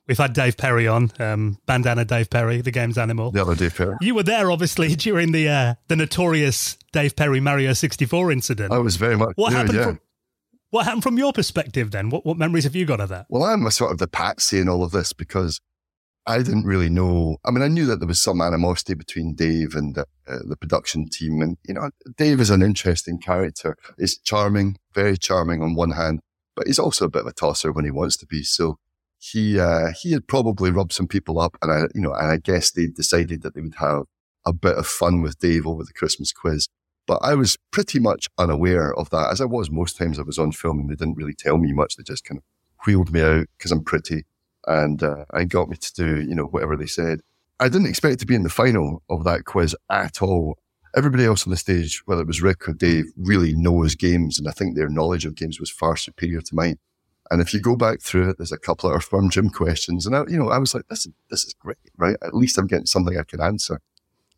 We've 0.07 0.18
had 0.18 0.34
Dave 0.34 0.57
Perry 0.59 0.86
on, 0.86 1.11
um, 1.18 1.59
bandana 1.66 2.05
Dave 2.05 2.28
Perry, 2.28 2.61
the 2.61 2.70
game's 2.70 2.99
animal. 2.99 3.30
The 3.30 3.40
other 3.40 3.55
Dave 3.55 3.74
Perry. 3.74 3.97
You 4.03 4.14
were 4.14 4.22
there, 4.22 4.51
obviously, 4.51 4.88
during 4.95 5.32
the 5.32 5.49
uh, 5.49 5.74
the 5.88 5.97
notorious 5.97 6.76
Dave 6.92 7.16
Perry 7.16 7.40
Mario 7.40 7.72
64 7.72 8.30
incident. 8.30 8.72
I 8.72 8.78
was 8.78 8.97
very 8.97 9.16
much 9.16 9.32
What 9.36 9.51
there, 9.51 9.59
happened? 9.61 9.78
yeah. 9.78 9.84
From, 9.84 10.01
what 10.74 10.86
happened 10.86 11.04
from 11.04 11.16
your 11.16 11.32
perspective 11.32 11.92
then? 11.92 12.10
What 12.10 12.26
what 12.26 12.36
memories 12.36 12.64
have 12.64 12.74
you 12.74 12.84
got 12.84 13.00
of 13.00 13.08
that? 13.10 13.26
Well, 13.28 13.44
I'm 13.44 13.64
a 13.64 13.70
sort 13.70 13.92
of 13.92 13.98
the 13.98 14.08
patsy 14.08 14.58
in 14.58 14.68
all 14.68 14.82
of 14.82 14.90
this 14.90 15.12
because 15.12 15.60
I 16.26 16.38
didn't 16.38 16.64
really 16.64 16.88
know. 16.88 17.36
I 17.44 17.52
mean, 17.52 17.62
I 17.62 17.68
knew 17.68 17.86
that 17.86 18.00
there 18.00 18.08
was 18.08 18.20
some 18.20 18.40
animosity 18.40 18.94
between 18.94 19.34
Dave 19.34 19.76
and 19.76 19.94
the, 19.94 20.06
uh, 20.26 20.38
the 20.48 20.56
production 20.56 21.08
team. 21.08 21.42
And, 21.42 21.58
you 21.68 21.74
know, 21.74 21.90
Dave 22.16 22.40
is 22.40 22.50
an 22.50 22.62
interesting 22.62 23.18
character. 23.18 23.76
He's 23.98 24.18
charming, 24.18 24.76
very 24.94 25.16
charming 25.16 25.62
on 25.62 25.74
one 25.74 25.92
hand, 25.92 26.20
but 26.56 26.66
he's 26.66 26.78
also 26.78 27.04
a 27.04 27.10
bit 27.10 27.22
of 27.22 27.28
a 27.28 27.32
tosser 27.32 27.70
when 27.70 27.84
he 27.84 27.90
wants 27.90 28.16
to 28.16 28.26
be. 28.26 28.42
So 28.42 28.78
he, 29.18 29.60
uh, 29.60 29.92
he 30.00 30.12
had 30.12 30.26
probably 30.26 30.70
rubbed 30.70 30.94
some 30.94 31.06
people 31.06 31.38
up 31.38 31.56
and 31.62 31.70
I, 31.70 31.80
you 31.94 32.00
know, 32.00 32.14
and 32.14 32.32
I 32.32 32.38
guess 32.38 32.72
they 32.72 32.86
decided 32.86 33.42
that 33.42 33.54
they 33.54 33.60
would 33.60 33.76
have 33.76 34.04
a 34.46 34.52
bit 34.52 34.76
of 34.76 34.86
fun 34.86 35.20
with 35.20 35.38
Dave 35.38 35.66
over 35.66 35.84
the 35.84 35.92
Christmas 35.92 36.32
quiz. 36.32 36.68
But 37.07 37.18
I 37.22 37.34
was 37.34 37.59
pretty 37.70 37.98
much 37.98 38.28
unaware 38.38 38.94
of 38.94 39.11
that, 39.11 39.30
as 39.30 39.40
I 39.40 39.44
was 39.44 39.70
most 39.70 39.98
times 39.98 40.18
I 40.18 40.22
was 40.22 40.38
on 40.38 40.52
film 40.52 40.80
and 40.80 40.88
they 40.88 40.94
didn't 40.94 41.16
really 41.16 41.34
tell 41.34 41.59
me 41.59 41.72
much. 41.72 41.96
They 41.96 42.02
just 42.02 42.24
kind 42.24 42.38
of 42.38 42.44
wheeled 42.86 43.12
me 43.12 43.20
out 43.20 43.46
because 43.57 43.72
I'm 43.72 43.84
pretty 43.84 44.24
and 44.66 45.02
uh, 45.02 45.24
got 45.48 45.68
me 45.68 45.76
to 45.76 45.94
do, 45.94 46.20
you 46.20 46.34
know, 46.34 46.46
whatever 46.46 46.76
they 46.76 46.86
said. 46.86 47.20
I 47.61 47.68
didn't 47.68 47.88
expect 47.88 48.20
to 48.20 48.26
be 48.26 48.34
in 48.34 48.42
the 48.42 48.48
final 48.48 49.02
of 49.09 49.24
that 49.24 49.44
quiz 49.44 49.76
at 49.90 50.22
all. 50.22 50.59
Everybody 50.96 51.24
else 51.24 51.46
on 51.46 51.50
the 51.50 51.57
stage, 51.57 52.02
whether 52.07 52.22
it 52.22 52.26
was 52.26 52.42
Rick 52.42 52.68
or 52.68 52.72
Dave, 52.72 53.07
really 53.16 53.55
knows 53.55 53.94
games, 53.94 54.38
and 54.38 54.48
I 54.48 54.52
think 54.52 54.76
their 54.76 54.88
knowledge 54.88 55.26
of 55.26 55.34
games 55.34 55.59
was 55.59 55.70
far 55.70 55.96
superior 55.96 56.40
to 56.40 56.55
mine. 56.55 56.78
And 57.30 57.40
if 57.40 57.52
you 57.52 57.61
go 57.61 57.74
back 57.74 58.00
through 58.00 58.30
it, 58.30 58.38
there's 58.38 58.52
a 58.52 58.59
couple 58.59 58.88
of 58.88 58.96
Earthworm 58.96 59.30
Jim 59.30 59.50
questions, 59.50 60.07
and 60.07 60.14
I, 60.14 60.24
you 60.28 60.38
know, 60.38 60.50
I 60.50 60.59
was 60.59 60.74
like, 60.74 60.86
this 60.88 61.07
is 61.07 61.12
this 61.30 61.44
is 61.44 61.55
great, 61.55 61.78
right? 61.96 62.16
At 62.22 62.34
least 62.34 62.59
I'm 62.59 62.66
getting 62.66 62.86
something 62.86 63.18
I 63.18 63.24
can 63.24 63.40
answer. 63.40 63.80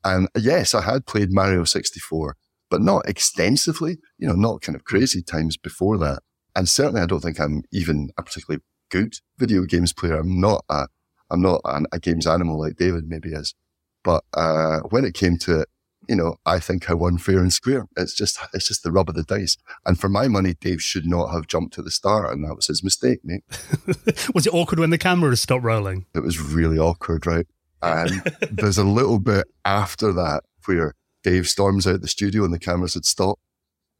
And 0.05 0.29
yes, 0.39 0.75
I 0.75 0.83
had 0.83 1.05
played 1.05 1.33
Mario 1.33 1.65
64, 1.65 2.37
but 2.71 2.81
not 2.81 3.09
extensively, 3.09 3.99
you 4.19 4.27
know, 4.27 4.35
not 4.35 4.61
kind 4.61 4.77
of 4.77 4.85
crazy 4.85 5.23
times 5.23 5.57
before 5.57 5.99
that. 5.99 6.21
And 6.55 6.69
certainly 6.69 7.01
I 7.01 7.07
don't 7.07 7.21
think 7.21 7.39
I'm 7.39 7.63
even 7.73 8.11
a 8.17 8.23
particularly 8.23 8.63
good 8.91 9.15
video 9.39 9.65
games 9.65 9.93
player. 9.93 10.19
I'm 10.19 10.41
not 10.41 10.65
a, 10.69 10.89
I'm 11.31 11.43
not 11.43 11.61
an, 11.65 11.87
a 11.93 11.99
games 11.99 12.27
animal 12.27 12.59
like 12.59 12.77
David 12.77 13.05
maybe 13.07 13.31
is. 13.31 13.55
But, 14.03 14.25
uh, 14.35 14.81
when 14.91 15.05
it 15.05 15.15
came 15.15 15.37
to 15.39 15.61
it, 15.61 15.69
you 16.09 16.15
know, 16.15 16.37
I 16.47 16.61
think 16.61 16.89
I 16.89 16.95
won 16.95 17.19
fair 17.19 17.39
and 17.39 17.53
square. 17.53 17.87
It's 17.97 18.15
just, 18.15 18.39
it's 18.55 18.69
just 18.69 18.85
the 18.85 18.93
rub 18.93 19.09
of 19.09 19.17
the 19.17 19.25
dice. 19.25 19.57
And 19.85 19.99
for 19.99 20.09
my 20.09 20.29
money, 20.29 20.55
Dave 20.55 20.81
should 20.81 21.05
not 21.05 21.33
have 21.33 21.49
jumped 21.49 21.75
to 21.75 21.83
the 21.83 21.91
start. 21.91 22.33
And 22.33 22.45
that 22.45 22.55
was 22.55 22.69
his 22.69 22.85
mistake, 22.85 23.21
mate. 23.25 23.43
Was 24.35 24.47
it 24.47 24.55
awkward 24.55 24.79
when 24.79 24.91
the 24.91 24.99
camera 24.99 25.35
stopped 25.37 25.65
rolling? 25.65 26.07
It 26.15 26.21
was 26.21 26.41
really 26.41 26.79
awkward, 26.79 27.27
right? 27.27 27.47
And 27.83 28.23
there's 28.53 28.79
a 28.79 28.85
little 28.85 29.19
bit 29.19 29.47
after 29.65 30.13
that 30.13 30.45
where 30.67 30.95
Dave 31.27 31.49
storms 31.49 31.89
out 31.89 32.03
the 32.03 32.09
studio 32.09 32.45
and 32.45 32.55
the 32.55 32.59
cameras 32.59 32.95
had 32.95 33.05
stopped. 33.05 33.43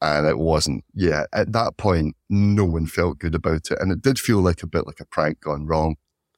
And 0.01 0.27
it 0.27 0.39
wasn't, 0.39 0.85
yeah, 0.95 1.25
at 1.33 1.53
that 1.53 1.77
point, 1.77 2.15
no 2.29 2.65
one 2.65 2.87
felt 2.87 3.19
good 3.19 3.35
about 3.35 3.71
it. 3.71 3.79
And 3.81 3.91
it 3.91 4.03
did 4.03 4.19
feel 4.19 4.41
like 4.41 4.63
a 4.63 4.67
bit 4.67 4.87
like 4.87 5.01
a 5.01 5.07
prank 5.07 5.41
gone 5.41 5.67
wrong. 5.67 5.97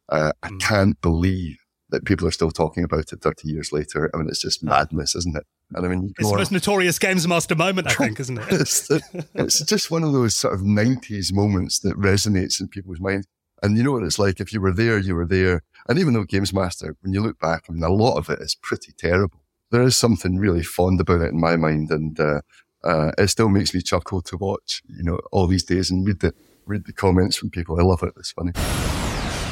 Uh, 0.09 0.33
I 0.43 0.51
can't 0.61 0.99
believe 1.03 1.59
that 1.91 2.05
people 2.07 2.27
are 2.27 2.31
still 2.31 2.51
talking 2.51 2.85
about 2.85 3.13
it 3.13 3.21
30 3.21 3.49
years 3.49 3.73
later. 3.73 4.11
I 4.15 4.17
mean, 4.17 4.29
it's 4.29 4.41
just 4.41 4.63
madness, 4.63 5.15
isn't 5.15 5.37
it? 5.37 5.45
And 5.75 5.85
I 5.85 5.89
mean, 5.89 6.15
It's 6.19 6.31
the 6.31 6.37
most 6.37 6.53
notorious 6.53 6.99
Games 6.99 7.27
Master 7.29 7.55
moment, 7.55 7.89
I 7.89 7.95
think, 7.95 8.21
isn't 8.21 8.39
it? 8.39 8.47
it's, 8.51 8.89
it's 9.35 9.65
just 9.65 9.91
one 9.91 10.05
of 10.05 10.13
those 10.13 10.37
sort 10.37 10.55
of 10.55 10.61
90s 10.61 11.33
moments 11.33 11.81
that 11.81 11.99
resonates 11.99 12.61
in 12.61 12.69
people's 12.69 13.01
minds. 13.01 13.27
And 13.63 13.77
you 13.77 13.83
know 13.83 13.93
what 13.93 14.05
it's 14.05 14.19
like? 14.19 14.41
If 14.41 14.53
you 14.53 14.61
were 14.61 14.73
there, 14.73 14.99
you 14.99 15.17
were 15.17 15.27
there. 15.27 15.63
And 15.89 15.99
even 15.99 16.15
though 16.15 16.25
Games 16.25 16.53
Master, 16.53 16.97
when 17.01 17.13
you 17.13 17.21
look 17.21 17.41
back, 17.41 17.65
I 17.69 17.73
mean, 17.73 17.83
a 17.83 17.91
lot 17.91 18.17
of 18.17 18.31
it 18.31 18.41
is 18.41 18.55
pretty 18.55 18.93
terrible. 18.97 19.43
There 19.71 19.83
is 19.83 19.97
something 19.97 20.39
really 20.39 20.63
fond 20.63 21.01
about 21.01 21.21
it 21.21 21.31
in 21.31 21.41
my 21.41 21.57
mind. 21.57 21.91
And, 21.91 22.19
uh, 22.19 22.41
uh, 22.85 23.13
it 23.19 23.29
still 23.29 23.49
makes 23.49 23.75
me 23.75 23.83
chuckle 23.83 24.23
to 24.23 24.37
watch, 24.37 24.83
you 24.89 25.03
know, 25.03 25.19
all 25.33 25.47
these 25.47 25.65
days 25.65 25.91
and 25.91 26.07
read 26.07 26.21
the, 26.21 26.33
read 26.67 26.87
the 26.87 26.93
comments 26.93 27.37
from 27.37 27.51
people. 27.51 27.79
I 27.79 27.83
love 27.83 28.03
it. 28.03 28.15
It's 28.17 28.33
funny. 28.33 28.53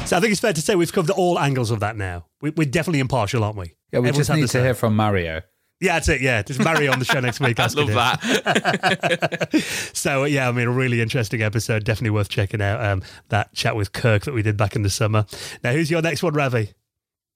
So 0.05 0.15
I 0.15 0.21
think 0.21 0.31
it's 0.31 0.39
fair 0.39 0.53
to 0.53 0.61
say 0.61 0.75
we've 0.75 0.91
covered 0.91 1.11
all 1.11 1.37
angles 1.37 1.69
of 1.69 1.81
that 1.81 1.97
now. 1.97 2.27
We, 2.41 2.51
we're 2.51 2.69
definitely 2.69 3.01
impartial, 3.01 3.43
aren't 3.43 3.57
we? 3.57 3.75
Yeah, 3.91 3.99
we 3.99 4.07
Everyone's 4.07 4.17
just 4.17 4.29
had 4.29 4.35
need 4.35 4.41
to 4.43 4.47
same. 4.47 4.63
hear 4.63 4.73
from 4.73 4.95
Mario. 4.95 5.41
Yeah, 5.79 5.93
that's 5.93 6.09
it. 6.09 6.21
Yeah, 6.21 6.41
just 6.41 6.63
Mario 6.63 6.91
on 6.91 6.99
the 6.99 7.05
show 7.05 7.19
next 7.19 7.39
week. 7.39 7.59
I 7.59 7.65
asking 7.65 7.93
love 7.93 8.19
that. 8.21 9.49
so 9.93 10.23
yeah, 10.23 10.49
I 10.49 10.51
mean, 10.51 10.67
a 10.67 10.71
really 10.71 11.01
interesting 11.01 11.41
episode. 11.41 11.83
Definitely 11.83 12.11
worth 12.11 12.29
checking 12.29 12.61
out. 12.61 12.83
Um, 12.83 13.03
that 13.29 13.53
chat 13.53 13.75
with 13.75 13.93
Kirk 13.93 14.23
that 14.23 14.33
we 14.33 14.41
did 14.41 14.57
back 14.57 14.75
in 14.75 14.81
the 14.81 14.89
summer. 14.89 15.25
Now, 15.63 15.73
who's 15.73 15.91
your 15.91 16.01
next 16.01 16.23
one, 16.23 16.33
Ravi? 16.33 16.73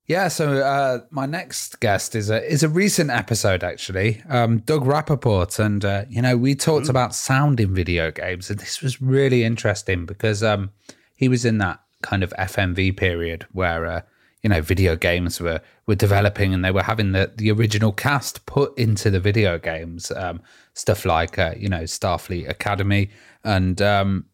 Yeah, 0.08 0.28
so 0.28 0.58
uh, 0.58 1.02
my 1.10 1.26
next 1.26 1.80
guest 1.80 2.16
is 2.16 2.30
a 2.30 2.44
is 2.44 2.64
a 2.64 2.70
recent 2.70 3.12
episode 3.12 3.64
actually, 3.64 4.22
um, 4.28 4.60
Doug 4.60 4.84
Rappaport, 4.84 5.58
and 5.60 5.86
uh, 5.86 6.06
you 6.10 6.22
know 6.22 6.36
we 6.36 6.56
talked 6.56 6.90
about 6.90 7.16
sound 7.16 7.60
in 7.60 7.74
video 7.74 8.12
games, 8.12 8.50
and 8.50 8.60
this 8.60 8.82
was 8.82 9.02
really 9.02 9.44
interesting 9.44 10.06
because 10.06 10.44
um, 10.44 10.72
he 11.16 11.30
was 11.30 11.46
in 11.46 11.60
that 11.60 11.82
kind 12.02 12.24
of 12.24 12.34
FMV 12.38 12.98
period 12.98 13.46
where 13.52 13.86
uh, 13.86 14.02
you 14.42 14.50
know 14.50 14.60
video 14.60 14.96
games 14.96 15.40
were 15.40 15.62
were 15.86 15.96
developing 15.96 16.54
and 16.54 16.66
they 16.66 16.72
were 16.72 16.84
having 16.84 17.12
the 17.12 17.32
the 17.36 17.52
original 17.52 17.92
cast 17.92 18.46
put 18.46 18.76
into 18.78 19.10
the 19.12 19.20
video 19.20 19.60
games, 19.60 20.12
um, 20.12 20.42
stuff 20.74 21.06
like 21.06 21.38
uh, 21.38 21.54
you 21.56 21.70
know 21.70 21.84
Starfleet 21.84 22.50
Academy. 22.50 23.12
And 23.44 23.82
um, 23.82 24.26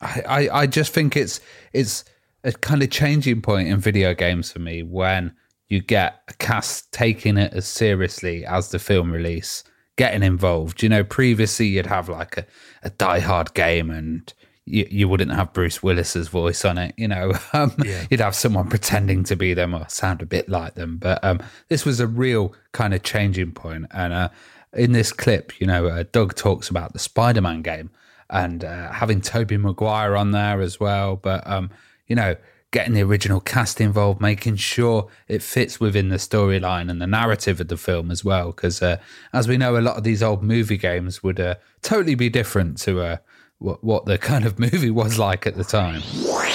I, 0.00 0.22
I, 0.26 0.60
I 0.62 0.66
just 0.66 0.92
think 0.92 1.16
it's 1.16 1.40
it's 1.72 2.04
a 2.44 2.52
kind 2.52 2.82
of 2.82 2.90
changing 2.90 3.42
point 3.42 3.68
in 3.68 3.78
video 3.78 4.14
games 4.14 4.50
for 4.50 4.58
me 4.58 4.82
when 4.82 5.34
you 5.68 5.80
get 5.80 6.22
a 6.28 6.34
cast 6.34 6.92
taking 6.92 7.36
it 7.36 7.52
as 7.52 7.66
seriously 7.66 8.44
as 8.44 8.70
the 8.70 8.78
film 8.78 9.12
release, 9.12 9.62
getting 9.96 10.22
involved. 10.22 10.82
You 10.82 10.88
know, 10.88 11.04
previously 11.04 11.66
you'd 11.66 11.86
have 11.86 12.08
like 12.08 12.36
a, 12.38 12.46
a 12.82 12.90
die-hard 12.90 13.54
game 13.54 13.90
and 13.90 14.32
you, 14.64 14.86
you 14.90 15.08
wouldn't 15.08 15.32
have 15.32 15.52
Bruce 15.52 15.82
Willis's 15.82 16.28
voice 16.28 16.64
on 16.64 16.76
it. 16.76 16.94
You 16.96 17.08
know, 17.08 17.32
um, 17.52 17.74
yeah. 17.84 18.04
you'd 18.10 18.20
have 18.20 18.34
someone 18.34 18.68
pretending 18.68 19.24
to 19.24 19.36
be 19.36 19.54
them 19.54 19.74
or 19.74 19.88
sound 19.88 20.22
a 20.22 20.26
bit 20.26 20.48
like 20.48 20.74
them. 20.74 20.96
But 20.98 21.22
um, 21.22 21.40
this 21.68 21.84
was 21.84 22.00
a 22.00 22.06
real 22.06 22.54
kind 22.72 22.92
of 22.92 23.02
changing 23.02 23.52
point. 23.52 23.86
And 23.92 24.12
uh, 24.12 24.28
in 24.72 24.92
this 24.92 25.12
clip, 25.12 25.60
you 25.60 25.66
know, 25.66 25.86
uh, 25.86 26.04
Doug 26.10 26.34
talks 26.34 26.68
about 26.68 26.92
the 26.92 26.98
Spider-Man 26.98 27.62
game 27.62 27.90
and 28.28 28.64
uh, 28.64 28.92
having 28.92 29.20
Tobey 29.20 29.56
Maguire 29.56 30.16
on 30.16 30.30
there 30.32 30.60
as 30.60 30.80
well. 30.80 31.16
But 31.16 31.46
um, 31.46 31.70
you 32.10 32.16
know, 32.16 32.34
getting 32.72 32.92
the 32.92 33.02
original 33.02 33.40
cast 33.40 33.80
involved, 33.80 34.20
making 34.20 34.56
sure 34.56 35.08
it 35.28 35.42
fits 35.42 35.78
within 35.78 36.08
the 36.08 36.16
storyline 36.16 36.90
and 36.90 37.00
the 37.00 37.06
narrative 37.06 37.60
of 37.60 37.68
the 37.68 37.76
film 37.76 38.10
as 38.10 38.24
well. 38.24 38.50
Because 38.50 38.82
uh, 38.82 38.98
as 39.32 39.46
we 39.46 39.56
know, 39.56 39.76
a 39.76 39.80
lot 39.80 39.96
of 39.96 40.02
these 40.02 40.22
old 40.22 40.42
movie 40.42 40.76
games 40.76 41.22
would 41.22 41.38
uh, 41.38 41.54
totally 41.82 42.16
be 42.16 42.28
different 42.28 42.78
to 42.78 43.00
uh, 43.00 43.16
what, 43.58 43.82
what 43.84 44.04
the 44.06 44.18
kind 44.30 44.44
of 44.44 44.58
movie 44.58 44.90
was 44.90 45.18
like 45.18 45.46
at 45.46 45.56
the 45.56 45.64
time. 45.64 46.02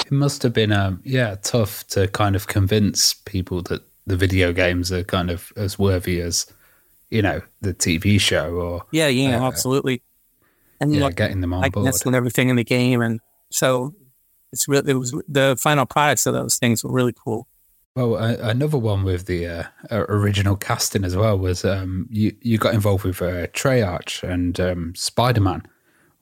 It 0.06 0.12
must 0.12 0.44
have 0.44 0.52
been, 0.52 0.74
um, 0.74 1.02
yeah, 1.06 1.36
tough 1.42 1.88
to 1.88 2.10
kind 2.10 2.36
of 2.36 2.48
convince 2.48 3.14
people 3.14 3.62
that 3.64 3.82
the 4.06 4.18
video 4.18 4.52
games 4.52 4.92
are 4.92 5.06
kind 5.06 5.32
of 5.32 5.54
as 5.56 5.80
worthy 5.80 6.20
as, 6.20 6.52
you 7.10 7.22
know, 7.22 7.42
the 7.62 7.74
TV 7.74 8.20
show 8.20 8.56
or 8.56 8.86
yeah, 8.92 9.08
yeah, 9.08 9.42
uh, 9.42 9.48
absolutely. 9.48 10.04
And 10.82 10.94
yeah, 10.94 11.06
like, 11.06 11.16
getting 11.16 11.40
them 11.40 11.54
on 11.54 11.70
board 11.70 11.94
and 12.06 12.16
everything 12.16 12.50
in 12.50 12.58
the 12.58 12.64
game, 12.66 13.02
and 13.02 13.22
so 13.50 13.96
it's 14.56 14.70
really 14.70 14.92
it 14.92 14.96
was 14.96 15.12
the 15.28 15.58
final 15.60 15.86
products 15.86 16.26
of 16.26 16.34
those 16.34 16.58
things 16.58 16.84
were 16.84 16.92
really 16.92 17.14
cool. 17.14 17.48
Well, 17.94 18.16
uh, 18.16 18.36
another 18.40 18.78
one 18.78 19.04
with 19.04 19.26
the 19.26 19.48
uh, 19.48 19.64
original 19.92 20.56
casting 20.56 21.04
as 21.04 21.16
well 21.16 21.38
was 21.38 21.66
um, 21.66 22.08
you 22.10 22.36
you 22.42 22.58
got 22.58 22.74
involved 22.74 23.04
with 23.04 23.22
uh, 23.22 23.48
Treyarch 23.48 24.24
and 24.24 24.58
um, 24.60 24.96
Spider 24.96 25.42
Man 25.42 25.64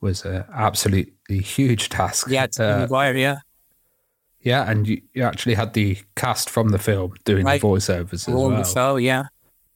was 0.01 0.25
an 0.25 0.43
absolutely 0.51 1.39
huge 1.39 1.89
task. 1.89 2.27
Yeah, 2.29 2.47
uh, 2.59 2.79
Maguire, 2.79 3.15
yeah. 3.15 3.37
Yeah, 4.41 4.69
and 4.69 4.85
you, 4.87 5.01
you 5.13 5.23
actually 5.23 5.53
had 5.53 5.73
the 5.73 5.97
cast 6.15 6.49
from 6.49 6.69
the 6.69 6.79
film 6.79 7.13
doing 7.23 7.45
right. 7.45 7.61
the 7.61 7.67
voiceovers 7.67 8.13
as 8.13 8.27
well. 8.27 8.63
So 8.65 8.97
yeah, 8.97 9.25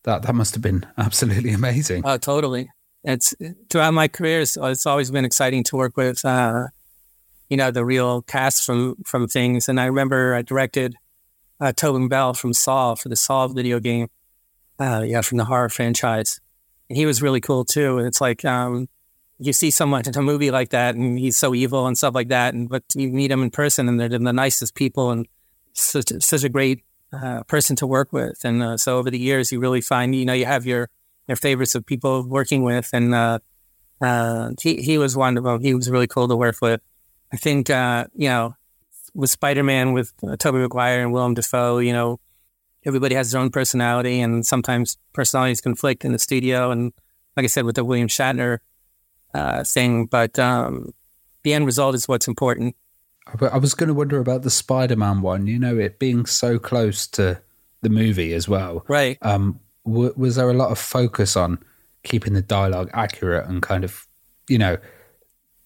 that 0.04 0.24
that 0.24 0.34
must 0.34 0.56
have 0.56 0.64
been 0.64 0.86
absolutely 0.98 1.52
amazing. 1.52 2.02
Oh, 2.06 2.18
totally. 2.18 2.70
It's 3.04 3.34
throughout 3.70 3.94
my 3.94 4.08
career, 4.08 4.42
it's, 4.42 4.58
it's 4.58 4.86
always 4.86 5.12
been 5.12 5.24
exciting 5.24 5.64
to 5.66 5.78
work 5.78 5.96
with, 5.96 6.26
uh, 6.26 6.66
you 7.50 7.58
know, 7.58 7.72
the 7.72 7.86
real 7.86 8.22
cast 8.24 8.66
from 8.66 8.96
from 9.04 9.28
things. 9.28 9.70
And 9.70 9.80
I 9.80 9.86
remember 9.86 10.36
I 10.36 10.42
directed 10.42 10.96
uh, 11.60 11.72
Tobin 11.72 12.08
Bell 12.08 12.34
from 12.34 12.54
Saw 12.54 12.96
for 12.96 13.10
the 13.10 13.16
Saw 13.16 13.48
video 13.48 13.80
game, 13.80 14.08
uh, 14.80 15.04
yeah, 15.06 15.22
from 15.22 15.38
the 15.38 15.46
horror 15.46 15.70
franchise, 15.70 16.40
and 16.90 16.98
he 16.98 17.06
was 17.06 17.22
really 17.22 17.42
cool 17.42 17.66
too. 17.66 17.98
And 17.98 18.08
it's 18.08 18.22
like 18.22 18.46
um, 18.46 18.88
you 19.40 19.54
see 19.54 19.72
someone 19.72 20.04
in 20.06 20.18
a 20.18 20.22
movie 20.22 20.52
like 20.52 20.70
that 20.70 20.96
and 20.96 21.20
he's 21.20 21.38
so 21.38 21.54
evil 21.54 21.86
and 21.86 21.98
stuff 21.98 22.16
like 22.16 22.30
that. 22.30 22.54
And 22.54 22.70
but 22.70 22.84
you 22.96 23.10
meet 23.10 23.32
him 23.32 23.44
in 23.44 23.52
person 23.52 23.88
and 23.88 24.00
they're 24.00 24.10
the 24.10 24.20
nicest 24.20 24.76
people 24.76 25.12
and 25.12 25.28
such 25.74 26.12
such 26.20 26.44
a 26.44 26.50
great 26.50 26.84
uh, 27.14 27.44
person 27.44 27.76
to 27.78 27.88
work 27.88 28.12
with. 28.12 28.44
And 28.44 28.64
uh, 28.64 28.78
so 28.78 28.98
over 28.98 29.10
the 29.10 29.20
years, 29.20 29.52
you 29.52 29.60
really 29.60 29.82
find 29.82 30.16
you 30.16 30.26
know 30.26 30.34
you 30.34 30.46
have 30.46 30.66
your 30.66 30.90
your 31.28 31.36
favorites 31.36 31.76
of 31.76 31.86
people 31.86 32.28
working 32.28 32.64
with, 32.64 32.90
and 32.94 33.14
uh, 33.14 33.40
uh 34.02 34.52
he 34.62 34.82
he 34.82 34.98
was 34.98 35.14
them. 35.14 35.62
He 35.62 35.74
was 35.74 35.90
really 35.90 36.08
cool 36.08 36.28
to 36.28 36.36
work 36.36 36.58
with. 36.62 36.82
I 37.32 37.38
think 37.38 37.70
uh, 37.70 38.06
you 38.14 38.30
know 38.30 38.56
with 39.14 39.30
Spider 39.30 39.64
Man 39.64 39.94
with 39.94 40.14
uh, 40.28 40.36
Tobey 40.38 40.60
Maguire 40.60 41.02
and 41.02 41.12
Willem 41.12 41.34
Dafoe, 41.34 41.80
you 41.80 41.94
know 41.94 42.20
everybody 42.86 43.16
has 43.16 43.32
their 43.32 43.42
own 43.42 43.50
personality, 43.50 44.22
and 44.22 44.46
sometimes 44.46 44.98
personalities 45.14 45.62
conflict 45.62 46.06
in 46.06 46.14
the 46.14 46.20
studio. 46.20 46.72
And 46.72 46.94
like 47.36 47.44
I 47.44 47.48
said, 47.48 47.66
with 47.66 47.76
the 47.76 47.84
William 47.84 48.08
Shatner 48.08 48.60
uh, 49.34 49.64
thing, 49.64 50.06
but 50.06 50.40
um, 50.40 50.94
the 51.44 51.54
end 51.54 51.66
result 51.66 51.96
is 51.96 52.08
what's 52.08 52.28
important. 52.28 52.76
I 53.52 53.58
was 53.58 53.74
going 53.74 53.90
to 53.90 53.94
wonder 53.94 54.20
about 54.20 54.44
the 54.44 54.50
Spider-Man 54.50 55.22
one. 55.22 55.48
You 55.48 55.60
know, 55.60 55.78
it 55.78 56.00
being 56.00 56.26
so 56.26 56.58
close 56.58 57.06
to 57.08 57.42
the 57.82 57.90
movie 57.90 58.34
as 58.34 58.48
well. 58.48 58.86
Right. 58.88 59.18
Um, 59.22 59.60
w- 59.86 60.14
was 60.16 60.38
there 60.38 60.50
a 60.50 60.54
lot 60.54 60.72
of 60.72 60.80
focus 60.80 61.36
on 61.36 61.60
keeping 62.04 62.34
the 62.34 62.42
dialogue 62.42 62.90
accurate 62.94 63.48
and 63.48 63.62
kind 63.62 63.84
of, 63.84 64.08
you 64.48 64.58
know, 64.58 64.78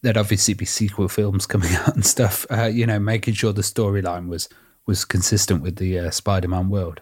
there'd 0.02 0.18
obviously 0.18 0.54
be 0.54 0.66
sequel 0.66 1.08
films 1.08 1.46
coming 1.46 1.74
out 1.76 1.96
and 1.96 2.06
stuff. 2.06 2.46
Uh, 2.50 2.66
you 2.66 2.86
know, 2.86 3.00
making 3.00 3.34
sure 3.34 3.54
the 3.54 3.62
storyline 3.62 4.28
was 4.28 4.50
was 4.88 5.06
consistent 5.06 5.62
with 5.62 5.76
the 5.76 6.00
uh, 6.00 6.10
Spider-Man 6.10 6.70
world. 6.70 7.02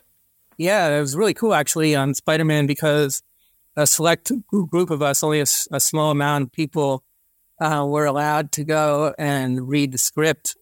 Yeah, 0.58 0.98
it 0.98 1.00
was 1.00 1.16
really 1.16 1.34
cool 1.34 1.54
actually 1.54 1.96
on 1.96 2.14
Spider-Man 2.14 2.68
because 2.68 3.24
a 3.78 3.88
select 3.88 4.32
group 4.48 4.90
of 4.90 5.02
us, 5.02 5.24
only 5.24 5.40
a, 5.40 5.46
a 5.72 5.80
small 5.80 6.12
amount 6.12 6.44
of 6.44 6.52
people, 6.52 7.04
uh, 7.62 7.86
were 7.88 8.06
allowed 8.06 8.52
to 8.54 8.66
go 8.66 9.14
and 9.18 9.70
read 9.70 9.94
the 9.94 9.98
script, 9.98 10.58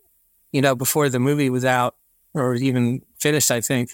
you 0.52 0.62
know, 0.62 0.76
before 0.76 1.10
the 1.10 1.20
movie 1.20 1.50
was 1.50 1.66
out 1.66 1.96
or 2.34 2.54
even 2.56 3.02
finished, 3.20 3.50
I 3.50 3.62
think. 3.62 3.90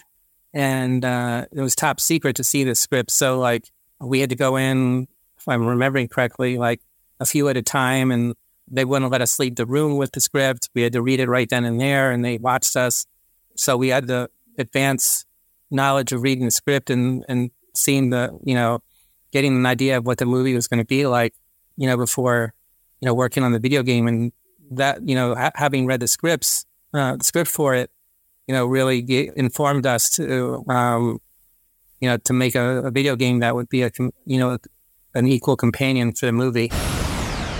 And 0.52 1.04
uh, 1.04 1.46
it 1.50 1.60
was 1.60 1.74
top 1.74 2.00
secret 2.00 2.36
to 2.36 2.44
see 2.44 2.64
the 2.64 2.74
script. 2.74 3.10
So, 3.10 3.38
like, 3.38 3.70
we 4.00 4.20
had 4.20 4.30
to 4.30 4.36
go 4.36 4.56
in, 4.56 5.08
if 5.38 5.48
I'm 5.48 5.66
remembering 5.66 6.08
correctly, 6.08 6.58
like 6.58 6.80
a 7.20 7.26
few 7.26 7.48
at 7.48 7.56
a 7.56 7.62
time, 7.62 8.10
and 8.10 8.34
they 8.70 8.84
wouldn't 8.84 9.10
let 9.10 9.20
us 9.20 9.38
leave 9.38 9.56
the 9.56 9.66
room 9.66 9.96
with 9.96 10.12
the 10.12 10.20
script. 10.20 10.70
We 10.74 10.82
had 10.82 10.92
to 10.94 11.02
read 11.02 11.20
it 11.20 11.28
right 11.28 11.48
then 11.48 11.64
and 11.64 11.80
there, 11.80 12.10
and 12.10 12.24
they 12.24 12.38
watched 12.38 12.76
us. 12.76 13.06
So 13.56 13.76
we 13.76 13.88
had 13.88 14.06
the 14.06 14.30
advanced 14.58 15.26
knowledge 15.70 16.12
of 16.12 16.22
reading 16.22 16.44
the 16.44 16.50
script 16.50 16.90
and, 16.90 17.24
and 17.28 17.50
seeing 17.74 18.10
the, 18.10 18.38
you 18.44 18.54
know, 18.54 18.80
getting 19.32 19.56
an 19.56 19.66
idea 19.66 19.98
of 19.98 20.06
what 20.06 20.18
the 20.18 20.26
movie 20.26 20.54
was 20.54 20.68
going 20.68 20.78
to 20.78 20.86
be 20.86 21.06
like, 21.06 21.34
you 21.76 21.88
know, 21.88 21.96
before, 21.96 22.54
you 23.00 23.06
know, 23.06 23.14
working 23.14 23.42
on 23.42 23.52
the 23.52 23.58
video 23.58 23.82
game. 23.82 24.06
And 24.06 24.32
that, 24.70 25.06
you 25.06 25.14
know, 25.14 25.34
ha- 25.34 25.52
having 25.54 25.86
read 25.86 26.00
the 26.00 26.08
scripts, 26.08 26.66
uh, 26.94 27.16
the 27.16 27.24
script 27.24 27.50
for 27.50 27.74
it, 27.74 27.90
you 28.46 28.54
know, 28.54 28.66
really 28.66 29.30
informed 29.36 29.86
us 29.86 30.10
to, 30.10 30.64
um, 30.68 31.20
you 32.00 32.08
know, 32.08 32.16
to 32.18 32.32
make 32.32 32.54
a, 32.54 32.82
a, 32.84 32.90
video 32.90 33.16
game 33.16 33.40
that 33.40 33.54
would 33.54 33.68
be 33.68 33.82
a, 33.82 33.90
you 34.26 34.38
know, 34.38 34.58
an 35.14 35.26
equal 35.26 35.56
companion 35.56 36.12
for 36.12 36.26
the 36.26 36.32
movie. 36.32 36.70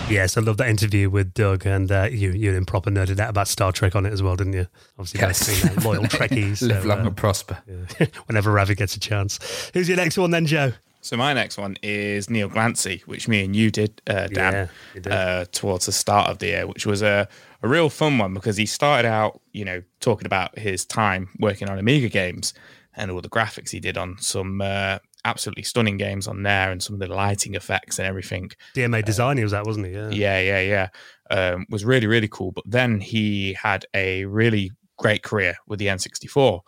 Yes, 0.08 0.36
I 0.36 0.42
love 0.42 0.58
that 0.58 0.68
interview 0.68 1.08
with 1.08 1.32
Doug, 1.32 1.66
and 1.66 1.90
uh, 1.90 2.08
you 2.10 2.30
you 2.30 2.52
improper 2.52 2.90
nerded 2.90 3.18
out 3.18 3.30
about 3.30 3.48
Star 3.48 3.72
Trek 3.72 3.96
on 3.96 4.04
it 4.04 4.12
as 4.12 4.22
well, 4.22 4.36
didn't 4.36 4.52
you? 4.52 4.66
Obviously, 4.98 5.20
yes. 5.20 5.62
Being, 5.62 5.80
loyal 5.80 6.02
Trekkies. 6.04 6.60
Live 6.60 6.82
so, 6.82 6.88
long 6.88 7.00
uh, 7.00 7.06
and 7.06 7.16
prosper. 7.16 7.58
Yeah. 7.66 8.06
Whenever 8.26 8.52
Ravi 8.52 8.74
gets 8.74 8.94
a 8.96 9.00
chance. 9.00 9.70
Who's 9.72 9.88
your 9.88 9.96
next 9.96 10.18
one 10.18 10.30
then, 10.30 10.46
Joe? 10.46 10.72
So 11.00 11.16
my 11.16 11.32
next 11.32 11.58
one 11.58 11.76
is 11.82 12.30
Neil 12.30 12.48
Glancy, 12.48 13.02
which 13.02 13.28
me 13.28 13.44
and 13.44 13.54
you 13.54 13.70
did, 13.70 14.00
uh, 14.06 14.26
Dan, 14.28 14.52
yeah, 14.52 14.68
did. 14.94 15.06
Uh, 15.06 15.44
towards 15.52 15.86
the 15.86 15.92
start 15.92 16.30
of 16.30 16.38
the 16.38 16.46
year, 16.46 16.66
which 16.66 16.86
was 16.86 17.02
a, 17.02 17.28
a 17.62 17.68
real 17.68 17.90
fun 17.90 18.16
one 18.16 18.32
because 18.32 18.56
he 18.56 18.64
started 18.64 19.06
out, 19.06 19.40
you 19.52 19.66
know, 19.66 19.82
talking 20.00 20.24
about 20.24 20.58
his 20.58 20.86
time 20.86 21.28
working 21.38 21.68
on 21.68 21.78
Amiga 21.78 22.08
games 22.08 22.54
and 22.96 23.10
all 23.10 23.20
the 23.20 23.28
graphics 23.28 23.70
he 23.70 23.80
did 23.80 23.98
on 23.98 24.16
some 24.18 24.62
uh, 24.62 24.98
absolutely 25.24 25.62
stunning 25.62 25.96
games 25.96 26.28
on 26.28 26.42
there 26.42 26.70
and 26.70 26.82
some 26.82 26.94
of 26.94 27.00
the 27.00 27.06
lighting 27.06 27.54
effects 27.54 27.98
and 27.98 28.06
everything. 28.06 28.50
DMA 28.74 28.98
uh, 28.98 29.02
Design, 29.02 29.36
he 29.36 29.42
was 29.42 29.52
that, 29.52 29.66
wasn't 29.66 29.86
he? 29.86 29.92
Yeah, 29.92 30.08
yeah, 30.10 30.38
yeah. 30.38 30.60
yeah. 30.60 30.88
Um, 31.30 31.66
was 31.70 31.84
really, 31.84 32.06
really 32.06 32.28
cool. 32.28 32.52
But 32.52 32.64
then 32.66 33.00
he 33.00 33.54
had 33.54 33.86
a 33.94 34.24
really 34.26 34.70
great 34.96 35.22
career 35.22 35.54
with 35.66 35.78
the 35.78 35.86
N64 35.86 36.60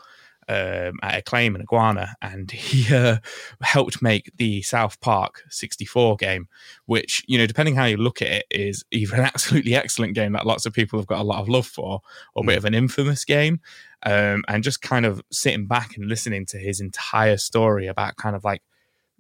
um, 0.49 0.99
at 1.03 1.19
Acclaim 1.19 1.55
and 1.55 1.63
Iguana, 1.63 2.15
and 2.23 2.51
he 2.53 2.95
uh, 2.95 3.19
helped 3.63 4.03
make 4.03 4.31
the 4.37 4.63
South 4.63 5.01
Park 5.01 5.43
64 5.51 6.17
game, 6.17 6.49
which, 6.87 7.25
you 7.27 7.39
know, 7.39 7.47
depending 7.47 7.75
how 7.75 7.85
you 7.85 7.97
look 7.97 8.23
at 8.23 8.29
it, 8.29 8.47
is 8.51 8.85
either 8.91 9.17
an 9.17 9.21
absolutely 9.35 9.75
excellent 9.75 10.15
game 10.15 10.33
that 10.33 10.47
lots 10.47 10.67
of 10.67 10.73
people 10.73 10.99
have 10.99 11.07
got 11.07 11.21
a 11.21 11.25
lot 11.25 11.41
of 11.41 11.49
love 11.49 11.67
for, 11.67 12.01
or 12.35 12.45
a 12.45 12.47
bit 12.47 12.55
mm. 12.55 12.59
of 12.59 12.65
an 12.65 12.75
infamous 12.75 13.25
game. 13.25 13.61
Um, 14.07 14.45
and 14.47 14.63
just 14.63 14.81
kind 14.81 15.05
of 15.05 15.21
sitting 15.31 15.67
back 15.67 15.97
and 15.97 16.09
listening 16.09 16.47
to 16.47 16.59
his 16.59 16.81
entire 16.81 17.37
story 17.37 17.89
about 17.89 18.17
kind 18.17 18.37
of 18.37 18.45
like, 18.45 18.63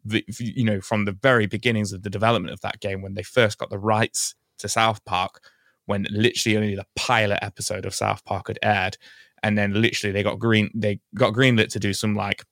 the, 0.04 0.24
you 0.38 0.64
know, 0.64 0.80
from 0.80 1.04
the 1.04 1.12
very 1.12 1.46
beginnings 1.46 1.92
of 1.92 2.04
the 2.04 2.10
development 2.10 2.52
of 2.52 2.60
that 2.60 2.80
game 2.80 3.02
when 3.02 3.14
they 3.14 3.24
first 3.24 3.58
got 3.58 3.68
the 3.68 3.78
rights 3.78 4.36
to 4.58 4.68
South 4.68 5.04
Park, 5.04 5.42
when 5.86 6.06
literally 6.10 6.56
only 6.56 6.76
the 6.76 6.86
pilot 6.94 7.40
episode 7.42 7.84
of 7.84 7.94
South 7.94 8.24
Park 8.24 8.46
had 8.46 8.60
aired 8.62 8.96
and 9.42 9.56
then 9.56 9.80
literally 9.80 10.12
they 10.12 10.22
got 10.22 10.38
green 10.38 10.70
they 10.74 10.98
got 11.14 11.32
greenlit 11.32 11.68
to 11.68 11.78
do 11.78 11.92
some 11.92 12.14
like 12.14 12.44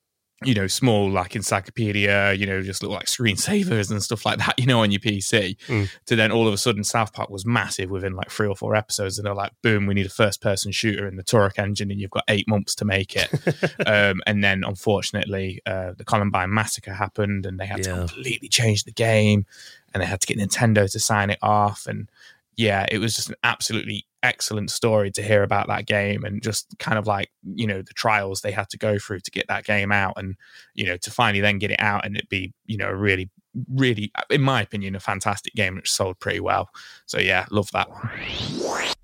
you 0.42 0.54
know 0.54 0.66
small 0.66 1.10
like 1.10 1.36
encyclopedia 1.36 2.32
you 2.32 2.44
know 2.44 2.60
just 2.60 2.82
little 2.82 2.96
like 2.96 3.06
screensavers 3.06 3.90
and 3.90 4.02
stuff 4.02 4.26
like 4.26 4.38
that 4.38 4.54
you 4.58 4.66
know 4.66 4.80
on 4.80 4.90
your 4.90 5.00
pc 5.00 5.56
mm. 5.66 5.88
to 6.06 6.16
then 6.16 6.32
all 6.32 6.48
of 6.48 6.52
a 6.52 6.58
sudden 6.58 6.82
south 6.82 7.12
park 7.12 7.30
was 7.30 7.46
massive 7.46 7.90
within 7.90 8.14
like 8.14 8.30
three 8.30 8.48
or 8.48 8.56
four 8.56 8.74
episodes 8.74 9.16
and 9.16 9.26
they're 9.26 9.34
like 9.34 9.52
boom 9.62 9.86
we 9.86 9.94
need 9.94 10.06
a 10.06 10.10
first 10.10 10.40
person 10.40 10.72
shooter 10.72 11.06
in 11.06 11.16
the 11.16 11.22
turok 11.22 11.58
engine 11.58 11.90
and 11.90 12.00
you've 12.00 12.10
got 12.10 12.24
eight 12.28 12.48
months 12.48 12.74
to 12.74 12.84
make 12.84 13.14
it 13.14 13.30
um, 13.86 14.20
and 14.26 14.42
then 14.42 14.64
unfortunately 14.64 15.60
uh, 15.66 15.92
the 15.96 16.04
columbine 16.04 16.52
massacre 16.52 16.92
happened 16.92 17.46
and 17.46 17.58
they 17.58 17.66
had 17.66 17.78
yeah. 17.78 17.92
to 17.92 17.98
completely 17.98 18.48
change 18.48 18.84
the 18.84 18.92
game 18.92 19.46
and 19.92 20.02
they 20.02 20.06
had 20.06 20.20
to 20.20 20.26
get 20.26 20.38
nintendo 20.38 20.90
to 20.90 20.98
sign 20.98 21.30
it 21.30 21.38
off 21.42 21.86
and 21.86 22.08
yeah 22.56 22.86
it 22.90 22.98
was 22.98 23.14
just 23.14 23.28
an 23.28 23.36
absolutely 23.44 24.04
excellent 24.24 24.70
story 24.70 25.10
to 25.10 25.22
hear 25.22 25.42
about 25.42 25.68
that 25.68 25.86
game 25.86 26.24
and 26.24 26.42
just 26.42 26.74
kind 26.78 26.98
of 26.98 27.06
like 27.06 27.30
you 27.54 27.66
know 27.66 27.82
the 27.82 27.92
trials 27.92 28.40
they 28.40 28.50
had 28.50 28.68
to 28.70 28.78
go 28.78 28.98
through 28.98 29.20
to 29.20 29.30
get 29.30 29.46
that 29.48 29.64
game 29.64 29.92
out 29.92 30.14
and 30.16 30.34
you 30.74 30.86
know 30.86 30.96
to 30.96 31.10
finally 31.10 31.40
then 31.40 31.58
get 31.58 31.70
it 31.70 31.78
out 31.78 32.04
and 32.06 32.16
it 32.16 32.28
be 32.30 32.52
you 32.64 32.78
know 32.78 32.88
a 32.88 32.96
really 32.96 33.30
really 33.72 34.10
in 34.30 34.40
my 34.40 34.62
opinion 34.62 34.96
a 34.96 35.00
fantastic 35.00 35.52
game 35.54 35.76
which 35.76 35.92
sold 35.92 36.18
pretty 36.18 36.40
well 36.40 36.70
so 37.04 37.20
yeah 37.20 37.44
love 37.50 37.70
that 37.72 37.88
one 37.90 38.10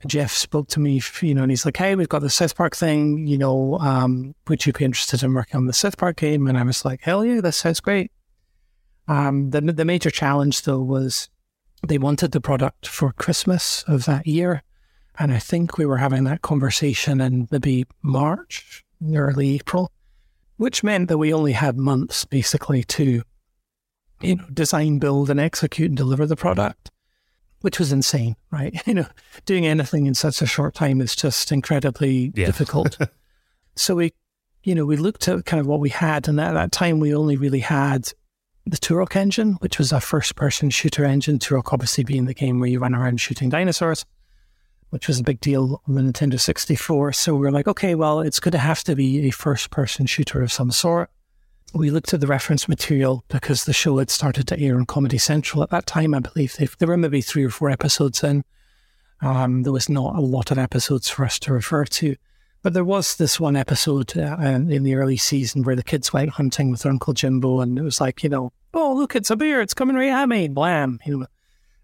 Jeff 0.06 0.32
spoke 0.32 0.68
to 0.68 0.80
me, 0.80 1.02
you 1.20 1.34
know, 1.34 1.42
and 1.42 1.52
he's 1.52 1.66
like, 1.66 1.76
"Hey, 1.76 1.94
we've 1.94 2.08
got 2.08 2.22
the 2.22 2.30
South 2.30 2.56
Park 2.56 2.74
thing. 2.74 3.26
You 3.26 3.36
know, 3.36 3.78
um, 3.80 4.34
would 4.48 4.64
you 4.64 4.72
be 4.72 4.86
interested 4.86 5.22
in 5.22 5.34
working 5.34 5.58
on 5.58 5.66
the 5.66 5.74
South 5.74 5.98
Park 5.98 6.16
game?" 6.16 6.46
And 6.46 6.56
I 6.56 6.62
was 6.62 6.86
like, 6.86 7.02
"Hell 7.02 7.22
yeah, 7.22 7.42
that 7.42 7.52
sounds 7.52 7.80
great." 7.80 8.10
Um, 9.08 9.50
the 9.50 9.60
the 9.60 9.84
major 9.84 10.10
challenge 10.10 10.62
though 10.62 10.80
was 10.80 11.28
they 11.86 11.98
wanted 11.98 12.32
the 12.32 12.40
product 12.40 12.86
for 12.86 13.12
Christmas 13.12 13.84
of 13.86 14.06
that 14.06 14.26
year, 14.26 14.62
and 15.20 15.32
I 15.32 15.38
think 15.38 15.78
we 15.78 15.86
were 15.86 15.98
having 15.98 16.24
that 16.24 16.42
conversation 16.42 17.20
in 17.20 17.46
maybe 17.50 17.86
March, 18.02 18.82
early 19.14 19.54
April, 19.54 19.92
which 20.56 20.82
meant 20.82 21.08
that 21.08 21.18
we 21.18 21.32
only 21.32 21.52
had 21.52 21.76
months 21.76 22.24
basically 22.24 22.82
to, 22.84 23.22
you 24.20 24.36
know, 24.36 24.44
design, 24.52 24.98
build, 24.98 25.30
and 25.30 25.38
execute 25.38 25.90
and 25.90 25.96
deliver 25.96 26.26
the 26.26 26.36
product 26.36 26.90
which 27.62 27.78
was 27.78 27.92
insane, 27.92 28.36
right? 28.50 28.74
You 28.86 28.94
know, 28.94 29.06
doing 29.44 29.66
anything 29.66 30.06
in 30.06 30.14
such 30.14 30.40
a 30.40 30.46
short 30.46 30.74
time 30.74 31.00
is 31.02 31.14
just 31.14 31.52
incredibly 31.52 32.32
Yeah. 32.34 32.46
difficult. 32.46 32.96
so 33.76 33.96
we, 33.96 34.14
you 34.64 34.74
know, 34.74 34.86
we 34.86 34.96
looked 34.96 35.28
at 35.28 35.44
kind 35.44 35.60
of 35.60 35.66
what 35.66 35.80
we 35.80 35.90
had, 35.90 36.26
and 36.26 36.40
at 36.40 36.54
that 36.54 36.72
time 36.72 37.00
we 37.00 37.14
only 37.14 37.36
really 37.36 37.60
had 37.60 38.12
the 38.64 38.78
Turok 38.78 39.14
engine, 39.16 39.54
which 39.60 39.76
was 39.78 39.92
a 39.92 40.00
first-person 40.00 40.70
shooter 40.70 41.04
engine. 41.04 41.38
Turok 41.38 41.72
obviously 41.72 42.04
being 42.04 42.24
the 42.26 42.32
game 42.34 42.60
where 42.60 42.68
you 42.70 42.78
run 42.78 42.94
around 42.94 43.20
shooting 43.20 43.50
dinosaurs, 43.50 44.06
which 44.90 45.08
was 45.08 45.18
a 45.20 45.24
big 45.24 45.40
deal 45.40 45.82
on 45.88 45.94
the 45.94 46.02
Nintendo 46.02 46.38
64. 46.38 47.12
So 47.12 47.34
we 47.34 47.40
were 47.40 47.50
like, 47.50 47.66
okay, 47.66 47.94
well, 47.94 48.20
it's 48.20 48.40
going 48.40 48.52
to 48.52 48.58
have 48.58 48.84
to 48.84 48.94
be 48.94 49.26
a 49.26 49.30
first-person 49.30 50.06
shooter 50.06 50.42
of 50.42 50.52
some 50.52 50.70
sort 50.70 51.10
we 51.72 51.90
looked 51.90 52.12
at 52.12 52.20
the 52.20 52.26
reference 52.26 52.68
material 52.68 53.24
because 53.28 53.64
the 53.64 53.72
show 53.72 53.98
had 53.98 54.10
started 54.10 54.48
to 54.48 54.58
air 54.58 54.76
on 54.76 54.86
Comedy 54.86 55.18
Central 55.18 55.62
at 55.62 55.70
that 55.70 55.86
time. 55.86 56.14
I 56.14 56.20
believe 56.20 56.56
they, 56.56 56.68
there 56.78 56.88
were 56.88 56.96
maybe 56.96 57.20
three 57.20 57.44
or 57.44 57.50
four 57.50 57.70
episodes 57.70 58.24
in. 58.24 58.44
Um, 59.22 59.62
there 59.62 59.72
was 59.72 59.88
not 59.88 60.16
a 60.16 60.20
lot 60.20 60.50
of 60.50 60.58
episodes 60.58 61.08
for 61.08 61.24
us 61.24 61.38
to 61.40 61.52
refer 61.52 61.84
to, 61.84 62.16
but 62.62 62.72
there 62.72 62.84
was 62.84 63.16
this 63.16 63.38
one 63.38 63.54
episode 63.54 64.16
uh, 64.16 64.36
in 64.40 64.82
the 64.82 64.94
early 64.94 65.16
season 65.16 65.62
where 65.62 65.76
the 65.76 65.82
kids 65.82 66.12
went 66.12 66.30
hunting 66.30 66.70
with 66.70 66.82
their 66.82 66.92
Uncle 66.92 67.12
Jimbo, 67.12 67.60
and 67.60 67.78
it 67.78 67.82
was 67.82 68.00
like, 68.00 68.22
you 68.22 68.30
know, 68.30 68.52
oh 68.72 68.94
look, 68.94 69.14
it's 69.14 69.30
a 69.30 69.36
bear, 69.36 69.60
it's 69.60 69.74
coming 69.74 69.96
right 69.96 70.08
at 70.08 70.28
me, 70.28 70.48
blam, 70.48 71.00
you 71.04 71.18
know. 71.18 71.26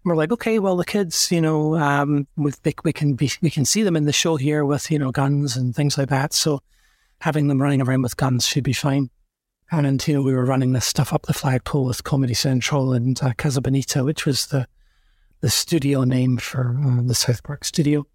We're 0.07 0.15
like, 0.15 0.31
okay, 0.31 0.57
well, 0.57 0.77
the 0.77 0.85
kids, 0.85 1.31
you 1.31 1.41
know, 1.41 1.75
um, 1.75 2.27
with 2.37 2.61
we, 2.63 2.73
we 2.85 2.93
can 2.93 3.15
be, 3.15 3.29
we 3.41 3.49
can 3.49 3.65
see 3.65 3.83
them 3.83 3.97
in 3.97 4.05
the 4.05 4.13
show 4.13 4.37
here 4.37 4.63
with 4.63 4.89
you 4.89 4.97
know 4.97 5.11
guns 5.11 5.57
and 5.57 5.75
things 5.75 5.97
like 5.97 6.07
that. 6.07 6.33
So 6.33 6.61
having 7.19 7.47
them 7.47 7.61
running 7.61 7.81
around 7.81 8.03
with 8.03 8.15
guns 8.15 8.47
should 8.47 8.63
be 8.63 8.71
fine. 8.71 9.09
And 9.69 10.07
you 10.07 10.13
know, 10.13 10.21
we 10.21 10.33
were 10.33 10.45
running 10.45 10.71
this 10.71 10.85
stuff 10.85 11.11
up 11.11 11.23
the 11.23 11.33
flagpole 11.33 11.83
with 11.83 12.05
Comedy 12.05 12.33
Central 12.33 12.93
and 12.93 13.21
uh, 13.21 13.33
Casa 13.37 13.59
Bonita, 13.59 14.05
which 14.05 14.25
was 14.25 14.47
the 14.47 14.65
the 15.41 15.49
studio 15.49 16.05
name 16.05 16.37
for 16.37 16.79
uh, 16.81 17.01
the 17.03 17.13
South 17.13 17.43
Park 17.43 17.65
studio. 17.65 18.07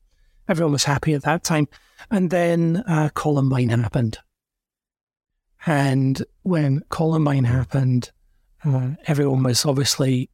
Everyone 0.48 0.72
was 0.72 0.84
happy 0.84 1.12
at 1.12 1.22
that 1.22 1.44
time. 1.44 1.68
And 2.10 2.30
then 2.30 2.82
uh, 2.88 3.10
Columbine 3.14 3.68
happened. 3.68 4.18
And 5.66 6.24
when 6.42 6.82
Columbine 6.88 7.44
happened, 7.44 8.10
uh, 8.64 8.92
everyone 9.06 9.42
was 9.42 9.64
obviously 9.64 10.30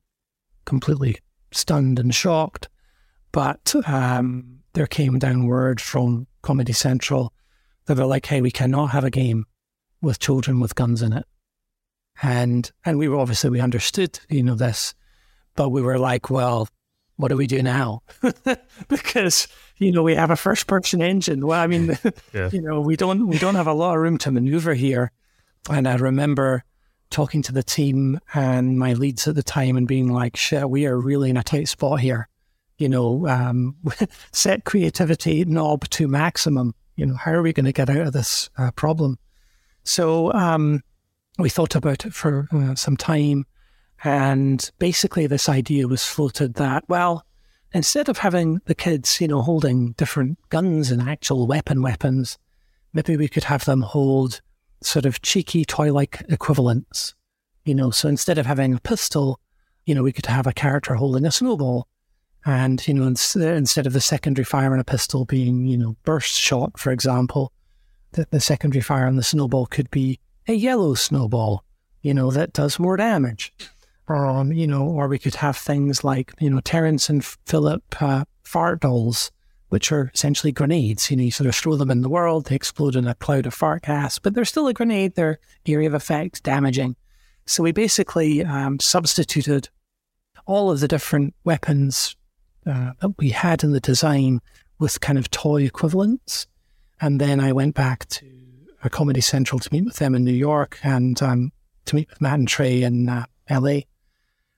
completely 0.64 1.18
stunned 1.50 1.98
and 1.98 2.14
shocked. 2.14 2.68
But 3.32 3.74
um, 3.86 4.60
there 4.72 4.86
came 4.86 5.18
down 5.18 5.46
word 5.46 5.80
from 5.80 6.26
Comedy 6.42 6.72
Central 6.72 7.32
that 7.86 7.94
they're 7.94 8.06
like, 8.06 8.26
hey, 8.26 8.40
we 8.40 8.50
cannot 8.50 8.90
have 8.90 9.04
a 9.04 9.10
game 9.10 9.46
with 10.00 10.18
children 10.18 10.60
with 10.60 10.74
guns 10.74 11.02
in 11.02 11.12
it. 11.12 11.26
And 12.22 12.70
and 12.84 12.98
we 12.98 13.08
were 13.08 13.18
obviously 13.18 13.50
we 13.50 13.60
understood, 13.60 14.18
you 14.28 14.42
know, 14.42 14.54
this, 14.54 14.94
but 15.54 15.70
we 15.70 15.82
were 15.82 15.98
like, 15.98 16.30
well, 16.30 16.68
what 17.16 17.28
do 17.28 17.36
we 17.36 17.46
do 17.46 17.62
now? 17.62 18.02
because, 18.88 19.48
you 19.76 19.92
know, 19.92 20.02
we 20.02 20.14
have 20.14 20.30
a 20.30 20.36
first 20.36 20.66
person 20.66 21.02
engine. 21.02 21.46
Well, 21.46 21.60
I 21.60 21.66
mean, 21.66 21.98
Yeah. 22.32 22.50
you 22.52 22.60
know, 22.60 22.80
we 22.80 22.96
don't 22.96 23.26
we 23.26 23.38
don't 23.38 23.56
have 23.56 23.66
a 23.66 23.72
lot 23.72 23.94
of 23.94 24.02
room 24.02 24.18
to 24.18 24.30
maneuver 24.30 24.74
here. 24.74 25.12
And 25.68 25.86
I 25.86 25.96
remember 25.96 26.64
talking 27.10 27.42
to 27.42 27.52
the 27.52 27.62
team 27.62 28.20
and 28.34 28.78
my 28.78 28.92
leads 28.92 29.26
at 29.26 29.34
the 29.34 29.42
time 29.42 29.76
and 29.76 29.88
being 29.88 30.12
like, 30.12 30.36
shit, 30.36 30.68
we 30.68 30.86
are 30.86 30.98
really 30.98 31.30
in 31.30 31.36
a 31.36 31.42
tight 31.42 31.68
spot 31.68 32.00
here. 32.00 32.28
You 32.76 32.88
know, 32.88 33.26
um, 33.26 33.76
set 34.32 34.64
creativity 34.64 35.44
knob 35.44 35.88
to 35.90 36.06
maximum. 36.06 36.74
You 36.96 37.06
know, 37.06 37.14
how 37.14 37.32
are 37.32 37.42
we 37.42 37.52
going 37.52 37.66
to 37.66 37.72
get 37.72 37.90
out 37.90 38.06
of 38.06 38.12
this 38.12 38.50
uh, 38.58 38.70
problem? 38.72 39.18
So 39.84 40.32
um, 40.32 40.82
we 41.38 41.48
thought 41.48 41.74
about 41.74 42.04
it 42.04 42.12
for 42.12 42.48
uh, 42.52 42.74
some 42.74 42.96
time. 42.96 43.46
And 44.04 44.70
basically, 44.78 45.26
this 45.26 45.48
idea 45.48 45.88
was 45.88 46.04
floated 46.04 46.54
that, 46.54 46.84
well, 46.88 47.24
instead 47.72 48.08
of 48.08 48.18
having 48.18 48.60
the 48.66 48.74
kids, 48.74 49.20
you 49.20 49.28
know, 49.28 49.42
holding 49.42 49.92
different 49.92 50.38
guns 50.50 50.90
and 50.90 51.02
actual 51.02 51.46
weapon 51.46 51.82
weapons, 51.82 52.38
maybe 52.92 53.16
we 53.16 53.28
could 53.28 53.44
have 53.44 53.64
them 53.64 53.82
hold 53.82 54.40
sort 54.82 55.06
of 55.06 55.22
cheeky 55.22 55.64
toy 55.64 55.92
like 55.92 56.22
equivalents. 56.28 57.14
You 57.64 57.74
know, 57.74 57.90
so 57.90 58.08
instead 58.08 58.38
of 58.38 58.46
having 58.46 58.74
a 58.74 58.80
pistol, 58.80 59.40
you 59.84 59.94
know, 59.94 60.02
we 60.02 60.12
could 60.12 60.26
have 60.26 60.46
a 60.46 60.52
character 60.52 60.94
holding 60.94 61.26
a 61.26 61.30
snowball. 61.30 61.86
And, 62.46 62.86
you 62.86 62.94
know, 62.94 63.06
ins- 63.06 63.36
instead 63.36 63.86
of 63.86 63.92
the 63.92 64.00
secondary 64.00 64.44
fire 64.44 64.72
on 64.72 64.80
a 64.80 64.84
pistol 64.84 65.24
being, 65.24 65.66
you 65.66 65.76
know, 65.76 65.96
burst 66.04 66.34
shot, 66.34 66.78
for 66.78 66.92
example, 66.92 67.52
the, 68.12 68.26
the 68.30 68.40
secondary 68.40 68.80
fire 68.80 69.06
on 69.06 69.16
the 69.16 69.22
snowball 69.22 69.66
could 69.66 69.90
be 69.90 70.18
a 70.46 70.54
yellow 70.54 70.94
snowball, 70.94 71.64
you 72.00 72.14
know, 72.14 72.30
that 72.30 72.52
does 72.54 72.78
more 72.78 72.96
damage. 72.96 73.52
Um, 74.08 74.52
you 74.52 74.66
know, 74.66 74.84
or 74.84 75.08
we 75.08 75.18
could 75.18 75.34
have 75.34 75.56
things 75.58 76.02
like, 76.02 76.32
you 76.40 76.48
know, 76.48 76.60
Terrence 76.60 77.10
and 77.10 77.22
Philip 77.22 77.82
uh, 78.00 78.24
fart 78.44 78.80
dolls, 78.80 79.30
which 79.68 79.92
are 79.92 80.10
essentially 80.14 80.52
grenades. 80.52 81.10
You 81.10 81.16
know, 81.16 81.24
you 81.24 81.30
sort 81.30 81.48
of 81.48 81.54
throw 81.54 81.76
them 81.76 81.90
in 81.90 82.02
the 82.02 82.08
world, 82.08 82.46
they 82.46 82.56
explode 82.56 82.96
in 82.96 83.06
a 83.06 83.14
cloud 83.14 83.46
of 83.46 83.54
fart 83.54 83.82
gas, 83.82 84.18
but 84.18 84.34
they're 84.34 84.44
still 84.44 84.68
a 84.68 84.74
grenade. 84.74 85.14
They're 85.14 85.38
area 85.66 85.88
of 85.88 85.94
effect, 85.94 86.42
damaging. 86.42 86.96
So 87.46 87.62
we 87.62 87.72
basically 87.72 88.44
um, 88.44 88.80
substituted 88.80 89.68
all 90.46 90.70
of 90.70 90.80
the 90.80 90.88
different 90.88 91.34
weapons 91.44 92.16
uh, 92.66 92.92
that 93.00 93.14
we 93.18 93.30
had 93.30 93.64
in 93.64 93.72
the 93.72 93.80
design 93.80 94.40
with 94.78 95.00
kind 95.00 95.18
of 95.18 95.30
toy 95.30 95.62
equivalents. 95.62 96.46
And 97.00 97.20
then 97.20 97.40
I 97.40 97.52
went 97.52 97.74
back 97.74 98.06
to 98.08 98.26
a 98.82 98.90
Comedy 98.90 99.20
Central 99.20 99.58
to 99.58 99.72
meet 99.72 99.84
with 99.84 99.96
them 99.96 100.14
in 100.14 100.24
New 100.24 100.32
York 100.32 100.78
and 100.82 101.20
um, 101.22 101.52
to 101.86 101.96
meet 101.96 102.08
with 102.08 102.20
Matt 102.20 102.38
and 102.38 102.48
Trey 102.48 102.82
in 102.82 103.08
uh, 103.08 103.26
LA. 103.50 103.80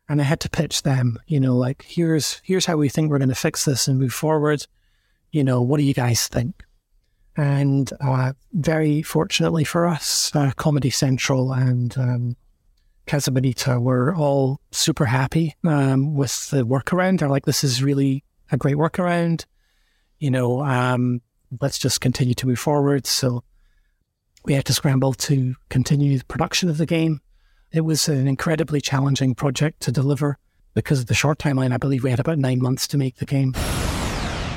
And 0.09 0.21
I 0.21 0.25
had 0.25 0.41
to 0.41 0.51
pitch 0.51 0.83
them, 0.83 1.19
you 1.27 1.39
know, 1.39 1.57
like 1.57 1.85
here's 1.87 2.41
here's 2.45 2.67
how 2.67 2.77
we 2.77 2.89
think 2.89 3.11
we're 3.11 3.19
going 3.19 3.29
to 3.29 3.35
fix 3.35 3.65
this 3.65 3.87
and 3.87 3.99
move 3.99 4.13
forward. 4.13 4.67
You 5.33 5.45
know, 5.45 5.63
what 5.63 5.79
do 5.79 5.85
you 5.85 5.95
guys 5.95 6.29
think? 6.29 6.65
And 7.37 7.91
uh, 8.01 8.33
very 8.53 9.03
fortunately 9.03 9.65
for 9.65 9.87
us, 9.87 10.31
uh, 10.35 10.53
Comedy 10.57 10.91
Central 10.91 11.53
and 11.53 11.97
um, 11.97 12.37
Casa 13.07 13.31
Bonita 13.31 13.81
were 13.81 14.15
all 14.15 14.61
super 14.73 15.07
happy 15.07 15.57
um, 15.65 16.15
with 16.15 16.51
the 16.51 16.65
workaround. 16.65 17.21
They're 17.21 17.29
like, 17.29 17.45
this 17.45 17.65
is 17.65 17.83
really 17.83 18.25
a 18.51 18.57
great 18.57 18.77
workaround. 18.77 19.47
You 20.19 20.31
know, 20.31 20.63
um, 20.63 21.23
let's 21.61 21.79
just 21.79 22.01
continue 22.01 22.35
to 22.35 22.47
move 22.47 22.59
forward. 22.59 23.07
So 23.07 23.43
we 24.45 24.55
had 24.55 24.65
to 24.67 24.73
scramble 24.73 25.15
to 25.15 25.55
continue 25.69 26.19
the 26.19 26.25
production 26.25 26.69
of 26.69 26.79
the 26.79 26.87
game. 26.87 27.21
It 27.73 27.83
was 27.83 28.09
an 28.09 28.27
incredibly 28.27 28.81
challenging 28.81 29.35
project 29.35 29.81
to 29.83 29.93
deliver 29.93 30.39
because 30.75 31.01
of 31.01 31.07
the 31.07 31.15
short 31.15 31.39
timeline. 31.39 31.73
I 31.73 31.77
believe 31.77 32.03
we 32.05 32.11
had 32.11 32.21
about 32.21 32.39
nine 32.39 32.61
months 32.61 32.87
to 32.89 32.99
make 32.99 33.17
the 33.17 33.27
game. 33.27 33.55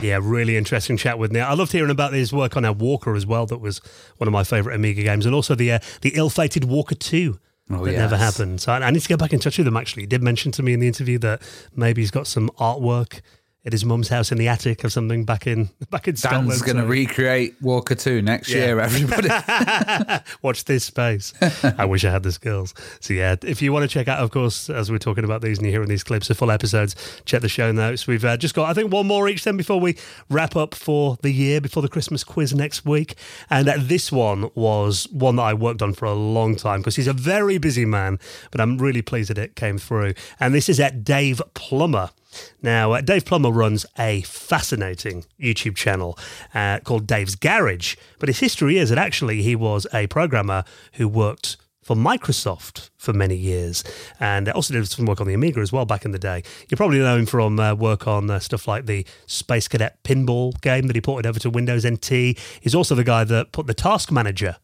Yeah, 0.01 0.19
really 0.21 0.57
interesting 0.57 0.97
chat 0.97 1.17
with 1.17 1.31
Neil. 1.31 1.45
I 1.45 1.53
loved 1.53 1.71
hearing 1.71 1.89
about 1.91 2.11
his 2.13 2.33
work 2.33 2.57
on 2.57 2.65
our 2.65 2.73
Walker 2.73 3.15
as 3.15 3.25
well. 3.25 3.45
That 3.45 3.59
was 3.59 3.79
one 4.17 4.27
of 4.27 4.33
my 4.33 4.43
favourite 4.43 4.75
Amiga 4.75 5.01
games, 5.03 5.25
and 5.25 5.33
also 5.33 5.55
the 5.55 5.71
uh, 5.71 5.79
the 6.01 6.11
ill-fated 6.15 6.65
Walker 6.65 6.95
Two. 6.95 7.39
Oh, 7.69 7.85
that 7.85 7.93
never 7.93 8.17
happened. 8.17 8.59
So 8.59 8.73
I, 8.73 8.85
I 8.85 8.91
need 8.91 9.01
to 9.01 9.07
get 9.07 9.19
back 9.19 9.31
in 9.31 9.39
touch 9.39 9.57
with 9.57 9.65
him. 9.65 9.77
Actually, 9.77 10.03
he 10.03 10.07
did 10.07 10.21
mention 10.21 10.51
to 10.53 10.63
me 10.63 10.73
in 10.73 10.81
the 10.81 10.87
interview 10.87 11.17
that 11.19 11.41
maybe 11.73 12.01
he's 12.01 12.11
got 12.11 12.27
some 12.27 12.49
artwork 12.59 13.21
at 13.65 13.71
his 13.71 13.85
mum's 13.85 14.09
house 14.09 14.31
in 14.31 14.37
the 14.37 14.47
attic 14.47 14.83
or 14.83 14.89
something 14.89 15.23
back 15.23 15.47
in 15.47 15.69
back 15.89 16.07
in 16.07 16.15
Scotland. 16.15 16.49
Dan's 16.49 16.61
going 16.61 16.75
to 16.77 16.83
so- 16.83 16.87
recreate 16.87 17.55
Walker 17.61 17.95
2 17.95 18.21
next 18.21 18.49
Yeah. 18.49 18.57
year, 18.65 18.79
everybody. 18.79 19.29
Watch 20.41 20.65
this 20.65 20.83
space. 20.83 21.33
I 21.77 21.85
wish 21.85 22.03
I 22.03 22.11
had 22.11 22.23
the 22.23 22.31
skills. 22.31 22.73
So 22.99 23.13
yeah, 23.13 23.35
if 23.43 23.61
you 23.61 23.71
want 23.71 23.83
to 23.83 23.87
check 23.87 24.07
out, 24.07 24.19
of 24.19 24.31
course, 24.31 24.69
as 24.69 24.91
we're 24.91 24.97
talking 24.97 25.23
about 25.23 25.41
these 25.41 25.57
and 25.59 25.65
you're 25.65 25.71
hearing 25.73 25.87
these 25.89 26.03
clips, 26.03 26.27
the 26.27 26.35
full 26.35 26.51
episodes, 26.51 26.95
check 27.25 27.41
the 27.41 27.49
show 27.49 27.71
notes. 27.71 28.05
We've 28.07 28.23
uh, 28.25 28.37
just 28.37 28.53
got, 28.55 28.69
I 28.69 28.73
think, 28.73 28.91
one 28.91 29.07
more 29.07 29.29
each 29.29 29.43
then 29.43 29.57
before 29.57 29.79
we 29.79 29.97
wrap 30.29 30.55
up 30.55 30.75
for 30.75 31.17
the 31.21 31.31
year, 31.31 31.61
before 31.61 31.81
the 31.81 31.89
Christmas 31.89 32.23
quiz 32.23 32.53
next 32.53 32.85
week. 32.85 33.15
And 33.49 33.69
uh, 33.69 33.75
this 33.79 34.11
one 34.11 34.49
was 34.55 35.07
one 35.11 35.37
that 35.37 35.43
I 35.43 35.53
worked 35.53 35.81
on 35.81 35.93
for 35.93 36.05
a 36.05 36.13
long 36.13 36.55
time 36.55 36.81
because 36.81 36.95
he's 36.97 37.07
a 37.07 37.13
very 37.13 37.57
busy 37.57 37.85
man, 37.85 38.19
but 38.51 38.59
I'm 38.59 38.77
really 38.77 39.01
pleased 39.01 39.29
that 39.29 39.37
it 39.37 39.55
came 39.55 39.77
through. 39.77 40.13
And 40.39 40.53
this 40.53 40.67
is 40.69 40.79
at 40.79 41.03
Dave 41.03 41.41
Plummer. 41.53 42.09
Now, 42.61 42.93
uh, 42.93 43.01
Dave 43.01 43.25
Plummer 43.25 43.51
runs 43.51 43.85
a 43.97 44.21
fascinating 44.21 45.25
YouTube 45.39 45.75
channel 45.75 46.17
uh, 46.53 46.79
called 46.79 47.07
Dave's 47.07 47.35
Garage, 47.35 47.95
but 48.19 48.29
his 48.29 48.39
history 48.39 48.77
is 48.77 48.89
that 48.89 48.97
actually 48.97 49.41
he 49.41 49.55
was 49.55 49.87
a 49.93 50.07
programmer 50.07 50.63
who 50.93 51.07
worked 51.07 51.57
for 51.83 51.95
Microsoft 51.95 52.89
for 52.97 53.13
many 53.13 53.35
years 53.35 53.83
and 54.19 54.47
also 54.49 54.73
did 54.73 54.87
some 54.87 55.05
work 55.05 55.19
on 55.19 55.27
the 55.27 55.33
Amiga 55.33 55.59
as 55.59 55.71
well 55.71 55.85
back 55.85 56.05
in 56.05 56.11
the 56.11 56.19
day. 56.19 56.41
You 56.69 56.77
probably 56.77 56.99
know 56.99 57.17
him 57.17 57.25
from 57.25 57.59
uh, 57.59 57.75
work 57.75 58.07
on 58.07 58.29
uh, 58.29 58.39
stuff 58.39 58.67
like 58.67 58.85
the 58.85 59.05
Space 59.27 59.67
Cadet 59.67 60.01
pinball 60.03 60.59
game 60.61 60.87
that 60.87 60.95
he 60.95 61.01
ported 61.01 61.27
over 61.27 61.39
to 61.39 61.49
Windows 61.49 61.85
NT. 61.85 62.37
He's 62.61 62.73
also 62.73 62.95
the 62.95 63.03
guy 63.03 63.23
that 63.25 63.51
put 63.51 63.67
the 63.67 63.73
Task 63.73 64.11
Manager 64.11 64.57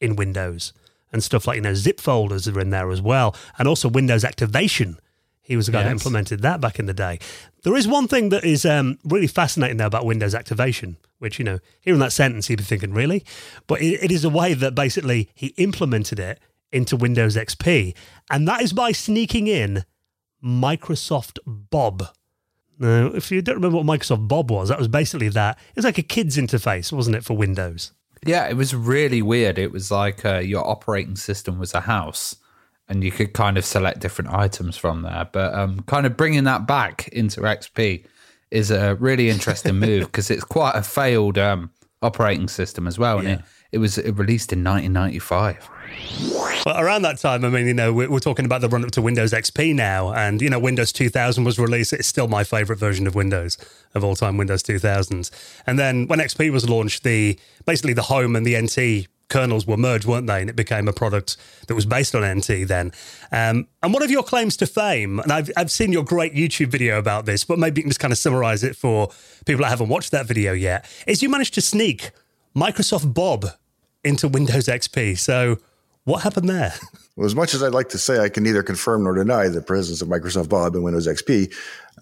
in 0.00 0.16
Windows 0.16 0.72
and 1.12 1.22
stuff 1.22 1.46
like, 1.46 1.56
you 1.56 1.62
know, 1.62 1.74
zip 1.74 2.00
folders 2.00 2.48
are 2.48 2.58
in 2.58 2.70
there 2.70 2.90
as 2.90 3.00
well, 3.00 3.36
and 3.58 3.68
also 3.68 3.88
Windows 3.88 4.24
Activation. 4.24 4.98
He 5.44 5.56
was 5.56 5.66
the 5.66 5.72
guy 5.72 5.80
Yes. 5.80 5.86
that 5.88 5.92
implemented 5.92 6.42
that 6.42 6.60
back 6.60 6.78
in 6.78 6.86
the 6.86 6.94
day. 6.94 7.18
There 7.62 7.76
is 7.76 7.86
one 7.86 8.08
thing 8.08 8.30
that 8.30 8.44
is 8.44 8.64
um, 8.64 8.98
really 9.04 9.26
fascinating 9.26 9.76
though 9.76 9.86
about 9.86 10.04
Windows 10.06 10.34
Activation, 10.34 10.96
which, 11.18 11.38
you 11.38 11.44
know, 11.44 11.58
hearing 11.80 12.00
that 12.00 12.12
sentence, 12.12 12.48
you'd 12.50 12.56
be 12.58 12.64
thinking, 12.64 12.92
really? 12.94 13.24
But 13.66 13.80
it, 13.82 14.02
it 14.04 14.10
is 14.10 14.24
a 14.24 14.30
way 14.30 14.54
that 14.54 14.74
basically 14.74 15.28
he 15.34 15.48
implemented 15.58 16.18
it 16.18 16.40
into 16.72 16.96
Windows 16.96 17.36
XP, 17.36 17.94
and 18.30 18.48
that 18.48 18.60
is 18.62 18.72
by 18.72 18.90
sneaking 18.90 19.46
in 19.46 19.84
Microsoft 20.44 21.38
Bob. 21.46 22.08
Now, 22.78 23.06
if 23.06 23.30
you 23.30 23.40
don't 23.42 23.56
remember 23.56 23.78
what 23.78 23.86
Microsoft 23.86 24.26
Bob 24.28 24.50
was, 24.50 24.68
that 24.68 24.78
was 24.78 24.88
basically 24.88 25.28
that. 25.30 25.56
It 25.70 25.76
was 25.76 25.84
like 25.84 25.98
a 25.98 26.02
kid's 26.02 26.36
interface, 26.36 26.92
wasn't 26.92 27.16
it, 27.16 27.24
for 27.24 27.36
Windows? 27.36 27.92
Yeah, 28.26 28.48
it 28.48 28.54
was 28.56 28.74
really 28.74 29.22
weird. 29.22 29.58
It 29.58 29.70
was 29.70 29.90
like 29.90 30.24
uh, 30.24 30.38
your 30.38 30.66
operating 30.66 31.16
system 31.16 31.58
was 31.58 31.74
a 31.74 31.82
house, 31.82 32.36
and 32.88 33.02
you 33.02 33.10
could 33.10 33.32
kind 33.32 33.56
of 33.56 33.64
select 33.64 34.00
different 34.00 34.32
items 34.32 34.76
from 34.76 35.02
there. 35.02 35.28
But 35.32 35.54
um, 35.54 35.80
kind 35.86 36.06
of 36.06 36.16
bringing 36.16 36.44
that 36.44 36.66
back 36.66 37.08
into 37.08 37.40
XP 37.40 38.04
is 38.50 38.70
a 38.70 38.94
really 38.96 39.30
interesting 39.30 39.78
move 39.80 40.06
because 40.06 40.30
it's 40.30 40.44
quite 40.44 40.72
a 40.74 40.82
failed 40.82 41.38
um, 41.38 41.70
operating 42.02 42.48
system 42.48 42.86
as 42.86 42.98
well, 42.98 43.18
and 43.18 43.28
it, 43.28 43.40
it 43.72 43.78
was 43.78 43.98
released 43.98 44.52
in 44.52 44.62
1995. 44.62 45.70
Well, 46.64 46.78
around 46.78 47.02
that 47.02 47.18
time, 47.18 47.44
I 47.44 47.50
mean, 47.50 47.66
you 47.66 47.74
know, 47.74 47.92
we're, 47.92 48.10
we're 48.10 48.18
talking 48.18 48.44
about 48.44 48.60
the 48.60 48.68
run 48.68 48.84
up 48.84 48.90
to 48.92 49.02
Windows 49.02 49.32
XP 49.32 49.74
now, 49.74 50.12
and 50.12 50.40
you 50.40 50.48
know, 50.48 50.58
Windows 50.58 50.92
2000 50.92 51.44
was 51.44 51.58
released. 51.58 51.92
It's 51.92 52.08
still 52.08 52.28
my 52.28 52.44
favorite 52.44 52.78
version 52.78 53.06
of 53.06 53.14
Windows 53.14 53.58
of 53.94 54.04
all 54.04 54.16
time, 54.16 54.36
Windows 54.36 54.62
2000s. 54.62 55.30
And 55.66 55.78
then 55.78 56.06
when 56.06 56.18
XP 56.20 56.50
was 56.50 56.68
launched, 56.68 57.02
the 57.02 57.38
basically 57.66 57.92
the 57.92 58.02
home 58.02 58.36
and 58.36 58.46
the 58.46 58.60
NT 58.60 59.08
kernels 59.28 59.66
were 59.66 59.76
merged, 59.76 60.06
weren't 60.06 60.26
they? 60.26 60.40
And 60.40 60.50
it 60.50 60.56
became 60.56 60.88
a 60.88 60.92
product 60.92 61.36
that 61.66 61.74
was 61.74 61.86
based 61.86 62.14
on 62.14 62.22
NT 62.22 62.68
then. 62.68 62.92
Um, 63.32 63.68
and 63.82 63.92
one 63.92 64.02
of 64.02 64.10
your 64.10 64.22
claims 64.22 64.56
to 64.58 64.66
fame, 64.66 65.18
and 65.20 65.32
I've, 65.32 65.50
I've 65.56 65.70
seen 65.70 65.92
your 65.92 66.04
great 66.04 66.34
YouTube 66.34 66.68
video 66.68 66.98
about 66.98 67.26
this, 67.26 67.44
but 67.44 67.58
maybe 67.58 67.80
you 67.80 67.84
can 67.84 67.90
just 67.90 68.00
kind 68.00 68.12
of 68.12 68.18
summarize 68.18 68.62
it 68.62 68.76
for 68.76 69.08
people 69.46 69.62
that 69.62 69.70
haven't 69.70 69.88
watched 69.88 70.10
that 70.12 70.26
video 70.26 70.52
yet, 70.52 70.88
is 71.06 71.22
you 71.22 71.28
managed 71.28 71.54
to 71.54 71.60
sneak 71.60 72.10
Microsoft 72.56 73.12
Bob 73.14 73.46
into 74.02 74.28
Windows 74.28 74.66
XP. 74.66 75.18
So 75.18 75.58
what 76.04 76.22
happened 76.22 76.48
there? 76.48 76.74
Well, 77.16 77.26
as 77.26 77.36
much 77.36 77.54
as 77.54 77.62
I'd 77.62 77.72
like 77.72 77.90
to 77.90 77.98
say 77.98 78.18
I 78.18 78.28
can 78.28 78.42
neither 78.42 78.64
confirm 78.64 79.04
nor 79.04 79.14
deny 79.14 79.46
the 79.46 79.62
presence 79.62 80.02
of 80.02 80.08
Microsoft 80.08 80.48
Bob 80.48 80.74
in 80.74 80.82
Windows 80.82 81.06
XP, 81.06 81.54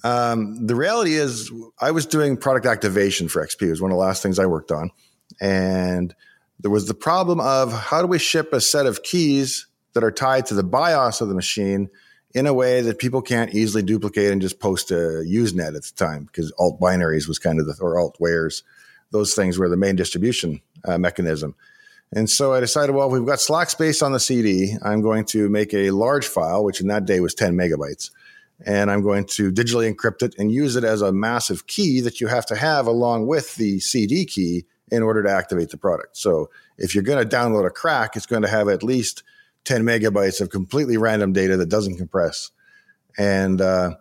um, 0.05 0.67
the 0.67 0.75
reality 0.75 1.17
is 1.17 1.53
I 1.83 1.91
was 1.91 2.07
doing 2.07 2.35
product 2.39 2.65
activation 2.65 3.29
for 3.29 3.47
XP. 3.47 3.61
It 3.61 3.71
was 3.71 3.83
one 3.83 3.91
of 3.91 3.97
the 3.97 4.01
last 4.01 4.23
things 4.23 4.39
I 4.39 4.47
worked 4.47 4.73
on. 4.73 4.91
And 5.39 6.15
there 6.63 6.71
was 6.71 6.87
the 6.87 6.95
problem 6.95 7.41
of 7.41 7.73
how 7.73 8.01
do 8.01 8.07
we 8.07 8.19
ship 8.19 8.53
a 8.53 8.61
set 8.61 8.87
of 8.87 9.03
keys 9.03 9.67
that 9.95 10.05
are 10.05 10.13
tied 10.13 10.47
to 10.47 10.55
the 10.55 10.63
BIOS 10.63 11.21
of 11.21 11.29
the 11.29 11.35
machine 11.35 11.91
in 12.35 12.47
a 12.47 12.55
way 12.55 12.81
that 12.81 12.99
people 12.99 13.21
can't 13.21 13.55
easily 13.55 13.83
duplicate 13.83 14.33
and 14.33 14.41
just 14.41 14.59
post 14.59 14.89
to 14.89 14.95
Usenet 14.95 15.77
at 15.77 15.83
the 15.83 15.93
time 15.97 16.25
because 16.25 16.53
alt 16.59 16.81
binaries 16.81 17.29
was 17.29 17.39
kind 17.39 17.61
of 17.61 17.67
the, 17.67 17.77
or 17.81 17.99
alt 17.99 18.17
wares, 18.19 18.63
those 19.11 19.35
things 19.35 19.59
were 19.59 19.69
the 19.69 19.77
main 19.77 19.97
distribution 19.97 20.61
uh, 20.87 20.97
mechanism. 20.97 21.55
And 22.15 22.31
so 22.31 22.55
I 22.55 22.61
decided, 22.61 22.95
well, 22.95 23.11
we've 23.11 23.27
got 23.27 23.41
slack 23.41 23.69
space 23.69 24.01
on 24.01 24.13
the 24.13 24.21
CD, 24.21 24.77
I'm 24.83 25.03
going 25.03 25.25
to 25.27 25.49
make 25.49 25.75
a 25.75 25.91
large 25.91 26.27
file, 26.27 26.65
which 26.65 26.81
in 26.81 26.89
that 26.89 27.07
day 27.07 27.21
was 27.21 27.35
10 27.35 27.55
megabytes. 27.55 28.11
And 28.65 28.91
I'm 28.91 29.03
going 29.03 29.25
to 29.27 29.51
digitally 29.51 29.93
encrypt 29.93 30.23
it 30.23 30.37
and 30.39 30.53
use 30.53 30.77
it 30.77 30.85
as 30.85 31.03
a 31.03 31.11
massive 31.11 31.67
key 31.67 32.01
that 32.03 32.21
you 32.21 32.29
have 32.29 32.47
to 32.47 32.57
have 32.57 32.87
along 32.87 33.27
with 33.27 33.57
the 33.57 33.81
CD 33.81 34.25
key 34.25 34.67
in 34.93 35.03
order 35.03 35.23
to 35.23 35.31
activate 35.31 35.71
the 35.71 35.79
product. 35.79 36.19
So 36.19 36.51
if 36.77 36.95
you're 36.95 37.03
going 37.03 37.27
to 37.27 37.37
download 37.37 37.67
a 37.67 37.71
crack, 37.71 38.15
it's 38.15 38.27
going 38.27 38.43
to 38.43 38.49
have 38.49 38.69
at 38.69 38.83
least 38.83 39.23
10 39.65 39.83
megabytes 39.85 40.43
of 40.43 40.51
completely 40.51 40.99
random 40.99 41.33
data 41.33 41.57
that 41.57 41.71
doesn't 41.71 41.97
compress. 41.97 42.51
And 43.17 43.63
uh, 43.63 43.95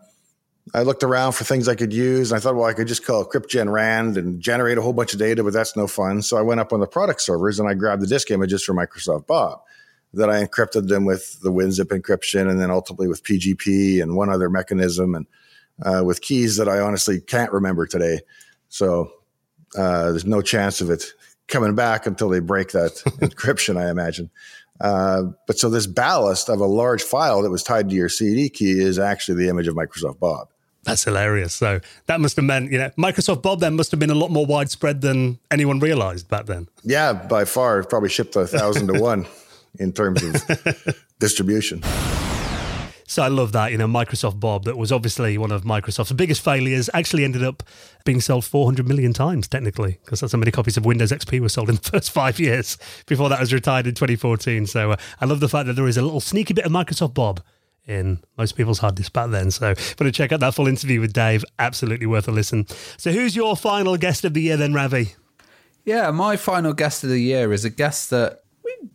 I 0.73 0.81
looked 0.81 1.03
around 1.03 1.31
for 1.31 1.45
things 1.45 1.69
I 1.69 1.75
could 1.75 1.93
use. 1.93 2.31
And 2.31 2.37
I 2.37 2.41
thought, 2.41 2.55
well, 2.55 2.65
I 2.65 2.73
could 2.73 2.89
just 2.89 3.05
call 3.05 3.23
CryptGen 3.23 3.71
Rand 3.71 4.17
and 4.17 4.41
generate 4.41 4.77
a 4.77 4.81
whole 4.81 4.91
bunch 4.91 5.13
of 5.13 5.19
data, 5.19 5.45
but 5.45 5.53
that's 5.53 5.77
no 5.77 5.87
fun. 5.87 6.21
So 6.21 6.35
I 6.35 6.41
went 6.41 6.59
up 6.59 6.73
on 6.73 6.81
the 6.81 6.87
product 6.87 7.21
servers 7.21 7.57
and 7.57 7.69
I 7.69 7.73
grabbed 7.73 8.01
the 8.01 8.07
disk 8.07 8.29
images 8.29 8.61
from 8.61 8.75
Microsoft 8.75 9.27
Bob. 9.27 9.61
Then 10.13 10.29
I 10.29 10.43
encrypted 10.43 10.89
them 10.89 11.05
with 11.05 11.39
the 11.39 11.53
WinZip 11.53 11.85
encryption 11.85 12.49
and 12.49 12.59
then 12.59 12.69
ultimately 12.69 13.07
with 13.07 13.23
PGP 13.23 14.03
and 14.03 14.17
one 14.17 14.29
other 14.29 14.49
mechanism 14.49 15.15
and 15.15 15.25
uh, 15.85 16.03
with 16.03 16.19
keys 16.19 16.57
that 16.57 16.67
I 16.67 16.79
honestly 16.79 17.21
can't 17.21 17.53
remember 17.53 17.85
today. 17.85 18.19
So 18.67 19.09
uh, 19.77 20.11
there's 20.11 20.25
no 20.25 20.41
chance 20.41 20.81
of 20.81 20.89
it 20.89 21.03
coming 21.47 21.75
back 21.75 22.05
until 22.05 22.29
they 22.29 22.39
break 22.39 22.71
that 22.71 22.91
encryption, 23.21 23.77
I 23.77 23.89
imagine. 23.89 24.29
Uh, 24.79 25.23
but 25.45 25.59
so 25.59 25.69
this 25.69 25.85
ballast 25.85 26.49
of 26.49 26.59
a 26.59 26.65
large 26.65 27.03
file 27.03 27.43
that 27.43 27.51
was 27.51 27.61
tied 27.61 27.89
to 27.89 27.95
your 27.95 28.09
CD 28.09 28.49
key 28.49 28.79
is 28.79 28.97
actually 28.97 29.43
the 29.43 29.49
image 29.49 29.67
of 29.67 29.75
Microsoft 29.75 30.19
Bob. 30.19 30.47
That's 30.83 31.03
hilarious. 31.03 31.53
So 31.53 31.79
that 32.07 32.19
must 32.19 32.35
have 32.37 32.45
meant, 32.45 32.71
you 32.71 32.79
know, 32.79 32.89
Microsoft 32.97 33.43
Bob 33.43 33.59
then 33.59 33.75
must 33.75 33.91
have 33.91 33.99
been 33.99 34.09
a 34.09 34.15
lot 34.15 34.31
more 34.31 34.47
widespread 34.47 35.01
than 35.01 35.37
anyone 35.51 35.79
realized 35.79 36.27
back 36.27 36.47
then. 36.47 36.67
Yeah, 36.83 37.13
by 37.13 37.45
far, 37.45 37.83
probably 37.83 38.09
shipped 38.09 38.35
a 38.35 38.47
thousand 38.47 38.87
to 38.87 38.99
one 38.99 39.27
in 39.77 39.93
terms 39.93 40.23
of 40.23 40.97
distribution. 41.19 41.83
So 43.11 43.21
I 43.21 43.27
love 43.27 43.51
that, 43.51 43.73
you 43.73 43.77
know, 43.77 43.89
Microsoft 43.89 44.39
Bob, 44.39 44.63
that 44.63 44.77
was 44.77 44.89
obviously 44.89 45.37
one 45.37 45.51
of 45.51 45.63
Microsoft's 45.63 46.13
biggest 46.13 46.41
failures, 46.41 46.89
actually 46.93 47.25
ended 47.25 47.43
up 47.43 47.61
being 48.05 48.21
sold 48.21 48.45
400 48.45 48.87
million 48.87 49.11
times, 49.11 49.49
technically, 49.49 49.99
because 50.05 50.21
that's 50.21 50.31
how 50.31 50.39
many 50.39 50.49
copies 50.49 50.77
of 50.77 50.85
Windows 50.85 51.11
XP 51.11 51.41
were 51.41 51.49
sold 51.49 51.67
in 51.67 51.75
the 51.75 51.81
first 51.91 52.09
five 52.09 52.39
years 52.39 52.77
before 53.07 53.27
that 53.27 53.41
was 53.41 53.51
retired 53.51 53.85
in 53.85 53.95
2014. 53.95 54.65
So 54.65 54.91
uh, 54.91 54.95
I 55.19 55.25
love 55.25 55.41
the 55.41 55.49
fact 55.49 55.67
that 55.67 55.73
there 55.73 55.89
is 55.89 55.97
a 55.97 56.01
little 56.01 56.21
sneaky 56.21 56.53
bit 56.53 56.63
of 56.63 56.71
Microsoft 56.71 57.13
Bob 57.13 57.41
in 57.85 58.19
most 58.37 58.53
people's 58.53 58.79
hard 58.79 58.95
disk 58.95 59.11
back 59.11 59.29
then. 59.29 59.51
So 59.51 59.65
want 59.65 59.97
to 59.97 60.11
check 60.13 60.31
out 60.31 60.39
that 60.39 60.55
full 60.55 60.69
interview 60.69 61.01
with 61.01 61.11
Dave, 61.11 61.43
absolutely 61.59 62.05
worth 62.05 62.29
a 62.29 62.31
listen. 62.31 62.65
So 62.95 63.11
who's 63.11 63.35
your 63.35 63.57
final 63.57 63.97
guest 63.97 64.23
of 64.23 64.33
the 64.33 64.41
year 64.41 64.55
then, 64.55 64.73
Ravi? 64.73 65.15
Yeah, 65.83 66.11
my 66.11 66.37
final 66.37 66.71
guest 66.71 67.03
of 67.03 67.09
the 67.09 67.19
year 67.19 67.51
is 67.51 67.65
a 67.65 67.69
guest 67.69 68.09
that 68.11 68.43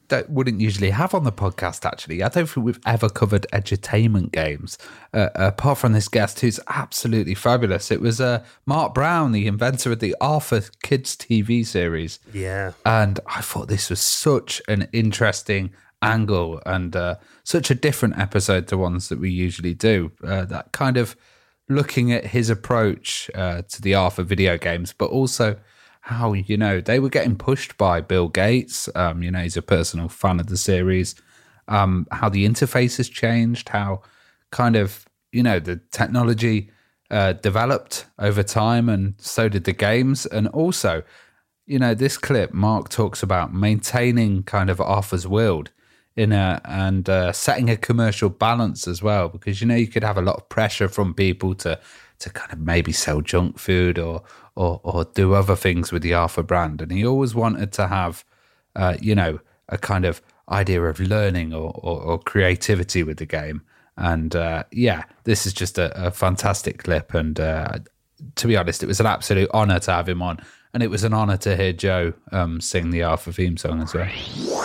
don't, 0.08 0.28
wouldn't 0.30 0.60
usually 0.60 0.90
have 0.90 1.14
on 1.14 1.24
the 1.24 1.32
podcast, 1.32 1.84
actually. 1.84 2.22
I 2.22 2.28
don't 2.28 2.48
think 2.48 2.64
we've 2.64 2.80
ever 2.86 3.08
covered 3.08 3.46
edutainment 3.52 4.32
games, 4.32 4.78
uh, 5.12 5.28
apart 5.34 5.78
from 5.78 5.92
this 5.92 6.08
guest 6.08 6.40
who's 6.40 6.60
absolutely 6.68 7.34
fabulous. 7.34 7.90
It 7.90 8.00
was 8.00 8.20
uh, 8.20 8.44
Marc 8.66 8.94
Brown, 8.94 9.32
the 9.32 9.46
inventor 9.46 9.92
of 9.92 10.00
the 10.00 10.14
Arthur 10.20 10.62
Kids 10.82 11.16
TV 11.16 11.66
series. 11.66 12.18
Yeah. 12.32 12.72
And 12.84 13.20
I 13.26 13.40
thought 13.40 13.68
this 13.68 13.90
was 13.90 14.00
such 14.00 14.62
an 14.68 14.88
interesting 14.92 15.72
angle 16.02 16.60
and 16.66 16.94
uh, 16.94 17.16
such 17.44 17.70
a 17.70 17.74
different 17.74 18.18
episode 18.18 18.68
to 18.68 18.76
ones 18.76 19.08
that 19.08 19.18
we 19.18 19.30
usually 19.30 19.74
do. 19.74 20.12
Uh, 20.22 20.44
that 20.44 20.72
kind 20.72 20.96
of 20.96 21.16
looking 21.68 22.12
at 22.12 22.26
his 22.26 22.50
approach 22.50 23.30
uh, 23.34 23.62
to 23.62 23.82
the 23.82 23.94
Arthur 23.94 24.22
video 24.22 24.56
games, 24.56 24.92
but 24.92 25.10
also 25.10 25.56
how 26.06 26.32
you 26.34 26.56
know 26.56 26.80
they 26.80 27.00
were 27.00 27.08
getting 27.08 27.36
pushed 27.36 27.76
by 27.76 28.00
Bill 28.00 28.28
Gates. 28.28 28.88
Um, 28.94 29.24
you 29.24 29.30
know, 29.30 29.40
he's 29.40 29.56
a 29.56 29.62
personal 29.62 30.08
fan 30.08 30.38
of 30.38 30.46
the 30.46 30.56
series. 30.56 31.16
Um, 31.68 32.06
how 32.12 32.28
the 32.28 32.46
interface 32.46 32.96
has 32.98 33.08
changed, 33.08 33.70
how 33.70 34.02
kind 34.52 34.76
of 34.76 35.04
you 35.32 35.42
know 35.42 35.58
the 35.58 35.80
technology 35.90 36.70
uh, 37.10 37.32
developed 37.32 38.06
over 38.20 38.44
time, 38.44 38.88
and 38.88 39.14
so 39.18 39.48
did 39.48 39.64
the 39.64 39.72
games, 39.72 40.26
and 40.26 40.48
also. 40.48 41.02
You 41.68 41.80
know, 41.80 41.94
this 41.94 42.16
clip, 42.16 42.54
Marc 42.54 42.90
talks 42.90 43.24
about 43.24 43.52
maintaining 43.52 44.44
kind 44.44 44.70
of 44.70 44.80
Arthur's 44.80 45.26
world 45.26 45.72
in 46.14 46.30
a 46.30 46.60
and 46.64 47.08
uh, 47.08 47.32
setting 47.32 47.68
a 47.68 47.76
commercial 47.76 48.30
balance 48.30 48.86
as 48.86 49.02
well, 49.02 49.28
because 49.28 49.60
you 49.60 49.66
know 49.66 49.74
you 49.74 49.88
could 49.88 50.04
have 50.04 50.16
a 50.16 50.22
lot 50.22 50.36
of 50.36 50.48
pressure 50.48 50.88
from 50.88 51.12
people 51.12 51.56
to 51.56 51.80
to 52.20 52.30
kind 52.30 52.52
of 52.52 52.60
maybe 52.60 52.92
sell 52.92 53.20
junk 53.20 53.58
food 53.58 53.98
or 53.98 54.22
or, 54.56 54.80
or 54.82 55.04
do 55.04 55.34
other 55.34 55.54
things 55.54 55.92
with 55.92 56.02
the 56.02 56.14
Arthur 56.14 56.42
brand. 56.42 56.82
And 56.82 56.90
he 56.90 57.06
always 57.06 57.34
wanted 57.34 57.72
to 57.72 57.86
have, 57.86 58.24
uh, 58.74 58.96
you 59.00 59.14
know, 59.14 59.38
a 59.68 59.78
kind 59.78 60.04
of 60.04 60.22
idea 60.48 60.82
of 60.82 60.98
learning 60.98 61.52
or, 61.52 61.72
or, 61.82 62.00
or 62.00 62.18
creativity 62.18 63.02
with 63.02 63.18
the 63.18 63.26
game. 63.26 63.62
And 63.96 64.34
uh, 64.34 64.64
yeah, 64.72 65.04
this 65.24 65.46
is 65.46 65.52
just 65.52 65.78
a, 65.78 66.06
a 66.06 66.10
fantastic 66.10 66.82
clip. 66.82 67.14
And 67.14 67.38
uh, 67.38 67.78
to 68.36 68.46
be 68.46 68.56
honest, 68.56 68.82
it 68.82 68.86
was 68.86 69.00
an 69.00 69.06
absolute 69.06 69.50
honor 69.52 69.78
to 69.80 69.92
have 69.92 70.08
him 70.08 70.22
on. 70.22 70.40
And 70.74 70.82
it 70.82 70.90
was 70.90 71.04
an 71.04 71.14
honor 71.14 71.38
to 71.38 71.56
hear 71.56 71.72
Joe 71.72 72.12
um, 72.32 72.60
sing 72.60 72.90
the 72.90 73.02
Arthur 73.02 73.32
theme 73.32 73.56
song 73.56 73.82
as 73.82 73.94
well. 73.94 74.10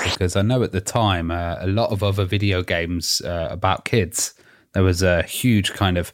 Because 0.03 0.35
I 0.35 0.41
know 0.41 0.61
at 0.63 0.73
the 0.73 0.81
time, 0.81 1.31
uh, 1.31 1.55
a 1.59 1.67
lot 1.67 1.91
of 1.91 2.03
other 2.03 2.25
video 2.25 2.63
games 2.63 3.21
uh, 3.21 3.47
about 3.49 3.85
kids, 3.85 4.33
there 4.73 4.83
was 4.83 5.03
a 5.03 5.23
huge 5.23 5.71
kind 5.73 5.97
of 5.97 6.11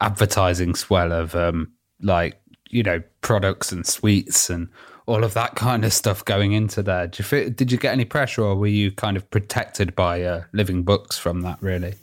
advertising 0.00 0.74
swell 0.74 1.12
of 1.12 1.34
um, 1.34 1.72
like 2.00 2.40
you 2.70 2.82
know 2.82 3.02
products 3.20 3.72
and 3.72 3.86
sweets 3.86 4.50
and 4.50 4.68
all 5.06 5.24
of 5.24 5.34
that 5.34 5.56
kind 5.56 5.84
of 5.84 5.92
stuff 5.92 6.24
going 6.24 6.52
into 6.52 6.82
there. 6.82 7.08
Did 7.08 7.18
you, 7.18 7.24
feel, 7.24 7.50
did 7.50 7.72
you 7.72 7.78
get 7.78 7.92
any 7.92 8.04
pressure, 8.04 8.42
or 8.42 8.54
were 8.54 8.66
you 8.68 8.92
kind 8.92 9.16
of 9.16 9.28
protected 9.30 9.96
by 9.96 10.22
uh, 10.22 10.44
living 10.52 10.84
books 10.84 11.18
from 11.18 11.42
that? 11.42 11.60
Really, 11.60 11.94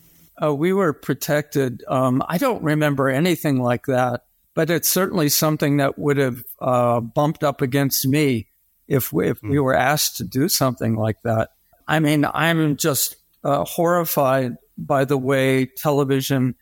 uh, 0.42 0.54
we 0.54 0.74
were 0.74 0.94
protected. 0.94 1.84
Um, 1.88 2.24
I 2.28 2.38
don't 2.38 2.64
remember 2.64 3.10
anything 3.10 3.62
like 3.62 3.86
that, 3.86 4.26
but 4.54 4.70
it's 4.70 4.90
certainly 4.90 5.30
something 5.30 5.78
that 5.78 5.98
would 5.98 6.18
have 6.18 6.44
uh, 6.60 7.00
bumped 7.00 7.44
up 7.44 7.62
against 7.62 8.08
me 8.08 8.50
if 8.88 9.12
we, 9.14 9.30
if 9.30 9.42
mm. 9.42 9.52
we 9.52 9.60
were 9.60 9.76
asked 9.76 10.18
to 10.18 10.24
do 10.24 10.50
something 10.50 10.96
like 10.96 11.22
that. 11.24 11.50
I 11.88 12.00
mean, 12.00 12.26
I'm 12.26 12.76
just 12.76 13.16
uh, 13.44 13.64
horrified 13.64 14.58
by 14.78 15.06
the 15.06 15.18
way 15.18 15.66
television 15.66 16.56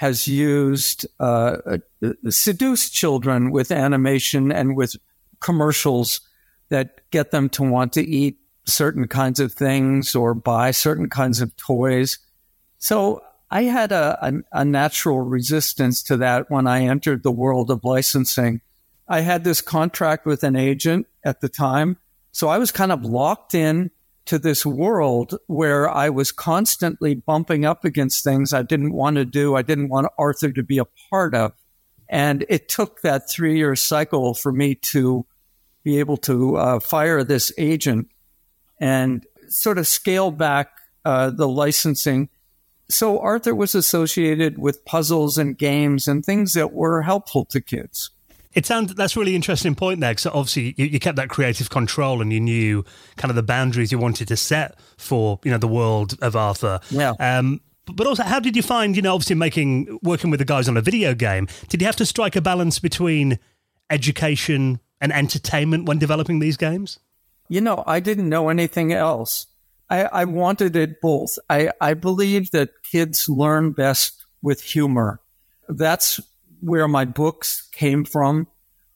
has 0.00 0.26
used 0.26 1.06
uh, 1.20 1.58
uh, 1.66 2.08
seduced 2.30 2.94
children 2.94 3.50
with 3.50 3.70
animation 3.70 4.50
and 4.50 4.74
with 4.74 4.96
commercials 5.40 6.22
that 6.70 7.02
get 7.10 7.32
them 7.32 7.50
to 7.50 7.62
want 7.62 7.92
to 7.92 8.02
eat 8.02 8.38
certain 8.64 9.06
kinds 9.06 9.38
of 9.38 9.52
things 9.52 10.14
or 10.14 10.32
buy 10.32 10.70
certain 10.70 11.10
kinds 11.10 11.42
of 11.42 11.54
toys. 11.58 12.18
So 12.78 13.22
I 13.50 13.64
had 13.64 13.92
a, 13.92 14.18
a, 14.22 14.60
a, 14.60 14.64
natural 14.64 15.20
resistance 15.20 16.02
to 16.04 16.16
that 16.16 16.50
when 16.50 16.66
I 16.66 16.86
entered 16.86 17.22
the 17.22 17.30
world 17.30 17.70
of 17.70 17.84
licensing. 17.84 18.62
I 19.06 19.20
had 19.20 19.44
this 19.44 19.60
contract 19.60 20.24
with 20.24 20.42
an 20.44 20.56
agent 20.56 21.08
at 21.26 21.42
the 21.42 21.50
time. 21.50 21.98
So 22.32 22.48
I 22.48 22.56
was 22.56 22.72
kind 22.72 22.90
of 22.90 23.04
locked 23.04 23.54
in 23.54 23.90
to 24.30 24.38
this 24.38 24.64
world 24.64 25.36
where 25.48 25.90
I 25.90 26.08
was 26.08 26.30
constantly 26.30 27.16
bumping 27.16 27.64
up 27.64 27.84
against 27.84 28.22
things 28.22 28.52
I 28.52 28.62
didn't 28.62 28.92
want 28.92 29.16
to 29.16 29.24
do. 29.24 29.56
I 29.56 29.62
didn't 29.62 29.88
want 29.88 30.06
Arthur 30.16 30.52
to 30.52 30.62
be 30.62 30.78
a 30.78 30.84
part 31.10 31.34
of. 31.34 31.50
And 32.08 32.46
it 32.48 32.68
took 32.68 33.00
that 33.00 33.28
three 33.28 33.56
year 33.56 33.74
cycle 33.74 34.34
for 34.34 34.52
me 34.52 34.76
to 34.92 35.26
be 35.82 35.98
able 35.98 36.16
to 36.18 36.56
uh, 36.56 36.78
fire 36.78 37.24
this 37.24 37.50
agent 37.58 38.06
and 38.78 39.26
sort 39.48 39.78
of 39.78 39.88
scale 39.88 40.30
back 40.30 40.70
uh, 41.04 41.30
the 41.30 41.48
licensing. 41.48 42.28
So 42.88 43.18
Arthur 43.18 43.52
was 43.52 43.74
associated 43.74 44.58
with 44.58 44.84
puzzles 44.84 45.38
and 45.38 45.58
games 45.58 46.06
and 46.06 46.24
things 46.24 46.52
that 46.52 46.72
were 46.72 47.02
helpful 47.02 47.46
to 47.46 47.60
kids. 47.60 48.10
It 48.52 48.66
sounds 48.66 48.94
that's 48.94 49.16
really 49.16 49.36
interesting 49.36 49.74
point 49.74 50.00
there 50.00 50.10
because 50.10 50.26
obviously 50.26 50.74
you, 50.76 50.86
you, 50.86 50.98
kept 50.98 51.16
that 51.16 51.28
creative 51.28 51.70
control 51.70 52.20
and 52.20 52.32
you 52.32 52.40
knew 52.40 52.84
kind 53.16 53.30
of 53.30 53.36
the 53.36 53.44
boundaries 53.44 53.92
you 53.92 53.98
wanted 53.98 54.26
to 54.28 54.36
set 54.36 54.76
for 54.96 55.38
you 55.44 55.52
know 55.52 55.58
the 55.58 55.68
world 55.68 56.16
of 56.20 56.34
Arthur. 56.34 56.80
Yeah. 56.90 57.12
Um, 57.20 57.60
but 57.86 58.06
also, 58.06 58.24
how 58.24 58.40
did 58.40 58.56
you 58.56 58.62
find 58.62 58.96
you 58.96 59.02
know 59.02 59.14
obviously 59.14 59.36
making 59.36 59.98
working 60.02 60.30
with 60.30 60.40
the 60.40 60.44
guys 60.44 60.68
on 60.68 60.76
a 60.76 60.80
video 60.82 61.14
game? 61.14 61.46
Did 61.68 61.80
you 61.80 61.86
have 61.86 61.96
to 61.96 62.06
strike 62.06 62.34
a 62.34 62.40
balance 62.40 62.80
between 62.80 63.38
education 63.88 64.80
and 65.00 65.12
entertainment 65.12 65.86
when 65.86 65.98
developing 65.98 66.40
these 66.40 66.56
games? 66.56 66.98
You 67.48 67.60
know, 67.60 67.82
I 67.86 68.00
didn't 68.00 68.28
know 68.28 68.48
anything 68.48 68.92
else. 68.92 69.46
I, 69.88 70.04
I 70.04 70.24
wanted 70.24 70.76
it 70.76 71.00
both. 71.00 71.36
I, 71.48 71.70
I 71.80 71.94
believe 71.94 72.52
that 72.52 72.70
kids 72.84 73.28
learn 73.28 73.72
best 73.72 74.24
with 74.40 74.62
humor. 74.62 75.20
That's 75.68 76.20
where 76.60 76.88
my 76.88 77.04
books 77.04 77.68
came 77.72 78.04
from. 78.04 78.46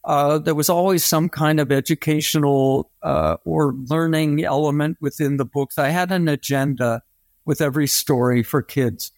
Uh, 0.05 0.39
there 0.39 0.55
was 0.55 0.69
always 0.69 1.05
some 1.05 1.29
kind 1.29 1.59
of 1.59 1.73
educational 1.73 2.91
uh, 3.03 3.37
or 3.45 3.75
learning 3.89 4.45
element 4.45 4.99
within 5.01 5.39
the 5.39 5.45
books. 5.47 5.79
I 5.79 5.89
had 5.89 6.13
an 6.13 6.29
agenda 6.29 7.03
with 7.47 7.61
every 7.61 7.87
story 7.87 8.43
for 8.43 8.63
kids, 8.63 9.13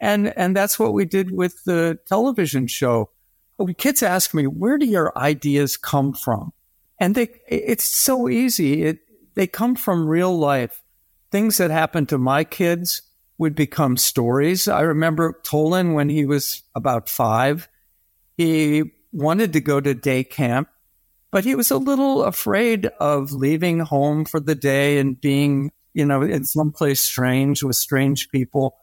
and 0.00 0.36
and 0.36 0.56
that's 0.56 0.78
what 0.78 0.92
we 0.92 1.04
did 1.04 1.30
with 1.30 1.62
the 1.64 1.98
television 2.06 2.66
show. 2.66 3.10
Kids 3.78 4.02
ask 4.02 4.34
me, 4.34 4.46
"Where 4.48 4.76
do 4.76 4.86
your 4.86 5.16
ideas 5.16 5.76
come 5.76 6.12
from?" 6.12 6.52
And 6.98 7.14
they, 7.14 7.28
it's 7.48 7.84
so 7.84 8.28
easy. 8.28 8.82
It, 8.82 8.98
they 9.34 9.46
come 9.46 9.76
from 9.76 10.08
real 10.08 10.36
life. 10.36 10.82
Things 11.30 11.58
that 11.58 11.70
happened 11.70 12.08
to 12.08 12.18
my 12.18 12.44
kids 12.44 13.02
would 13.38 13.54
become 13.54 13.96
stories. 13.96 14.68
I 14.68 14.80
remember 14.82 15.40
Tolon 15.44 15.94
when 15.94 16.08
he 16.08 16.24
was 16.24 16.62
about 16.74 17.08
five 17.08 17.68
he 18.36 18.92
wanted 19.12 19.52
to 19.52 19.60
go 19.60 19.80
to 19.80 19.94
day 19.94 20.24
camp, 20.24 20.68
but 21.30 21.44
he 21.44 21.54
was 21.54 21.70
a 21.70 21.78
little 21.78 22.24
afraid 22.24 22.86
of 23.00 23.32
leaving 23.32 23.80
home 23.80 24.24
for 24.24 24.40
the 24.40 24.54
day 24.54 24.98
and 24.98 25.20
being, 25.20 25.72
you 25.92 26.04
know, 26.04 26.22
in 26.22 26.44
someplace 26.44 27.00
strange 27.00 27.62
with 27.62 27.76
strange 27.76 28.30
people. 28.30 28.76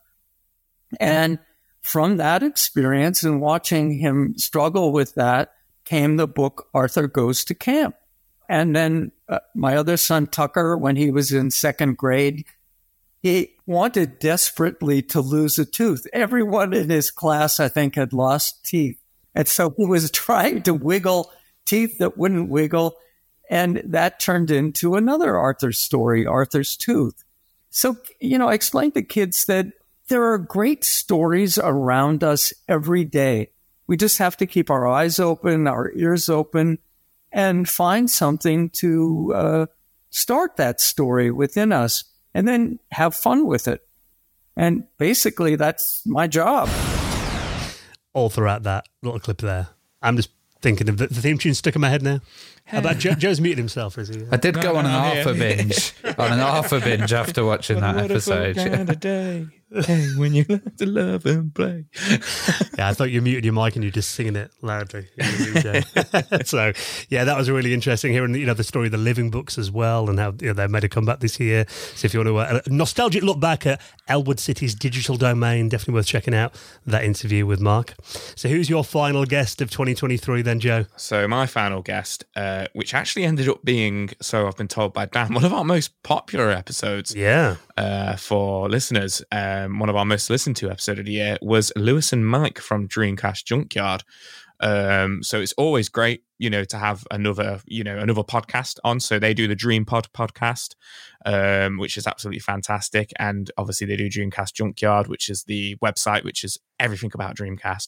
And 1.00 1.40
from 1.82 2.18
that 2.18 2.44
experience 2.44 3.24
and 3.24 3.42
watching 3.42 4.00
him 4.00 4.38
struggle 4.38 4.92
with 4.92 5.16
that 5.16 5.54
came 5.86 6.18
the 6.18 6.28
book 6.28 6.68
Arthur 6.74 7.08
Goes 7.08 7.44
to 7.46 7.56
Camp. 7.56 7.96
And 8.48 8.76
then 8.76 9.12
uh, 9.30 9.40
my 9.56 9.78
other 9.78 9.98
son, 9.98 10.28
Tucker, 10.28 10.78
when 10.78 10.96
he 10.96 11.10
was 11.10 11.32
in 11.32 11.52
second 11.52 11.98
grade, 11.98 12.46
he 13.22 13.56
wanted 13.66 14.20
desperately 14.20 15.02
to 15.04 15.22
lose 15.22 15.58
a 15.58 15.66
tooth. 15.66 16.06
Everyone 16.12 16.74
in 16.74 16.90
his 16.90 17.12
class, 17.12 17.60
I 17.60 17.70
think, 17.70 17.96
had 17.96 18.14
lost 18.14 18.66
teeth. 18.66 19.01
And 19.36 19.48
so 19.48 19.74
he 19.78 19.86
was 19.86 20.12
trying 20.12 20.64
to 20.64 20.74
wiggle 20.74 21.32
teeth 21.66 21.98
that 22.00 22.18
wouldn't 22.18 22.50
wiggle. 22.50 22.98
And 23.50 23.82
that 23.86 24.20
turned 24.20 24.52
into 24.52 24.96
another 24.96 25.38
Arthur 25.38 25.72
story, 25.72 26.26
Arthur's 26.26 26.76
Tooth. 26.78 27.24
So, 27.70 27.98
you 28.20 28.38
know, 28.38 28.50
I 28.50 28.54
explained 28.54 28.94
to 28.96 29.02
kids 29.02 29.46
that 29.46 29.68
there 30.08 30.32
are 30.32 30.38
great 30.38 30.84
stories 30.84 31.58
around 31.58 32.24
us 32.24 32.54
every 32.68 33.06
day. 33.06 33.52
We 33.88 33.98
just 33.98 34.18
have 34.18 34.38
to 34.38 34.46
keep 34.46 34.70
our 34.70 34.88
eyes 34.88 35.20
open, 35.20 35.68
our 35.68 35.92
ears 35.96 36.30
open, 36.30 36.80
and 37.32 37.68
find 37.68 38.10
something 38.10 38.70
to 38.72 39.34
uh, 39.34 39.66
start 40.10 40.58
that 40.58 40.82
story 40.82 41.32
within 41.32 41.72
us 41.72 42.04
and 42.34 42.48
then 42.48 42.80
have 42.92 43.16
fun 43.16 43.48
with 43.48 43.68
it. 43.68 43.82
And 44.58 44.84
basically, 44.98 45.56
that's 45.56 46.04
my 46.06 46.28
job 46.28 46.70
all 48.14 48.30
throughout 48.30 48.64
that 48.64 48.88
little 49.02 49.20
clip 49.20 49.38
there. 49.38 49.70
I'm 50.02 50.16
just 50.16 50.30
thinking 50.62 50.90
of 50.90 50.98
the, 50.98 51.08
the 51.08 51.22
theme 51.22 51.38
tune 51.38 51.54
stuck 51.54 51.76
in 51.76 51.82
my 51.82 51.90
head 51.90 52.02
now. 52.02 52.20
How 52.66 52.80
about 52.80 52.98
Joe, 53.00 53.14
Joe's 53.14 53.42
muted 53.42 53.58
himself, 53.58 53.98
is 53.98 54.10
he? 54.10 54.24
I 54.32 54.38
did 54.38 54.56
no, 54.56 54.62
go 54.62 54.74
no, 54.74 54.80
on 54.80 54.86
an 54.86 54.92
Arthur 54.92 55.34
binge, 55.34 55.94
on 56.18 56.32
an 56.32 56.40
Arthur 56.40 56.80
binge 56.80 57.12
after 57.12 57.44
watching 57.44 57.80
that 57.80 57.98
episode. 57.98 58.56
Kind 58.56 58.90
of 58.90 59.00
day. 59.00 59.48
hey, 59.86 60.10
when 60.18 60.34
you 60.34 60.46
learn 60.50 60.74
to 60.78 60.86
love 60.86 61.26
and 61.26 61.56
play. 61.56 61.86
yeah, 62.78 62.90
I 62.90 62.94
thought 62.94 63.10
you 63.10 63.22
muted 63.22 63.46
your 63.46 63.54
mic 63.54 63.76
and 63.76 63.84
you're 63.86 63.92
just 63.92 64.12
singing 64.12 64.36
it 64.36 64.52
loudly. 64.62 65.08
so, 66.44 66.74
yeah, 67.08 67.24
that 67.24 67.38
was 67.38 67.50
really 67.50 67.74
interesting 67.74 68.12
hearing 68.12 68.36
you 68.36 68.46
know 68.46 68.54
the 68.54 68.66
story 68.66 68.88
of 68.88 68.92
the 68.92 68.98
living 68.98 69.30
books 69.30 69.58
as 69.58 69.72
well 69.72 70.10
and 70.10 70.20
how 70.20 70.34
you 70.42 70.48
know, 70.48 70.54
they 70.54 70.68
made 70.68 70.84
a 70.84 70.90
comeback 70.90 71.22
this 71.22 71.40
year. 71.40 71.66
So, 71.70 72.06
if 72.06 72.14
you 72.14 72.20
want 72.20 72.28
to 72.28 72.38
uh, 72.38 72.62
a 72.66 72.70
nostalgic 72.70 73.24
look 73.24 73.40
back 73.40 73.66
at 73.66 73.80
Elwood 74.10 74.42
City's 74.42 74.76
digital 74.76 75.16
domain, 75.16 75.70
definitely 75.70 75.94
worth 75.94 76.08
checking 76.08 76.36
out 76.36 76.54
that 76.86 77.06
interview 77.06 77.46
with 77.46 77.62
Marc. 77.62 77.94
So, 78.36 78.50
who's 78.50 78.70
your 78.70 78.84
final 78.84 79.24
guest 79.24 79.62
of 79.62 79.72
2023 79.72 80.42
then, 80.42 80.60
Joe? 80.60 80.86
So, 80.98 81.30
my 81.30 81.46
final 81.46 81.82
guest, 81.82 82.26
uh, 82.36 82.61
which 82.74 82.94
actually 82.94 83.26
ended 83.26 83.48
up 83.48 83.64
being, 83.64 84.10
so 84.22 84.48
I've 84.48 84.58
been 84.58 84.68
told 84.68 84.94
by 84.94 85.06
Dan, 85.06 85.34
one 85.34 85.46
of 85.46 85.54
our 85.54 85.64
most 85.64 86.02
popular 86.04 86.50
episodes. 86.50 87.14
Yeah. 87.16 87.58
Uh, 87.78 88.16
for 88.16 88.70
listeners. 88.70 89.22
Uh, 89.32 89.42
um, 89.52 89.80
one 89.80 89.90
of 89.90 89.96
our 89.96 90.06
most 90.06 90.30
listened 90.30 90.56
to 90.58 90.70
episode 90.70 91.00
of 91.00 91.06
the 91.06 91.14
year 91.14 91.38
was 91.42 91.72
Lewis 91.76 92.14
and 92.14 92.28
Mike 92.28 92.60
from 92.60 92.88
Dreamcast 92.88 93.44
Junkyard. 93.44 94.04
Um, 94.62 95.24
so 95.24 95.42
it's 95.42 95.54
always 95.54 95.90
great, 95.90 96.24
you 96.38 96.50
know, 96.50 96.64
to 96.66 96.78
have 96.78 97.06
another, 97.10 97.62
you 97.66 97.84
know, 97.84 97.98
another 97.98 98.24
podcast 98.24 98.78
on. 98.84 99.00
So 99.00 99.18
they 99.18 99.34
do 99.34 99.48
the 99.48 99.56
Dream 99.56 99.86
Pod 99.86 100.08
podcast, 100.14 100.76
um, 101.26 101.78
which 101.78 101.98
is 101.98 102.06
absolutely 102.06 102.40
fantastic, 102.40 103.12
and 103.18 103.50
obviously 103.58 103.88
they 103.88 103.96
do 103.96 104.10
Dreamcast 104.10 104.54
Junkyard, 104.54 105.08
which 105.08 105.30
is 105.30 105.44
the 105.44 105.76
website, 105.78 106.24
which 106.24 106.44
is 106.44 106.60
everything 106.80 107.12
about 107.14 107.36
Dreamcast. 107.36 107.88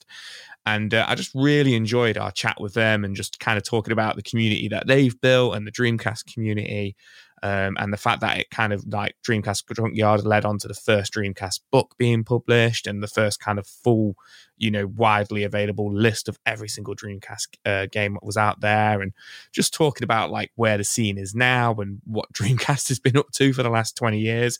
And 0.65 0.93
uh, 0.93 1.05
I 1.07 1.15
just 1.15 1.31
really 1.35 1.75
enjoyed 1.75 2.17
our 2.17 2.31
chat 2.31 2.59
with 2.59 2.73
them 2.73 3.03
and 3.03 3.15
just 3.15 3.39
kind 3.39 3.57
of 3.57 3.63
talking 3.63 3.91
about 3.91 4.15
the 4.15 4.23
community 4.23 4.67
that 4.69 4.87
they've 4.87 5.19
built 5.19 5.55
and 5.55 5.67
the 5.67 5.71
Dreamcast 5.71 6.33
community. 6.33 6.95
Um, 7.43 7.75
and 7.77 7.91
the 7.91 7.97
fact 7.97 8.21
that 8.21 8.37
it 8.37 8.49
kind 8.51 8.71
of 8.71 8.85
like 8.87 9.15
Dreamcast 9.27 9.65
Junkyard 9.75 10.23
led 10.23 10.45
on 10.45 10.57
to 10.59 10.67
the 10.69 10.73
first 10.73 11.13
Dreamcast 11.13 11.59
book 11.73 11.93
being 11.97 12.23
published 12.23 12.87
and 12.87 13.03
the 13.03 13.07
first 13.07 13.41
kind 13.41 13.59
of 13.59 13.67
full, 13.67 14.15
you 14.57 14.71
know, 14.71 14.87
widely 14.87 15.43
available 15.43 15.93
list 15.93 16.29
of 16.29 16.39
every 16.45 16.69
single 16.69 16.95
Dreamcast 16.95 17.47
uh, 17.65 17.87
game 17.91 18.13
that 18.13 18.23
was 18.23 18.37
out 18.37 18.61
there, 18.61 19.01
and 19.01 19.13
just 19.51 19.73
talking 19.73 20.03
about 20.03 20.31
like 20.31 20.51
where 20.55 20.77
the 20.77 20.83
scene 20.83 21.17
is 21.17 21.35
now 21.35 21.73
and 21.75 22.01
what 22.05 22.31
Dreamcast 22.33 22.87
has 22.89 22.99
been 22.99 23.17
up 23.17 23.31
to 23.33 23.53
for 23.53 23.63
the 23.63 23.69
last 23.69 23.95
20 23.95 24.19
years, 24.19 24.59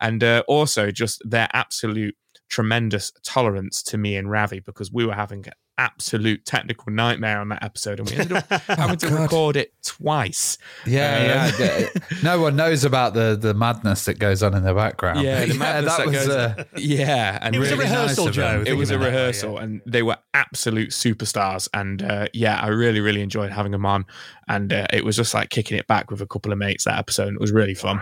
and 0.00 0.22
uh, 0.22 0.42
also 0.46 0.90
just 0.90 1.22
their 1.24 1.48
absolute 1.52 2.16
tremendous 2.48 3.12
tolerance 3.22 3.82
to 3.82 3.96
me 3.96 4.14
and 4.14 4.30
Ravi 4.30 4.60
because 4.60 4.92
we 4.92 5.06
were 5.06 5.14
having 5.14 5.46
absolute 5.78 6.44
technical 6.44 6.92
nightmare 6.92 7.40
on 7.40 7.48
that 7.48 7.62
episode, 7.62 7.98
and 7.98 8.08
we 8.10 8.16
ended 8.16 8.36
up 8.36 8.48
having 8.66 8.98
to 8.98 9.08
God. 9.08 9.20
record 9.20 9.56
it 9.56 9.72
twice. 9.82 10.58
Yeah, 10.86 11.50
uh, 11.58 11.62
yeah. 11.62 11.86
no 12.22 12.40
one 12.40 12.56
knows 12.56 12.84
about 12.84 13.14
the 13.14 13.36
the 13.40 13.54
madness 13.54 14.04
that 14.04 14.18
goes 14.18 14.42
on 14.42 14.54
in 14.54 14.62
the 14.62 14.74
background. 14.74 15.22
Yeah, 15.22 15.44
the 15.44 15.54
madness 15.54 15.96
that, 15.96 16.04
that 16.04 16.06
was, 16.06 16.26
goes. 16.26 16.28
Uh, 16.28 16.64
yeah, 16.76 17.38
and 17.40 17.56
it 17.56 17.58
was 17.58 17.70
really 17.70 17.84
a 17.84 17.88
rehearsal, 17.88 18.26
nice 18.26 18.34
Joe. 18.34 18.64
It 18.66 18.74
was 18.74 18.90
a 18.90 18.98
rehearsal. 18.98 19.31
Universal, 19.34 19.58
and 19.58 19.80
they 19.86 20.02
were 20.02 20.18
absolute 20.34 20.90
superstars. 20.90 21.68
And 21.72 22.02
uh, 22.02 22.26
yeah, 22.32 22.60
I 22.60 22.68
really, 22.68 23.00
really 23.00 23.22
enjoyed 23.22 23.50
having 23.50 23.72
them 23.72 23.86
on. 23.86 24.06
And 24.48 24.72
uh, 24.72 24.86
it 24.92 25.04
was 25.04 25.16
just 25.16 25.34
like 25.34 25.50
kicking 25.50 25.78
it 25.78 25.86
back 25.86 26.10
with 26.10 26.20
a 26.20 26.26
couple 26.26 26.52
of 26.52 26.58
mates 26.58 26.84
that 26.84 26.98
episode. 26.98 27.28
And 27.28 27.36
it 27.36 27.40
was 27.40 27.52
really 27.52 27.74
fun. 27.74 28.00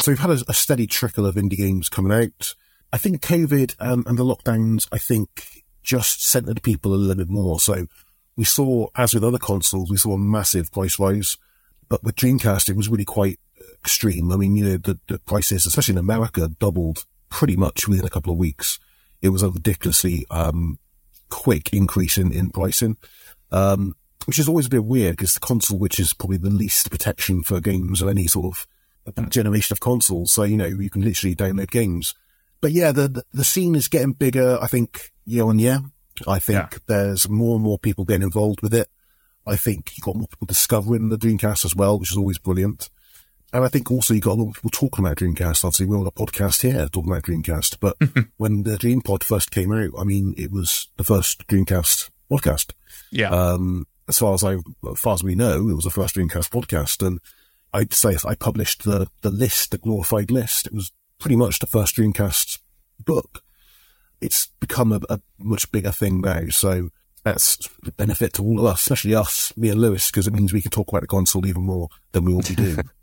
So 0.00 0.10
we've 0.12 0.18
had 0.18 0.30
a, 0.30 0.38
a 0.48 0.54
steady 0.54 0.86
trickle 0.86 1.26
of 1.26 1.34
indie 1.34 1.56
games 1.56 1.88
coming 1.88 2.12
out. 2.12 2.54
I 2.92 2.98
think 2.98 3.20
COVID 3.20 3.74
um, 3.80 4.04
and 4.06 4.18
the 4.18 4.24
lockdowns, 4.24 4.88
I 4.90 4.98
think, 4.98 5.64
just 5.82 6.24
centered 6.24 6.62
people 6.62 6.94
a 6.94 6.96
little 6.96 7.16
bit 7.16 7.28
more. 7.28 7.60
So 7.60 7.86
we 8.36 8.44
saw, 8.44 8.88
as 8.96 9.14
with 9.14 9.24
other 9.24 9.38
consoles, 9.38 9.90
we 9.90 9.96
saw 9.96 10.12
a 10.12 10.18
massive 10.18 10.72
price 10.72 10.98
rise. 10.98 11.36
But 11.88 12.04
with 12.04 12.16
Dreamcast, 12.16 12.68
it 12.68 12.76
was 12.76 12.88
really 12.88 13.04
quite 13.04 13.40
extreme. 13.80 14.30
I 14.32 14.36
mean, 14.36 14.56
you 14.56 14.64
know, 14.64 14.76
the, 14.76 14.98
the 15.08 15.18
prices, 15.18 15.66
especially 15.66 15.92
in 15.94 15.98
America, 15.98 16.48
doubled 16.58 17.04
pretty 17.30 17.56
much 17.56 17.88
within 17.88 18.04
a 18.06 18.10
couple 18.10 18.32
of 18.32 18.38
weeks. 18.38 18.78
It 19.20 19.30
was 19.30 19.42
a 19.42 19.50
ridiculously 19.50 20.26
um, 20.30 20.78
quick 21.28 21.72
increase 21.72 22.18
in, 22.18 22.32
in 22.32 22.50
pricing, 22.50 22.96
um, 23.50 23.94
which 24.26 24.38
is 24.38 24.48
always 24.48 24.66
a 24.66 24.70
bit 24.70 24.84
weird 24.84 25.16
because 25.16 25.34
the 25.34 25.40
console, 25.40 25.78
which 25.78 25.98
is 25.98 26.12
probably 26.12 26.36
the 26.38 26.50
least 26.50 26.90
protection 26.90 27.42
for 27.42 27.60
games 27.60 28.02
of 28.02 28.08
any 28.08 28.26
sort 28.26 28.46
of 28.46 28.66
generation 29.30 29.74
of 29.74 29.80
consoles. 29.80 30.32
So, 30.32 30.42
you 30.44 30.56
know, 30.56 30.66
you 30.66 30.90
can 30.90 31.02
literally 31.02 31.34
download 31.34 31.70
games. 31.70 32.14
But 32.60 32.72
yeah, 32.72 32.92
the, 32.92 33.24
the 33.32 33.44
scene 33.44 33.74
is 33.74 33.88
getting 33.88 34.12
bigger, 34.12 34.58
I 34.60 34.66
think, 34.66 35.12
year 35.24 35.44
on 35.44 35.58
year. 35.58 35.80
I 36.26 36.40
think 36.40 36.72
yeah. 36.72 36.78
there's 36.86 37.28
more 37.28 37.54
and 37.54 37.64
more 37.64 37.78
people 37.78 38.04
getting 38.04 38.24
involved 38.24 38.60
with 38.62 38.74
it. 38.74 38.88
I 39.46 39.56
think 39.56 39.92
you've 39.96 40.04
got 40.04 40.16
more 40.16 40.26
people 40.26 40.46
discovering 40.46 41.08
the 41.08 41.16
Dreamcast 41.16 41.64
as 41.64 41.74
well, 41.74 41.98
which 41.98 42.10
is 42.10 42.16
always 42.16 42.38
brilliant. 42.38 42.90
And 43.52 43.64
I 43.64 43.68
think 43.68 43.90
also 43.90 44.12
you 44.12 44.20
got 44.20 44.32
a 44.32 44.40
lot 44.42 44.48
of 44.50 44.54
people 44.56 44.70
talking 44.70 45.04
about 45.04 45.16
Dreamcast. 45.16 45.64
Obviously, 45.64 45.86
we're 45.86 45.98
on 45.98 46.06
a 46.06 46.10
podcast 46.10 46.62
here 46.62 46.86
talking 46.88 47.10
about 47.10 47.22
Dreamcast. 47.22 47.78
But 47.80 47.96
when 48.36 48.64
the 48.64 48.76
DreamPod 48.76 49.24
first 49.24 49.50
came 49.50 49.72
out, 49.72 49.90
I 49.98 50.04
mean, 50.04 50.34
it 50.36 50.52
was 50.52 50.88
the 50.96 51.04
first 51.04 51.46
Dreamcast 51.46 52.10
podcast. 52.30 52.72
Yeah. 53.10 53.30
Um, 53.30 53.86
as 54.06 54.18
far 54.18 54.34
as 54.34 54.44
I, 54.44 54.54
as 54.54 54.98
far 54.98 55.14
as 55.14 55.24
we 55.24 55.34
know, 55.34 55.68
it 55.68 55.74
was 55.74 55.84
the 55.84 55.90
first 55.90 56.16
Dreamcast 56.16 56.50
podcast. 56.50 57.06
And 57.06 57.20
I'd 57.72 57.94
say 57.94 58.16
I 58.24 58.34
published 58.34 58.84
the, 58.84 59.08
the 59.22 59.30
list, 59.30 59.70
the 59.70 59.78
glorified 59.78 60.30
list. 60.30 60.66
It 60.66 60.74
was 60.74 60.92
pretty 61.18 61.36
much 61.36 61.58
the 61.58 61.66
first 61.66 61.96
Dreamcast 61.96 62.58
book. 63.02 63.42
It's 64.20 64.48
become 64.60 64.92
a, 64.92 65.00
a 65.08 65.20
much 65.38 65.72
bigger 65.72 65.92
thing 65.92 66.20
now. 66.20 66.48
So 66.50 66.90
that's 67.24 67.66
a 67.86 67.92
benefit 67.92 68.34
to 68.34 68.42
all 68.42 68.60
of 68.60 68.66
us, 68.66 68.80
especially 68.80 69.14
us, 69.14 69.56
me 69.56 69.70
and 69.70 69.80
Lewis, 69.80 70.10
because 70.10 70.26
it 70.26 70.34
means 70.34 70.52
we 70.52 70.62
can 70.62 70.70
talk 70.70 70.88
about 70.88 71.00
the 71.02 71.06
console 71.06 71.46
even 71.46 71.62
more 71.62 71.88
than 72.12 72.24
we 72.24 72.34
already 72.34 72.54
do. 72.54 72.76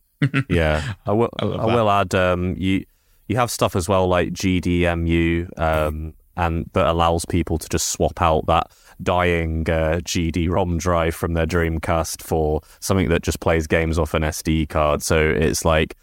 yeah, 0.49 0.93
I 1.05 1.11
will. 1.11 1.29
I, 1.39 1.45
I 1.45 1.65
will 1.65 1.89
add. 1.89 2.13
Um, 2.15 2.55
you 2.57 2.85
you 3.27 3.35
have 3.37 3.49
stuff 3.51 3.75
as 3.75 3.89
well 3.89 4.07
like 4.07 4.33
GDEMU, 4.33 5.59
um, 5.59 6.13
and 6.37 6.69
that 6.73 6.87
allows 6.87 7.25
people 7.25 7.57
to 7.57 7.67
just 7.69 7.89
swap 7.89 8.21
out 8.21 8.45
that 8.47 8.71
dying 9.01 9.69
uh, 9.69 9.99
GD-ROM 10.03 10.77
drive 10.77 11.15
from 11.15 11.33
their 11.33 11.45
Dreamcast 11.45 12.21
for 12.21 12.61
something 12.79 13.09
that 13.09 13.23
just 13.23 13.39
plays 13.39 13.67
games 13.67 13.97
off 13.97 14.13
an 14.13 14.23
SD 14.23 14.69
card. 14.69 15.01
So 15.01 15.17
it's 15.17 15.65
like 15.65 15.95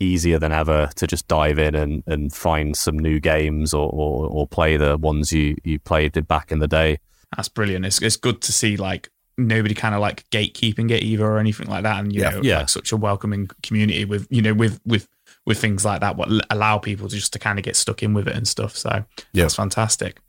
easier 0.00 0.38
than 0.38 0.52
ever 0.52 0.90
to 0.96 1.06
just 1.06 1.28
dive 1.28 1.58
in 1.58 1.74
and, 1.74 2.02
and 2.06 2.32
find 2.32 2.76
some 2.76 2.98
new 2.98 3.20
games 3.20 3.72
or, 3.72 3.88
or, 3.90 4.26
or 4.28 4.46
play 4.46 4.76
the 4.76 4.96
ones 4.98 5.32
you, 5.32 5.56
you 5.64 5.78
played 5.78 6.26
back 6.26 6.50
in 6.50 6.58
the 6.58 6.68
day. 6.68 6.98
That's 7.36 7.48
brilliant. 7.48 7.86
It's, 7.86 8.02
it's 8.02 8.16
good 8.16 8.42
to 8.42 8.52
see 8.52 8.76
like 8.76 9.10
nobody 9.36 9.74
kind 9.74 9.94
of 9.94 10.00
like 10.00 10.28
gatekeeping 10.30 10.90
it 10.90 11.02
either 11.02 11.24
or 11.24 11.38
anything 11.38 11.68
like 11.68 11.82
that. 11.82 11.98
And 12.00 12.12
you 12.12 12.22
yeah, 12.22 12.30
know, 12.30 12.40
yeah. 12.42 12.58
Like 12.58 12.68
such 12.68 12.92
a 12.92 12.96
welcoming 12.96 13.48
community 13.62 14.04
with 14.04 14.26
you 14.30 14.42
know 14.42 14.54
with 14.54 14.80
with 14.84 15.08
with 15.46 15.58
things 15.58 15.84
like 15.84 16.00
that, 16.00 16.16
what 16.16 16.28
allow 16.50 16.78
people 16.78 17.08
to 17.08 17.16
just 17.16 17.32
to 17.34 17.38
kind 17.38 17.58
of 17.58 17.64
get 17.64 17.76
stuck 17.76 18.02
in 18.02 18.14
with 18.14 18.28
it 18.28 18.36
and 18.36 18.48
stuff. 18.48 18.76
So 18.76 19.04
yeah. 19.32 19.44
that's 19.44 19.56
fantastic. 19.56 20.20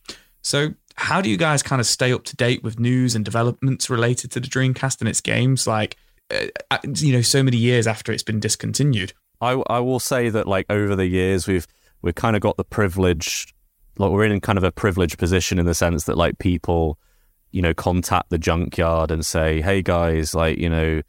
So 0.41 0.73
how 0.95 1.21
do 1.21 1.29
you 1.29 1.37
guys 1.37 1.63
kind 1.63 1.79
of 1.79 1.85
stay 1.87 2.13
up 2.13 2.23
to 2.25 2.35
date 2.35 2.63
with 2.63 2.79
news 2.79 3.15
and 3.15 3.23
developments 3.23 3.89
related 3.89 4.31
to 4.31 4.39
the 4.39 4.47
Dreamcast 4.47 4.99
and 4.99 5.09
its 5.09 5.21
games? 5.21 5.67
Like 5.67 5.97
uh, 6.31 6.47
uh 6.71 6.77
you 6.95 7.13
know, 7.13 7.21
so 7.21 7.43
many 7.43 7.57
years 7.57 7.87
after 7.87 8.11
it's 8.11 8.23
been 8.23 8.39
discontinued. 8.39 9.13
I 9.41 9.51
I 9.67 9.79
will 9.79 9.99
say 9.99 10.29
that 10.29 10.47
like 10.47 10.65
over 10.69 10.95
the 10.95 11.07
years 11.07 11.47
we've 11.47 11.67
we've 12.01 12.15
kind 12.15 12.35
of 12.35 12.41
got 12.41 12.57
the 12.57 12.63
privilege 12.63 13.53
like 13.97 14.11
we're 14.11 14.25
in 14.25 14.41
kind 14.41 14.57
of 14.57 14.63
a 14.63 14.71
privileged 14.71 15.17
position 15.17 15.59
in 15.59 15.65
the 15.65 15.73
sense 15.73 16.05
that 16.05 16.17
like 16.17 16.37
people 16.37 16.99
you 17.55 17.61
know, 17.61 17.73
contact 17.73 18.29
the 18.31 18.37
junkyard 18.37 19.11
and 19.11 19.25
say, 19.25 19.61
hey 19.61 19.81
guys, 19.81 20.35
like, 20.35 20.57
you 20.57 20.69
know, 20.69 21.01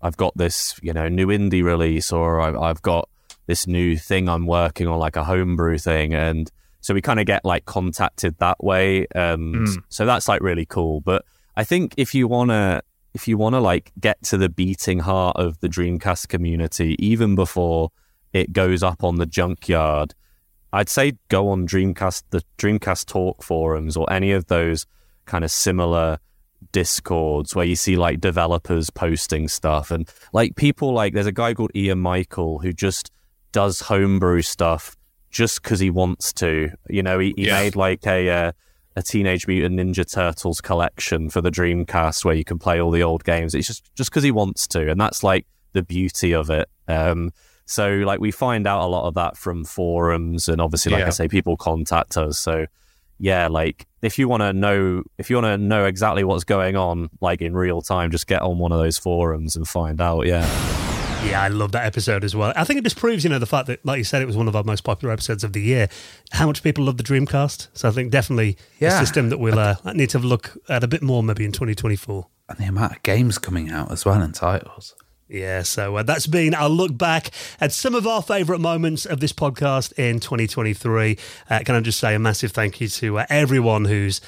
I've 0.00 0.16
got 0.16 0.32
this, 0.36 0.78
you 0.80 0.92
know, 0.92 1.08
new 1.08 1.26
indie 1.26 1.64
release 1.64 2.12
or 2.12 2.40
I've, 2.40 2.56
I've 2.56 2.82
got 2.82 3.08
this 3.48 3.66
new 3.66 3.96
thing 3.96 4.28
I'm 4.28 4.46
working 4.46 4.86
on, 4.86 5.00
like 5.00 5.16
a 5.16 5.24
homebrew 5.24 5.76
thing. 5.76 6.14
And 6.14 6.48
so 6.82 6.94
we 6.94 7.02
kind 7.02 7.18
of 7.18 7.26
get 7.26 7.44
like 7.44 7.64
contacted 7.64 8.38
that 8.38 8.62
way. 8.62 9.08
And 9.12 9.66
mm. 9.66 9.76
so 9.88 10.06
that's 10.06 10.28
like 10.28 10.40
really 10.40 10.66
cool. 10.66 11.00
But 11.00 11.24
I 11.56 11.64
think 11.64 11.94
if 11.96 12.14
you 12.14 12.28
want 12.28 12.50
to, 12.50 12.80
if 13.12 13.26
you 13.26 13.36
want 13.36 13.56
to 13.56 13.60
like 13.60 13.90
get 13.98 14.22
to 14.26 14.36
the 14.36 14.48
beating 14.48 15.00
heart 15.00 15.36
of 15.36 15.58
the 15.58 15.68
Dreamcast 15.68 16.28
community, 16.28 16.94
even 17.00 17.34
before 17.34 17.90
it 18.32 18.52
goes 18.52 18.84
up 18.84 19.02
on 19.02 19.16
the 19.16 19.26
junkyard, 19.26 20.14
I'd 20.72 20.88
say 20.88 21.14
go 21.26 21.48
on 21.48 21.66
Dreamcast, 21.66 22.22
the 22.30 22.44
Dreamcast 22.56 23.06
Talk 23.06 23.42
forums 23.42 23.96
or 23.96 24.08
any 24.12 24.30
of 24.30 24.46
those 24.46 24.86
kind 25.28 25.44
of 25.44 25.50
similar 25.52 26.18
discords 26.72 27.54
where 27.54 27.64
you 27.64 27.76
see 27.76 27.96
like 27.96 28.20
developers 28.20 28.90
posting 28.90 29.46
stuff 29.46 29.92
and 29.92 30.10
like 30.32 30.56
people 30.56 30.92
like 30.92 31.14
there's 31.14 31.26
a 31.26 31.32
guy 31.32 31.54
called 31.54 31.70
Ian 31.74 32.02
Micheal 32.02 32.60
who 32.62 32.72
just 32.72 33.12
does 33.52 33.80
homebrew 33.80 34.42
stuff 34.42 34.96
just 35.30 35.62
because 35.62 35.80
he 35.80 35.90
wants 35.90 36.32
to. 36.34 36.70
You 36.88 37.02
know, 37.02 37.18
he, 37.18 37.34
he 37.36 37.46
yeah. 37.46 37.60
made 37.60 37.76
like 37.76 38.06
a 38.06 38.28
uh, 38.28 38.52
a 38.96 39.02
Teenage 39.02 39.46
Mutant 39.46 39.78
Ninja 39.78 40.10
Turtles 40.10 40.60
collection 40.60 41.30
for 41.30 41.40
the 41.40 41.50
Dreamcast 41.50 42.24
where 42.24 42.34
you 42.34 42.44
can 42.44 42.58
play 42.58 42.80
all 42.80 42.90
the 42.90 43.02
old 43.02 43.24
games. 43.24 43.54
It's 43.54 43.66
just 43.66 43.94
just 43.94 44.10
because 44.10 44.24
he 44.24 44.30
wants 44.30 44.66
to, 44.68 44.90
and 44.90 45.00
that's 45.00 45.22
like 45.22 45.46
the 45.72 45.82
beauty 45.82 46.34
of 46.34 46.50
it. 46.50 46.68
Um, 46.86 47.32
so 47.66 47.88
like 47.88 48.20
we 48.20 48.30
find 48.30 48.66
out 48.66 48.82
a 48.82 48.88
lot 48.88 49.06
of 49.06 49.14
that 49.14 49.36
from 49.36 49.64
forums, 49.64 50.48
and 50.48 50.60
obviously, 50.60 50.92
like 50.92 51.00
yeah. 51.00 51.08
I 51.08 51.10
say, 51.10 51.28
people 51.28 51.56
contact 51.56 52.16
us. 52.16 52.38
So 52.38 52.66
yeah, 53.18 53.48
like 53.48 53.86
if 54.02 54.18
you 54.18 54.28
want 54.28 54.42
to 54.42 54.52
know 54.52 55.02
if 55.18 55.30
you 55.30 55.36
want 55.36 55.46
to 55.46 55.58
know 55.58 55.86
exactly 55.86 56.24
what's 56.24 56.44
going 56.44 56.76
on, 56.76 57.10
like 57.20 57.42
in 57.42 57.54
real 57.54 57.82
time, 57.82 58.10
just 58.10 58.26
get 58.26 58.42
on 58.42 58.58
one 58.58 58.72
of 58.72 58.78
those 58.78 58.98
forums 58.98 59.56
and 59.56 59.66
find 59.66 60.00
out. 60.00 60.26
Yeah. 60.26 60.46
Yeah, 61.24 61.42
I 61.42 61.48
love 61.48 61.72
that 61.72 61.84
episode 61.84 62.22
as 62.22 62.36
well. 62.36 62.52
I 62.54 62.62
think 62.62 62.78
it 62.78 62.84
just 62.84 62.96
proves, 62.96 63.24
you 63.24 63.30
know, 63.30 63.40
the 63.40 63.46
fact 63.46 63.66
that, 63.66 63.84
like 63.84 63.98
you 63.98 64.04
said, 64.04 64.22
it 64.22 64.26
was 64.26 64.36
one 64.36 64.46
of 64.46 64.54
our 64.54 64.62
most 64.62 64.84
popular 64.84 65.12
episodes 65.12 65.42
of 65.42 65.52
the 65.52 65.60
year. 65.60 65.88
How 66.30 66.46
much 66.46 66.62
people 66.62 66.84
love 66.84 66.96
the 66.96 67.02
Dreamcast. 67.02 67.68
So 67.72 67.88
I 67.88 67.90
think 67.90 68.12
definitely 68.12 68.56
yeah. 68.78 68.96
a 68.96 69.00
system 69.00 69.28
that 69.30 69.38
we'll 69.38 69.58
uh, 69.58 69.74
need 69.94 70.10
to 70.10 70.20
look 70.20 70.56
at 70.68 70.84
a 70.84 70.86
bit 70.86 71.02
more 71.02 71.24
maybe 71.24 71.44
in 71.44 71.50
2024. 71.50 72.28
And 72.48 72.58
the 72.58 72.66
amount 72.66 72.92
of 72.92 73.02
games 73.02 73.36
coming 73.36 73.68
out 73.68 73.90
as 73.90 74.04
well 74.04 74.22
and 74.22 74.32
titles. 74.32 74.94
Yeah, 75.28 75.62
so 75.62 75.96
uh, 75.96 76.02
that's 76.02 76.26
been 76.26 76.54
our 76.54 76.70
look 76.70 76.96
back 76.96 77.30
at 77.60 77.72
some 77.72 77.94
of 77.94 78.06
our 78.06 78.22
favourite 78.22 78.62
moments 78.62 79.04
of 79.04 79.20
this 79.20 79.32
podcast 79.32 79.92
in 79.98 80.20
2023. 80.20 81.18
Uh, 81.50 81.60
can 81.66 81.74
I 81.74 81.80
just 81.80 82.00
say 82.00 82.14
a 82.14 82.18
massive 82.18 82.52
thank 82.52 82.80
you 82.80 82.88
to 82.88 83.18
uh, 83.18 83.26
everyone 83.28 83.84
who's 83.84 84.22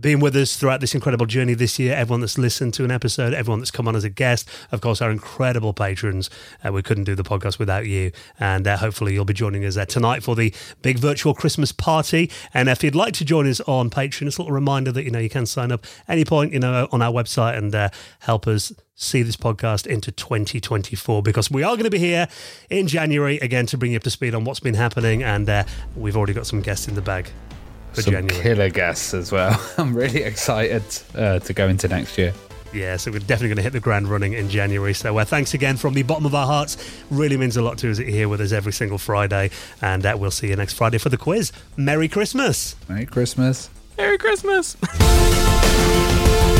been 0.00 0.20
with 0.20 0.36
us 0.36 0.56
throughout 0.56 0.80
this 0.80 0.94
incredible 0.94 1.26
journey 1.26 1.54
this 1.54 1.78
year, 1.78 1.94
everyone 1.94 2.20
that's 2.20 2.38
listened 2.38 2.74
to 2.74 2.84
an 2.84 2.90
episode, 2.90 3.32
everyone 3.32 3.60
that's 3.60 3.70
come 3.70 3.88
on 3.88 3.96
as 3.96 4.04
a 4.04 4.10
guest, 4.10 4.48
of 4.72 4.80
course, 4.80 5.00
our 5.00 5.10
incredible 5.10 5.72
patrons. 5.72 6.30
Uh, 6.64 6.72
we 6.72 6.82
couldn't 6.82 7.04
do 7.04 7.14
the 7.14 7.22
podcast 7.22 7.58
without 7.58 7.86
you. 7.86 8.12
And 8.38 8.66
uh, 8.66 8.76
hopefully, 8.76 9.14
you'll 9.14 9.24
be 9.24 9.34
joining 9.34 9.64
us 9.64 9.76
uh, 9.76 9.84
tonight 9.84 10.22
for 10.22 10.34
the 10.36 10.52
big 10.82 10.98
virtual 10.98 11.34
Christmas 11.34 11.72
party. 11.72 12.30
And 12.52 12.68
if 12.68 12.82
you'd 12.84 12.94
like 12.94 13.14
to 13.14 13.24
join 13.24 13.48
us 13.48 13.60
on 13.62 13.90
Patreon, 13.90 14.26
it's 14.26 14.36
a 14.36 14.42
little 14.42 14.54
reminder 14.54 14.92
that 14.92 15.04
you 15.04 15.10
know 15.10 15.18
you 15.18 15.30
can 15.30 15.46
sign 15.46 15.72
up 15.72 15.84
any 16.08 16.24
point, 16.24 16.52
you 16.52 16.60
know, 16.60 16.88
on 16.92 17.02
our 17.02 17.12
website 17.12 17.56
and 17.56 17.74
uh, 17.74 17.88
help 18.20 18.46
us 18.46 18.72
see 18.94 19.22
this 19.22 19.36
podcast 19.36 19.86
into 19.86 20.10
2024 20.10 21.22
because 21.22 21.50
we 21.50 21.62
are 21.62 21.74
going 21.74 21.84
to 21.84 21.90
be 21.90 21.98
here 21.98 22.26
in 22.70 22.86
January 22.86 23.36
again 23.38 23.66
to 23.66 23.76
bring 23.76 23.92
you 23.92 23.96
up 23.96 24.02
to 24.02 24.10
speed 24.10 24.34
on 24.34 24.44
what's 24.44 24.60
been 24.60 24.74
happening. 24.74 25.22
And 25.22 25.48
uh, 25.48 25.64
we've 25.94 26.16
already 26.16 26.32
got 26.32 26.46
some 26.46 26.62
guests 26.62 26.88
in 26.88 26.94
the 26.94 27.02
bag 27.02 27.30
for 27.96 28.02
Some 28.02 28.12
January. 28.12 28.42
killer 28.42 28.70
guests 28.70 29.12
as 29.14 29.32
well. 29.32 29.60
I'm 29.78 29.96
really 29.96 30.22
excited 30.22 30.84
uh, 31.14 31.38
to 31.40 31.52
go 31.52 31.66
into 31.68 31.88
next 31.88 32.16
year. 32.16 32.32
Yeah, 32.72 32.96
so 32.98 33.10
we're 33.10 33.20
definitely 33.20 33.48
going 33.48 33.56
to 33.56 33.62
hit 33.62 33.72
the 33.72 33.80
ground 33.80 34.08
running 34.08 34.34
in 34.34 34.50
January. 34.50 34.92
So 34.92 35.16
uh, 35.16 35.24
thanks 35.24 35.54
again 35.54 35.76
from 35.76 35.94
the 35.94 36.02
bottom 36.02 36.26
of 36.26 36.34
our 36.34 36.46
hearts. 36.46 36.76
Really 37.10 37.36
means 37.38 37.56
a 37.56 37.62
lot 37.62 37.78
to 37.78 37.90
us 37.90 37.96
that 37.96 38.04
you're 38.04 38.12
here 38.12 38.28
with 38.28 38.40
us 38.42 38.52
every 38.52 38.72
single 38.72 38.98
Friday. 38.98 39.50
And 39.80 40.04
uh, 40.04 40.16
we'll 40.18 40.30
see 40.30 40.48
you 40.48 40.56
next 40.56 40.74
Friday 40.74 40.98
for 40.98 41.08
the 41.08 41.16
quiz. 41.16 41.52
Merry 41.76 42.08
Christmas. 42.08 42.76
Merry 42.88 43.06
Christmas. 43.06 43.70
Merry 43.96 44.18
Christmas. 44.18 44.76